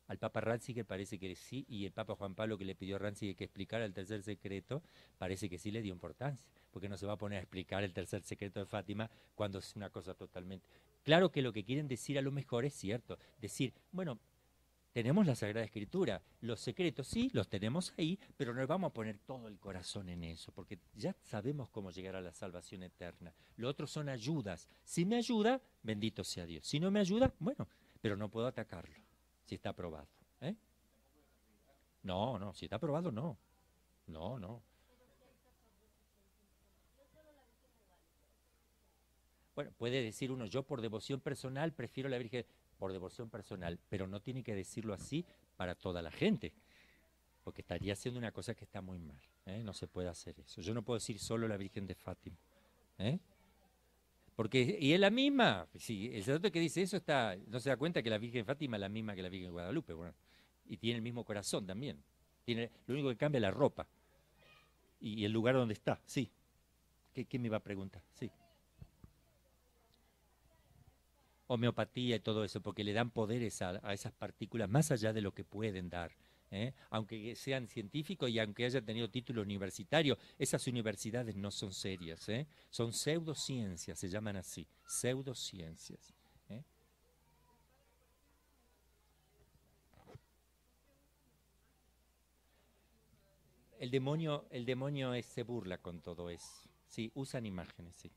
Al 0.07 0.17
Papa 0.17 0.41
Ratzinger 0.41 0.85
parece 0.85 1.19
que 1.19 1.35
sí, 1.35 1.65
y 1.67 1.85
el 1.85 1.91
Papa 1.91 2.15
Juan 2.15 2.35
Pablo 2.35 2.57
que 2.57 2.65
le 2.65 2.75
pidió 2.75 2.95
a 2.95 2.99
Ratzinger 2.99 3.35
que 3.35 3.43
explicara 3.43 3.85
el 3.85 3.93
tercer 3.93 4.23
secreto, 4.23 4.81
parece 5.17 5.49
que 5.49 5.57
sí 5.57 5.71
le 5.71 5.81
dio 5.81 5.93
importancia, 5.93 6.49
porque 6.71 6.89
no 6.89 6.97
se 6.97 7.05
va 7.05 7.13
a 7.13 7.17
poner 7.17 7.39
a 7.39 7.41
explicar 7.41 7.83
el 7.83 7.93
tercer 7.93 8.23
secreto 8.23 8.59
de 8.59 8.65
Fátima 8.65 9.09
cuando 9.35 9.59
es 9.59 9.75
una 9.75 9.89
cosa 9.89 10.13
totalmente... 10.13 10.65
Claro 11.03 11.31
que 11.31 11.41
lo 11.41 11.53
que 11.53 11.63
quieren 11.63 11.87
decir 11.87 12.17
a 12.17 12.21
lo 12.21 12.33
mejor 12.33 12.65
es 12.65 12.73
cierto, 12.73 13.17
decir, 13.39 13.73
bueno, 13.91 14.19
tenemos 14.97 15.27
la 15.27 15.35
Sagrada 15.35 15.63
Escritura, 15.63 16.23
los 16.41 16.59
secretos 16.59 17.07
sí, 17.07 17.29
los 17.31 17.47
tenemos 17.47 17.93
ahí, 17.99 18.19
pero 18.35 18.51
no 18.53 18.65
vamos 18.65 18.89
a 18.89 18.93
poner 18.93 19.19
todo 19.19 19.47
el 19.47 19.59
corazón 19.59 20.09
en 20.09 20.23
eso, 20.23 20.51
porque 20.51 20.79
ya 20.95 21.15
sabemos 21.21 21.69
cómo 21.69 21.91
llegar 21.91 22.15
a 22.15 22.21
la 22.21 22.33
salvación 22.33 22.81
eterna. 22.81 23.31
Lo 23.57 23.69
otro 23.69 23.85
son 23.85 24.09
ayudas. 24.09 24.67
Si 24.83 25.05
me 25.05 25.17
ayuda, 25.17 25.61
bendito 25.83 26.23
sea 26.23 26.47
Dios. 26.47 26.65
Si 26.65 26.79
no 26.79 26.89
me 26.89 26.99
ayuda, 26.99 27.31
bueno, 27.37 27.67
pero 28.01 28.17
no 28.17 28.31
puedo 28.31 28.47
atacarlo, 28.47 28.95
si 29.47 29.55
está 29.55 29.69
aprobado. 29.69 30.07
¿eh? 30.41 30.55
No, 32.03 32.37
no, 32.37 32.53
si 32.53 32.65
está 32.65 32.75
aprobado, 32.75 33.11
no. 33.11 33.37
No, 34.07 34.37
no. 34.37 34.61
Bueno, 39.55 39.71
puede 39.77 40.03
decir 40.03 40.31
uno, 40.31 40.45
yo 40.45 40.63
por 40.63 40.81
devoción 40.81 41.19
personal 41.19 41.73
prefiero 41.73 42.09
la 42.09 42.17
Virgen, 42.19 42.45
por 42.77 42.91
devoción 42.91 43.29
personal, 43.29 43.79
pero 43.89 44.05
no 44.05 44.21
tiene 44.21 44.43
que 44.43 44.53
decirlo 44.53 44.93
así 44.93 45.25
para 45.55 45.73
toda 45.73 46.01
la 46.01 46.11
gente, 46.11 46.53
porque 47.43 47.61
estaría 47.61 47.93
haciendo 47.93 48.19
una 48.19 48.31
cosa 48.31 48.53
que 48.53 48.65
está 48.65 48.81
muy 48.81 48.99
mal. 48.99 49.19
¿eh? 49.45 49.63
No 49.63 49.73
se 49.73 49.87
puede 49.87 50.09
hacer 50.09 50.39
eso. 50.39 50.61
Yo 50.61 50.73
no 50.73 50.83
puedo 50.83 50.99
decir 50.99 51.17
solo 51.17 51.47
la 51.47 51.57
Virgen 51.57 51.87
de 51.87 51.95
Fátima. 51.95 52.37
¿eh? 52.99 53.17
Porque, 54.37 54.77
y 54.79 54.93
es 54.93 54.99
la 54.99 55.09
misma, 55.09 55.67
sí, 55.75 56.11
el 56.13 56.21
sacerdote 56.21 56.51
que 56.51 56.59
dice 56.61 56.81
eso 56.81 56.95
está, 56.95 57.35
no 57.47 57.59
se 57.59 57.69
da 57.69 57.75
cuenta 57.75 58.01
que 58.01 58.09
la 58.09 58.17
Virgen 58.17 58.45
Fátima 58.45 58.77
es 58.77 58.81
la 58.81 58.87
misma 58.87 59.13
que 59.15 59.21
la 59.21 59.29
Virgen 59.29 59.51
Guadalupe, 59.51 59.91
bueno, 59.91 60.13
y 60.67 60.77
tiene 60.77 60.97
el 60.97 61.01
mismo 61.01 61.25
corazón 61.25 61.65
también. 61.65 62.01
Tiene, 62.45 62.71
lo 62.85 62.93
único 62.93 63.09
que 63.09 63.17
cambia 63.17 63.39
es 63.39 63.41
la 63.41 63.51
ropa 63.51 63.85
y, 65.01 65.25
el 65.25 65.33
lugar 65.33 65.55
donde 65.55 65.73
está, 65.73 65.99
sí. 66.05 66.31
¿Qué, 67.13 67.25
qué 67.25 67.37
me 67.37 67.47
iba 67.47 67.57
a 67.57 67.63
preguntar? 67.63 68.01
Sí 68.13 68.31
homeopatía 71.47 72.17
y 72.17 72.19
todo 72.19 72.43
eso, 72.43 72.61
porque 72.61 72.83
le 72.83 72.93
dan 72.93 73.09
poderes 73.09 73.61
a, 73.61 73.93
esas 73.93 74.11
partículas 74.11 74.69
más 74.69 74.91
allá 74.91 75.13
de 75.13 75.21
lo 75.21 75.33
que 75.33 75.43
pueden 75.43 75.89
dar. 75.89 76.11
¿Eh? 76.51 76.73
Aunque 76.89 77.35
sean 77.35 77.67
científicos 77.67 78.29
y 78.29 78.39
aunque 78.39 78.65
hayan 78.65 78.85
tenido 78.85 79.09
título 79.09 79.41
universitario, 79.41 80.17
esas 80.37 80.65
universidades 80.67 81.35
no 81.35 81.51
son 81.51 81.73
serias, 81.73 82.27
¿eh? 82.29 82.47
son 82.69 82.93
pseudociencias, 82.93 83.99
se 83.99 84.09
llaman 84.09 84.37
así, 84.37 84.67
pseudociencias. 84.85 86.13
¿eh? 86.49 86.63
El 93.79 93.91
demonio, 93.91 94.45
el 94.49 94.65
demonio 94.65 95.11
se 95.23 95.43
burla 95.43 95.77
con 95.77 96.01
todo 96.01 96.29
eso. 96.29 96.69
Sí, 96.87 97.11
usan 97.15 97.45
imágenes, 97.45 97.95
sí 97.95 98.11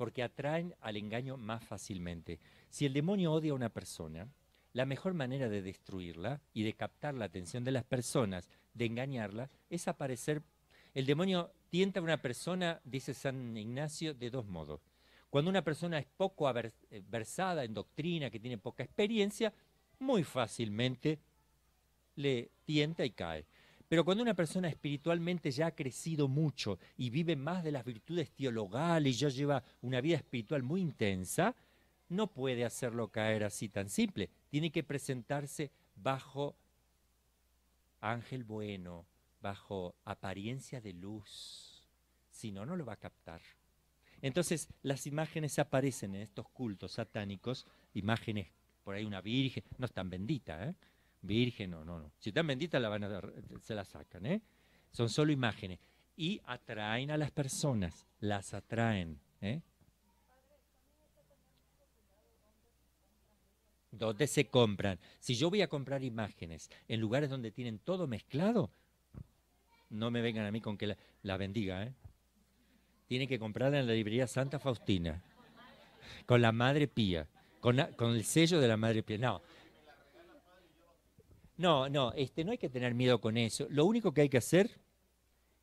porque 0.00 0.22
atraen 0.22 0.74
al 0.80 0.96
engaño 0.96 1.36
más 1.36 1.62
fácilmente. 1.62 2.40
Si 2.70 2.86
el 2.86 2.94
demonio 2.94 3.34
odia 3.34 3.52
a 3.52 3.54
una 3.54 3.68
persona, 3.68 4.32
la 4.72 4.86
mejor 4.86 5.14
manera 5.14 5.48
de 5.48 5.62
destruirla 5.62 6.40
y 6.52 6.62
de 6.62 6.74
captar 6.74 7.14
la 7.14 7.24
atención 7.24 7.64
de 7.64 7.72
las 7.72 7.84
personas, 7.84 8.48
de 8.74 8.86
engañarla, 8.86 9.50
es 9.68 9.88
aparecer. 9.88 10.42
El 10.94 11.06
demonio 11.06 11.52
tienta 11.68 12.00
a 12.00 12.02
una 12.02 12.20
persona, 12.22 12.80
dice 12.84 13.14
San 13.14 13.56
Ignacio, 13.56 14.14
de 14.14 14.30
dos 14.30 14.46
modos. 14.46 14.80
Cuando 15.28 15.50
una 15.50 15.62
persona 15.62 15.98
es 15.98 16.06
poco 16.06 16.50
eh, 16.50 16.72
versada 17.08 17.64
en 17.64 17.74
doctrina, 17.74 18.30
que 18.30 18.40
tiene 18.40 18.58
poca 18.58 18.82
experiencia, 18.82 19.52
muy 20.00 20.24
fácilmente 20.24 21.20
le 22.16 22.50
tienta 22.64 23.04
y 23.04 23.10
cae. 23.10 23.46
Pero 23.88 24.04
cuando 24.04 24.22
una 24.22 24.34
persona 24.34 24.68
espiritualmente 24.68 25.50
ya 25.50 25.66
ha 25.66 25.74
crecido 25.74 26.28
mucho 26.28 26.78
y 26.96 27.10
vive 27.10 27.34
más 27.34 27.64
de 27.64 27.72
las 27.72 27.84
virtudes 27.84 28.30
teologales 28.30 29.14
y 29.14 29.18
ya 29.18 29.28
lleva 29.28 29.64
una 29.82 30.00
vida 30.00 30.16
espiritual 30.16 30.62
muy 30.62 30.80
intensa, 30.80 31.56
no 32.08 32.28
puede 32.28 32.64
hacerlo 32.64 33.08
caer 33.08 33.42
así 33.44 33.68
tan 33.68 33.88
simple. 33.88 34.30
Tiene 34.50 34.70
que 34.70 34.82
presentarse 34.82 35.70
bajo 35.94 36.56
ángel 38.00 38.44
bueno, 38.44 39.06
bajo 39.40 39.94
apariencia 40.04 40.80
de 40.80 40.92
luz. 40.92 41.82
Si 42.30 42.50
no, 42.50 42.66
no 42.66 42.76
lo 42.76 42.84
va 42.84 42.94
a 42.94 42.96
captar. 42.96 43.40
Entonces, 44.22 44.68
las 44.82 45.06
imágenes 45.06 45.58
aparecen 45.58 46.14
en 46.14 46.22
estos 46.22 46.48
cultos 46.50 46.92
satánicos, 46.92 47.66
imágenes, 47.94 48.48
por 48.84 48.94
ahí 48.94 49.04
una 49.04 49.20
virgen, 49.20 49.64
no 49.78 49.86
es 49.86 49.92
tan 49.92 50.10
bendita, 50.10 50.68
¿eh? 50.68 50.74
Virgen, 51.22 51.70
no, 51.70 51.84
no, 51.84 51.98
no. 51.98 52.12
Si 52.18 52.30
están 52.30 52.46
benditas 52.46 52.80
la 52.80 52.88
van 52.88 53.04
a 53.04 53.20
se 53.62 53.74
la 53.74 53.84
sacan, 53.84 54.26
¿eh? 54.26 54.42
Son 54.90 55.08
solo 55.08 55.32
imágenes. 55.32 55.78
Y 56.16 56.40
atraen 56.44 57.10
a 57.10 57.16
las 57.16 57.30
personas, 57.30 58.06
las 58.20 58.52
atraen, 58.52 59.20
¿eh? 59.40 59.62
¿Dónde 63.90 64.26
se 64.26 64.48
compran? 64.48 64.98
Si 65.18 65.34
yo 65.34 65.50
voy 65.50 65.62
a 65.62 65.68
comprar 65.68 66.04
imágenes 66.04 66.70
en 66.86 67.00
lugares 67.00 67.28
donde 67.28 67.50
tienen 67.50 67.78
todo 67.78 68.06
mezclado, 68.06 68.70
no 69.90 70.10
me 70.10 70.20
vengan 70.20 70.46
a 70.46 70.52
mí 70.52 70.60
con 70.60 70.78
que 70.78 70.96
la, 71.22 71.36
bendiga, 71.36 71.82
¿eh? 71.82 71.94
Tiene 73.06 73.26
que 73.26 73.40
comprarla 73.40 73.80
en 73.80 73.88
la 73.88 73.92
librería 73.92 74.28
Santa 74.28 74.60
Faustina, 74.60 75.20
con 76.26 76.40
la 76.40 76.52
Madre 76.52 76.86
Pía, 76.86 77.26
con, 77.60 77.76
con 77.96 78.14
el 78.14 78.24
sello 78.24 78.60
de 78.60 78.68
la 78.68 78.76
Madre 78.76 79.02
Pía. 79.02 79.18
No, 79.18 79.42
no, 81.56 81.88
no, 81.88 82.12
este, 82.12 82.44
no 82.44 82.52
hay 82.52 82.58
que 82.58 82.68
tener 82.68 82.94
miedo 82.94 83.20
con 83.20 83.36
eso. 83.36 83.66
Lo 83.68 83.84
único 83.84 84.14
que 84.14 84.20
hay 84.20 84.28
que 84.28 84.38
hacer 84.38 84.70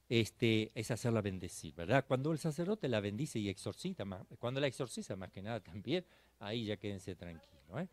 este, 0.10 0.72
es 0.76 0.92
hacerla 0.92 1.22
bendecir, 1.22 1.74
¿verdad? 1.74 2.06
Cuando 2.08 2.32
el 2.32 2.38
sacerdote 2.38 2.88
la 2.88 3.00
bendice 3.00 3.40
y 3.40 3.50
exorcita, 3.50 4.06
cuando 4.40 4.60
la 4.60 4.68
exorciza 4.68 5.16
más 5.16 5.32
que 5.32 5.42
nada 5.42 5.60
también, 5.60 6.06
ahí 6.40 6.66
ya 6.66 6.78
quédense 6.78 7.16
tranquilos. 7.16 7.64
¿eh? 7.78 7.88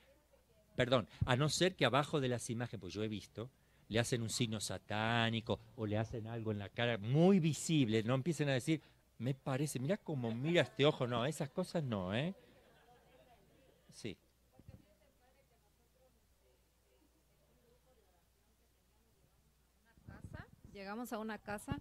Perdón, 0.76 1.08
a 1.24 1.36
no 1.36 1.48
ser 1.48 1.76
que 1.76 1.84
abajo 1.84 2.20
de 2.20 2.28
las 2.28 2.50
imágenes, 2.50 2.80
pues 2.80 2.94
yo 2.94 3.02
he 3.02 3.08
visto, 3.08 3.50
le 3.88 4.00
hacen 4.00 4.22
un 4.22 4.30
signo 4.30 4.60
satánico 4.60 5.60
o 5.76 5.86
le 5.86 5.98
hacen 5.98 6.26
algo 6.26 6.50
en 6.50 6.58
la 6.58 6.68
cara 6.68 6.98
muy 6.98 7.38
visible, 7.38 8.02
no 8.02 8.14
empiecen 8.14 8.48
a 8.48 8.52
decir, 8.52 8.82
me 9.18 9.34
parece, 9.34 9.78
mira 9.78 9.96
cómo 9.96 10.34
mira 10.34 10.62
este 10.62 10.84
ojo, 10.84 11.06
no, 11.06 11.26
esas 11.26 11.50
cosas 11.50 11.84
no, 11.84 12.14
¿eh? 12.14 12.34
Sí. 13.92 14.16
llegamos 20.72 21.12
a 21.12 21.18
una 21.18 21.38
casa 21.38 21.78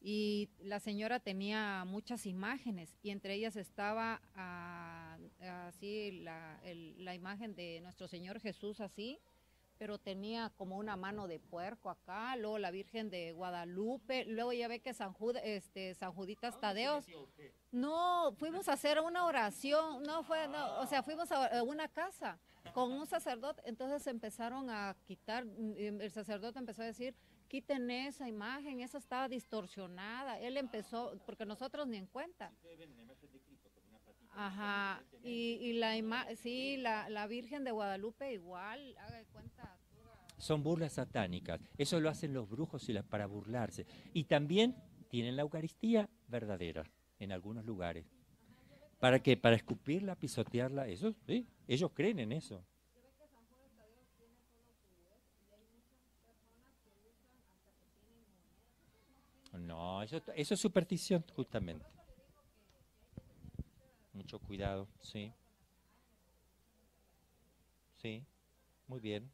y 0.00 0.48
la 0.60 0.80
señora 0.80 1.20
tenía 1.20 1.84
muchas 1.86 2.26
imágenes 2.26 2.96
y 3.02 3.10
entre 3.10 3.34
ellas 3.34 3.56
estaba 3.56 4.20
ah, 4.34 5.18
así 5.66 6.20
la, 6.22 6.60
la, 6.98 7.14
imagen 7.14 7.54
de 7.54 7.80
nuestro 7.80 8.06
Señor 8.06 8.40
Jesús 8.40 8.80
así, 8.80 9.18
pero 9.78 9.98
tenía 9.98 10.50
como 10.56 10.76
una 10.76 10.96
mano 10.96 11.26
de 11.26 11.38
puerco 11.38 11.90
acá, 11.90 12.36
luego 12.36 12.58
la 12.58 12.70
Virgen 12.70 13.10
de 13.10 13.32
Guadalupe, 13.32 14.24
luego 14.24 14.52
ya 14.52 14.68
ve 14.68 14.80
que 14.80 14.94
San, 14.94 15.14
este, 15.42 15.94
San 15.94 16.12
Juditas 16.12 16.58
Tadeos. 16.60 17.04
No, 17.72 18.32
fuimos 18.38 18.68
a 18.68 18.72
hacer 18.72 19.00
una 19.00 19.26
oración, 19.26 20.02
no 20.02 20.22
fue, 20.24 20.48
no, 20.48 20.80
o 20.80 20.86
sea, 20.86 21.02
fuimos 21.02 21.30
a 21.30 21.62
una 21.62 21.88
casa 21.88 22.38
con 22.72 22.92
un 22.92 23.06
sacerdote, 23.06 23.62
entonces 23.66 24.06
empezaron 24.06 24.70
a 24.70 24.96
quitar, 25.06 25.44
el 25.76 26.10
sacerdote 26.10 26.58
empezó 26.58 26.82
a 26.82 26.86
decir, 26.86 27.14
quiten 27.46 27.90
esa 27.90 28.28
imagen, 28.28 28.80
esa 28.80 28.98
estaba 28.98 29.28
distorsionada. 29.28 30.38
Él 30.40 30.56
empezó, 30.56 31.18
porque 31.26 31.46
nosotros 31.46 31.86
ni 31.86 31.96
en 31.96 32.06
cuenta. 32.06 32.52
Ajá, 34.32 35.02
y, 35.22 35.58
y 35.62 35.72
la 35.74 35.96
imagen, 35.96 36.36
sí, 36.36 36.76
la, 36.76 37.08
la, 37.08 37.26
Virgen 37.26 37.64
de 37.64 37.70
Guadalupe 37.70 38.32
igual, 38.34 38.94
haga 38.98 39.16
de 39.16 39.24
cuenta. 39.24 39.78
Son 40.36 40.62
burlas 40.62 40.92
satánicas, 40.92 41.58
eso 41.78 41.98
lo 42.00 42.10
hacen 42.10 42.34
los 42.34 42.46
brujos 42.46 42.86
y 42.90 42.92
las, 42.92 43.04
para 43.04 43.26
burlarse. 43.26 43.86
Y 44.12 44.24
también 44.24 44.76
tienen 45.08 45.36
la 45.36 45.42
Eucaristía 45.42 46.10
verdadera 46.28 46.84
en 47.18 47.32
algunos 47.32 47.64
lugares. 47.64 48.04
¿Para 48.98 49.22
qué? 49.22 49.36
Para 49.38 49.56
escupirla, 49.56 50.16
pisotearla, 50.16 50.88
eso, 50.88 51.14
¿sí? 51.26 51.46
ellos 51.66 51.90
creen 51.94 52.18
en 52.18 52.32
eso. 52.32 52.62
No, 59.56 60.02
eso, 60.02 60.20
eso 60.34 60.54
es 60.54 60.60
superstición, 60.60 61.24
justamente. 61.34 61.86
Mucho 64.12 64.38
cuidado, 64.38 64.88
sí. 65.00 65.32
Sí, 67.96 68.24
muy 68.86 69.00
bien. 69.00 69.30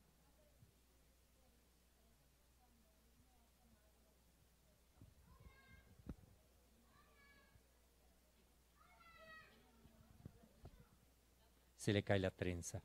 Se 11.77 11.93
le 11.93 12.03
cae 12.03 12.19
la 12.21 12.31
trenza. 12.31 12.81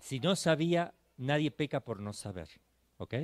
Si 0.00 0.20
no 0.20 0.36
sabía, 0.36 0.94
nadie 1.16 1.50
peca 1.50 1.80
por 1.80 2.00
no 2.00 2.12
saber. 2.12 2.48
¿Ok? 2.98 3.14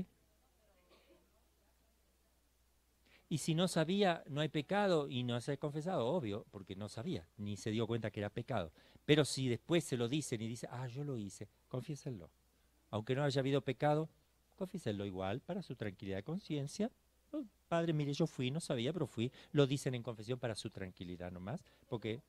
Y 3.29 3.39
si 3.39 3.55
no 3.55 3.67
sabía, 3.67 4.23
no 4.29 4.41
hay 4.41 4.49
pecado 4.49 5.09
y 5.09 5.23
no 5.25 5.41
se 5.41 5.53
ha 5.53 5.57
confesado, 5.57 6.07
obvio, 6.07 6.47
porque 6.51 6.77
no 6.77 6.89
sabía, 6.89 7.27
ni 7.37 7.57
se 7.57 7.71
dio 7.71 7.87
cuenta 7.87 8.11
que 8.11 8.21
era 8.21 8.31
pecado. 8.31 8.71
Pero 9.05 9.25
si 9.25 9.49
después 9.49 9.83
se 9.83 9.97
lo 9.97 10.09
dicen 10.09 10.41
y 10.41 10.47
dice, 10.47 10.69
ah, 10.71 10.87
yo 10.87 11.05
lo 11.05 11.19
hice, 11.19 11.49
confiésenlo. 11.69 12.31
Aunque 12.91 13.15
no 13.15 13.25
haya 13.25 13.41
habido 13.41 13.61
pecado, 13.61 14.09
confiésenlo 14.55 15.05
igual 15.05 15.41
para 15.41 15.63
su 15.63 15.75
tranquilidad 15.75 16.19
de 16.19 16.23
conciencia. 16.23 16.91
Oh, 17.33 17.43
padre, 17.67 17.93
mire, 17.93 18.13
yo 18.13 18.27
fui, 18.27 18.51
no 18.51 18.61
sabía, 18.61 18.93
pero 18.93 19.07
fui. 19.07 19.33
Lo 19.53 19.67
dicen 19.67 19.95
en 19.95 20.03
confesión 20.03 20.39
para 20.39 20.55
su 20.55 20.71
tranquilidad 20.71 21.33
nomás, 21.33 21.65
porque 21.89 22.23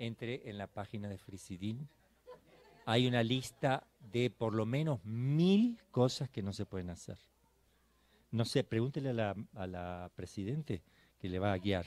entre 0.00 0.48
en 0.48 0.58
la 0.58 0.66
página 0.66 1.08
de 1.08 1.18
Frisidin. 1.18 1.88
Hay 2.86 3.06
una 3.06 3.22
lista 3.22 3.86
de 4.00 4.30
por 4.30 4.54
lo 4.54 4.66
menos 4.66 5.04
mil 5.04 5.78
cosas 5.92 6.28
que 6.28 6.42
no 6.42 6.52
se 6.52 6.66
pueden 6.66 6.90
hacer. 6.90 7.18
No 8.32 8.44
sé, 8.44 8.64
pregúntele 8.64 9.10
a 9.10 9.12
la, 9.12 9.36
a 9.54 9.66
la 9.66 10.10
presidente 10.16 10.82
que 11.20 11.28
le 11.28 11.38
va 11.38 11.52
a 11.52 11.58
guiar. 11.58 11.86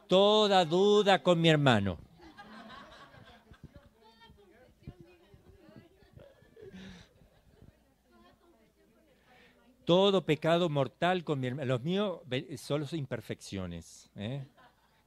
Toda 0.09 0.65
duda 0.65 1.23
con 1.23 1.41
mi 1.41 1.49
hermano. 1.51 2.10
Todo 9.91 10.25
pecado 10.25 10.69
mortal 10.69 11.25
con 11.25 11.41
mi 11.41 11.49
hermano. 11.49 11.67
Los 11.67 11.83
míos 11.83 12.21
solo 12.59 12.87
son 12.87 13.01
imperfecciones. 13.01 14.09
¿eh? 14.15 14.47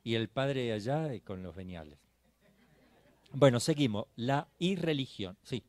Y 0.03 0.15
el 0.15 0.27
padre 0.27 0.73
allá 0.73 1.14
eh, 1.14 1.22
con 1.22 1.41
los 1.41 1.55
veniales. 1.55 1.97
Bueno, 3.31 3.61
seguimos. 3.61 4.07
La 4.18 4.49
irreligión. 4.60 5.38
Sí. 5.41 5.64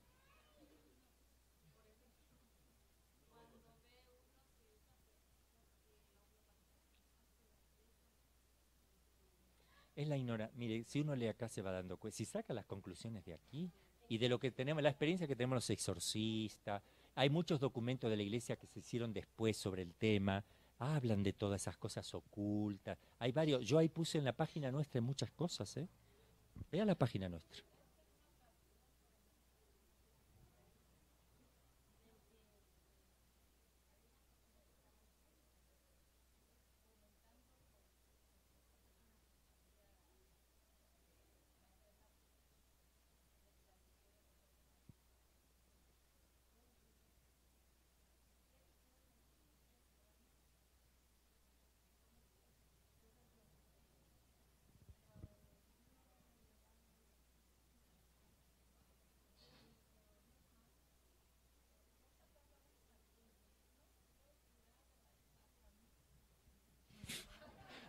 Es 9.95 10.09
la 10.09 10.17
ignorancia. 10.17 10.59
Mire, 10.59 10.83
si 10.89 11.03
uno 11.03 11.15
lee 11.15 11.29
acá 11.29 11.49
se 11.49 11.63
va 11.63 11.71
dando 11.71 11.99
cuenta. 11.99 12.17
Si 12.17 12.25
saca 12.25 12.53
las 12.53 12.65
conclusiones 12.65 13.25
de 13.25 13.35
aquí 13.35 13.71
y 14.09 14.19
de 14.19 14.29
lo 14.29 14.41
que 14.41 14.51
tenemos, 14.51 14.83
la 14.83 14.89
experiencia 14.89 15.29
que 15.29 15.37
tenemos 15.37 15.55
los 15.55 15.71
exorcistas, 15.71 16.83
hay 17.15 17.31
muchos 17.31 17.61
documentos 17.61 18.11
de 18.11 18.17
la 18.17 18.23
iglesia 18.23 18.57
que 18.57 18.67
se 18.67 18.81
hicieron 18.81 19.13
después 19.13 19.57
sobre 19.57 19.83
el 19.83 19.95
tema, 19.95 20.45
hablan 20.79 21.23
de 21.23 21.33
todas 21.33 21.63
esas 21.63 21.77
cosas 21.77 22.13
ocultas. 22.15 22.99
Hay 23.19 23.33
varios. 23.33 23.65
Yo 23.65 23.79
ahí 23.79 23.89
puse 23.89 24.19
en 24.19 24.25
la 24.25 24.33
página 24.33 24.71
nuestra 24.73 25.01
muchas 25.01 25.31
cosas, 25.31 25.77
¿eh? 25.77 25.89
Vea 26.71 26.85
la 26.85 26.95
página 26.95 27.29
nuestra. 27.29 27.63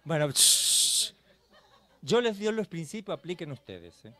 Bueno, 0.06 0.30
shh. 0.30 1.14
yo 2.04 2.22
les 2.22 2.40
doy 2.40 2.54
los 2.54 2.68
principios, 2.68 3.18
apliquen 3.18 3.52
ustedes. 3.52 4.06
¿eh? 4.06 4.14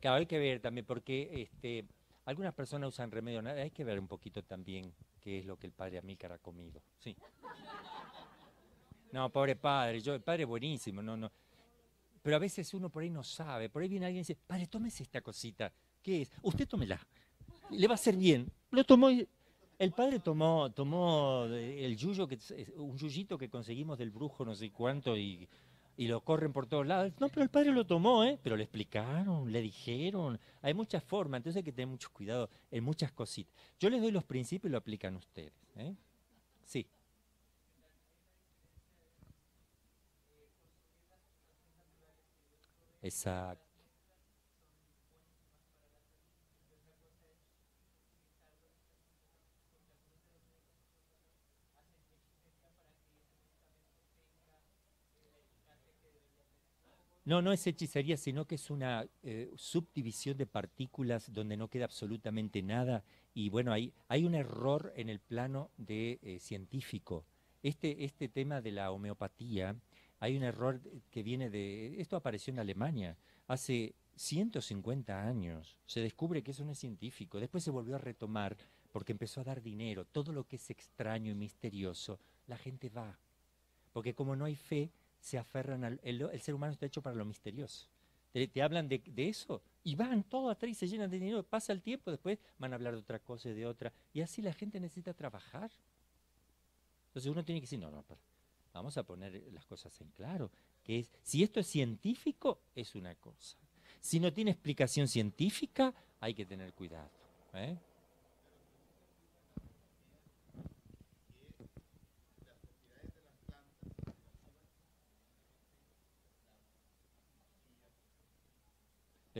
Claro, 0.00 0.16
hay 0.16 0.26
que 0.26 0.38
ver 0.38 0.60
también, 0.60 0.86
porque 0.86 1.42
este, 1.42 1.84
algunas 2.24 2.54
personas 2.54 2.88
usan 2.88 3.10
remedio, 3.10 3.46
hay 3.46 3.70
que 3.70 3.84
ver 3.84 4.00
un 4.00 4.08
poquito 4.08 4.42
también 4.42 4.94
qué 5.20 5.40
es 5.40 5.44
lo 5.44 5.58
que 5.58 5.66
el 5.66 5.74
padre 5.74 5.98
Amícar 5.98 6.32
ha 6.32 6.38
comido. 6.38 6.82
Sí. 6.98 7.14
No, 9.12 9.30
pobre 9.30 9.56
padre, 9.56 10.00
yo, 10.00 10.14
el 10.14 10.22
padre 10.22 10.44
es 10.44 10.48
buenísimo, 10.48 11.02
no, 11.02 11.14
no. 11.14 11.30
Pero 12.22 12.36
a 12.36 12.38
veces 12.38 12.72
uno 12.72 12.88
por 12.88 13.02
ahí 13.02 13.10
no 13.10 13.22
sabe, 13.22 13.68
por 13.68 13.82
ahí 13.82 13.88
viene 13.90 14.06
alguien 14.06 14.20
y 14.20 14.26
dice, 14.26 14.38
padre, 14.46 14.66
tómese 14.68 15.02
esta 15.02 15.20
cosita. 15.20 15.70
¿Qué 16.02 16.22
es? 16.22 16.30
Usted 16.40 16.66
tómela. 16.66 16.98
Le 17.68 17.86
va 17.86 17.92
a 17.92 17.96
hacer 17.96 18.16
bien. 18.16 18.50
Lo 18.70 18.84
tomó 18.84 19.10
y 19.10 19.28
el 19.82 19.90
padre 19.92 20.20
tomó, 20.20 20.70
tomó 20.70 21.46
eh, 21.50 21.84
el 21.84 21.96
yuyo, 21.96 22.28
que, 22.28 22.36
es 22.36 22.54
un 22.76 22.96
yuyito 22.96 23.36
que 23.36 23.48
conseguimos 23.48 23.98
del 23.98 24.10
brujo 24.10 24.44
no 24.44 24.54
sé 24.54 24.70
cuánto 24.70 25.16
y, 25.16 25.48
y 25.96 26.06
lo 26.06 26.20
corren 26.20 26.52
por 26.52 26.66
todos 26.66 26.86
lados. 26.86 27.12
No, 27.18 27.28
pero 27.28 27.42
el 27.42 27.48
padre 27.48 27.72
lo 27.72 27.84
tomó, 27.84 28.22
¿eh? 28.22 28.38
Pero 28.44 28.56
le 28.56 28.62
explicaron, 28.62 29.50
le 29.50 29.60
dijeron. 29.60 30.38
Hay 30.60 30.72
muchas 30.72 31.02
formas, 31.02 31.38
entonces 31.38 31.58
hay 31.58 31.64
que 31.64 31.72
tener 31.72 31.88
mucho 31.88 32.10
cuidado 32.12 32.48
en 32.70 32.84
muchas 32.84 33.10
cositas. 33.10 33.52
Yo 33.80 33.90
les 33.90 34.00
doy 34.00 34.12
los 34.12 34.22
principios 34.22 34.70
y 34.70 34.72
lo 34.72 34.78
aplican 34.78 35.16
ustedes. 35.16 35.52
¿eh? 35.74 35.96
Sí. 36.64 36.86
Exacto. 43.02 43.71
No, 57.24 57.40
no 57.40 57.52
es 57.52 57.64
hechicería, 57.66 58.16
sino 58.16 58.46
que 58.46 58.56
es 58.56 58.68
una 58.68 59.06
eh, 59.22 59.52
subdivisión 59.56 60.36
de 60.36 60.46
partículas 60.46 61.32
donde 61.32 61.56
no 61.56 61.68
queda 61.68 61.84
absolutamente 61.84 62.62
nada. 62.62 63.04
Y 63.32 63.48
bueno, 63.48 63.72
hay, 63.72 63.92
un 64.24 64.34
error 64.34 64.92
en 64.96 65.08
el 65.08 65.20
plano 65.20 65.70
de, 65.76 66.18
eh, 66.22 66.38
científico. 66.40 67.24
Este, 67.62 68.04
este 68.04 68.28
tema 68.28 68.60
de 68.60 68.72
la 68.72 68.90
homeopatía, 68.90 69.76
hay 70.18 70.36
un 70.36 70.42
error 70.42 70.80
que 71.10 71.22
viene 71.22 71.48
de... 71.48 72.00
Esto 72.00 72.16
apareció 72.16 72.52
en 72.52 72.58
Alemania 72.58 73.16
hace 73.46 73.94
150 74.16 75.26
años. 75.26 75.76
Se 75.86 76.00
descubre 76.00 76.42
que 76.42 76.50
eso 76.50 76.64
no 76.64 76.72
es 76.72 76.78
científico. 76.78 77.38
Después 77.38 77.62
se 77.62 77.70
volvió 77.70 77.94
a 77.94 77.98
retomar 77.98 78.56
porque 78.90 79.12
empezó 79.12 79.40
a 79.40 79.44
dar 79.44 79.62
dinero. 79.62 80.04
Todo 80.06 80.32
lo 80.32 80.44
que 80.44 80.56
es 80.56 80.70
extraño 80.70 81.30
y 81.30 81.34
misterioso, 81.34 82.18
la 82.46 82.58
gente 82.58 82.88
va. 82.88 83.16
Porque 83.92 84.14
como 84.14 84.34
no 84.34 84.44
hay 84.44 84.56
fe, 84.56 84.90
se 85.22 85.38
aferran 85.38 85.84
al... 85.84 86.00
El, 86.02 86.20
el 86.20 86.40
ser 86.40 86.54
humano 86.54 86.72
está 86.72 86.84
hecho 86.84 87.00
para 87.00 87.16
lo 87.16 87.24
misterioso. 87.24 87.86
Te, 88.32 88.62
hablan 88.62 88.88
de, 88.88 89.02
eso 89.16 89.62
y 89.84 89.94
van 89.94 90.24
todos 90.24 90.50
atrás 90.50 90.70
y 90.70 90.74
se 90.74 90.88
llenan 90.88 91.10
de 91.10 91.18
dinero. 91.18 91.42
Pasa 91.42 91.72
el 91.72 91.82
tiempo, 91.82 92.10
después 92.10 92.38
van 92.58 92.72
a 92.72 92.76
hablar 92.76 92.94
de 92.94 93.00
otra 93.00 93.18
cosa 93.18 93.50
y 93.50 93.54
de 93.54 93.66
otra. 93.66 93.92
Y 94.12 94.20
así 94.20 94.42
la 94.42 94.52
gente 94.52 94.80
necesita 94.80 95.12
trabajar. 95.12 95.70
Entonces 97.08 97.30
uno 97.30 97.44
tiene 97.44 97.60
que 97.60 97.66
decir, 97.66 97.78
no, 97.78 97.90
no, 97.90 98.02
pero 98.02 98.18
vamos 98.72 98.96
a 98.96 99.02
poner 99.02 99.42
las 99.52 99.66
cosas 99.66 99.98
en 100.00 100.08
claro. 100.10 100.50
Que 100.82 101.06
si 101.22 101.42
esto 101.42 101.60
es 101.60 101.66
científico, 101.66 102.58
es 102.74 102.94
una 102.94 103.14
cosa. 103.16 103.56
Si 104.00 104.18
no 104.18 104.32
tiene 104.32 104.50
explicación 104.50 105.06
científica, 105.08 105.94
hay 106.20 106.34
que 106.34 106.46
tener 106.46 106.72
cuidado. 106.72 107.10
¿eh? 107.52 107.76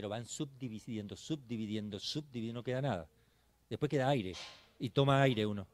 Pero 0.03 0.09
van 0.09 0.25
subdividiendo, 0.25 1.15
subdividiendo, 1.15 1.97
subdividiendo, 1.97 2.59
no 2.59 2.63
queda 2.65 2.81
nada. 2.81 3.07
Después 3.69 3.89
queda 3.89 4.09
aire, 4.09 4.33
y 4.77 4.89
toma 4.89 5.21
aire 5.21 5.45
uno. 5.45 5.65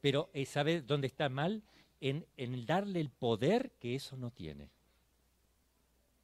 Pero 0.00 0.30
eh, 0.32 0.46
¿sabe 0.46 0.80
dónde 0.80 1.08
está 1.08 1.28
mal? 1.28 1.62
En, 2.00 2.24
en 2.38 2.64
darle 2.64 3.00
el 3.00 3.10
poder 3.10 3.72
que 3.78 3.94
eso 3.94 4.16
no 4.16 4.30
tiene. 4.30 4.70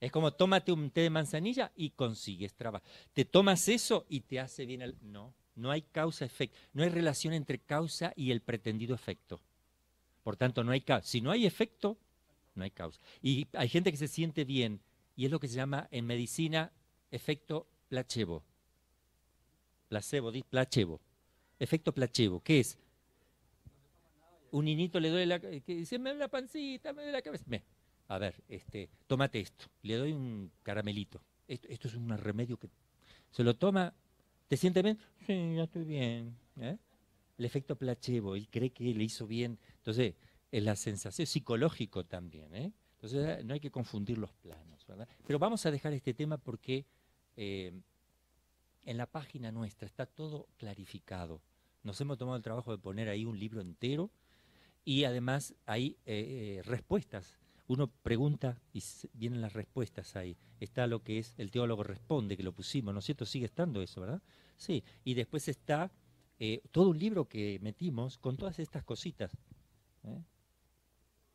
Es 0.01 0.11
como 0.11 0.33
tómate 0.33 0.73
un 0.73 0.91
té 0.91 1.03
de 1.03 1.11
manzanilla 1.11 1.71
y 1.77 1.91
consigues 1.91 2.55
trabajo. 2.55 2.87
Te 3.13 3.27
tomas 3.27 3.69
eso 3.69 4.07
y 4.09 4.21
te 4.21 4.41
hace 4.41 4.65
bien 4.65 4.81
el... 4.81 4.97
No, 5.03 5.35
no 5.55 5.71
hay 5.71 5.83
causa-efecto. 5.83 6.57
No 6.73 6.83
hay 6.83 6.89
relación 6.89 7.35
entre 7.35 7.59
causa 7.59 8.15
y 8.17 8.31
el 8.31 8.41
pretendido 8.41 8.95
efecto. 8.95 9.39
Por 10.23 10.39
tanto, 10.39 10.65
no 10.65 10.73
hay 10.73 10.81
causa. 10.81 11.07
Si 11.07 11.21
no 11.21 11.31
hay 11.31 11.45
efecto, 11.45 11.99
no 12.61 12.65
hay 12.65 12.71
causa. 12.71 13.01
Y 13.23 13.49
hay 13.55 13.69
gente 13.69 13.91
que 13.91 13.97
se 13.97 14.07
siente 14.07 14.45
bien, 14.45 14.81
y 15.17 15.25
es 15.25 15.31
lo 15.31 15.41
que 15.41 15.49
se 15.49 15.57
llama 15.57 15.89
en 15.91 16.07
medicina 16.07 16.71
efecto 17.11 17.67
placebo. 17.89 18.45
Placebo, 19.89 20.31
placebo. 20.49 21.01
Efecto 21.59 21.93
placebo, 21.93 22.41
¿qué 22.41 22.61
es? 22.61 22.79
Un 24.53 24.65
niñito 24.65 25.01
le 25.01 25.11
duele 25.11 25.27
la 25.27 25.41
que 25.41 25.75
dice, 25.75 25.99
me 25.99 26.11
duele 26.11 26.21
la 26.21 26.29
pancita, 26.29 26.93
me 26.93 27.03
duele 27.03 27.13
la 27.13 27.23
cabeza. 27.23 27.45
Me, 27.49 27.63
a 28.09 28.19
ver, 28.19 28.35
este, 28.49 28.89
tómate 29.07 29.41
esto. 29.41 29.67
Le 29.83 29.97
doy 29.97 30.13
un 30.13 30.51
caramelito. 30.63 31.21
Esto, 31.49 31.69
esto 31.69 31.89
es 31.89 31.95
un 31.95 32.09
remedio 32.17 32.57
que 32.57 32.69
se 33.31 33.43
lo 33.43 33.57
toma. 33.57 33.93
¿Te 34.49 34.57
siente 34.57 34.83
bien? 34.83 34.99
Sí, 35.27 35.55
ya 35.55 35.65
estoy 35.65 35.85
bien. 35.85 36.37
¿eh? 36.61 36.77
El 37.39 37.45
efecto 37.45 37.77
placebo, 37.77 38.35
él 38.35 38.49
cree 38.51 38.71
que 38.71 38.85
le 38.85 39.05
hizo 39.05 39.27
bien. 39.27 39.59
Entonces, 39.77 40.15
es 40.51 40.63
la 40.63 40.77
sensación 40.77 41.27
psicológico 41.27 42.05
también. 42.05 42.55
¿eh? 42.55 42.73
Entonces, 42.93 43.45
no 43.45 43.55
hay 43.55 43.61
que 43.61 43.71
confundir 43.71 44.19
los 44.19 44.33
planos. 44.33 44.87
¿verdad? 44.87 45.09
Pero 45.27 45.39
vamos 45.39 45.65
a 45.67 45.71
dejar 45.71 45.93
este 45.93 46.15
tema 46.15 46.39
porque 46.39 46.87
eh, 47.37 47.73
en 48.85 48.97
la 48.97 49.07
página 49.07 49.53
nuestra 49.53 49.87
está 49.87 50.07
todo 50.07 50.49
clarificado. 50.57 51.43
Nos 51.83 52.01
hemos 52.01 52.19
tomado 52.19 52.37
el 52.37 52.43
trabajo 52.43 52.73
de 52.73 52.79
poner 52.79 53.09
ahí 53.09 53.25
un 53.25 53.39
libro 53.39 53.61
entero 53.61 54.11
y 54.85 55.05
además 55.05 55.55
hay 55.67 55.97
eh, 56.05 56.59
eh, 56.59 56.63
respuestas. 56.65 57.39
Uno 57.69 57.87
pregunta 57.87 58.61
y 58.73 58.83
vienen 59.13 59.41
las 59.41 59.53
respuestas 59.53 60.17
ahí. 60.17 60.37
Está 60.59 60.87
lo 60.87 61.03
que 61.03 61.19
es 61.19 61.35
el 61.39 61.51
teólogo 61.51 61.85
responde, 61.85 62.37
que 62.37 62.43
lo 62.43 62.53
pusimos, 62.53 62.93
¿no 62.93 62.99
es 62.99 63.07
cierto? 63.07 63.25
Sigue 63.25 63.47
estando 63.47 63.81
eso, 63.81 64.01
¿verdad? 64.01 64.23
Sí. 64.57 64.83
Y 65.05 65.15
después 65.15 65.47
está 65.49 65.93
eh, 66.39 66.63
todo 66.73 66.89
un 66.89 66.99
libro 66.99 67.29
que 67.29 67.59
metimos 67.63 68.19
con 68.19 68.37
todas 68.37 68.59
estas 68.59 68.83
cositas. 68.83 69.37
¿eh? 70.05 70.23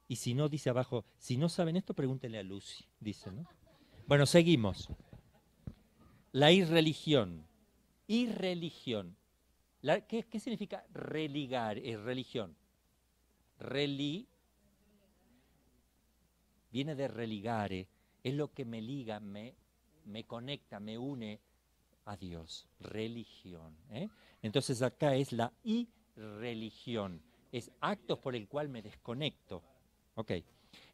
Y 0.07 0.17
si 0.17 0.33
no, 0.33 0.49
dice 0.49 0.69
abajo, 0.69 1.03
si 1.17 1.37
no 1.37 1.49
saben 1.49 1.75
esto, 1.77 1.93
pregúntenle 1.93 2.37
a 2.37 2.43
Lucy, 2.43 2.85
dice, 2.99 3.31
¿no? 3.31 3.47
Bueno, 4.07 4.25
seguimos. 4.25 4.89
La 6.31 6.51
irreligión. 6.51 7.47
Irreligión. 8.07 9.15
La- 9.81 10.01
¿qué, 10.05 10.23
qué 10.23 10.39
significa 10.39 10.85
religar? 10.93 11.77
Es 11.79 11.99
religión. 11.99 12.55
Reli 13.57 14.27
viene 16.71 16.93
de 16.95 17.07
religare, 17.07 17.87
es 18.21 18.33
lo 18.33 18.51
que 18.53 18.65
me 18.65 18.81
liga, 18.81 19.19
me, 19.19 19.55
me 20.05 20.25
conecta, 20.25 20.79
me 20.79 20.97
une 20.97 21.39
a 22.05 22.17
Dios. 22.17 22.67
Religión. 22.79 23.75
¿eh? 23.91 24.09
Entonces 24.41 24.81
acá 24.81 25.15
es 25.15 25.31
la 25.31 25.53
irreligión, 25.63 27.21
es 27.51 27.71
actos 27.79 28.19
por 28.19 28.35
el 28.35 28.47
cual 28.47 28.69
me 28.69 28.81
desconecto. 28.81 29.63
Ok. 30.15 30.31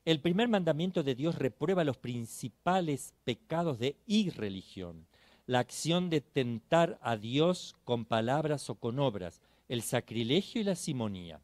El 0.03 0.19
primer 0.19 0.48
mandamiento 0.48 1.03
de 1.03 1.14
Dios 1.15 1.35
reprueba 1.35 1.84
los 1.84 1.98
principales 1.98 3.14
pecados 3.23 3.77
de 3.77 3.95
irreligión. 4.07 5.06
La 5.45 5.60
acción 5.60 6.10
de 6.10 6.22
tentar 6.22 6.98
a 7.02 7.18
Dios 7.18 7.76
con 7.84 8.06
palabras 8.06 8.69
o 8.69 8.76
con 8.76 8.99
obras, 8.99 9.41
el 9.69 9.84
sacrilegio 9.84 10.61
y 10.61 10.64
la 10.64 10.76
simonía. 10.76 11.39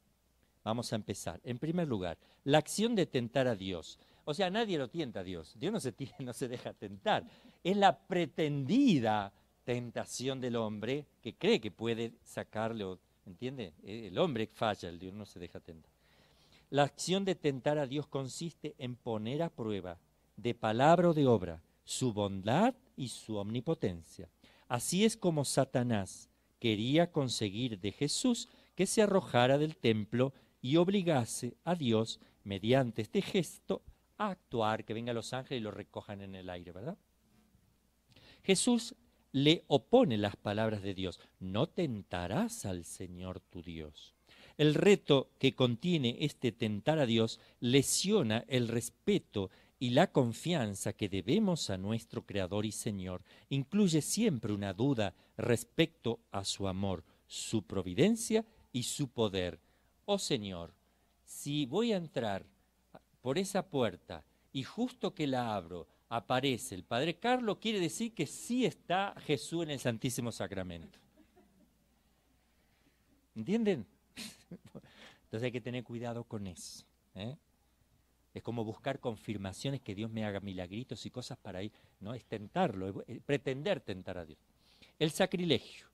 Vamos 0.64 0.92
a 0.92 0.96
empezar. 0.96 1.40
En 1.44 1.60
primer 1.60 1.88
lugar, 1.88 2.18
la 2.44 2.58
acción 2.58 2.96
de 2.96 3.06
tentar 3.06 3.48
a 3.48 3.56
Dios. 3.56 4.00
O 4.26 4.34
sea, 4.34 4.50
nadie 4.50 4.78
lo 4.78 4.90
tienta 4.90 5.22
a 5.22 5.24
Dios. 5.24 5.54
Dios 5.58 5.72
no 5.72 5.80
se, 5.80 5.94
no 6.20 6.34
se 6.34 6.48
deja 6.48 6.74
tentar. 6.74 7.26
Es 7.64 7.78
la 7.78 7.98
pretendida 7.98 9.32
tentación 9.64 10.42
del 10.42 10.56
hombre 10.56 11.06
que 11.22 11.36
cree 11.36 11.62
que 11.62 11.72
puede 11.72 12.14
sacarle, 12.24 12.98
¿entiende? 13.26 13.74
El 13.84 14.18
hombre 14.18 14.48
falla, 14.48 14.90
el 14.90 14.98
Dios 14.98 15.14
no 15.14 15.26
se 15.26 15.40
deja 15.40 15.60
tentar. 15.60 15.97
La 16.70 16.84
acción 16.84 17.24
de 17.24 17.36
tentar 17.36 17.78
a 17.78 17.88
Dios 17.88 18.08
consiste 18.08 18.76
en 18.78 18.96
poner 18.96 19.42
a 19.42 19.50
prueba, 19.50 20.00
de 20.36 20.54
palabra 20.54 21.10
o 21.10 21.14
de 21.14 21.26
obra, 21.26 21.64
su 21.86 22.12
bondad 22.12 22.76
y 22.98 23.08
su 23.08 23.38
omnipotencia. 23.38 24.30
Así 24.68 25.06
es 25.06 25.16
como 25.16 25.46
Satanás 25.46 26.30
quería 26.60 27.12
conseguir 27.12 27.80
de 27.80 27.92
Jesús 27.92 28.50
que 28.76 28.86
se 28.86 29.02
arrojara 29.02 29.58
del 29.58 29.78
templo 29.78 30.34
y 30.62 30.76
obligase 30.76 31.56
a 31.64 31.76
Dios, 31.76 32.20
mediante 32.44 33.02
este 33.02 33.22
gesto, 33.22 33.82
a 34.18 34.32
actuar, 34.32 34.84
que 34.84 34.94
vengan 34.94 35.16
los 35.16 35.34
ángeles 35.34 35.62
y 35.62 35.64
lo 35.64 35.72
recojan 35.72 36.22
en 36.22 36.36
el 36.36 36.50
aire, 36.50 36.72
¿verdad? 36.72 36.98
Jesús 38.44 38.96
le 39.32 39.64
opone 39.68 40.18
las 40.18 40.36
palabras 40.36 40.82
de 40.82 40.94
Dios. 40.94 41.20
No 41.40 41.68
tentarás 41.68 42.66
al 42.66 42.84
Señor 42.86 43.40
tu 43.40 43.62
Dios. 43.62 44.17
El 44.58 44.74
reto 44.74 45.30
que 45.38 45.54
contiene 45.54 46.18
este 46.22 46.52
tentar 46.52 46.98
a 46.98 47.06
Dios 47.06 47.40
lesiona 47.60 48.44
el 48.48 48.68
respeto 48.68 49.52
y 49.80 49.92
la 49.92 50.12
confianza 50.12 50.94
que 50.94 51.10
debemos 51.10 51.70
a 51.70 51.78
nuestro 51.78 52.26
Creador 52.26 52.66
y 52.66 52.72
Señor. 52.72 53.24
Incluye 53.50 54.02
siempre 54.02 54.54
una 54.54 54.74
duda 54.74 55.14
respecto 55.38 56.20
a 56.32 56.44
su 56.44 56.68
amor, 56.68 57.04
su 57.28 57.64
providencia 57.64 58.44
y 58.74 58.84
su 58.84 59.10
poder. 59.10 59.60
Oh 60.06 60.18
Señor, 60.18 60.74
si 61.24 61.68
voy 61.68 61.94
a 61.94 61.98
entrar 61.98 62.46
por 63.22 63.38
esa 63.38 63.70
puerta 63.70 64.24
y 64.52 64.64
justo 64.64 65.14
que 65.14 65.28
la 65.28 65.56
abro 65.56 65.88
aparece 66.10 66.74
el 66.74 66.84
Padre 66.84 67.20
Carlos, 67.20 67.60
quiere 67.60 67.80
decir 67.80 68.14
que 68.16 68.26
sí 68.26 68.66
está 68.66 69.14
Jesús 69.26 69.64
en 69.64 69.72
el 69.72 69.80
Santísimo 69.80 70.32
Sacramento. 70.32 70.98
¿Entienden? 73.36 73.86
Entonces 74.50 75.44
hay 75.44 75.52
que 75.52 75.62
tener 75.62 75.84
cuidado 75.84 76.24
con 76.24 76.48
eso. 76.48 76.86
¿eh? 77.16 77.36
Es 78.34 78.44
como 78.44 78.64
buscar 78.64 79.00
confirmaciones 79.00 79.82
que 79.82 79.96
Dios 79.96 80.12
me 80.12 80.26
haga 80.26 80.40
milagritos 80.40 81.06
y 81.06 81.10
cosas 81.10 81.38
para 81.38 81.64
ir. 81.64 81.72
No 82.00 82.14
es 82.14 82.24
tentarlo, 82.26 83.04
es 83.08 83.22
pretender 83.22 83.82
tentar 83.82 84.18
a 84.18 84.26
Dios. 84.26 84.40
El 85.00 85.12
sacrilegio 85.12 85.88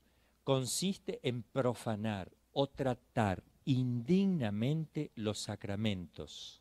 consiste 0.44 1.20
en 1.22 1.42
profanar 1.42 2.30
o 2.52 2.66
tratar 2.66 3.42
indignamente 3.64 5.10
los 5.16 5.38
sacramentos. 5.38 6.60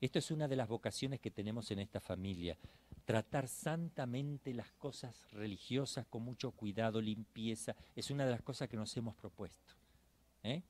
Esto 0.00 0.18
es 0.18 0.30
una 0.30 0.46
de 0.46 0.56
las 0.56 0.68
vocaciones 0.68 1.20
que 1.20 1.30
tenemos 1.30 1.70
en 1.70 1.78
esta 1.78 2.00
familia. 2.00 2.58
Tratar 3.06 3.48
santamente 3.48 4.52
las 4.52 4.70
cosas 4.72 5.30
religiosas 5.32 6.06
con 6.06 6.22
mucho 6.22 6.50
cuidado, 6.50 7.00
limpieza, 7.00 7.74
es 7.96 8.10
una 8.10 8.24
de 8.26 8.32
las 8.32 8.42
cosas 8.42 8.68
que 8.68 8.76
nos 8.76 8.94
hemos 8.96 9.14
propuesto. 9.14 9.72
¿eh? 10.42 10.62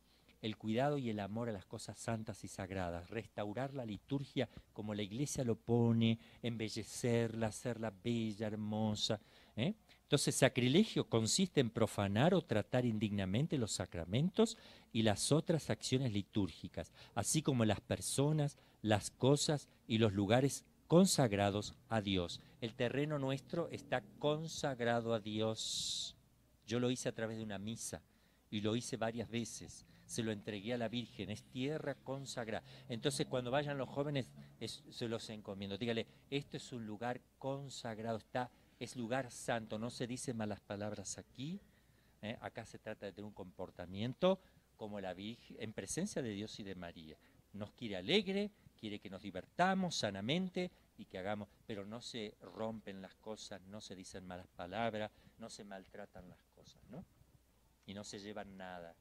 El 0.45 0.59
cuidado 0.59 0.99
y 0.99 1.09
el 1.09 1.21
amor 1.21 1.49
a 1.49 1.53
las 1.53 1.65
cosas 1.65 1.99
santas 1.99 2.45
y 2.45 2.49
sagradas, 2.49 3.09
restaurar 3.09 3.73
la 3.73 3.87
liturgia 3.87 4.47
como 4.75 4.93
la 4.93 5.01
iglesia 5.01 5.43
lo 5.43 5.57
pone, 5.57 6.19
embellecerla, 6.43 7.47
hacerla 7.47 7.91
bella, 8.05 8.49
hermosa. 8.49 9.19
¿eh? 9.57 9.73
Entonces, 10.03 10.35
sacrilegio 10.35 11.09
consiste 11.09 11.63
en 11.63 11.71
profanar 11.71 12.35
o 12.35 12.43
tratar 12.43 12.85
indignamente 12.85 13.57
los 13.57 13.73
sacramentos 13.73 14.59
y 14.93 15.01
las 15.01 15.33
otras 15.33 15.71
acciones 15.71 16.13
litúrgicas, 16.13 16.93
así 17.15 17.41
como 17.41 17.65
las 17.65 17.81
personas, 17.81 18.59
las 18.83 19.11
cosas 19.11 19.67
y 19.89 19.97
los 19.97 20.13
lugares 20.13 20.67
consagrados 20.89 21.75
a 21.89 22.03
Dios. 22.03 22.43
El 22.61 22.75
terreno 22.75 23.19
nuestro 23.19 23.71
está 23.71 24.03
consagrado 24.19 25.15
a 25.15 25.21
Dios. 25.21 26.17
Yo 26.67 26.81
lo 26.81 26.91
hice 26.91 27.09
a 27.09 27.15
través 27.15 27.39
de 27.39 27.45
una 27.45 27.59
misa 27.59 28.03
y 28.51 28.61
lo 28.61 28.77
hice 28.77 28.99
varias 28.99 29.31
veces. 29.31 29.87
Se 30.15 30.23
lo 30.23 30.31
entregué 30.31 30.75
a 30.75 30.79
la 30.79 30.87
Virgen, 30.87 31.29
es 31.31 31.43
tierra 31.43 31.97
consagrada. 31.97 32.65
Entonces, 32.89 33.27
cuando 33.27 33.51
vayan 33.51 33.77
los 33.77 33.89
jóvenes, 33.89 34.31
es- 34.61 34.85
se 34.89 35.09
los 35.09 35.29
encomiendo. 35.29 35.77
Dígale, 35.77 36.07
esto 36.31 36.57
es 36.57 36.73
un 36.73 36.87
lugar 36.87 37.21
consagrado, 37.37 38.19
está, 38.19 38.49
es 38.79 38.95
lugar 38.95 39.33
santo. 39.33 39.77
No 39.77 39.91
se 39.91 40.07
dicen 40.07 40.37
malas 40.37 40.61
palabras 40.61 41.19
aquí. 41.19 41.61
¿eh? 42.23 42.39
Acá 42.41 42.65
se 42.65 42.79
trata 42.79 43.07
de 43.07 43.13
tener 43.13 43.27
un 43.27 43.35
comportamiento 43.35 44.39
como 44.77 45.01
la 45.01 45.15
Virgen, 45.15 45.57
en 45.59 45.73
presencia 45.73 46.23
de 46.23 46.31
Dios 46.31 46.61
y 46.61 46.63
de 46.63 46.77
María. 46.77 47.17
Nos 47.53 47.73
quiere 47.73 47.97
alegre, 47.97 48.53
quiere 48.79 49.01
que 49.01 49.11
nos 49.11 49.21
divertamos 49.21 49.97
sanamente 49.97 50.71
y 50.97 51.07
que 51.07 51.19
hagamos, 51.19 51.49
pero 51.67 51.85
no 51.85 52.01
se 52.01 52.37
rompen 52.41 53.03
las 53.03 53.17
cosas, 53.17 53.61
no 53.63 53.81
se 53.81 53.97
dicen 53.97 54.25
malas 54.29 54.47
palabras, 54.47 55.11
no 55.39 55.51
se 55.51 55.65
maltratan 55.65 56.29
las 56.29 56.45
cosas, 56.55 56.81
¿no? 56.89 57.05
Y 57.85 57.95
no 57.95 58.05
se 58.05 58.21
llevan 58.21 58.57
nada. 58.57 58.95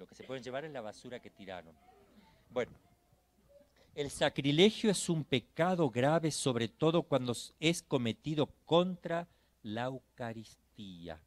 Lo 0.00 0.06
que 0.06 0.14
se 0.14 0.24
pueden 0.24 0.42
llevar 0.42 0.64
es 0.64 0.72
la 0.72 0.80
basura 0.80 1.20
que 1.20 1.28
tiraron. 1.28 1.76
Bueno, 2.48 2.72
el 3.94 4.10
sacrilegio 4.10 4.90
es 4.90 5.10
un 5.10 5.24
pecado 5.24 5.90
grave, 5.90 6.30
sobre 6.30 6.68
todo 6.68 7.02
cuando 7.02 7.36
es 7.60 7.82
cometido 7.82 8.46
contra 8.64 9.28
la 9.62 9.84
Eucaristía, 9.84 11.20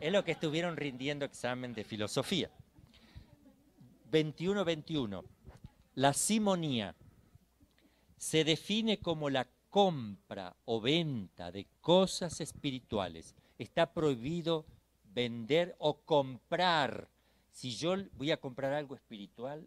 es 0.00 0.12
lo 0.12 0.22
que 0.24 0.32
estuvieron 0.32 0.76
rindiendo 0.76 1.24
examen 1.24 1.72
de 1.72 1.82
filosofía. 1.82 2.50
21-21. 4.10 5.24
La 5.94 6.12
simonía 6.12 6.94
se 8.18 8.44
define 8.44 8.98
como 8.98 9.30
la 9.30 9.48
compra 9.70 10.56
o 10.64 10.80
venta 10.80 11.50
de 11.50 11.66
cosas 11.80 12.40
espirituales. 12.40 13.34
Está 13.58 13.92
prohibido 13.92 14.66
vender 15.04 15.74
o 15.78 15.98
comprar. 16.02 17.08
Si 17.50 17.74
yo 17.74 17.94
voy 18.12 18.30
a 18.30 18.36
comprar 18.36 18.72
algo 18.74 18.94
espiritual, 18.94 19.66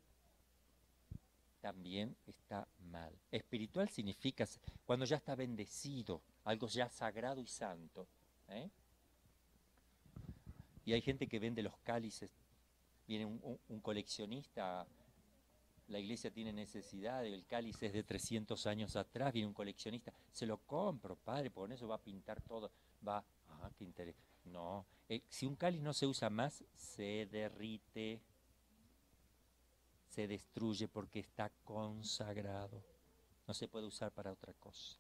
también 1.62 2.16
está 2.26 2.68
mal. 2.92 3.12
Espiritual 3.32 3.90
significa 3.90 4.48
cuando 4.86 5.06
ya 5.06 5.18
está 5.18 5.36
bendecido, 5.36 6.22
algo 6.50 6.68
ya 6.68 6.90
sagrado 6.90 7.42
y 7.42 7.46
santo. 7.46 8.08
¿eh? 8.48 8.70
Y 10.84 10.94
hay 10.94 11.02
gente 11.02 11.28
que 11.28 11.38
vende 11.38 11.62
los 11.62 11.78
cálices. 11.78 12.32
Viene 13.08 13.26
un, 13.26 13.80
coleccionista 13.82 14.88
la 15.88 15.98
iglesia 15.98 16.30
tiene 16.30 16.54
necesidad, 16.54 17.26
el 17.26 17.48
cáliz 17.48 17.82
es 17.82 17.94
de 17.94 18.04
300 18.04 18.68
años 18.68 18.96
atrás, 18.96 19.34
viene 19.34 19.48
un 19.48 19.56
coleccionista, 19.56 20.14
se 20.32 20.46
lo 20.46 20.60
compro, 20.60 21.16
padre, 21.16 21.50
por 21.50 21.72
eso 21.74 21.88
va 21.88 21.96
a 21.96 22.04
pintar 22.04 22.42
todo, 22.42 22.72
va, 23.08 23.26
ah, 23.48 23.72
qué 23.76 23.86
interés. 23.86 24.16
No, 24.46 24.86
eh, 25.08 25.24
si 25.28 25.48
un 25.48 25.56
cáliz 25.56 25.82
no 25.82 25.92
se 25.92 26.06
usa 26.06 26.30
más, 26.30 26.64
se 26.76 27.28
derrite, 27.32 28.22
se 30.10 30.28
destruye 30.28 30.88
porque 30.88 31.22
está 31.22 31.50
consagrado, 31.64 32.84
no 33.48 33.56
se 33.56 33.68
puede 33.68 33.88
usar 33.88 34.12
para 34.12 34.32
otra 34.32 34.54
cosa. 34.54 35.00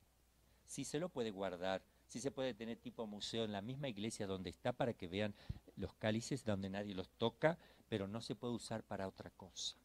Sí 0.69 0.85
se 0.85 0.99
lo 0.99 1.09
puede 1.09 1.31
guardar, 1.31 1.81
sí 2.05 2.19
se 2.19 2.29
puede 2.29 2.53
tener 2.53 2.77
tipo 2.77 3.07
museo 3.07 3.43
en 3.43 3.51
la 3.51 3.61
misma 3.61 3.89
iglesia 3.89 4.27
donde 4.27 4.51
está 4.51 4.71
para 4.71 4.93
que 4.93 5.07
vean 5.07 5.33
los 5.75 5.95
cálices 5.95 6.45
donde 6.45 6.69
nadie 6.69 6.93
los 6.93 7.09
toca, 7.09 7.57
pero 7.89 8.07
no 8.07 8.21
se 8.21 8.35
puede 8.35 8.53
usar 8.53 8.83
para 8.83 9.07
otra 9.07 9.31
cosa. 9.31 9.75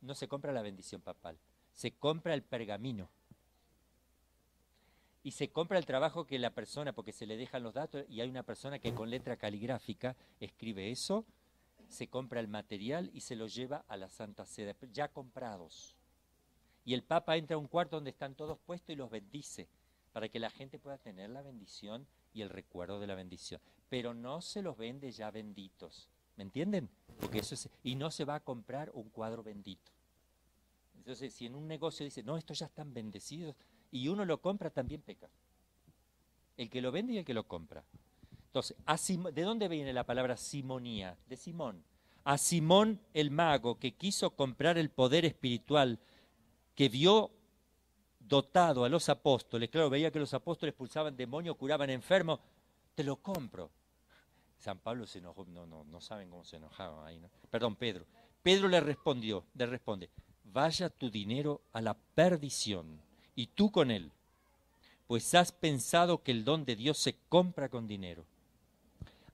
no 0.00 0.14
se 0.14 0.28
compra 0.28 0.50
la 0.50 0.62
bendición 0.62 1.02
papal, 1.02 1.38
se 1.74 1.92
compra 1.92 2.32
el 2.32 2.42
pergamino. 2.42 3.10
Y 5.22 5.32
se 5.32 5.50
compra 5.50 5.76
el 5.76 5.84
trabajo 5.84 6.26
que 6.26 6.38
la 6.38 6.54
persona, 6.54 6.94
porque 6.94 7.12
se 7.12 7.26
le 7.26 7.36
dejan 7.36 7.62
los 7.62 7.74
datos 7.74 8.06
y 8.08 8.22
hay 8.22 8.30
una 8.30 8.42
persona 8.42 8.78
que 8.78 8.94
con 8.94 9.10
letra 9.10 9.36
caligráfica 9.36 10.16
escribe 10.40 10.90
eso, 10.90 11.26
se 11.88 12.08
compra 12.08 12.40
el 12.40 12.48
material 12.48 13.10
y 13.12 13.20
se 13.20 13.36
lo 13.36 13.46
lleva 13.46 13.84
a 13.88 13.96
la 13.96 14.08
Santa 14.08 14.46
Sede, 14.46 14.74
ya 14.92 15.08
comprados. 15.08 15.96
Y 16.84 16.94
el 16.94 17.02
Papa 17.02 17.36
entra 17.36 17.56
a 17.56 17.58
un 17.58 17.68
cuarto 17.68 17.96
donde 17.96 18.10
están 18.10 18.34
todos 18.34 18.58
puestos 18.58 18.92
y 18.92 18.96
los 18.96 19.10
bendice, 19.10 19.68
para 20.12 20.28
que 20.28 20.38
la 20.38 20.50
gente 20.50 20.78
pueda 20.78 20.98
tener 20.98 21.30
la 21.30 21.42
bendición 21.42 22.06
y 22.32 22.42
el 22.42 22.50
recuerdo 22.50 23.00
de 23.00 23.06
la 23.06 23.14
bendición. 23.14 23.60
Pero 23.88 24.14
no 24.14 24.40
se 24.40 24.62
los 24.62 24.76
vende 24.76 25.10
ya 25.10 25.30
benditos, 25.30 26.08
¿Me 26.36 26.42
entienden? 26.42 26.88
Porque 27.20 27.38
eso 27.38 27.70
y 27.82 27.94
no 27.94 28.10
se 28.10 28.24
va 28.24 28.36
a 28.36 28.40
comprar 28.40 28.90
un 28.94 29.08
cuadro 29.08 29.42
bendito. 29.42 29.92
Entonces, 30.96 31.32
si 31.34 31.46
en 31.46 31.54
un 31.54 31.68
negocio 31.68 32.04
dice, 32.04 32.22
no, 32.22 32.36
estos 32.36 32.58
ya 32.58 32.66
están 32.66 32.92
bendecidos, 32.92 33.54
y 33.90 34.08
uno 34.08 34.24
lo 34.24 34.40
compra, 34.40 34.70
también 34.70 35.02
peca. 35.02 35.28
El 36.56 36.70
que 36.70 36.80
lo 36.80 36.90
vende 36.90 37.12
y 37.12 37.18
el 37.18 37.24
que 37.24 37.34
lo 37.34 37.46
compra. 37.46 37.84
Entonces, 38.54 38.76
¿de 39.34 39.42
dónde 39.42 39.66
viene 39.66 39.92
la 39.92 40.06
palabra 40.06 40.36
simonía? 40.36 41.18
De 41.26 41.36
Simón. 41.36 41.82
A 42.22 42.38
Simón 42.38 43.00
el 43.12 43.32
mago 43.32 43.80
que 43.80 43.96
quiso 43.96 44.30
comprar 44.30 44.78
el 44.78 44.90
poder 44.90 45.24
espiritual 45.24 45.98
que 46.76 46.88
vio 46.88 47.32
dotado 48.20 48.84
a 48.84 48.88
los 48.88 49.08
apóstoles, 49.08 49.70
claro, 49.70 49.90
veía 49.90 50.12
que 50.12 50.20
los 50.20 50.32
apóstoles 50.34 50.70
expulsaban 50.70 51.16
demonios, 51.16 51.56
curaban 51.56 51.90
enfermos, 51.90 52.38
te 52.94 53.02
lo 53.02 53.16
compro. 53.16 53.72
San 54.56 54.78
Pablo 54.78 55.04
se 55.04 55.18
enojó, 55.18 55.44
no, 55.46 55.66
no, 55.66 55.82
no 55.82 56.00
saben 56.00 56.30
cómo 56.30 56.44
se 56.44 56.56
enojaba 56.56 57.04
ahí, 57.04 57.18
¿no? 57.18 57.28
Perdón, 57.50 57.74
Pedro. 57.74 58.06
Pedro 58.40 58.68
le 58.68 58.78
respondió, 58.78 59.46
le 59.54 59.66
responde, 59.66 60.10
vaya 60.44 60.90
tu 60.90 61.10
dinero 61.10 61.60
a 61.72 61.80
la 61.80 61.94
perdición 61.94 63.00
y 63.34 63.48
tú 63.48 63.72
con 63.72 63.90
él, 63.90 64.12
pues 65.08 65.34
has 65.34 65.50
pensado 65.50 66.22
que 66.22 66.30
el 66.30 66.44
don 66.44 66.64
de 66.64 66.76
Dios 66.76 66.98
se 66.98 67.16
compra 67.28 67.68
con 67.68 67.88
dinero. 67.88 68.24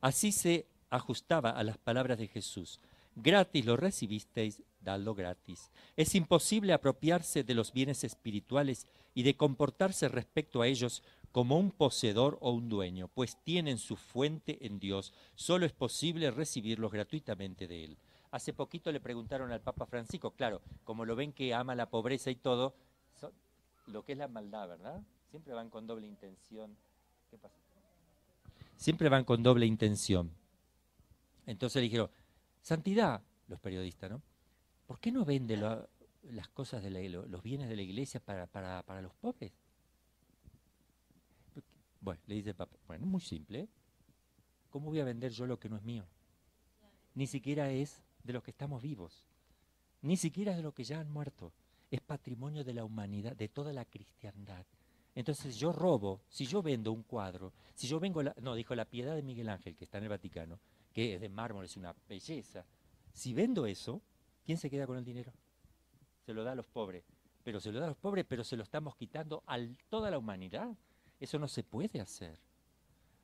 Así 0.00 0.32
se 0.32 0.66
ajustaba 0.88 1.50
a 1.50 1.62
las 1.62 1.78
palabras 1.78 2.18
de 2.18 2.28
Jesús. 2.28 2.80
Gratis 3.16 3.66
lo 3.66 3.76
recibisteis, 3.76 4.62
dadlo 4.80 5.14
gratis. 5.14 5.70
Es 5.96 6.14
imposible 6.14 6.72
apropiarse 6.72 7.44
de 7.44 7.54
los 7.54 7.72
bienes 7.72 8.04
espirituales 8.04 8.86
y 9.14 9.22
de 9.22 9.36
comportarse 9.36 10.08
respecto 10.08 10.62
a 10.62 10.66
ellos 10.66 11.02
como 11.32 11.58
un 11.58 11.70
poseedor 11.70 12.38
o 12.40 12.50
un 12.50 12.68
dueño, 12.68 13.08
pues 13.08 13.36
tienen 13.44 13.78
su 13.78 13.96
fuente 13.96 14.58
en 14.66 14.78
Dios. 14.78 15.12
Solo 15.34 15.66
es 15.66 15.72
posible 15.72 16.30
recibirlos 16.30 16.90
gratuitamente 16.90 17.66
de 17.66 17.84
Él. 17.84 17.98
Hace 18.30 18.52
poquito 18.52 18.92
le 18.92 19.00
preguntaron 19.00 19.50
al 19.52 19.60
Papa 19.60 19.86
Francisco, 19.86 20.30
claro, 20.32 20.60
como 20.84 21.04
lo 21.04 21.16
ven 21.16 21.32
que 21.32 21.52
ama 21.52 21.74
la 21.74 21.90
pobreza 21.90 22.30
y 22.30 22.36
todo, 22.36 22.74
lo 23.86 24.04
que 24.04 24.12
es 24.12 24.18
la 24.18 24.28
maldad, 24.28 24.68
¿verdad? 24.68 25.02
Siempre 25.30 25.52
van 25.52 25.68
con 25.68 25.86
doble 25.86 26.06
intención. 26.06 26.76
¿Qué 27.28 27.38
pasa? 27.38 27.56
Siempre 28.80 29.10
van 29.10 29.24
con 29.24 29.42
doble 29.42 29.66
intención. 29.66 30.32
Entonces 31.44 31.76
le 31.76 31.82
dijeron, 31.82 32.10
santidad, 32.62 33.22
los 33.46 33.60
periodistas, 33.60 34.10
¿no? 34.10 34.22
¿Por 34.86 34.98
qué 34.98 35.12
no 35.12 35.26
vende 35.26 35.58
las 35.58 36.48
cosas 36.48 36.82
de 36.82 37.10
los 37.10 37.42
bienes 37.42 37.68
de 37.68 37.76
la 37.76 37.82
iglesia 37.82 38.20
para, 38.20 38.46
para, 38.46 38.82
para 38.82 39.02
los 39.02 39.12
pobres? 39.12 39.52
Bueno, 42.00 42.22
le 42.26 42.36
dice 42.36 42.50
el 42.50 42.56
Papa, 42.56 42.74
bueno, 42.86 43.04
muy 43.04 43.20
simple. 43.20 43.68
¿Cómo 44.70 44.86
voy 44.86 45.00
a 45.00 45.04
vender 45.04 45.30
yo 45.30 45.44
lo 45.44 45.60
que 45.60 45.68
no 45.68 45.76
es 45.76 45.82
mío? 45.82 46.06
Ni 47.14 47.26
siquiera 47.26 47.70
es 47.70 48.02
de 48.24 48.32
los 48.32 48.42
que 48.42 48.50
estamos 48.50 48.80
vivos. 48.80 49.26
Ni 50.00 50.16
siquiera 50.16 50.52
es 50.52 50.56
de 50.56 50.62
los 50.62 50.72
que 50.72 50.84
ya 50.84 51.00
han 51.00 51.10
muerto. 51.10 51.52
Es 51.90 52.00
patrimonio 52.00 52.64
de 52.64 52.72
la 52.72 52.86
humanidad, 52.86 53.36
de 53.36 53.50
toda 53.50 53.74
la 53.74 53.84
cristiandad. 53.84 54.64
Entonces 55.14 55.56
yo 55.56 55.72
robo, 55.72 56.20
si 56.28 56.46
yo 56.46 56.62
vendo 56.62 56.92
un 56.92 57.02
cuadro, 57.02 57.52
si 57.74 57.88
yo 57.88 57.98
vengo, 57.98 58.22
no, 58.22 58.54
dijo 58.54 58.74
la 58.74 58.84
piedad 58.84 59.14
de 59.14 59.22
Miguel 59.22 59.48
Ángel, 59.48 59.76
que 59.76 59.84
está 59.84 59.98
en 59.98 60.04
el 60.04 60.10
Vaticano, 60.10 60.60
que 60.92 61.14
es 61.14 61.20
de 61.20 61.28
mármol, 61.28 61.64
es 61.64 61.76
una 61.76 61.94
belleza. 62.08 62.64
Si 63.12 63.34
vendo 63.34 63.66
eso, 63.66 64.00
¿quién 64.44 64.58
se 64.58 64.70
queda 64.70 64.86
con 64.86 64.96
el 64.96 65.04
dinero? 65.04 65.32
Se 66.24 66.32
lo 66.32 66.44
da 66.44 66.52
a 66.52 66.54
los 66.54 66.66
pobres. 66.66 67.04
Pero 67.42 67.58
se 67.58 67.72
lo 67.72 67.80
da 67.80 67.86
a 67.86 67.88
los 67.88 67.96
pobres, 67.96 68.24
pero 68.28 68.44
se 68.44 68.56
lo 68.56 68.62
estamos 68.62 68.94
quitando 68.96 69.42
a 69.46 69.58
toda 69.88 70.10
la 70.10 70.18
humanidad. 70.18 70.76
Eso 71.18 71.38
no 71.38 71.48
se 71.48 71.62
puede 71.62 72.00
hacer. 72.00 72.38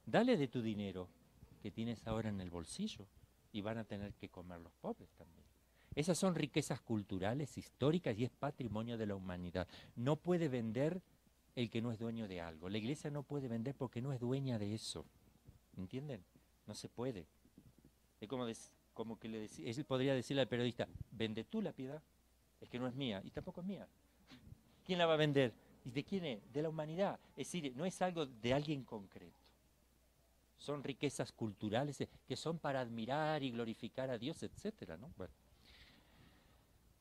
Dale 0.04 0.36
de 0.36 0.48
tu 0.48 0.62
dinero 0.62 1.08
que 1.62 1.70
tienes 1.70 2.06
ahora 2.06 2.28
en 2.28 2.40
el 2.40 2.50
bolsillo 2.50 3.06
y 3.52 3.60
van 3.60 3.78
a 3.78 3.84
tener 3.84 4.14
que 4.14 4.28
comer 4.28 4.60
los 4.60 4.72
pobres 4.74 5.10
también. 5.16 5.44
Esas 5.94 6.18
son 6.18 6.34
riquezas 6.34 6.80
culturales, 6.80 7.56
históricas 7.56 8.16
y 8.18 8.24
es 8.24 8.30
patrimonio 8.30 8.98
de 8.98 9.06
la 9.06 9.14
humanidad. 9.14 9.66
No 9.96 10.16
puede 10.16 10.48
vender 10.48 11.00
el 11.56 11.70
que 11.70 11.80
no 11.80 11.90
es 11.90 11.98
dueño 11.98 12.28
de 12.28 12.40
algo. 12.40 12.68
La 12.68 12.78
iglesia 12.78 13.10
no 13.10 13.22
puede 13.22 13.48
vender 13.48 13.74
porque 13.74 14.02
no 14.02 14.12
es 14.12 14.20
dueña 14.20 14.58
de 14.58 14.74
eso. 14.74 15.06
¿Entienden? 15.76 16.22
No 16.66 16.74
se 16.74 16.88
puede. 16.88 17.26
Es 18.20 18.28
como, 18.28 18.46
como 18.92 19.18
que 19.18 19.28
le 19.28 19.40
decía, 19.40 19.68
él 19.68 19.84
podría 19.84 20.14
decirle 20.14 20.42
al 20.42 20.48
periodista, 20.48 20.86
vende 21.10 21.44
tú 21.44 21.62
la 21.62 21.72
piedad, 21.72 22.02
es 22.60 22.68
que 22.68 22.78
no 22.78 22.86
es 22.86 22.94
mía 22.94 23.22
y 23.24 23.30
tampoco 23.30 23.62
es 23.62 23.66
mía. 23.66 23.88
¿Quién 24.84 24.98
la 24.98 25.06
va 25.06 25.14
a 25.14 25.16
vender? 25.16 25.54
¿Y 25.84 25.90
de 25.90 26.04
quién 26.04 26.24
es? 26.26 26.52
De 26.52 26.62
la 26.62 26.68
humanidad. 26.68 27.18
Es 27.36 27.50
decir, 27.50 27.72
no 27.74 27.86
es 27.86 28.00
algo 28.02 28.26
de 28.26 28.52
alguien 28.52 28.84
concreto. 28.84 29.40
Son 30.58 30.84
riquezas 30.84 31.32
culturales 31.32 32.00
eh, 32.02 32.08
que 32.26 32.36
son 32.36 32.58
para 32.58 32.80
admirar 32.80 33.42
y 33.42 33.50
glorificar 33.50 34.10
a 34.10 34.18
Dios, 34.18 34.42
etcétera, 34.42 34.96
¿no? 34.96 35.10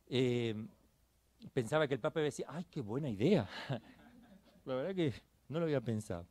Em, 0.08 0.68
pensaba 1.54 1.88
que 1.88 1.96
el 1.96 2.00
Papa 2.00 2.20
decía, 2.22 2.46
¡ay, 2.50 2.66
qué 2.70 2.80
buena 2.80 3.10
idea! 3.10 3.50
La 4.66 4.76
verdad 4.76 4.96
que 4.96 5.14
no 5.50 5.60
lo 5.60 5.66
había 5.66 5.82
pensado. 5.82 6.26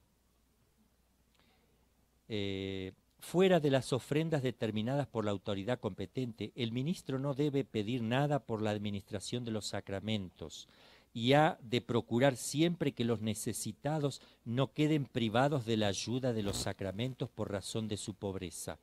Eh, 2.29 2.93
fuera 3.21 3.61
de 3.61 3.71
las 3.71 3.93
ofrendas 3.93 4.43
determinadas 4.43 5.07
por 5.07 5.25
la 5.25 5.31
autoridad 5.31 5.81
competente, 5.81 6.53
el 6.55 6.73
ministro 6.73 7.19
no 7.19 7.35
debe 7.35 7.65
pedir 7.65 8.03
nada 8.03 8.41
por 8.41 8.61
la 8.63 8.71
administración 8.71 9.45
de 9.45 9.51
los 9.51 9.67
sacramentos, 9.67 10.69
y 11.15 11.35
ha 11.35 11.57
de 11.63 11.81
procurar 11.81 12.37
siempre 12.37 12.93
que 12.93 13.05
los 13.05 13.21
necesitados 13.21 14.21
no 14.45 14.73
queden 14.73 15.05
privados 15.05 15.65
de 15.65 15.77
la 15.77 15.87
ayuda 15.87 16.33
de 16.33 16.43
los 16.43 16.57
sacramentos 16.57 17.31
por 17.31 17.53
razón 17.53 17.87
de 17.87 17.97
su 17.97 18.15
pobreza. 18.15 18.79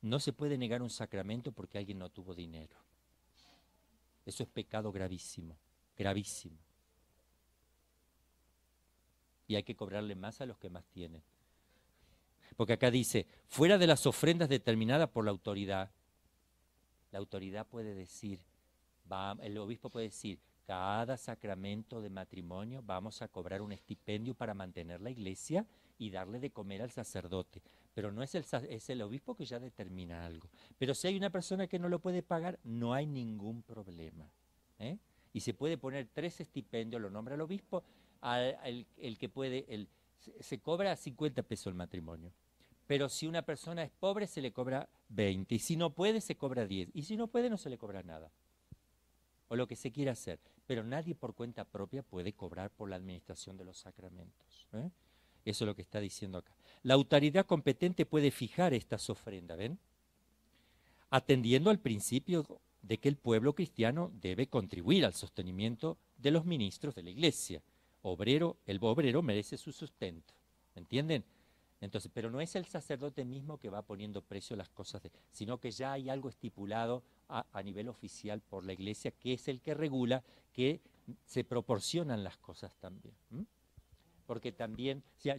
No 0.00 0.20
se 0.20 0.32
puede 0.32 0.56
negar 0.56 0.82
un 0.82 0.90
sacramento 0.90 1.50
porque 1.50 1.78
alguien 1.78 1.98
no 1.98 2.10
tuvo 2.10 2.32
dinero. 2.32 2.76
Eso 4.24 4.44
es 4.44 4.48
pecado 4.48 4.92
gravísimo, 4.92 5.58
gravísimo. 5.98 6.63
Y 9.46 9.56
hay 9.56 9.62
que 9.62 9.76
cobrarle 9.76 10.14
más 10.14 10.40
a 10.40 10.46
los 10.46 10.58
que 10.58 10.70
más 10.70 10.84
tienen. 10.86 11.22
Porque 12.56 12.74
acá 12.74 12.90
dice, 12.90 13.26
fuera 13.48 13.78
de 13.78 13.86
las 13.86 14.06
ofrendas 14.06 14.48
determinadas 14.48 15.08
por 15.08 15.24
la 15.24 15.30
autoridad, 15.30 15.90
la 17.10 17.18
autoridad 17.18 17.66
puede 17.66 17.94
decir, 17.94 18.40
va, 19.10 19.36
el 19.42 19.58
obispo 19.58 19.90
puede 19.90 20.06
decir, 20.06 20.38
cada 20.66 21.16
sacramento 21.16 22.00
de 22.00 22.08
matrimonio 22.08 22.82
vamos 22.82 23.20
a 23.22 23.28
cobrar 23.28 23.60
un 23.60 23.72
estipendio 23.72 24.34
para 24.34 24.54
mantener 24.54 25.00
la 25.00 25.10
iglesia 25.10 25.66
y 25.98 26.10
darle 26.10 26.40
de 26.40 26.50
comer 26.50 26.82
al 26.82 26.90
sacerdote. 26.90 27.62
Pero 27.92 28.10
no 28.10 28.22
es 28.22 28.34
el, 28.34 28.44
es 28.68 28.90
el 28.90 29.02
obispo 29.02 29.36
que 29.36 29.44
ya 29.44 29.60
determina 29.60 30.24
algo. 30.24 30.48
Pero 30.78 30.94
si 30.94 31.06
hay 31.06 31.16
una 31.16 31.30
persona 31.30 31.66
que 31.66 31.78
no 31.78 31.88
lo 31.88 31.98
puede 31.98 32.22
pagar, 32.22 32.58
no 32.64 32.94
hay 32.94 33.06
ningún 33.06 33.62
problema. 33.62 34.28
¿eh? 34.78 34.98
Y 35.32 35.40
se 35.40 35.54
puede 35.54 35.76
poner 35.76 36.08
tres 36.12 36.40
estipendios, 36.40 37.00
lo 37.00 37.10
nombra 37.10 37.34
el 37.34 37.42
obispo, 37.42 37.84
el 38.24 39.18
que 39.18 39.28
puede, 39.28 39.66
el, 39.68 39.88
se, 40.18 40.42
se 40.42 40.58
cobra 40.60 40.96
50 40.96 41.42
pesos 41.42 41.66
el 41.68 41.74
matrimonio. 41.74 42.32
Pero 42.86 43.08
si 43.08 43.26
una 43.26 43.42
persona 43.42 43.82
es 43.82 43.90
pobre, 43.90 44.26
se 44.26 44.42
le 44.42 44.52
cobra 44.52 44.88
20. 45.08 45.54
Y 45.54 45.58
si 45.58 45.76
no 45.76 45.90
puede, 45.90 46.20
se 46.20 46.36
cobra 46.36 46.66
10. 46.66 46.90
Y 46.92 47.02
si 47.02 47.16
no 47.16 47.28
puede, 47.28 47.48
no 47.48 47.56
se 47.56 47.70
le 47.70 47.78
cobra 47.78 48.02
nada. 48.02 48.30
O 49.48 49.56
lo 49.56 49.66
que 49.66 49.76
se 49.76 49.90
quiera 49.90 50.12
hacer. 50.12 50.38
Pero 50.66 50.84
nadie 50.84 51.14
por 51.14 51.34
cuenta 51.34 51.64
propia 51.64 52.02
puede 52.02 52.32
cobrar 52.32 52.70
por 52.70 52.90
la 52.90 52.96
administración 52.96 53.56
de 53.56 53.64
los 53.64 53.78
sacramentos. 53.78 54.66
¿eh? 54.72 54.90
Eso 55.44 55.64
es 55.64 55.66
lo 55.66 55.74
que 55.74 55.82
está 55.82 56.00
diciendo 56.00 56.38
acá. 56.38 56.54
La 56.82 56.94
autoridad 56.94 57.46
competente 57.46 58.06
puede 58.06 58.30
fijar 58.30 58.74
estas 58.74 59.08
ofrendas, 59.10 59.58
¿ven? 59.58 59.78
Atendiendo 61.10 61.70
al 61.70 61.78
principio 61.78 62.60
de 62.82 62.98
que 62.98 63.08
el 63.08 63.16
pueblo 63.16 63.54
cristiano 63.54 64.10
debe 64.20 64.48
contribuir 64.48 65.04
al 65.04 65.14
sostenimiento 65.14 65.96
de 66.18 66.30
los 66.30 66.44
ministros 66.44 66.94
de 66.94 67.02
la 67.02 67.10
iglesia. 67.10 67.62
Obrero, 68.06 68.58
el 68.66 68.78
obrero 68.82 69.22
merece 69.22 69.56
su 69.56 69.72
sustento. 69.72 70.34
¿Me 70.74 70.80
entienden? 70.80 71.24
Entonces, 71.80 72.10
pero 72.12 72.30
no 72.30 72.40
es 72.42 72.54
el 72.54 72.66
sacerdote 72.66 73.24
mismo 73.24 73.58
que 73.58 73.70
va 73.70 73.80
poniendo 73.80 74.20
precio 74.20 74.54
a 74.54 74.58
las 74.58 74.68
cosas, 74.68 75.02
de- 75.02 75.10
sino 75.30 75.58
que 75.58 75.70
ya 75.70 75.92
hay 75.92 76.10
algo 76.10 76.28
estipulado 76.28 77.02
a, 77.28 77.62
nivel 77.62 77.88
oficial 77.88 78.42
por 78.42 78.64
la 78.64 78.74
iglesia, 78.74 79.10
que 79.10 79.32
es 79.32 79.48
el 79.48 79.62
que 79.62 79.72
regula 79.72 80.22
que 80.52 80.82
se 81.24 81.44
proporcionan 81.44 82.22
las 82.22 82.36
cosas 82.36 82.76
también. 82.76 83.14
Porque 84.26 84.52
también, 84.52 85.02
ya, 85.22 85.38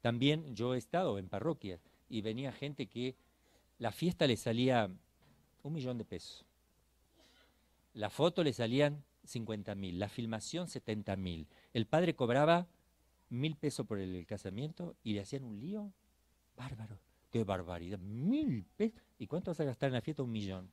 también 0.00 0.54
yo 0.54 0.74
he 0.74 0.78
estado 0.78 1.18
en 1.18 1.28
parroquias 1.28 1.80
y 2.08 2.22
venía 2.22 2.52
gente 2.52 2.86
que 2.86 3.16
la 3.78 3.90
fiesta 3.90 4.28
le 4.28 4.36
salía 4.36 4.88
un 5.64 5.72
millón 5.72 5.98
de 5.98 6.04
pesos. 6.04 6.44
La 7.94 8.08
foto 8.08 8.44
le 8.44 8.52
salían 8.52 9.02
50 9.28 9.74
mil, 9.74 9.98
la 9.98 10.08
filmación 10.08 10.68
70 10.68 11.16
mil. 11.16 11.46
El 11.72 11.86
padre 11.86 12.14
cobraba 12.14 12.66
mil 13.28 13.56
pesos 13.56 13.86
por 13.86 13.98
el 13.98 14.26
casamiento 14.26 14.96
y 15.02 15.12
le 15.14 15.20
hacían 15.20 15.44
un 15.44 15.60
lío. 15.60 15.92
Bárbaro, 16.56 16.98
qué 17.30 17.44
barbaridad, 17.44 17.98
mil 17.98 18.64
pesos. 18.76 19.00
¿Y 19.18 19.26
cuánto 19.26 19.50
vas 19.50 19.60
a 19.60 19.64
gastar 19.64 19.88
en 19.88 19.94
la 19.94 20.00
fiesta? 20.00 20.22
Un 20.22 20.32
millón. 20.32 20.70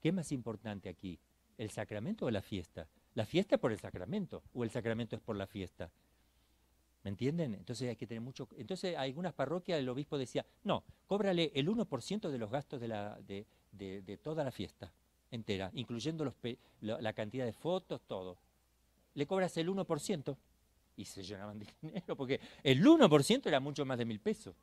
¿Qué 0.00 0.08
es 0.10 0.14
más 0.14 0.30
importante 0.32 0.88
aquí? 0.88 1.18
¿El 1.58 1.70
sacramento 1.70 2.26
o 2.26 2.30
la 2.30 2.42
fiesta? 2.42 2.86
¿La 3.14 3.24
fiesta 3.24 3.54
es 3.56 3.60
por 3.60 3.72
el 3.72 3.78
sacramento 3.78 4.42
o 4.52 4.62
el 4.62 4.70
sacramento 4.70 5.16
es 5.16 5.22
por 5.22 5.36
la 5.36 5.46
fiesta? 5.46 5.90
¿Me 7.02 7.10
entienden? 7.10 7.54
Entonces 7.54 7.88
hay 7.88 7.96
que 7.96 8.06
tener 8.06 8.20
mucho... 8.20 8.48
Entonces, 8.56 8.96
algunas 8.96 9.32
parroquias 9.32 9.78
el 9.78 9.88
obispo 9.88 10.18
decía, 10.18 10.44
no, 10.64 10.84
cóbrale 11.06 11.52
el 11.54 11.68
1% 11.68 12.30
de 12.30 12.38
los 12.38 12.50
gastos 12.50 12.80
de, 12.80 12.88
la, 12.88 13.18
de, 13.22 13.46
de- 13.72 14.02
de 14.02 14.16
toda 14.18 14.42
la 14.44 14.50
fiesta 14.50 14.92
entera, 15.36 15.70
incluyendo 15.74 16.24
los 16.24 16.34
la, 16.80 17.12
cantidad 17.12 17.44
de 17.44 17.52
fotos, 17.52 18.02
todo. 18.06 18.36
Le 19.14 19.26
cobras 19.26 19.56
el 19.56 19.68
1% 19.68 20.36
y 20.96 21.04
se 21.04 21.22
llenaban 21.22 21.58
de 21.58 21.66
dinero, 21.82 22.16
porque 22.16 22.40
el 22.62 22.84
1% 22.84 23.46
era 23.46 23.60
mucho 23.60 23.84
más 23.84 23.98
de 23.98 24.04
mil 24.04 24.18
pesos. 24.18 24.56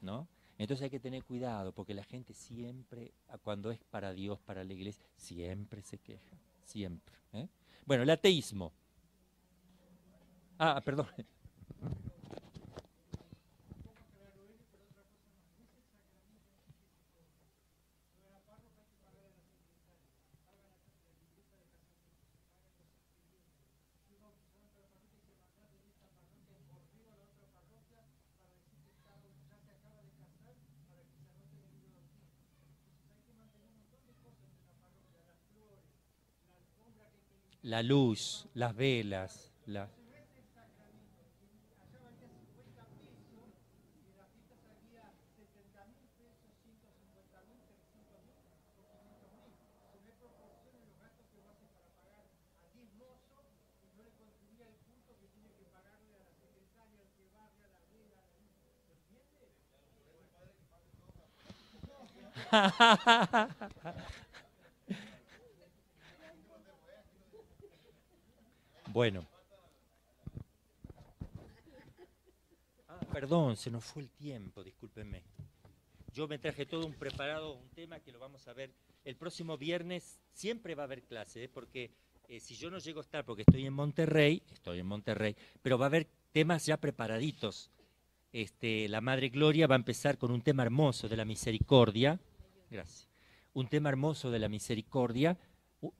¿No? 0.00 0.28
Entonces 0.58 0.84
hay 0.84 0.90
que 0.90 1.00
tener 1.00 1.24
cuidado, 1.24 1.72
porque 1.72 1.94
la 1.94 2.02
gente 2.02 2.34
siempre, 2.34 3.12
cuando 3.42 3.70
es 3.70 3.78
para 3.78 4.12
Dios, 4.12 4.40
para 4.40 4.64
la 4.64 4.72
iglesia, 4.72 5.06
siempre 5.16 5.82
se 5.82 5.98
queja, 5.98 6.36
siempre. 6.64 7.14
¿eh? 7.32 7.48
Bueno, 7.86 8.02
el 8.02 8.10
ateísmo. 8.10 8.72
Ah, 10.58 10.82
perdón. 10.84 11.06
La 37.68 37.82
luz, 37.82 38.48
las 38.54 38.74
velas, 38.74 39.52
la... 39.66 39.90
Bueno. 68.98 69.24
Ah, 72.88 72.98
perdón, 73.12 73.56
se 73.56 73.70
nos 73.70 73.84
fue 73.84 74.02
el 74.02 74.10
tiempo, 74.10 74.64
discúlpenme. 74.64 75.22
Yo 76.12 76.26
me 76.26 76.40
traje 76.40 76.66
todo 76.66 76.84
un 76.84 76.94
preparado, 76.94 77.52
un 77.52 77.68
tema 77.68 78.00
que 78.00 78.10
lo 78.10 78.18
vamos 78.18 78.48
a 78.48 78.54
ver 78.54 78.72
el 79.04 79.14
próximo 79.14 79.56
viernes. 79.56 80.18
Siempre 80.32 80.74
va 80.74 80.82
a 80.82 80.86
haber 80.86 81.04
clase, 81.04 81.44
¿eh? 81.44 81.48
porque 81.48 81.92
eh, 82.26 82.40
si 82.40 82.56
yo 82.56 82.72
no 82.72 82.78
llego 82.78 82.98
a 82.98 83.02
estar, 83.02 83.24
porque 83.24 83.42
estoy 83.42 83.66
en 83.66 83.72
Monterrey, 83.72 84.42
estoy 84.50 84.80
en 84.80 84.86
Monterrey, 84.86 85.36
pero 85.62 85.78
va 85.78 85.84
a 85.84 85.90
haber 85.90 86.08
temas 86.32 86.66
ya 86.66 86.76
preparaditos. 86.76 87.70
Este, 88.32 88.88
la 88.88 89.00
Madre 89.00 89.28
Gloria 89.28 89.68
va 89.68 89.76
a 89.76 89.78
empezar 89.78 90.18
con 90.18 90.32
un 90.32 90.42
tema 90.42 90.64
hermoso 90.64 91.08
de 91.08 91.16
la 91.16 91.24
misericordia. 91.24 92.18
Gracias. 92.68 93.08
Un 93.52 93.68
tema 93.68 93.90
hermoso 93.90 94.32
de 94.32 94.40
la 94.40 94.48
misericordia, 94.48 95.38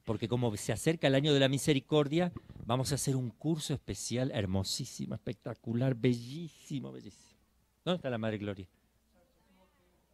porque 0.04 0.28
como 0.28 0.54
se 0.56 0.72
acerca 0.72 1.06
el 1.06 1.14
año 1.14 1.32
de 1.32 1.40
la 1.40 1.48
misericordia, 1.48 2.32
vamos 2.66 2.92
a 2.92 2.96
hacer 2.96 3.16
un 3.16 3.30
curso 3.30 3.74
especial 3.74 4.30
hermosísimo, 4.32 5.14
espectacular, 5.14 5.94
bellísimo, 5.94 6.92
bellísimo. 6.92 7.38
¿Dónde 7.84 7.96
está 7.96 8.10
la 8.10 8.18
Madre 8.18 8.38
Gloria? 8.38 8.68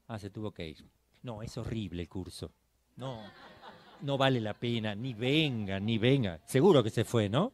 Ah, 0.07 0.19
se 0.19 0.31
tuvo 0.31 0.53
que 0.53 0.69
ir. 0.69 0.85
No, 1.23 1.43
es 1.43 1.57
horrible 1.57 2.03
el 2.03 2.09
curso. 2.09 2.53
No, 2.97 3.23
no 4.03 4.19
vale 4.19 4.41
la 4.41 4.55
pena, 4.55 4.95
ni 4.95 5.15
venga, 5.15 5.81
ni 5.81 5.99
venga. 5.99 6.41
Seguro 6.47 6.83
que 6.83 6.91
se 6.91 7.05
fue, 7.05 7.29
¿no? 7.29 7.53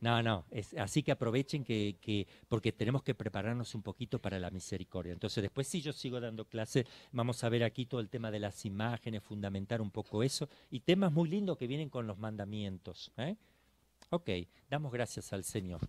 No, 0.00 0.22
no, 0.22 0.46
es, 0.50 0.72
así 0.74 1.02
que 1.02 1.12
aprovechen 1.12 1.62
que, 1.62 1.96
que, 2.00 2.26
porque 2.48 2.72
tenemos 2.72 3.02
que 3.02 3.14
prepararnos 3.14 3.74
un 3.74 3.82
poquito 3.82 4.18
para 4.18 4.38
la 4.38 4.50
misericordia. 4.50 5.12
Entonces, 5.12 5.42
después 5.42 5.66
sí 5.66 5.82
yo 5.82 5.92
sigo 5.92 6.18
dando 6.18 6.46
clase, 6.46 6.86
vamos 7.12 7.44
a 7.44 7.50
ver 7.50 7.64
aquí 7.64 7.84
todo 7.84 8.00
el 8.00 8.08
tema 8.08 8.30
de 8.30 8.40
las 8.40 8.64
imágenes, 8.64 9.22
fundamentar 9.22 9.82
un 9.82 9.90
poco 9.90 10.22
eso, 10.22 10.48
y 10.70 10.80
temas 10.80 11.12
muy 11.12 11.28
lindos 11.28 11.58
que 11.58 11.66
vienen 11.66 11.90
con 11.90 12.06
los 12.06 12.18
mandamientos. 12.18 13.12
¿eh? 13.18 13.36
Ok, 14.08 14.30
damos 14.70 14.90
gracias 14.90 15.34
al 15.34 15.44
Señor. 15.44 15.80